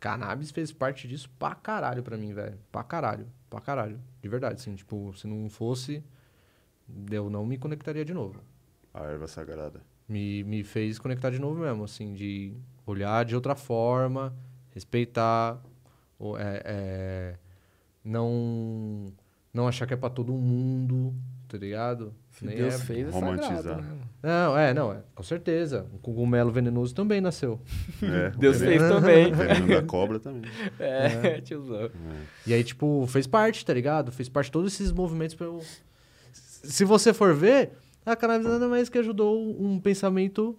Cannabis 0.00 0.50
fez 0.50 0.72
parte 0.72 1.08
disso 1.08 1.30
pra 1.38 1.54
caralho 1.54 2.02
pra 2.02 2.16
mim, 2.16 2.32
velho. 2.32 2.58
Pra 2.70 2.84
caralho. 2.84 3.26
Pra 3.48 3.60
caralho. 3.60 4.00
De 4.20 4.28
verdade, 4.28 4.54
assim. 4.54 4.74
Tipo, 4.74 5.12
se 5.14 5.26
não 5.26 5.48
fosse, 5.48 6.02
eu 7.10 7.30
não 7.30 7.44
me 7.46 7.56
conectaria 7.56 8.04
de 8.04 8.12
novo. 8.12 8.40
A 8.92 9.04
erva 9.04 9.26
sagrada. 9.26 9.80
Me, 10.08 10.44
me 10.44 10.62
fez 10.62 10.98
conectar 10.98 11.30
de 11.30 11.38
novo 11.38 11.60
mesmo, 11.60 11.84
assim, 11.84 12.14
de 12.14 12.54
olhar 12.86 13.24
de 13.24 13.34
outra 13.34 13.56
forma, 13.56 14.32
respeitar, 14.70 15.60
é, 16.38 16.62
é, 16.64 17.38
não, 18.04 19.12
não 19.52 19.66
achar 19.66 19.84
que 19.86 19.94
é 19.94 19.96
pra 19.96 20.08
todo 20.08 20.32
mundo, 20.32 21.12
tá 21.48 21.58
ligado? 21.58 22.14
Se 22.38 22.44
Nem 22.44 22.56
Deus 22.56 22.74
é- 22.74 22.78
fez, 22.78 23.08
é 23.08 23.10
romantizar. 23.10 23.56
sagrado, 23.56 23.82
né? 23.82 23.98
Não, 24.22 24.58
é, 24.58 24.74
não, 24.74 24.92
é, 24.92 24.98
com 25.14 25.22
certeza. 25.22 25.86
O 25.92 25.98
cogumelo 25.98 26.50
venenoso 26.50 26.94
também 26.94 27.20
nasceu. 27.20 27.60
É, 28.02 28.30
Deus 28.36 28.58
fez 28.58 28.82
também. 28.82 29.32
O 29.32 29.34
veneno 29.34 29.68
da 29.68 29.82
cobra 29.82 30.18
também. 30.18 30.50
É, 30.78 31.40
tiozão. 31.40 31.84
É. 31.84 31.90
E 32.46 32.52
aí, 32.52 32.62
tipo, 32.62 33.06
fez 33.08 33.26
parte, 33.26 33.64
tá 33.64 33.72
ligado? 33.72 34.12
Fez 34.12 34.28
parte 34.28 34.46
de 34.46 34.52
todos 34.52 34.72
esses 34.72 34.92
movimentos 34.92 35.34
pra 35.34 35.46
eu 35.46 35.62
se 36.66 36.84
você 36.84 37.12
for 37.14 37.34
ver, 37.34 37.72
a 38.04 38.16
cannabis 38.16 38.46
nada 38.46 38.68
mais 38.68 38.88
que 38.88 38.98
ajudou 38.98 39.40
um 39.60 39.78
pensamento 39.80 40.58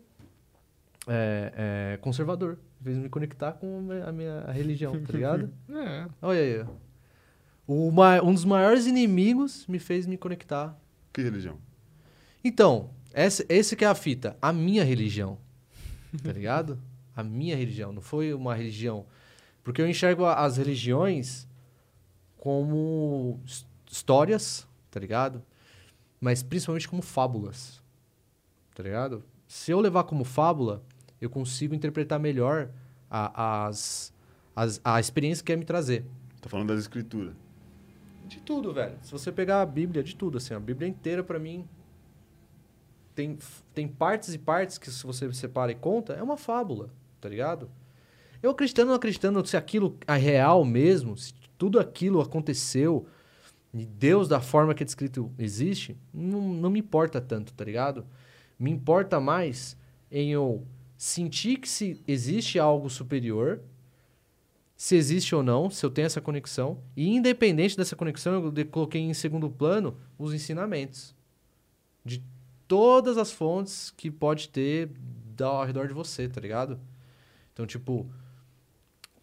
é, 1.08 1.94
é, 1.94 1.98
conservador. 1.98 2.58
Fez 2.82 2.98
me 2.98 3.10
conectar 3.10 3.54
com 3.54 3.90
a 4.06 4.12
minha, 4.12 4.46
religião, 4.52 4.94
tá 5.04 5.14
ligado? 5.14 5.52
É. 5.70 6.08
Olha 6.22 6.40
aí. 6.40 6.66
O 7.68 7.90
um 8.24 8.34
dos 8.34 8.46
maiores 8.46 8.86
inimigos 8.86 9.66
me 9.68 9.80
fez 9.80 10.08
me 10.08 10.18
conectar. 10.18 10.80
Que 11.12 11.22
religião? 11.22 11.58
Então, 12.44 12.90
essa, 13.14 13.46
esse 13.50 13.76
que 13.76 13.84
é 13.84 13.88
a 13.88 13.96
fita. 13.96 14.38
A 14.42 14.52
minha 14.54 14.84
religião. 14.84 15.38
Tá 16.24 16.32
ligado? 16.32 16.80
A 17.16 17.24
minha 17.24 17.56
religião. 17.56 17.92
Não 17.92 18.02
foi 18.02 18.34
uma 18.34 18.54
religião. 18.56 19.06
Porque 19.64 19.82
eu 19.82 19.90
enxergo 19.90 20.26
as 20.26 20.58
religiões 20.58 21.48
como 22.38 23.40
his- 23.46 23.66
histórias, 23.92 24.68
tá 24.92 25.00
ligado? 25.00 25.42
Mas 26.20 26.42
principalmente 26.44 26.88
como 26.88 27.02
fábulas. 27.02 27.82
Tá 28.76 28.84
ligado? 28.84 29.24
Se 29.48 29.72
eu 29.72 29.80
levar 29.80 30.04
como 30.04 30.24
fábula, 30.24 30.84
eu 31.20 31.30
consigo 31.30 31.74
interpretar 31.74 32.20
melhor 32.20 32.70
a, 33.10 33.66
as, 33.68 34.14
as, 34.56 34.80
a 34.84 35.00
experiência 35.00 35.44
que 35.44 35.52
quer 35.52 35.58
me 35.58 35.66
trazer. 35.66 36.06
Tô 36.42 36.50
falando 36.50 36.70
das 36.70 36.80
escrituras. 36.80 37.34
De 38.28 38.40
tudo, 38.40 38.74
velho. 38.74 38.96
Se 39.02 39.12
você 39.12 39.32
pegar 39.32 39.62
a 39.62 39.66
Bíblia, 39.66 40.04
de 40.04 40.16
tudo, 40.16 40.38
assim, 40.38 40.54
a 40.54 40.60
Bíblia 40.60 40.88
inteira, 40.88 41.24
pra 41.24 41.40
mim, 41.40 41.66
tem, 43.18 43.36
tem 43.74 43.88
partes 43.88 44.36
e 44.36 44.38
partes 44.38 44.78
que, 44.78 44.92
se 44.92 45.04
você 45.04 45.34
separa 45.34 45.72
e 45.72 45.76
conta, 45.76 46.14
é 46.14 46.22
uma 46.22 46.38
fábula, 46.38 46.94
tá 47.20 47.28
ligado? 47.28 47.68
Eu 48.44 48.52
acreditando 48.52 48.90
ou 48.90 48.92
não 48.92 48.96
acreditando 48.96 49.44
se 49.44 49.58
aquilo 49.58 49.98
é 50.06 50.16
real 50.16 50.64
mesmo, 50.64 51.18
se 51.18 51.34
tudo 51.58 51.80
aquilo 51.80 52.22
aconteceu, 52.22 53.08
e 53.74 53.88
Deus, 53.88 54.28
da 54.28 54.40
forma 54.40 54.76
que 54.76 54.84
é 54.84 54.86
descrito, 54.86 55.32
existe, 55.40 55.98
não, 56.14 56.42
não 56.42 56.70
me 56.70 56.80
importa 56.80 57.20
tanto, 57.20 57.54
tá 57.54 57.66
ligado? 57.66 58.06
Me 58.60 58.70
importa 58.70 59.20
mais 59.20 59.76
em 60.12 60.32
eu 60.32 60.64
sentir 60.96 61.58
que 61.58 61.68
se 61.68 62.00
existe 62.08 62.60
algo 62.60 62.88
superior, 62.88 63.62
se 64.76 64.96
existe 64.96 65.34
ou 65.34 65.42
não, 65.42 65.72
se 65.72 65.84
eu 65.84 65.90
tenho 65.90 66.06
essa 66.06 66.22
conexão. 66.22 66.78
E 66.96 67.10
independente 67.10 67.76
dessa 67.76 67.96
conexão, 67.96 68.46
eu 68.56 68.66
coloquei 68.68 69.02
em 69.02 69.14
segundo 69.16 69.50
plano 69.50 69.98
os 70.20 70.36
ensinamentos. 70.36 71.16
De 72.06 72.24
todas 72.68 73.18
as 73.18 73.32
fontes 73.32 73.92
que 73.92 74.12
pode 74.12 74.50
ter 74.50 74.92
ao 75.42 75.66
redor 75.66 75.88
de 75.88 75.94
você, 75.94 76.28
tá 76.28 76.42
ligado? 76.42 76.80
Então, 77.54 77.66
tipo, 77.66 78.10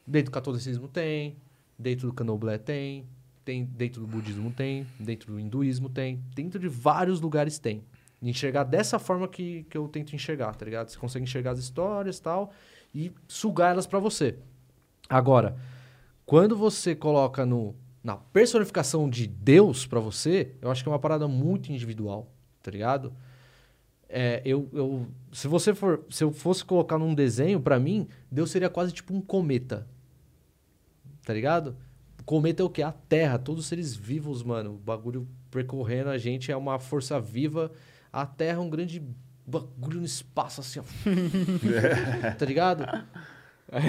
dentro 0.07 0.31
do 0.31 0.35
catolicismo 0.35 0.89
tem, 0.89 1.37
dentro 1.79 2.09
do 2.09 2.15
candomblé 2.15 2.59
tem, 2.59 3.07
tem 3.45 3.65
dentro 3.65 4.01
do 4.01 4.07
budismo 4.07 4.51
tem, 4.51 4.87
dentro 4.99 5.33
do 5.33 5.41
hinduísmo 5.41 5.89
tem, 5.89 6.23
dentro 6.35 6.59
de 6.59 6.69
vários 6.69 7.21
lugares 7.21 7.59
tem. 7.59 7.83
Enxergar 8.23 8.65
dessa 8.65 8.99
forma 8.99 9.29
que, 9.29 9.65
que 9.65 9.77
eu 9.77 9.87
tento 9.87 10.15
enxergar, 10.15 10.55
tá 10.55 10.65
ligado? 10.65 10.89
Você 10.89 10.99
consegue 10.99 11.25
enxergar 11.25 11.51
as 11.51 11.59
histórias 11.59 12.19
tal 12.19 12.53
e 12.95 13.13
sugar 13.29 13.73
elas 13.73 13.87
pra 13.87 13.99
você. 13.99 14.39
Agora, 15.09 15.57
quando 16.25 16.57
você 16.57 16.95
coloca 16.95 17.45
no, 17.45 17.75
na 18.03 18.17
personificação 18.17 19.11
de 19.11 19.27
Deus 19.27 19.87
pra 19.87 20.01
você, 20.01 20.55
eu 20.63 20.71
acho 20.71 20.83
que 20.83 20.89
é 20.89 20.93
uma 20.93 20.99
parada 20.99 21.29
muito 21.29 21.71
individual, 21.71 22.33
tá 22.63 22.71
ligado? 22.71 23.13
É, 24.09 24.41
eu, 24.45 24.69
eu, 24.73 25.07
se 25.33 25.49
você 25.49 25.75
for, 25.75 26.05
se 26.11 26.23
eu 26.23 26.31
fosse 26.33 26.65
colocar 26.65 26.99
num 26.99 27.15
desenho, 27.15 27.61
pra 27.61 27.79
mim, 27.81 28.07
Deus 28.31 28.51
seria 28.51 28.69
quase 28.69 28.93
tipo 28.93 29.15
um 29.15 29.21
cometa, 29.21 29.87
tá 31.25 31.33
ligado? 31.33 31.77
Cometa 32.25 32.63
é 32.63 32.65
o 32.65 32.71
quê? 32.71 32.83
A 32.83 32.93
Terra, 32.93 33.39
todos 33.39 33.63
os 33.65 33.67
seres 33.69 33.95
vivos, 33.95 34.43
mano. 34.43 34.75
O 34.75 34.79
bagulho 34.79 35.29
percorrendo 35.51 36.09
a 36.11 36.17
gente 36.19 36.51
é 36.51 36.57
uma 36.57 36.79
força 36.79 37.21
viva. 37.21 37.71
A 38.13 38.25
Terra 38.25 38.59
é 38.59 38.61
um 38.61 38.71
grande 38.71 39.03
bagulho 39.47 39.99
no 40.01 40.07
espaço, 40.07 40.61
assim, 40.61 40.81
ó. 40.81 40.85
tá 42.39 42.45
ligado? 42.47 42.85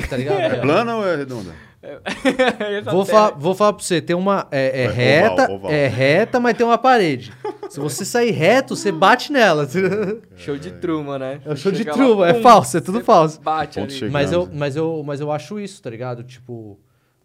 Tá 0.09 0.17
ligado? 0.17 0.39
É 0.39 0.59
plana 0.59 0.95
ou 0.97 1.07
é 1.07 1.15
redonda? 1.15 1.53
Essa 1.81 2.91
Vou, 2.91 3.05
terra- 3.05 3.29
fa- 3.29 3.35
vou 3.37 3.53
falar 3.55 3.73
pra 3.73 3.83
você, 3.83 4.01
tem 4.01 4.15
uma. 4.15 4.47
É, 4.51 4.81
é 4.81 4.83
É 4.83 4.87
oval, 4.89 4.95
reta, 5.37 5.51
oval. 5.51 5.71
é 5.71 5.87
reta, 5.87 6.39
mas 6.39 6.57
tem 6.57 6.65
uma 6.65 6.77
parede. 6.77 7.31
Se 7.75 7.79
você 7.79 8.05
sair 8.05 8.31
reto, 8.31 8.75
você 8.75 8.91
bate 8.91 9.31
nela. 9.31 9.67
Show 10.35 10.57
de 10.57 10.71
Truman, 10.71 11.19
né? 11.19 11.41
É 11.45 11.51
o 11.53 11.55
show 11.57 11.71
de 11.71 11.79
Chega 11.79 11.95
lá, 11.95 12.29
é 12.29 12.41
falso, 12.41 12.77
é 12.77 12.81
tudo 12.81 13.01
falso. 13.03 13.39
Bate 13.41 13.79
Ponto 13.79 13.93
ali. 13.93 14.09
Mas 14.09 14.31
eu, 14.31 14.49
mas, 14.51 14.75
eu, 14.75 15.03
mas 15.05 15.19
eu 15.19 15.31
acho 15.31 15.59
isso, 15.59 15.81
tá 15.81 15.89
ligado? 15.89 16.23
Tipo, 16.23 16.79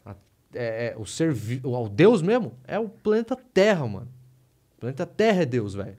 a- 0.05 0.15
é, 0.55 0.89
é, 0.89 0.95
o 0.99 1.07
ser 1.07 1.35
o, 1.65 1.89
Deus 1.89 2.23
mesmo 2.23 2.55
é 2.67 2.79
o 2.79 2.89
planeta 2.89 3.37
Terra, 3.55 3.87
mano. 3.87 4.09
O 4.77 4.81
planeta 4.81 5.07
Terra 5.07 5.43
é 5.43 5.47
Deus, 5.47 5.75
velho. 5.75 5.97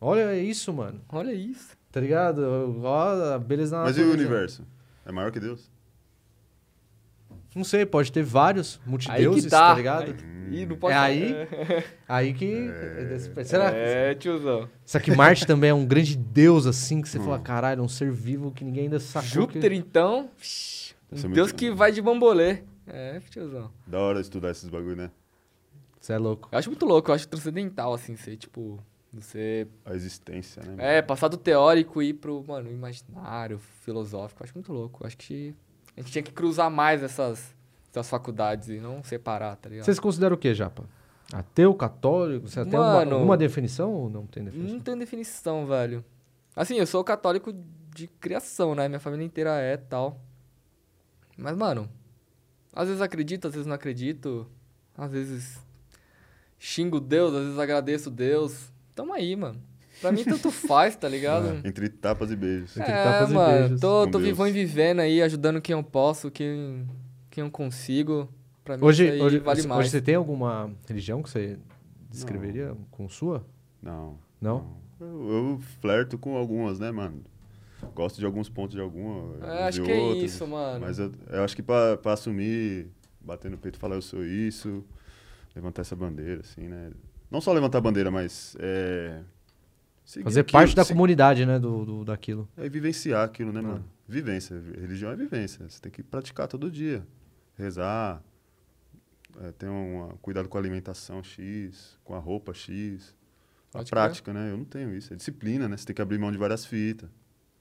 Olha 0.00 0.36
isso, 0.38 0.72
mano. 0.72 1.00
Olha 1.08 1.32
isso. 1.32 1.76
Tá 1.90 2.00
ligado? 2.00 2.40
Olha 2.82 3.34
a 3.34 3.38
beleza 3.38 3.76
na 3.76 3.84
Mas 3.84 3.96
e 3.96 4.02
o 4.02 4.12
universo? 4.12 4.62
É 5.04 5.12
maior 5.12 5.30
que 5.30 5.40
Deus? 5.40 5.70
Não 7.56 7.64
sei, 7.64 7.86
pode 7.86 8.12
ter 8.12 8.22
vários 8.22 8.78
Aí 8.84 8.90
multideuses, 8.90 9.44
que 9.44 9.50
tá, 9.50 9.70
tá. 9.70 9.74
ligado? 9.74 10.14
Aí, 10.50 10.60
Ih, 10.60 10.66
não 10.66 10.76
pode 10.76 10.94
É 10.94 10.98
aí? 10.98 11.32
É, 11.32 11.84
Aí 12.06 12.34
que. 12.34 12.68
Será 13.46 13.70
que. 13.70 13.76
é 13.78 14.14
tiozão. 14.14 14.68
Será 14.84 15.02
que 15.02 15.16
Marte 15.16 15.46
também 15.46 15.70
é 15.70 15.74
um 15.74 15.86
grande 15.86 16.16
deus 16.16 16.66
assim 16.66 17.00
que 17.00 17.08
você 17.08 17.18
Hum. 17.18 17.24
fala, 17.24 17.38
caralho, 17.38 17.80
é 17.80 17.82
um 17.82 17.88
ser 17.88 18.12
vivo 18.12 18.52
que 18.52 18.62
ninguém 18.62 18.84
ainda 18.84 19.00
sacou 19.00 19.28
Júpiter, 19.28 19.70
que... 19.70 19.76
então. 19.76 20.28
ser 20.38 20.94
Um 21.10 21.30
Deus 21.30 21.50
que 21.50 21.70
vai 21.70 21.90
de 21.90 22.02
bambolê. 22.02 22.62
É, 22.86 23.18
tiozão. 23.30 23.72
Da 23.86 23.98
hora 24.00 24.20
estudar 24.20 24.50
esses 24.50 24.68
bagulho, 24.68 24.94
né? 24.94 25.10
Você 25.98 26.12
é 26.12 26.18
louco. 26.18 26.50
Eu 26.52 26.58
acho 26.58 26.68
muito 26.68 26.84
louco, 26.84 27.10
eu 27.10 27.14
acho 27.14 27.26
transcendental, 27.26 27.94
assim, 27.94 28.16
ser, 28.16 28.36
tipo. 28.36 28.78
Você. 29.14 29.66
A 29.84 29.94
existência, 29.94 30.62
né? 30.62 30.68
mano? 30.72 30.82
É, 30.82 31.00
passar 31.00 31.28
do 31.28 31.38
teórico 31.38 32.02
e 32.02 32.10
ir 32.10 32.14
pro, 32.14 32.44
mano, 32.46 32.70
imaginário, 32.70 33.58
filosófico. 33.82 34.42
Eu 34.42 34.44
acho 34.44 34.54
muito 34.54 34.72
louco. 34.72 35.02
Eu 35.02 35.06
acho 35.06 35.16
que 35.16 35.54
a 35.96 36.00
gente 36.00 36.12
tinha 36.12 36.22
que 36.22 36.32
cruzar 36.32 36.70
mais 36.70 37.02
essas, 37.02 37.54
essas 37.90 38.08
faculdades 38.08 38.68
e 38.68 38.78
não 38.78 39.02
separar, 39.02 39.56
tá 39.56 39.68
ligado? 39.68 39.84
Você 39.84 39.94
se 39.94 40.00
considera 40.00 40.34
o 40.34 40.36
quê, 40.36 40.54
Japa? 40.54 40.84
Ateu, 41.32 41.74
católico? 41.74 42.48
Você 42.48 42.64
tem 42.64 42.78
alguma, 42.78 43.14
alguma 43.16 43.36
definição 43.36 43.92
ou 43.92 44.10
não 44.10 44.26
tem 44.26 44.44
definição? 44.44 44.74
Não 44.74 44.80
tem 44.80 44.98
definição, 44.98 45.66
velho. 45.66 46.04
Assim, 46.54 46.76
eu 46.76 46.86
sou 46.86 47.02
católico 47.02 47.52
de 47.94 48.06
criação, 48.06 48.74
né? 48.74 48.88
Minha 48.88 49.00
família 49.00 49.24
inteira 49.24 49.58
é 49.58 49.76
tal. 49.76 50.20
Mas, 51.36 51.56
mano, 51.56 51.88
às 52.72 52.88
vezes 52.88 53.02
acredito, 53.02 53.48
às 53.48 53.54
vezes 53.54 53.66
não 53.66 53.74
acredito. 53.74 54.46
Às 54.96 55.10
vezes 55.10 55.66
xingo 56.58 57.00
Deus, 57.00 57.34
às 57.34 57.44
vezes 57.44 57.58
agradeço 57.58 58.10
Deus. 58.10 58.70
Tamo 58.94 59.12
aí, 59.12 59.34
mano. 59.34 59.60
Pra 60.00 60.12
mim, 60.12 60.24
tanto 60.24 60.50
faz, 60.50 60.94
tá 60.96 61.08
ligado? 61.08 61.60
Entre 61.66 61.88
tapas 61.88 62.30
e 62.30 62.36
beijos. 62.36 62.76
Entre 62.76 62.92
É, 62.92 63.02
tapas 63.04 63.30
e 63.30 63.34
mano, 63.34 63.58
beijos. 63.60 63.80
tô, 63.80 64.06
tô 64.08 64.18
vivão 64.18 64.46
e 64.46 64.52
vivendo 64.52 65.00
aí, 65.00 65.22
ajudando 65.22 65.60
quem 65.60 65.72
eu 65.72 65.82
posso, 65.82 66.30
quem, 66.30 66.86
quem 67.30 67.42
eu 67.44 67.50
consigo. 67.50 68.28
Pra 68.64 68.76
mim, 68.76 68.84
Hoje, 68.84 69.04
isso 69.04 69.12
aí 69.14 69.20
hoje, 69.22 69.38
vale 69.38 69.60
hoje 69.60 69.68
mais. 69.68 69.90
você 69.90 70.00
tem 70.00 70.14
alguma 70.16 70.70
religião 70.88 71.22
que 71.22 71.30
você 71.30 71.58
descreveria 72.10 72.76
com 72.90 73.08
sua? 73.08 73.46
Não. 73.82 74.18
Não? 74.40 74.76
Eu, 75.00 75.06
eu 75.30 75.60
flerto 75.80 76.18
com 76.18 76.36
algumas, 76.36 76.78
né, 76.78 76.90
mano? 76.90 77.22
Gosto 77.94 78.18
de 78.18 78.24
alguns 78.26 78.48
pontos 78.48 78.74
de 78.74 78.80
alguma. 78.80 79.34
É, 79.46 79.62
acho 79.68 79.80
de 79.80 79.86
que 79.86 79.92
é 79.92 80.12
isso, 80.16 80.46
mano. 80.46 80.80
Mas 80.80 80.98
eu, 80.98 81.12
eu 81.30 81.44
acho 81.44 81.54
que 81.54 81.62
pra, 81.62 81.96
pra 81.96 82.12
assumir, 82.14 82.88
bater 83.20 83.50
no 83.50 83.56
peito 83.58 83.76
e 83.76 83.78
falar 83.78 83.94
eu 83.96 84.02
sou 84.02 84.24
isso, 84.24 84.82
levantar 85.54 85.82
essa 85.82 85.94
bandeira, 85.94 86.40
assim, 86.40 86.62
né? 86.62 86.90
Não 87.30 87.40
só 87.40 87.52
levantar 87.52 87.78
a 87.78 87.80
bandeira, 87.82 88.10
mas. 88.10 88.56
É, 88.58 89.20
seguir 90.06 90.24
Fazer 90.24 90.40
aquilo, 90.40 90.52
parte 90.60 90.74
da 90.74 90.84
se- 90.84 90.92
comunidade, 90.94 91.44
né? 91.44 91.58
Do, 91.58 91.84
do- 91.84 92.04
daquilo. 92.06 92.48
É 92.56 92.66
vivenciar 92.68 93.24
aquilo, 93.24 93.52
né, 93.52 93.60
Ah. 93.60 93.62
mano? 93.62 93.84
Vivência. 94.08 94.56
Religião 94.80 95.10
é 95.10 95.16
vivência. 95.16 95.68
Você 95.68 95.80
tem 95.80 95.92
que 95.92 96.02
praticar 96.02 96.48
todo 96.48 96.70
dia. 96.70 97.06
Rezar. 97.58 98.22
É, 99.42 99.52
ter 99.52 99.68
um 99.68 100.08
cuidado 100.22 100.48
com 100.48 100.56
a 100.56 100.60
alimentação 100.60 101.22
X, 101.22 101.98
com 102.04 102.14
a 102.14 102.18
roupa 102.18 102.54
X. 102.54 103.14
A 103.74 103.78
Pode 103.78 103.90
prática, 103.90 104.32
né? 104.32 104.50
Eu 104.52 104.56
não 104.56 104.64
tenho 104.64 104.94
isso. 104.94 105.12
É 105.12 105.16
disciplina, 105.16 105.68
né? 105.68 105.76
Você 105.76 105.84
tem 105.84 105.94
que 105.94 106.00
abrir 106.00 106.18
mão 106.18 106.32
de 106.32 106.38
várias 106.38 106.64
fitas. 106.64 107.10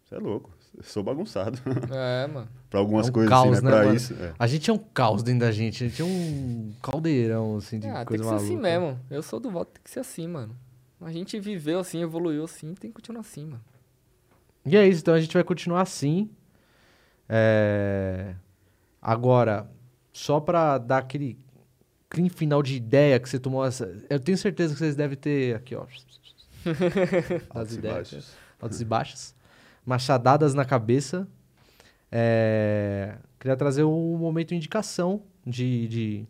Você 0.06 0.16
é 0.16 0.20
louco. 0.20 0.52
Eu 0.78 0.84
sou 0.84 1.04
bagunçado. 1.04 1.58
É, 1.92 2.28
mano. 2.28 2.48
pra 2.70 2.80
algumas 2.80 3.08
É 3.08 3.10
um 3.10 3.14
coisas, 3.14 3.30
caos, 3.30 3.58
assim, 3.58 3.66
né, 3.66 3.72
né? 3.72 3.76
Pra 3.78 3.86
mano? 3.86 3.98
isso. 3.98 4.14
é. 4.14 4.34
A 4.38 4.48
gente 4.48 4.70
é 4.70 4.74
um 4.74 4.78
caos 4.78 5.24
dentro 5.24 5.40
da 5.42 5.52
gente. 5.52 5.84
A 5.84 5.88
gente 5.88 6.02
é 6.02 6.06
um 6.06 6.72
caldeirão, 6.82 7.58
assim, 7.58 7.80
de 7.80 7.88
Ah, 7.88 8.06
tem 8.06 8.06
coisa 8.06 8.24
que 8.24 8.30
ser 8.30 8.36
maluca. 8.36 8.46
assim 8.46 8.58
mesmo. 8.62 9.00
Eu 9.10 9.24
sou 9.24 9.40
do 9.40 9.50
voto, 9.50 9.72
tem 9.74 9.84
que 9.84 9.90
ser 9.90 10.00
assim, 10.00 10.28
mano. 10.28 10.56
A 11.02 11.12
gente 11.12 11.40
viveu 11.40 11.80
assim, 11.80 12.02
evoluiu 12.02 12.44
assim, 12.44 12.74
tem 12.74 12.90
que 12.90 12.96
continuar 12.96 13.22
assim, 13.22 13.46
mano. 13.46 13.64
E 14.66 14.76
é 14.76 14.88
isso, 14.88 15.02
então 15.02 15.14
a 15.14 15.20
gente 15.20 15.34
vai 15.34 15.44
continuar 15.44 15.82
assim. 15.82 16.30
É, 17.30 18.36
Agora, 19.06 19.70
só 20.12 20.40
pra 20.40 20.80
dar 20.80 20.98
aquele 20.98 21.38
clean 22.10 22.28
final 22.28 22.64
de 22.64 22.76
ideia 22.76 23.20
que 23.20 23.30
você 23.30 23.38
tomou 23.38 23.64
essa. 23.64 23.96
Eu 24.10 24.20
tenho 24.20 24.36
certeza 24.36 24.74
que 24.74 24.80
vocês 24.80 24.96
devem 24.96 25.16
ter 25.16 25.56
aqui, 25.56 25.76
ó. 25.76 25.86
Altos 27.52 27.76
e 27.76 27.78
ideias. 27.78 27.96
baixos. 27.96 28.34
Altos 28.60 28.82
e 28.82 28.86
baixos. 28.86 29.36
Machadadas 29.86 30.56
na 30.56 30.66
cabeça. 30.66 31.28
É, 32.12 33.16
Queria 33.40 33.56
trazer 33.56 33.84
um 33.84 34.18
momento 34.18 34.56
indicação 34.56 35.22
de, 35.46 35.88
de, 35.88 36.28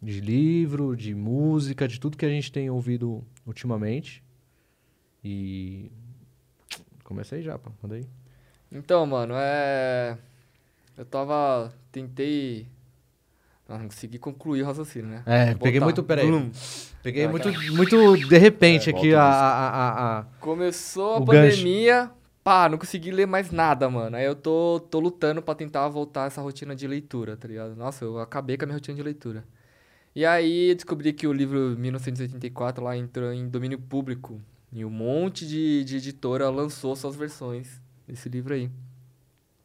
de 0.00 0.20
livro, 0.20 0.96
de 0.96 1.14
música, 1.14 1.86
de 1.86 2.00
tudo 2.00 2.16
que 2.16 2.24
a 2.24 2.30
gente 2.30 2.50
tem 2.50 2.70
ouvido 2.70 3.22
ultimamente. 3.46 4.22
E. 5.24 5.90
Começa 7.04 7.34
aí 7.36 7.42
já, 7.42 7.58
pô. 7.58 7.70
Manda 7.82 7.96
aí. 7.96 8.06
Então, 8.70 9.04
mano, 9.06 9.34
é. 9.36 10.16
Eu 10.96 11.04
tava. 11.04 11.72
Tentei. 11.90 12.66
Ah, 13.68 13.78
não 13.78 13.86
consegui 13.86 14.18
concluir 14.18 14.62
o 14.62 14.66
raciocínio, 14.66 15.08
né? 15.08 15.22
É, 15.24 15.46
Vou 15.54 15.60
peguei 15.62 15.80
muito. 15.80 16.02
Peraí. 16.02 16.26
Blum. 16.26 16.50
Peguei 17.02 17.24
Ah, 17.24 17.28
muito, 17.28 17.48
muito 17.72 18.16
de 18.28 18.38
repente 18.38 18.90
É, 18.90 18.92
aqui 18.96 19.14
a, 19.14 19.22
a, 19.22 19.68
a, 19.68 20.18
a- 20.20 20.24
Começou 20.40 21.14
a 21.14 21.18
O 21.18 21.24
gancho. 21.24 21.56
pandemia, 21.56 22.10
pá, 22.44 22.68
não 22.68 22.78
consegui 22.78 23.10
ler 23.10 23.26
mais 23.26 23.50
nada, 23.50 23.88
mano. 23.90 24.16
Aí 24.16 24.24
eu 24.24 24.34
tô, 24.36 24.78
tô 24.90 25.00
lutando 25.00 25.42
pra 25.42 25.54
tentar 25.54 25.88
voltar 25.88 26.26
essa 26.26 26.40
rotina 26.40 26.76
de 26.76 26.86
leitura, 26.86 27.36
tá 27.36 27.48
ligado? 27.48 27.74
Nossa, 27.74 28.04
eu 28.04 28.18
acabei 28.18 28.56
com 28.56 28.64
a 28.64 28.66
minha 28.66 28.76
rotina 28.76 28.96
de 28.96 29.02
leitura. 29.02 29.44
E 30.14 30.26
aí 30.26 30.74
descobri 30.74 31.12
que 31.12 31.26
o 31.26 31.32
livro 31.32 31.76
1984 31.78 32.84
lá 32.84 32.96
entrou 32.96 33.32
em 33.32 33.48
domínio 33.48 33.78
público. 33.78 34.40
E 34.70 34.84
um 34.84 34.90
monte 34.90 35.46
de, 35.46 35.84
de 35.84 35.96
editora 35.96 36.48
lançou 36.50 36.94
suas 36.96 37.16
versões 37.16 37.80
desse 38.06 38.28
livro 38.28 38.54
aí. 38.54 38.70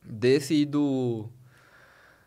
Desse 0.03 0.53
e 0.53 0.65
do 0.65 1.29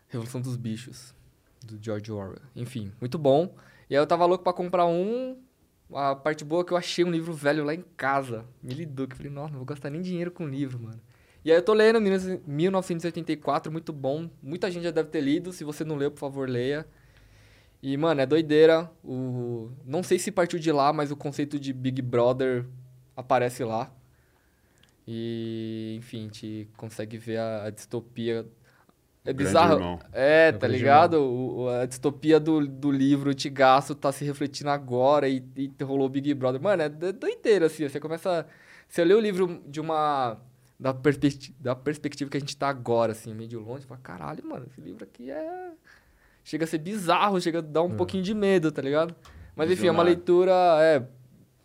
Revolução 0.07 0.41
dos 0.41 0.55
Bichos, 0.55 1.15
do 1.63 1.79
George 1.81 2.11
Orwell. 2.11 2.41
Enfim, 2.55 2.91
muito 2.99 3.17
bom. 3.17 3.55
E 3.89 3.95
aí 3.95 4.01
eu 4.01 4.07
tava 4.07 4.25
louco 4.25 4.43
pra 4.43 4.53
comprar 4.53 4.85
um. 4.85 5.37
A 5.93 6.15
parte 6.15 6.45
boa 6.45 6.61
é 6.61 6.65
que 6.65 6.73
eu 6.73 6.77
achei 6.77 7.03
um 7.03 7.11
livro 7.11 7.33
velho 7.33 7.63
lá 7.63 7.73
em 7.73 7.83
casa. 7.97 8.45
Me 8.61 8.73
lidou, 8.73 9.07
que 9.07 9.15
falei, 9.15 9.31
nossa, 9.31 9.51
não 9.51 9.57
vou 9.57 9.65
gastar 9.65 9.89
nem 9.89 10.01
dinheiro 10.01 10.31
com 10.31 10.47
livro, 10.47 10.79
mano. 10.79 11.01
E 11.43 11.51
aí 11.51 11.57
eu 11.57 11.63
tô 11.63 11.73
lendo 11.73 11.99
1984, 11.99 13.71
muito 13.71 13.91
bom. 13.91 14.29
Muita 14.43 14.69
gente 14.69 14.83
já 14.83 14.91
deve 14.91 15.09
ter 15.09 15.21
lido. 15.21 15.51
Se 15.51 15.63
você 15.63 15.83
não 15.83 15.95
leu, 15.95 16.11
por 16.11 16.19
favor, 16.19 16.47
leia. 16.47 16.85
E, 17.81 17.97
mano, 17.97 18.21
é 18.21 18.25
doideira. 18.25 18.89
O... 19.03 19.71
Não 19.85 20.03
sei 20.03 20.19
se 20.19 20.31
partiu 20.31 20.59
de 20.59 20.71
lá, 20.71 20.93
mas 20.93 21.11
o 21.11 21.17
conceito 21.17 21.59
de 21.59 21.73
Big 21.73 22.01
Brother 22.01 22.65
aparece 23.15 23.63
lá. 23.63 23.91
E, 25.07 25.95
enfim, 25.97 26.19
a 26.19 26.23
gente 26.23 26.69
consegue 26.77 27.17
ver 27.17 27.37
a, 27.37 27.65
a 27.65 27.69
distopia. 27.69 28.45
É 29.25 29.33
bizarro. 29.33 29.99
É, 30.11 30.49
É 30.49 30.51
tá 30.51 30.67
ligado? 30.67 31.15
O, 31.21 31.69
a 31.69 31.85
distopia 31.85 32.39
do, 32.39 32.67
do 32.67 32.91
livro 32.91 33.33
Tigaço 33.33 33.95
tá 33.95 34.11
se 34.11 34.25
refletindo 34.25 34.69
agora 34.69 35.29
e, 35.29 35.43
e 35.55 35.71
rolou 35.83 36.07
o 36.07 36.09
Big 36.09 36.33
Brother. 36.33 36.61
Mano, 36.61 36.83
é 36.83 36.89
do- 36.89 37.13
doideira, 37.13 37.67
assim. 37.67 37.87
Você 37.87 37.99
começa. 37.99 38.47
Você 38.87 39.03
lê 39.05 39.13
o 39.13 39.19
livro 39.19 39.61
de 39.67 39.79
uma. 39.81 40.39
Da, 40.79 40.93
perspecti 40.93 41.55
da 41.59 41.75
perspectiva 41.75 42.29
que 42.29 42.37
a 42.37 42.39
gente 42.39 42.57
tá 42.57 42.67
agora, 42.69 43.11
assim, 43.11 43.33
meio 43.35 43.49
de 43.49 43.57
longe, 43.57 43.83
você 43.83 43.87
fala, 43.87 44.01
caralho, 44.01 44.43
mano, 44.45 44.65
esse 44.67 44.81
livro 44.81 45.03
aqui 45.03 45.29
é. 45.31 45.71
Chega 46.43 46.65
a 46.65 46.67
ser 46.67 46.79
bizarro, 46.79 47.39
chega 47.39 47.59
a 47.59 47.61
dar 47.61 47.83
um 47.83 47.95
pouquinho 47.95 48.23
de 48.23 48.33
medo, 48.33 48.71
tá 48.71 48.81
ligado? 48.81 49.15
Mas 49.55 49.69
enfim, 49.69 49.87
é 49.87 49.91
uma 49.91 50.03
leitura. 50.03 50.51
É. 50.81 51.07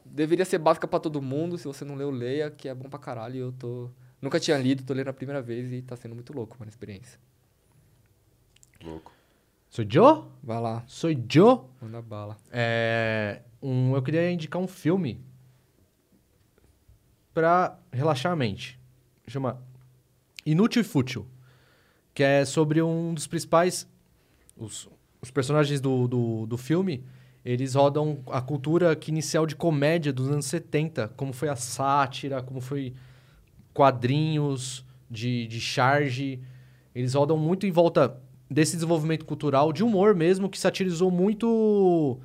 Deveria 0.05 0.45
ser 0.45 0.59
básica 0.59 0.87
pra 0.89 0.99
todo 1.01 1.21
mundo. 1.21 1.59
Se 1.59 1.65
você 1.67 1.85
não 1.85 1.95
leu, 1.95 2.11
leia, 2.11 2.51
que 2.51 2.69
é 2.69 2.75
bom 2.75 2.89
pra 2.89 2.99
caralho. 2.99 3.35
E 3.35 3.39
eu 3.39 3.53
tô. 3.53 3.91
Nunca 4.21 4.41
tinha 4.41 4.57
lido, 4.59 4.83
tô 4.83 4.95
lendo 4.95 5.09
a 5.09 5.13
primeira 5.13 5.43
vez 5.43 5.73
e 5.73 5.83
tá 5.83 5.95
sendo 5.97 6.15
muito 6.15 6.33
louco, 6.33 6.57
mano, 6.59 6.69
a 6.69 6.71
experiência. 6.71 7.19
Louco. 8.83 9.13
Sou 9.69 9.85
Joe? 9.89 10.25
Vai 10.43 10.61
lá, 10.61 10.85
Sou 10.87 11.11
Joe? 11.29 11.61
manda 11.83 12.01
bala. 12.01 12.37
É, 12.51 13.43
um, 13.61 13.95
eu 13.95 14.03
queria 14.03 14.31
indicar 14.31 14.61
um 14.61 14.67
filme 14.67 15.21
pra 17.35 17.79
relaxar 17.93 18.33
a 18.33 18.37
mente. 18.37 18.81
Chama 19.29 19.63
Inútil 20.47 20.81
e 20.81 20.85
Fútil. 20.85 21.27
Que 22.15 22.23
é 22.23 22.45
sobre 22.45 22.81
um 22.81 23.13
dos 23.13 23.27
principais. 23.27 23.87
Os, 24.57 24.89
os 25.21 25.31
personagens 25.31 25.81
do, 25.81 26.09
do, 26.09 26.47
do 26.47 26.57
filme. 26.57 27.05
Eles 27.45 27.75
rodam 27.75 28.19
a 28.27 28.41
cultura 28.41 28.97
que 28.97 29.11
inicial 29.11 29.47
de 29.47 29.55
comédia 29.55 30.13
dos 30.13 30.29
anos 30.29 30.47
70. 30.47 31.09
Como 31.17 31.33
foi 31.33 31.49
a 31.49 31.55
sátira, 31.57 32.43
como 32.43 32.61
foi 32.61 32.93
quadrinhos 33.73 34.85
de, 35.11 35.47
de 35.47 35.61
charge. 35.61 36.41
Eles 36.95 37.15
rodam 37.15 37.37
muito 37.39 37.67
em 37.67 37.71
volta 37.71 38.21
desse 38.51 38.75
desenvolvimento 38.75 39.25
cultural, 39.25 39.73
de 39.73 39.85
humor 39.85 40.15
mesmo, 40.15 40.49
que 40.49 40.59
satirizou 40.59 41.11
muito 41.11 42.19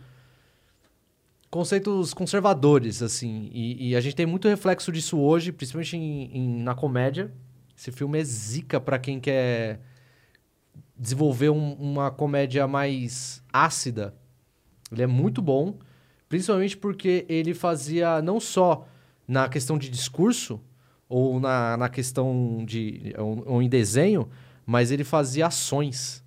conceitos 1.49 2.13
conservadores, 2.13 3.01
assim. 3.01 3.49
E, 3.53 3.89
e 3.89 3.95
a 3.95 4.01
gente 4.01 4.15
tem 4.15 4.25
muito 4.25 4.47
reflexo 4.47 4.91
disso 4.91 5.19
hoje, 5.19 5.51
principalmente 5.51 5.97
em- 5.97 6.31
em- 6.37 6.63
na 6.63 6.73
comédia. 6.73 7.31
Esse 7.77 7.91
filme 7.91 8.19
é 8.19 8.23
zica 8.23 8.79
pra 8.79 8.97
quem 8.97 9.19
quer 9.19 9.81
desenvolver 11.01 11.49
um- 11.49 11.73
uma 11.73 12.11
comédia 12.11 12.67
mais 12.67 13.43
ácida. 13.51 14.13
Ele 14.91 15.01
é 15.01 15.07
muito 15.07 15.41
bom, 15.41 15.79
principalmente 16.29 16.77
porque 16.77 17.25
ele 17.27 17.55
fazia 17.55 18.21
não 18.21 18.39
só 18.39 18.85
na 19.27 19.49
questão 19.49 19.77
de 19.79 19.89
discurso 19.89 20.61
ou 21.09 21.39
na, 21.39 21.75
na 21.75 21.89
questão 21.89 22.63
de 22.65 23.13
ou, 23.17 23.43
ou 23.47 23.61
em 23.63 23.67
desenho, 23.67 24.29
mas 24.65 24.91
ele 24.91 25.03
fazia 25.03 25.47
ações. 25.47 26.23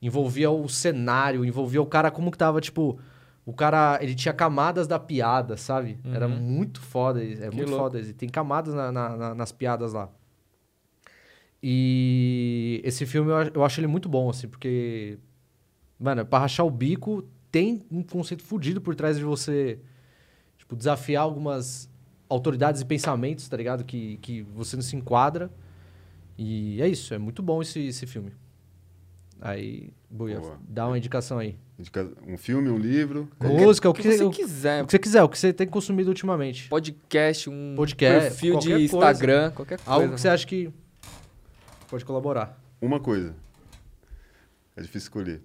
Envolvia 0.00 0.50
o 0.50 0.68
cenário, 0.68 1.44
envolvia 1.44 1.80
o 1.80 1.86
cara 1.86 2.10
como 2.10 2.32
que 2.32 2.36
tava, 2.36 2.60
tipo, 2.60 2.98
o 3.46 3.52
cara, 3.52 3.98
ele 4.02 4.16
tinha 4.16 4.34
camadas 4.34 4.88
da 4.88 4.98
piada, 4.98 5.56
sabe? 5.56 5.96
Era 6.12 6.26
Uhum. 6.26 6.36
muito 6.36 6.80
foda, 6.80 7.22
é 7.22 7.48
Que 7.50 7.56
muito 7.56 7.70
louco. 7.70 7.76
foda. 7.84 8.00
E 8.00 8.12
tem 8.12 8.28
camadas 8.28 8.74
na- 8.74 8.90
na- 8.90 9.34
nas 9.34 9.52
piadas 9.52 9.92
lá. 9.92 10.08
E 11.62 12.80
esse 12.84 13.06
filme 13.06 13.30
eu, 13.30 13.50
eu 13.54 13.64
acho 13.64 13.78
ele 13.80 13.86
muito 13.86 14.08
bom, 14.08 14.28
assim, 14.28 14.48
porque. 14.48 15.18
Mano, 15.98 16.26
pra 16.26 16.40
rachar 16.40 16.66
o 16.66 16.70
bico, 16.70 17.24
tem 17.50 17.84
um 17.90 18.02
conceito 18.02 18.42
fudido 18.42 18.80
por 18.80 18.96
trás 18.96 19.16
de 19.16 19.22
você, 19.22 19.78
tipo, 20.58 20.74
desafiar 20.74 21.22
algumas 21.22 21.88
autoridades 22.28 22.80
e 22.80 22.84
pensamentos, 22.84 23.48
tá 23.48 23.56
ligado? 23.56 23.84
Que, 23.84 24.16
que 24.16 24.42
você 24.42 24.74
não 24.74 24.82
se 24.82 24.96
enquadra. 24.96 25.50
E 26.36 26.82
é 26.82 26.88
isso, 26.88 27.14
é 27.14 27.18
muito 27.18 27.42
bom 27.42 27.62
esse, 27.62 27.78
esse 27.86 28.06
filme. 28.06 28.32
Aí, 29.40 29.92
Buia, 30.08 30.40
Boa. 30.40 30.58
dá 30.68 30.86
uma 30.86 30.96
indicação 30.96 31.38
aí. 31.38 31.56
Um 32.26 32.36
filme, 32.36 32.68
um 32.68 32.78
livro. 32.78 33.28
Música, 33.40 33.88
o 33.88 33.90
O 33.90 33.94
que, 33.94 34.02
que 34.02 34.12
você 34.16 34.24
o, 34.24 34.30
quiser. 34.30 34.82
o 34.82 34.86
que 34.86 34.92
você 34.92 34.98
quiser, 34.98 35.22
o 35.22 35.28
que 35.28 35.38
você 35.38 35.52
tem 35.52 35.66
consumido 35.66 36.08
ultimamente. 36.10 36.68
Podcast, 36.68 37.50
um 37.50 37.74
Podcast, 37.76 38.30
perfil 38.30 38.58
de 38.58 38.68
coisa. 38.68 38.84
Instagram, 38.84 39.50
qualquer 39.50 39.78
coisa. 39.78 39.90
Algo 39.90 40.14
que 40.14 40.20
você 40.20 40.28
acha 40.28 40.46
que 40.46 40.72
pode 41.92 42.06
colaborar. 42.06 42.58
Uma 42.80 42.98
coisa. 42.98 43.34
É 44.74 44.80
difícil 44.80 45.08
escolher. 45.08 45.42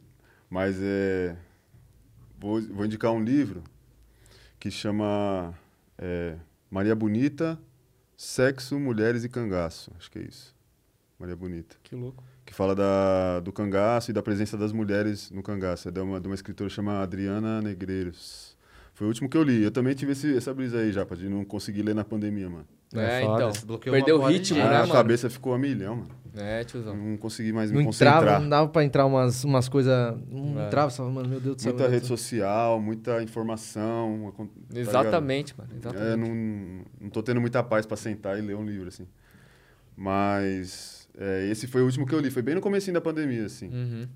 Mas 0.49 0.77
é. 0.81 1.35
Vou, 2.39 2.61
vou 2.61 2.85
indicar 2.85 3.11
um 3.11 3.21
livro 3.21 3.61
que 4.57 4.71
chama 4.71 5.53
é, 5.97 6.37
Maria 6.71 6.95
Bonita, 6.95 7.59
Sexo, 8.15 8.79
Mulheres 8.79 9.25
e 9.25 9.29
Cangaço. 9.29 9.91
Acho 9.97 10.09
que 10.09 10.19
é 10.19 10.21
isso. 10.21 10.55
Maria 11.19 11.35
Bonita. 11.35 11.75
Que 11.83 11.95
louco. 11.95 12.23
Que 12.45 12.53
fala 12.53 12.73
da, 12.73 13.41
do 13.41 13.51
cangaço 13.51 14.11
e 14.11 14.13
da 14.13 14.23
presença 14.23 14.57
das 14.57 14.71
mulheres 14.71 15.29
no 15.29 15.43
cangaço. 15.43 15.89
É 15.89 15.91
de 15.91 15.99
uma, 15.99 16.21
de 16.21 16.29
uma 16.29 16.35
escritora 16.35 16.69
chamada 16.69 17.03
Adriana 17.03 17.61
Negreiros. 17.61 18.46
Foi 18.97 19.05
o 19.05 19.09
último 19.09 19.29
que 19.29 19.37
eu 19.37 19.43
li. 19.43 19.61
Eu 19.61 19.69
também 19.69 19.93
tive 19.93 20.13
esse- 20.13 20.35
essa 20.35 20.51
brisa 20.51 20.79
aí 20.79 20.91
já, 20.91 21.03
de 21.03 21.29
não 21.29 21.45
conseguir 21.45 21.83
ler 21.83 21.93
na 21.93 22.03
pandemia, 22.03 22.49
mano. 22.49 22.65
É, 22.95 23.21
foda, 23.21 23.51
então. 23.51 23.77
Perdeu 23.77 24.17
uma 24.17 24.27
o 24.27 24.31
ritmo, 24.31 24.57
né, 24.57 24.65
a 24.65 24.79
mano? 24.79 24.91
cabeça 24.91 25.29
ficou 25.29 25.53
a 25.53 25.59
milhão, 25.59 25.97
mano. 25.97 26.09
É, 26.35 26.63
tiozão. 26.63 26.97
Não 26.97 27.15
consegui 27.15 27.53
mais 27.53 27.69
Não 27.69 27.77
me 27.79 27.85
entrava, 27.87 28.15
concentrar. 28.21 28.41
não 28.41 28.49
dava 28.49 28.69
pra 28.69 28.83
entrar 28.83 29.05
umas, 29.05 29.43
umas 29.43 29.69
coisas. 29.69 29.93
Não 30.31 30.59
É. 30.59 30.65
entrava, 30.65 30.89
você 30.89 30.97
falava, 30.97 31.13
mano, 31.13 31.29
meu 31.29 31.39
Deus 31.39 31.57
do 31.57 31.61
céu. 31.61 31.73
Muita 31.73 31.87
rede 31.87 32.07
social, 32.07 32.81
muita 32.81 33.21
informação. 33.21 34.15
uma 34.15 34.31
tá? 34.31 34.45
Exatamente, 34.73 35.53
mano. 35.55 35.69
É, 35.75 35.77
Exatamente. 35.77 36.17
não, 36.29 36.85
não 37.01 37.09
tô 37.11 37.21
tendo 37.21 37.39
muita 37.39 37.61
paz 37.61 37.85
pra 37.85 37.95
sentar 37.95 38.39
e 38.39 38.41
ler 38.41 38.55
um 38.55 38.65
livro, 38.65 38.87
assim. 38.87 39.05
Mas 39.95 41.07
é, 41.15 41.47
esse 41.51 41.67
foi 41.67 41.81
o 41.83 41.85
último 41.85 42.07
que 42.07 42.15
eu 42.15 42.19
li. 42.19 42.31
Foi 42.31 42.41
bem 42.41 42.55
no 42.55 42.61
comecinho 42.61 42.95
da 42.95 43.01
pandemia, 43.01 43.45
assim. 43.45 43.67
Uhum. 43.67 44.07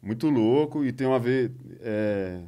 Muito 0.00 0.28
louco 0.30 0.84
e 0.84 0.92
tem 0.92 1.12
a 1.12 1.18
ver... 1.18 1.50
é, 1.80 2.38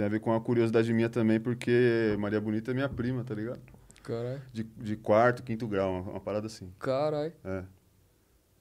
tem 0.00 0.06
a 0.06 0.08
ver 0.08 0.20
com 0.20 0.32
a 0.32 0.40
curiosidade 0.40 0.90
minha 0.94 1.10
também, 1.10 1.38
porque 1.38 2.16
Maria 2.18 2.40
Bonita 2.40 2.70
é 2.70 2.74
minha 2.74 2.88
prima, 2.88 3.22
tá 3.22 3.34
ligado? 3.34 3.60
Caralho. 4.02 4.40
De, 4.50 4.62
de 4.62 4.96
quarto, 4.96 5.42
quinto 5.42 5.68
grau, 5.68 5.92
uma, 5.92 6.12
uma 6.12 6.20
parada 6.20 6.46
assim. 6.46 6.72
Caralho. 6.78 7.34
É. 7.44 7.64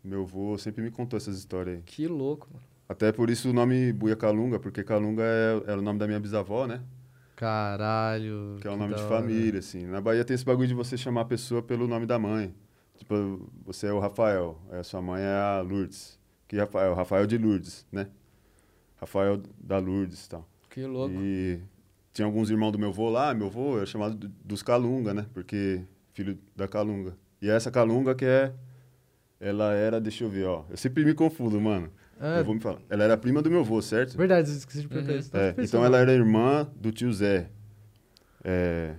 Meu 0.03 0.23
avô 0.23 0.57
sempre 0.57 0.83
me 0.83 0.91
contou 0.91 1.15
essas 1.15 1.37
histórias 1.37 1.77
aí. 1.77 1.81
Que 1.83 2.07
louco, 2.07 2.49
mano. 2.51 2.65
Até 2.89 3.13
por 3.13 3.29
isso 3.29 3.51
o 3.51 3.53
nome 3.53 3.93
Buia 3.93 4.17
Calunga, 4.17 4.59
porque 4.59 4.83
Calunga 4.83 5.23
é, 5.23 5.71
era 5.71 5.79
o 5.79 5.81
nome 5.81 5.97
da 5.97 6.07
minha 6.07 6.19
bisavó, 6.19 6.67
né? 6.67 6.81
Caralho. 7.37 8.57
Que 8.59 8.67
é 8.67 8.71
o 8.71 8.75
nome 8.75 8.95
de 8.95 9.01
hora. 9.01 9.09
família, 9.09 9.59
assim. 9.59 9.85
Na 9.85 10.01
Bahia 10.01 10.25
tem 10.25 10.35
esse 10.35 10.43
bagulho 10.43 10.67
de 10.67 10.73
você 10.73 10.97
chamar 10.97 11.21
a 11.21 11.25
pessoa 11.25 11.61
pelo 11.61 11.87
nome 11.87 12.05
da 12.05 12.19
mãe. 12.19 12.53
Tipo, 12.97 13.49
você 13.63 13.87
é 13.87 13.93
o 13.93 13.99
Rafael, 13.99 14.59
a 14.71 14.83
sua 14.83 15.01
mãe 15.01 15.21
é 15.21 15.37
a 15.37 15.61
Lourdes. 15.61 16.19
Que 16.49 16.57
Rafael? 16.57 16.93
Rafael 16.93 17.25
de 17.25 17.37
Lourdes, 17.37 17.87
né? 17.89 18.09
Rafael 18.97 19.41
da 19.57 19.77
Lourdes 19.77 20.25
e 20.25 20.29
tal. 20.29 20.48
Que 20.69 20.85
louco. 20.85 21.15
E 21.15 21.59
tinha 22.13 22.25
alguns 22.25 22.49
irmãos 22.49 22.71
do 22.71 22.79
meu 22.79 22.89
avô 22.89 23.09
lá, 23.09 23.33
meu 23.33 23.47
avô 23.47 23.77
era 23.77 23.85
chamado 23.85 24.15
do- 24.15 24.27
dos 24.43 24.61
Calunga, 24.63 25.13
né? 25.13 25.25
Porque 25.33 25.81
filho 26.13 26.37
da 26.55 26.67
Calunga. 26.67 27.15
E 27.41 27.49
essa 27.49 27.71
Calunga 27.71 28.13
que 28.15 28.25
é... 28.25 28.53
Ela 29.39 29.73
era, 29.73 30.01
deixa 30.01 30.25
eu 30.25 30.29
ver, 30.29 30.45
ó. 30.45 30.65
Eu 30.69 30.75
sempre 30.75 31.05
me 31.05 31.13
confundo, 31.13 31.59
mano. 31.61 31.89
É, 32.19 32.41
Eu 32.41 32.45
vou 32.45 32.53
me 32.53 32.59
falar. 32.59 32.81
Ela 32.89 33.05
era 33.05 33.15
prima 33.17 33.41
do 33.41 33.49
meu 33.49 33.61
avô, 33.61 33.81
certo? 33.81 34.17
verdade, 34.17 34.49
esqueci 34.51 34.81
de 34.81 34.87
perguntar 34.89 35.13
Uhum. 35.13 35.19
isso. 35.19 35.31
Tava 35.31 35.43
É, 35.45 35.55
então 35.57 35.85
ela 35.85 35.97
era 35.97 36.11
irmã 36.11 36.69
do 36.75 36.91
tio 36.91 37.11
Zé. 37.13 37.49
É, 38.43 38.95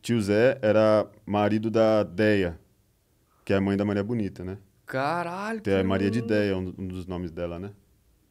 tio 0.00 0.20
Zé 0.22 0.58
era 0.62 1.06
marido 1.26 1.70
da 1.70 2.04
Deia, 2.04 2.58
que 3.44 3.52
é 3.52 3.56
a 3.56 3.60
mãe 3.60 3.76
da 3.76 3.84
Maria 3.84 4.04
Bonita, 4.04 4.44
né? 4.44 4.58
Caralho. 4.86 5.60
Tem 5.60 5.74
a 5.74 5.82
Maria 5.84 6.10
de. 6.10 6.22
Deia, 6.22 6.56
um, 6.56 6.72
um 6.78 6.86
dos 6.86 7.06
nomes 7.06 7.30
dela, 7.32 7.58
né? 7.58 7.72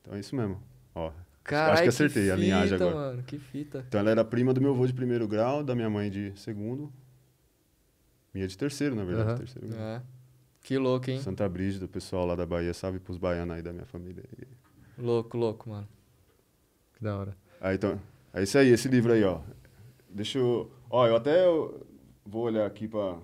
Então 0.02 0.16
é 0.16 0.20
isso 0.20 0.34
mesmo. 0.36 0.62
Ó, 0.96 1.12
Caralho, 1.44 1.74
acho 1.74 1.84
que 1.84 1.90
acertei 1.90 2.32
a 2.32 2.36
linhagem 2.36 2.78
fita, 2.78 2.90
agora. 2.90 2.96
mano. 2.96 3.24
Que 3.24 3.40
fita. 3.40 3.84
Então 3.88 4.00
ela 4.00 4.12
era 4.12 4.24
prima 4.24 4.54
do 4.54 4.62
meu 4.62 4.72
avô 4.72 4.86
de 4.86 4.94
primeiro 4.94 5.28
grau, 5.28 5.64
da 5.64 5.76
minha 5.76 5.90
mãe 5.90 6.10
de 6.10 6.32
segundo. 6.40 6.92
Minha 8.34 8.48
de 8.48 8.58
terceiro, 8.58 8.96
na 8.96 9.04
verdade. 9.04 9.30
Aham. 9.30 9.38
Terceiro 9.38 9.68
grau. 9.68 9.80
É. 9.82 10.02
Que 10.62 10.78
louco, 10.78 11.10
hein? 11.10 11.20
Santa 11.20 11.50
Brígida, 11.50 11.86
o 11.86 11.90
pessoal 11.90 12.26
lá 12.26 12.36
da 12.36 12.46
Bahia, 12.46 12.74
salve 12.74 13.00
pros 13.00 13.18
baianos 13.18 13.56
aí 13.56 13.62
da 13.64 13.74
minha 13.74 13.86
família. 13.86 14.24
Louco, 14.98 15.36
louco, 15.36 15.70
mano. 15.70 15.88
Que 16.94 17.04
da 17.04 17.18
hora. 17.18 17.36
Aí, 17.60 17.76
então, 17.76 18.00
é 18.32 18.44
isso 18.44 18.58
aí, 18.58 18.70
esse 18.70 18.88
livro 18.88 19.12
aí, 19.12 19.24
ó. 19.24 19.42
Deixa 20.08 20.38
eu... 20.38 20.72
Ó, 20.90 21.08
eu 21.08 21.16
até 21.16 21.46
eu 21.46 21.86
vou 22.24 22.44
olhar 22.44 22.68
aqui 22.68 22.88
pra, 22.88 23.18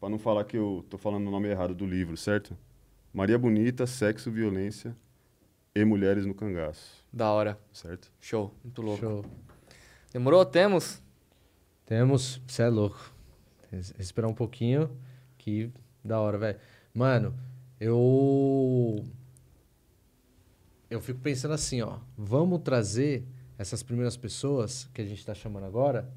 pra 0.00 0.08
não 0.08 0.18
falar 0.18 0.44
que 0.44 0.56
eu 0.56 0.84
tô 0.90 0.98
falando 0.98 1.28
o 1.28 1.30
nome 1.30 1.48
errado 1.48 1.74
do 1.74 1.86
livro, 1.86 2.16
certo? 2.16 2.56
Maria 3.12 3.38
Bonita, 3.38 3.86
Sexo, 3.86 4.30
Violência 4.30 4.96
e 5.74 5.84
Mulheres 5.84 6.26
no 6.26 6.34
Cangaço, 6.34 7.01
Da 7.12 7.30
hora. 7.30 7.58
certo? 7.72 8.10
Show. 8.20 8.54
Muito 8.64 8.80
louco. 8.82 9.00
Show. 9.00 9.24
Demorou? 10.12 10.44
Temos? 10.46 11.02
Temos. 11.84 12.40
Você 12.46 12.62
é 12.62 12.68
louco. 12.68 13.12
Respirar 13.98 14.30
um 14.30 14.34
pouquinho. 14.34 14.90
Que 15.38 15.70
da 16.04 16.20
hora, 16.20 16.38
velho. 16.38 16.58
Mano, 16.94 17.34
eu. 17.78 19.04
Eu 20.88 21.00
fico 21.00 21.20
pensando 21.20 21.54
assim, 21.54 21.80
ó. 21.80 21.98
Vamos 22.16 22.60
trazer 22.62 23.24
essas 23.58 23.82
primeiras 23.82 24.16
pessoas 24.16 24.88
que 24.92 25.00
a 25.00 25.04
gente 25.04 25.24
tá 25.24 25.34
chamando 25.34 25.64
agora 25.64 26.10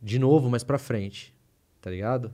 de 0.00 0.18
novo, 0.18 0.48
mais 0.48 0.62
pra 0.64 0.78
frente. 0.78 1.34
Tá 1.80 1.90
ligado? 1.90 2.32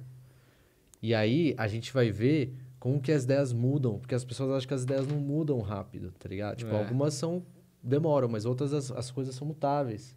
E 1.02 1.14
aí 1.14 1.54
a 1.58 1.66
gente 1.68 1.92
vai 1.92 2.10
ver 2.10 2.54
como 2.78 3.00
que 3.00 3.12
as 3.12 3.24
ideias 3.24 3.52
mudam. 3.52 3.98
Porque 3.98 4.14
as 4.14 4.24
pessoas 4.24 4.50
acham 4.50 4.68
que 4.68 4.74
as 4.74 4.82
ideias 4.82 5.06
não 5.06 5.18
mudam 5.18 5.60
rápido, 5.60 6.12
tá 6.18 6.28
ligado? 6.28 6.56
Tipo, 6.56 6.72
É. 6.74 6.78
algumas 6.78 7.14
são. 7.14 7.42
Demoram, 7.84 8.28
mas 8.28 8.44
outras 8.46 8.72
as, 8.72 8.90
as 8.90 9.10
coisas 9.10 9.34
são 9.34 9.46
mutáveis. 9.46 10.16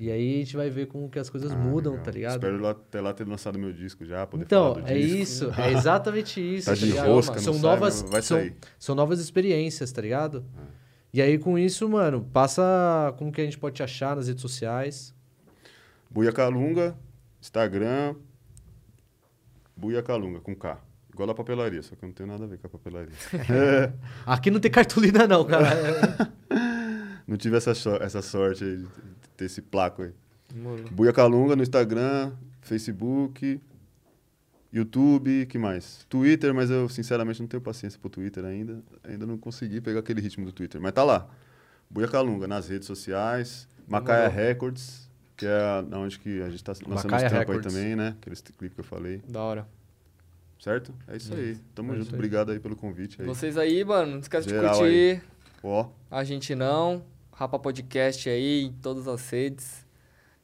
E 0.00 0.10
aí 0.10 0.36
a 0.36 0.38
gente 0.38 0.56
vai 0.56 0.70
ver 0.70 0.86
como 0.86 1.10
que 1.10 1.18
as 1.18 1.28
coisas 1.28 1.52
Ah, 1.52 1.56
mudam, 1.56 1.92
legal. 1.92 2.04
tá 2.04 2.10
ligado? 2.10 2.32
Espero 2.34 2.58
lá, 2.60 2.70
até 2.70 3.00
lá 3.00 3.12
ter 3.12 3.26
lançado 3.28 3.58
meu 3.58 3.72
disco 3.72 4.04
já, 4.06 4.26
poder 4.26 4.44
Então, 4.44 4.74
falar 4.74 4.86
do 4.86 4.90
é 4.90 4.94
disco. 4.98 5.16
isso, 5.18 5.50
é 5.60 5.72
exatamente 5.72 6.40
isso. 6.40 6.66
Tá 6.66 6.74
de 6.74 6.86
ligado? 6.86 7.08
rosca, 7.08 7.38
são 7.40 7.52
sai, 7.52 7.62
novas, 7.62 8.02
vai 8.02 8.22
são, 8.22 8.38
sair. 8.38 8.56
são 8.78 8.94
novas 8.94 9.20
experiências, 9.20 9.92
tá 9.92 10.00
ligado? 10.00 10.44
É. 10.56 10.82
E 11.14 11.20
aí 11.20 11.36
com 11.38 11.58
isso, 11.58 11.86
mano, 11.90 12.26
passa 12.32 13.14
como 13.18 13.30
que 13.30 13.40
a 13.40 13.44
gente 13.44 13.58
pode 13.58 13.74
te 13.76 13.82
achar 13.82 14.16
nas 14.16 14.28
redes 14.28 14.40
sociais. 14.40 15.14
Buia 16.10 16.32
Calunga, 16.32 16.96
Instagram, 17.40 18.14
Buia 19.76 20.02
Calunga, 20.02 20.40
com 20.40 20.54
K. 20.54 20.78
Igual 21.12 21.28
a 21.28 21.34
papelaria, 21.34 21.82
só 21.82 21.94
que 21.94 22.02
eu 22.02 22.06
não 22.06 22.14
tenho 22.14 22.28
nada 22.30 22.44
a 22.44 22.46
ver 22.46 22.56
com 22.58 22.66
a 22.66 22.70
papelaria. 22.70 23.12
Aqui 24.24 24.50
não 24.50 24.58
tem 24.60 24.70
cartolina 24.70 25.26
não, 25.26 25.44
cara. 25.44 25.68
não 27.32 27.38
tive 27.38 27.56
essa, 27.56 27.70
essa 28.02 28.20
sorte 28.20 28.62
aí 28.62 28.76
de 28.76 28.86
ter 29.38 29.46
esse 29.46 29.62
placo 29.62 30.02
aí. 30.02 30.12
Buia 30.90 31.14
Calunga 31.14 31.56
no 31.56 31.62
Instagram, 31.62 32.30
Facebook, 32.60 33.58
YouTube, 34.70 35.46
que 35.46 35.56
mais? 35.56 36.04
Twitter, 36.10 36.52
mas 36.52 36.70
eu 36.70 36.90
sinceramente 36.90 37.40
não 37.40 37.48
tenho 37.48 37.62
paciência 37.62 37.98
pro 37.98 38.10
Twitter 38.10 38.44
ainda. 38.44 38.82
Ainda 39.02 39.24
não 39.24 39.38
consegui 39.38 39.80
pegar 39.80 40.00
aquele 40.00 40.20
ritmo 40.20 40.44
do 40.44 40.52
Twitter. 40.52 40.78
Mas 40.78 40.92
tá 40.92 41.02
lá. 41.02 41.26
Buia 41.88 42.06
Calunga 42.06 42.46
nas 42.46 42.68
redes 42.68 42.86
sociais, 42.86 43.66
Macaia 43.88 44.28
Demorou. 44.28 44.46
Records, 44.46 45.10
que 45.34 45.46
é 45.46 45.96
onde 45.96 46.18
que 46.18 46.42
a 46.42 46.50
gente 46.50 46.62
tá 46.62 46.72
lançando 46.86 47.10
Macaia 47.10 47.26
os 47.26 47.32
trampos 47.32 47.56
aí 47.56 47.62
também, 47.62 47.96
né? 47.96 48.14
Aqueles 48.20 48.42
clipes 48.42 48.74
que 48.74 48.80
eu 48.80 48.84
falei. 48.84 49.22
Da 49.26 49.40
hora. 49.40 49.66
Certo? 50.60 50.94
É 51.08 51.16
isso 51.16 51.32
aí. 51.32 51.56
Tamo 51.74 51.94
É 51.94 51.96
junto. 51.96 52.08
aí. 52.10 52.14
Obrigado 52.14 52.52
aí 52.52 52.60
pelo 52.60 52.76
convite 52.76 53.22
aí. 53.22 53.26
Vocês 53.26 53.56
aí, 53.56 53.82
mano, 53.84 54.12
não 54.12 54.18
esquece 54.18 54.46
de 54.48 54.52
Geral 54.54 54.76
curtir 54.76 55.22
Ó, 55.62 55.88
a 56.10 56.24
gente 56.24 56.54
não. 56.54 57.02
Rapa 57.32 57.58
Podcast 57.58 58.28
aí 58.28 58.64
em 58.64 58.72
todas 58.72 59.08
as 59.08 59.28
redes. 59.30 59.86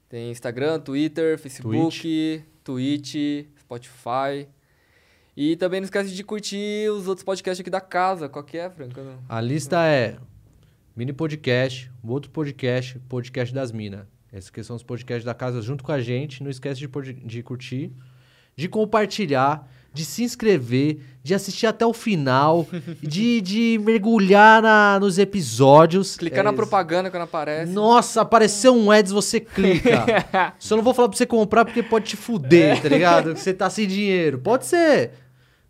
Tem 0.09 0.31
Instagram, 0.31 0.81
Twitter, 0.81 1.39
Facebook, 1.39 2.43
Twitch, 2.65 3.15
Spotify. 3.60 4.48
E 5.36 5.55
também 5.56 5.81
não 5.81 5.85
esquece 5.85 6.15
de 6.15 6.24
curtir 6.24 6.90
os 6.90 7.06
outros 7.06 7.24
podcasts 7.24 7.60
aqui 7.60 7.70
da 7.70 7.81
casa. 7.81 8.28
Qual 8.28 8.43
que 8.43 8.56
é, 8.56 8.69
Franco? 8.69 9.01
A 9.28 9.40
lista 9.40 9.86
é 9.86 10.19
mini 10.97 11.12
podcast, 11.12 11.93
o 12.02 12.10
outro 12.10 12.31
podcast, 12.31 12.98
podcast 13.09 13.55
das 13.55 13.70
minas. 13.70 14.06
Esses 14.32 14.51
que 14.51 14.62
são 14.65 14.74
os 14.74 14.82
podcasts 14.82 15.24
da 15.24 15.35
casa 15.35 15.62
junto 15.62 15.85
com 15.85 15.93
a 15.93 16.01
gente. 16.01 16.43
Não 16.43 16.51
esquece 16.51 16.81
de, 16.81 17.12
de 17.12 17.43
curtir, 17.43 17.93
de 18.56 18.69
compartilhar, 18.69 19.70
de 19.93 20.05
se 20.05 20.23
inscrever, 20.23 21.01
de 21.29 21.35
assistir 21.35 21.67
até 21.67 21.85
o 21.85 21.93
final, 21.93 22.67
de, 23.03 23.43
de 23.43 23.79
mergulhar 23.85 24.63
na- 24.63 24.99
nos 24.99 25.19
episódios. 25.19 26.17
Clicar 26.17 26.39
É 26.41 26.43
na 26.43 26.49
isso. 26.51 26.57
propaganda 26.57 27.11
quando 27.11 27.25
aparece. 27.25 27.71
Nossa, 27.71 28.23
apareceu 28.23 28.75
um 28.75 28.91
ads, 28.91 29.13
você 29.13 29.39
clica. 29.39 30.05
Só 30.59 30.75
não 30.75 30.83
vou 30.83 30.95
falar 30.95 31.09
pra 31.11 31.19
você 31.19 31.27
comprar 31.27 31.67
porque 31.67 31.83
pode 31.83 32.07
te 32.07 32.17
fuder, 32.17 32.81
tá 32.81 32.89
ligado? 32.89 33.37
Você 33.37 33.53
tá 33.53 33.69
sem 33.69 33.87
dinheiro. 33.87 34.39
Pode 34.39 34.65
ser. 34.65 35.11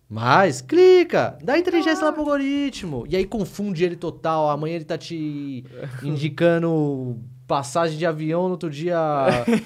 Mas 0.09 0.61
clica, 0.63 1.37
dá 1.43 1.59
inteligência 1.59 2.05
lá 2.05 2.13
pro 2.13 2.23
algoritmo. 2.23 3.05
E 3.09 3.17
aí 3.17 3.25
confunde 3.25 3.83
ele 3.85 3.97
total. 3.97 4.49
Amanhã 4.51 4.77
ele 4.77 4.85
tá 4.85 4.97
te 4.97 5.65
indicando 6.05 7.19
passagem 7.49 7.99
de 7.99 8.07
avião, 8.07 8.45
no 8.45 8.51
outro 8.53 8.71
dia 8.71 8.97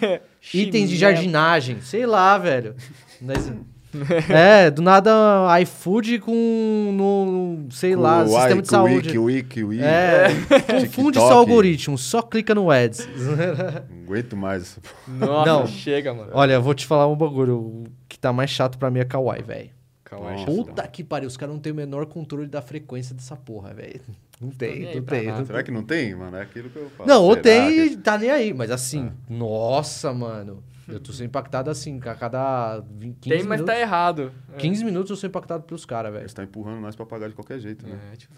itens 0.55 0.89
de 0.89 0.97
jardinagem. 0.97 1.82
Sei 1.82 2.06
lá, 2.06 2.39
velho. 2.39 2.74
Mas- 3.20 3.52
é, 4.28 4.70
do 4.70 4.81
nada 4.82 5.12
iFood 5.60 6.19
com, 6.20 6.90
no, 6.94 7.70
sei 7.70 7.94
lá, 7.94 8.23
o 8.23 8.27
sistema 8.28 8.51
Ike, 8.52 8.62
de 8.62 8.69
saúde. 8.69 9.19
O 9.19 9.24
Wiki, 9.24 9.62
o 9.64 9.69
Wiki, 9.69 9.82
É, 9.85 10.28
confunde 10.81 11.19
o 11.19 11.23
algoritmo, 11.23 11.98
só 11.98 12.23
clica 12.23 12.55
no 12.55 12.70
ads. 12.70 13.06
Não 13.90 14.02
aguento 14.05 14.36
mais 14.36 14.62
essa 14.62 14.81
porra. 14.81 15.27
Nossa, 15.27 15.51
Não. 15.51 15.66
chega, 15.66 16.12
mano. 16.14 16.31
Olha, 16.32 16.55
eu 16.55 16.62
vou 16.62 16.74
te 16.74 16.86
falar 16.86 17.06
um 17.06 17.16
bagulho. 17.16 17.56
O 17.56 17.85
que 18.09 18.19
tá 18.19 18.32
mais 18.32 18.51
chato 18.51 18.78
pra 18.78 18.90
mim 18.90 19.01
é 19.01 19.05
Kawaii, 19.05 19.43
velho. 19.43 19.70
Kawaii, 20.05 20.32
Nossa. 20.40 20.47
chato. 20.52 20.55
Puta 20.66 20.86
que 20.89 21.02
pariu, 21.05 21.27
os 21.28 21.36
caras 21.36 21.55
não 21.55 21.60
têm 21.60 21.73
o 21.73 21.77
menor 21.77 22.06
controle 22.06 22.47
da 22.47 22.60
frequência 22.62 23.14
dessa 23.14 23.36
porra, 23.36 23.73
velho. 23.74 24.01
Não 24.40 24.51
tem, 24.51 24.94
não 24.97 25.02
tem. 25.02 25.27
nada. 25.27 25.39
Não, 25.39 25.47
Será 25.47 25.62
que 25.62 25.70
não 25.70 25.82
tem, 25.85 26.14
mano? 26.14 26.36
É 26.36 26.43
aquilo 26.43 26.69
que 26.69 26.77
eu 26.77 26.90
falo. 26.97 27.09
não 27.09 27.23
ou 27.24 27.36
tem 27.36 27.69
que- 27.70 27.81
e 27.93 27.97
tá 27.97 28.19
nem 28.19 28.28
aí, 28.31 28.52
mas 28.52 28.70
assim, 28.70 29.10
nossa, 29.31 30.12
mano. 30.12 30.62
Eu 30.88 30.98
tô 31.00 31.12
sendo 31.12 31.26
impactado 31.26 31.70
assim, 31.70 32.00
a 32.04 32.14
cada 32.14 32.80
20, 32.80 33.16
15 33.20 33.36
Tem, 33.36 33.38
mas 33.46 33.60
minutos. 33.60 33.66
tá 33.74 33.80
errado. 33.80 34.32
15 34.59 34.84
minutos 34.84 35.10
eu 35.10 35.16
sou 35.16 35.28
impactado 35.28 35.62
pelos 35.64 35.84
caras, 35.84 36.12
velho. 36.12 36.22
Eles 36.22 36.34
tá 36.34 36.42
empurrando 36.42 36.80
nós 36.80 36.96
pra 36.96 37.06
pagar 37.06 37.28
de 37.28 37.34
qualquer 37.34 37.59
jeito, 37.60 37.86
né? 37.86 37.98
É, 38.12 38.16
tipo, 38.16 38.34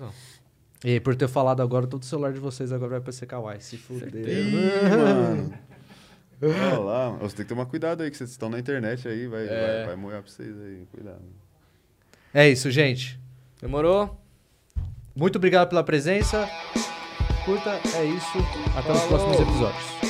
E 0.85 0.91
aí, 0.91 1.01
por 1.01 1.15
ter 1.17 1.27
falado 1.29 1.63
agora, 1.63 1.87
todo 1.87 2.05
celular 2.05 2.33
de 2.33 2.41
vocês 2.41 2.71
agora 2.73 2.91
vai 2.93 3.01
pra 3.01 3.13
ser 3.13 3.27
Kawaii. 3.27 3.61
Se 3.61 3.79
fuder. 3.79 4.29
Ih, 4.29 4.53
mano. 4.97 5.55
Olha 6.43 6.79
lá, 6.79 7.11
você 7.13 7.37
tem 7.37 7.45
que 7.47 7.49
tomar 7.49 7.65
cuidado 7.67 8.03
aí, 8.03 8.11
que 8.11 8.17
vocês 8.17 8.29
estão 8.31 8.51
na 8.51 8.59
internet 8.59 9.09
aí, 9.09 9.27
vai, 9.27 9.47
É. 9.47 9.77
vai, 9.79 9.87
vai 9.87 9.97
moer 9.97 10.21
pra 10.21 10.31
vocês 10.31 10.55
aí, 10.61 10.87
cuidado. 10.93 11.23
É 12.35 12.49
isso, 12.49 12.71
gente. 12.71 13.19
demorou? 13.63 14.21
Muito 15.17 15.37
obrigado 15.37 15.69
pela 15.71 15.83
presença. 15.85 16.47
Curta, 17.47 17.71
é 17.97 18.05
isso. 18.05 18.39
Até 18.77 18.93
os 18.93 19.01
Falou. 19.03 19.09
próximos 19.09 19.41
episódios. 19.41 20.04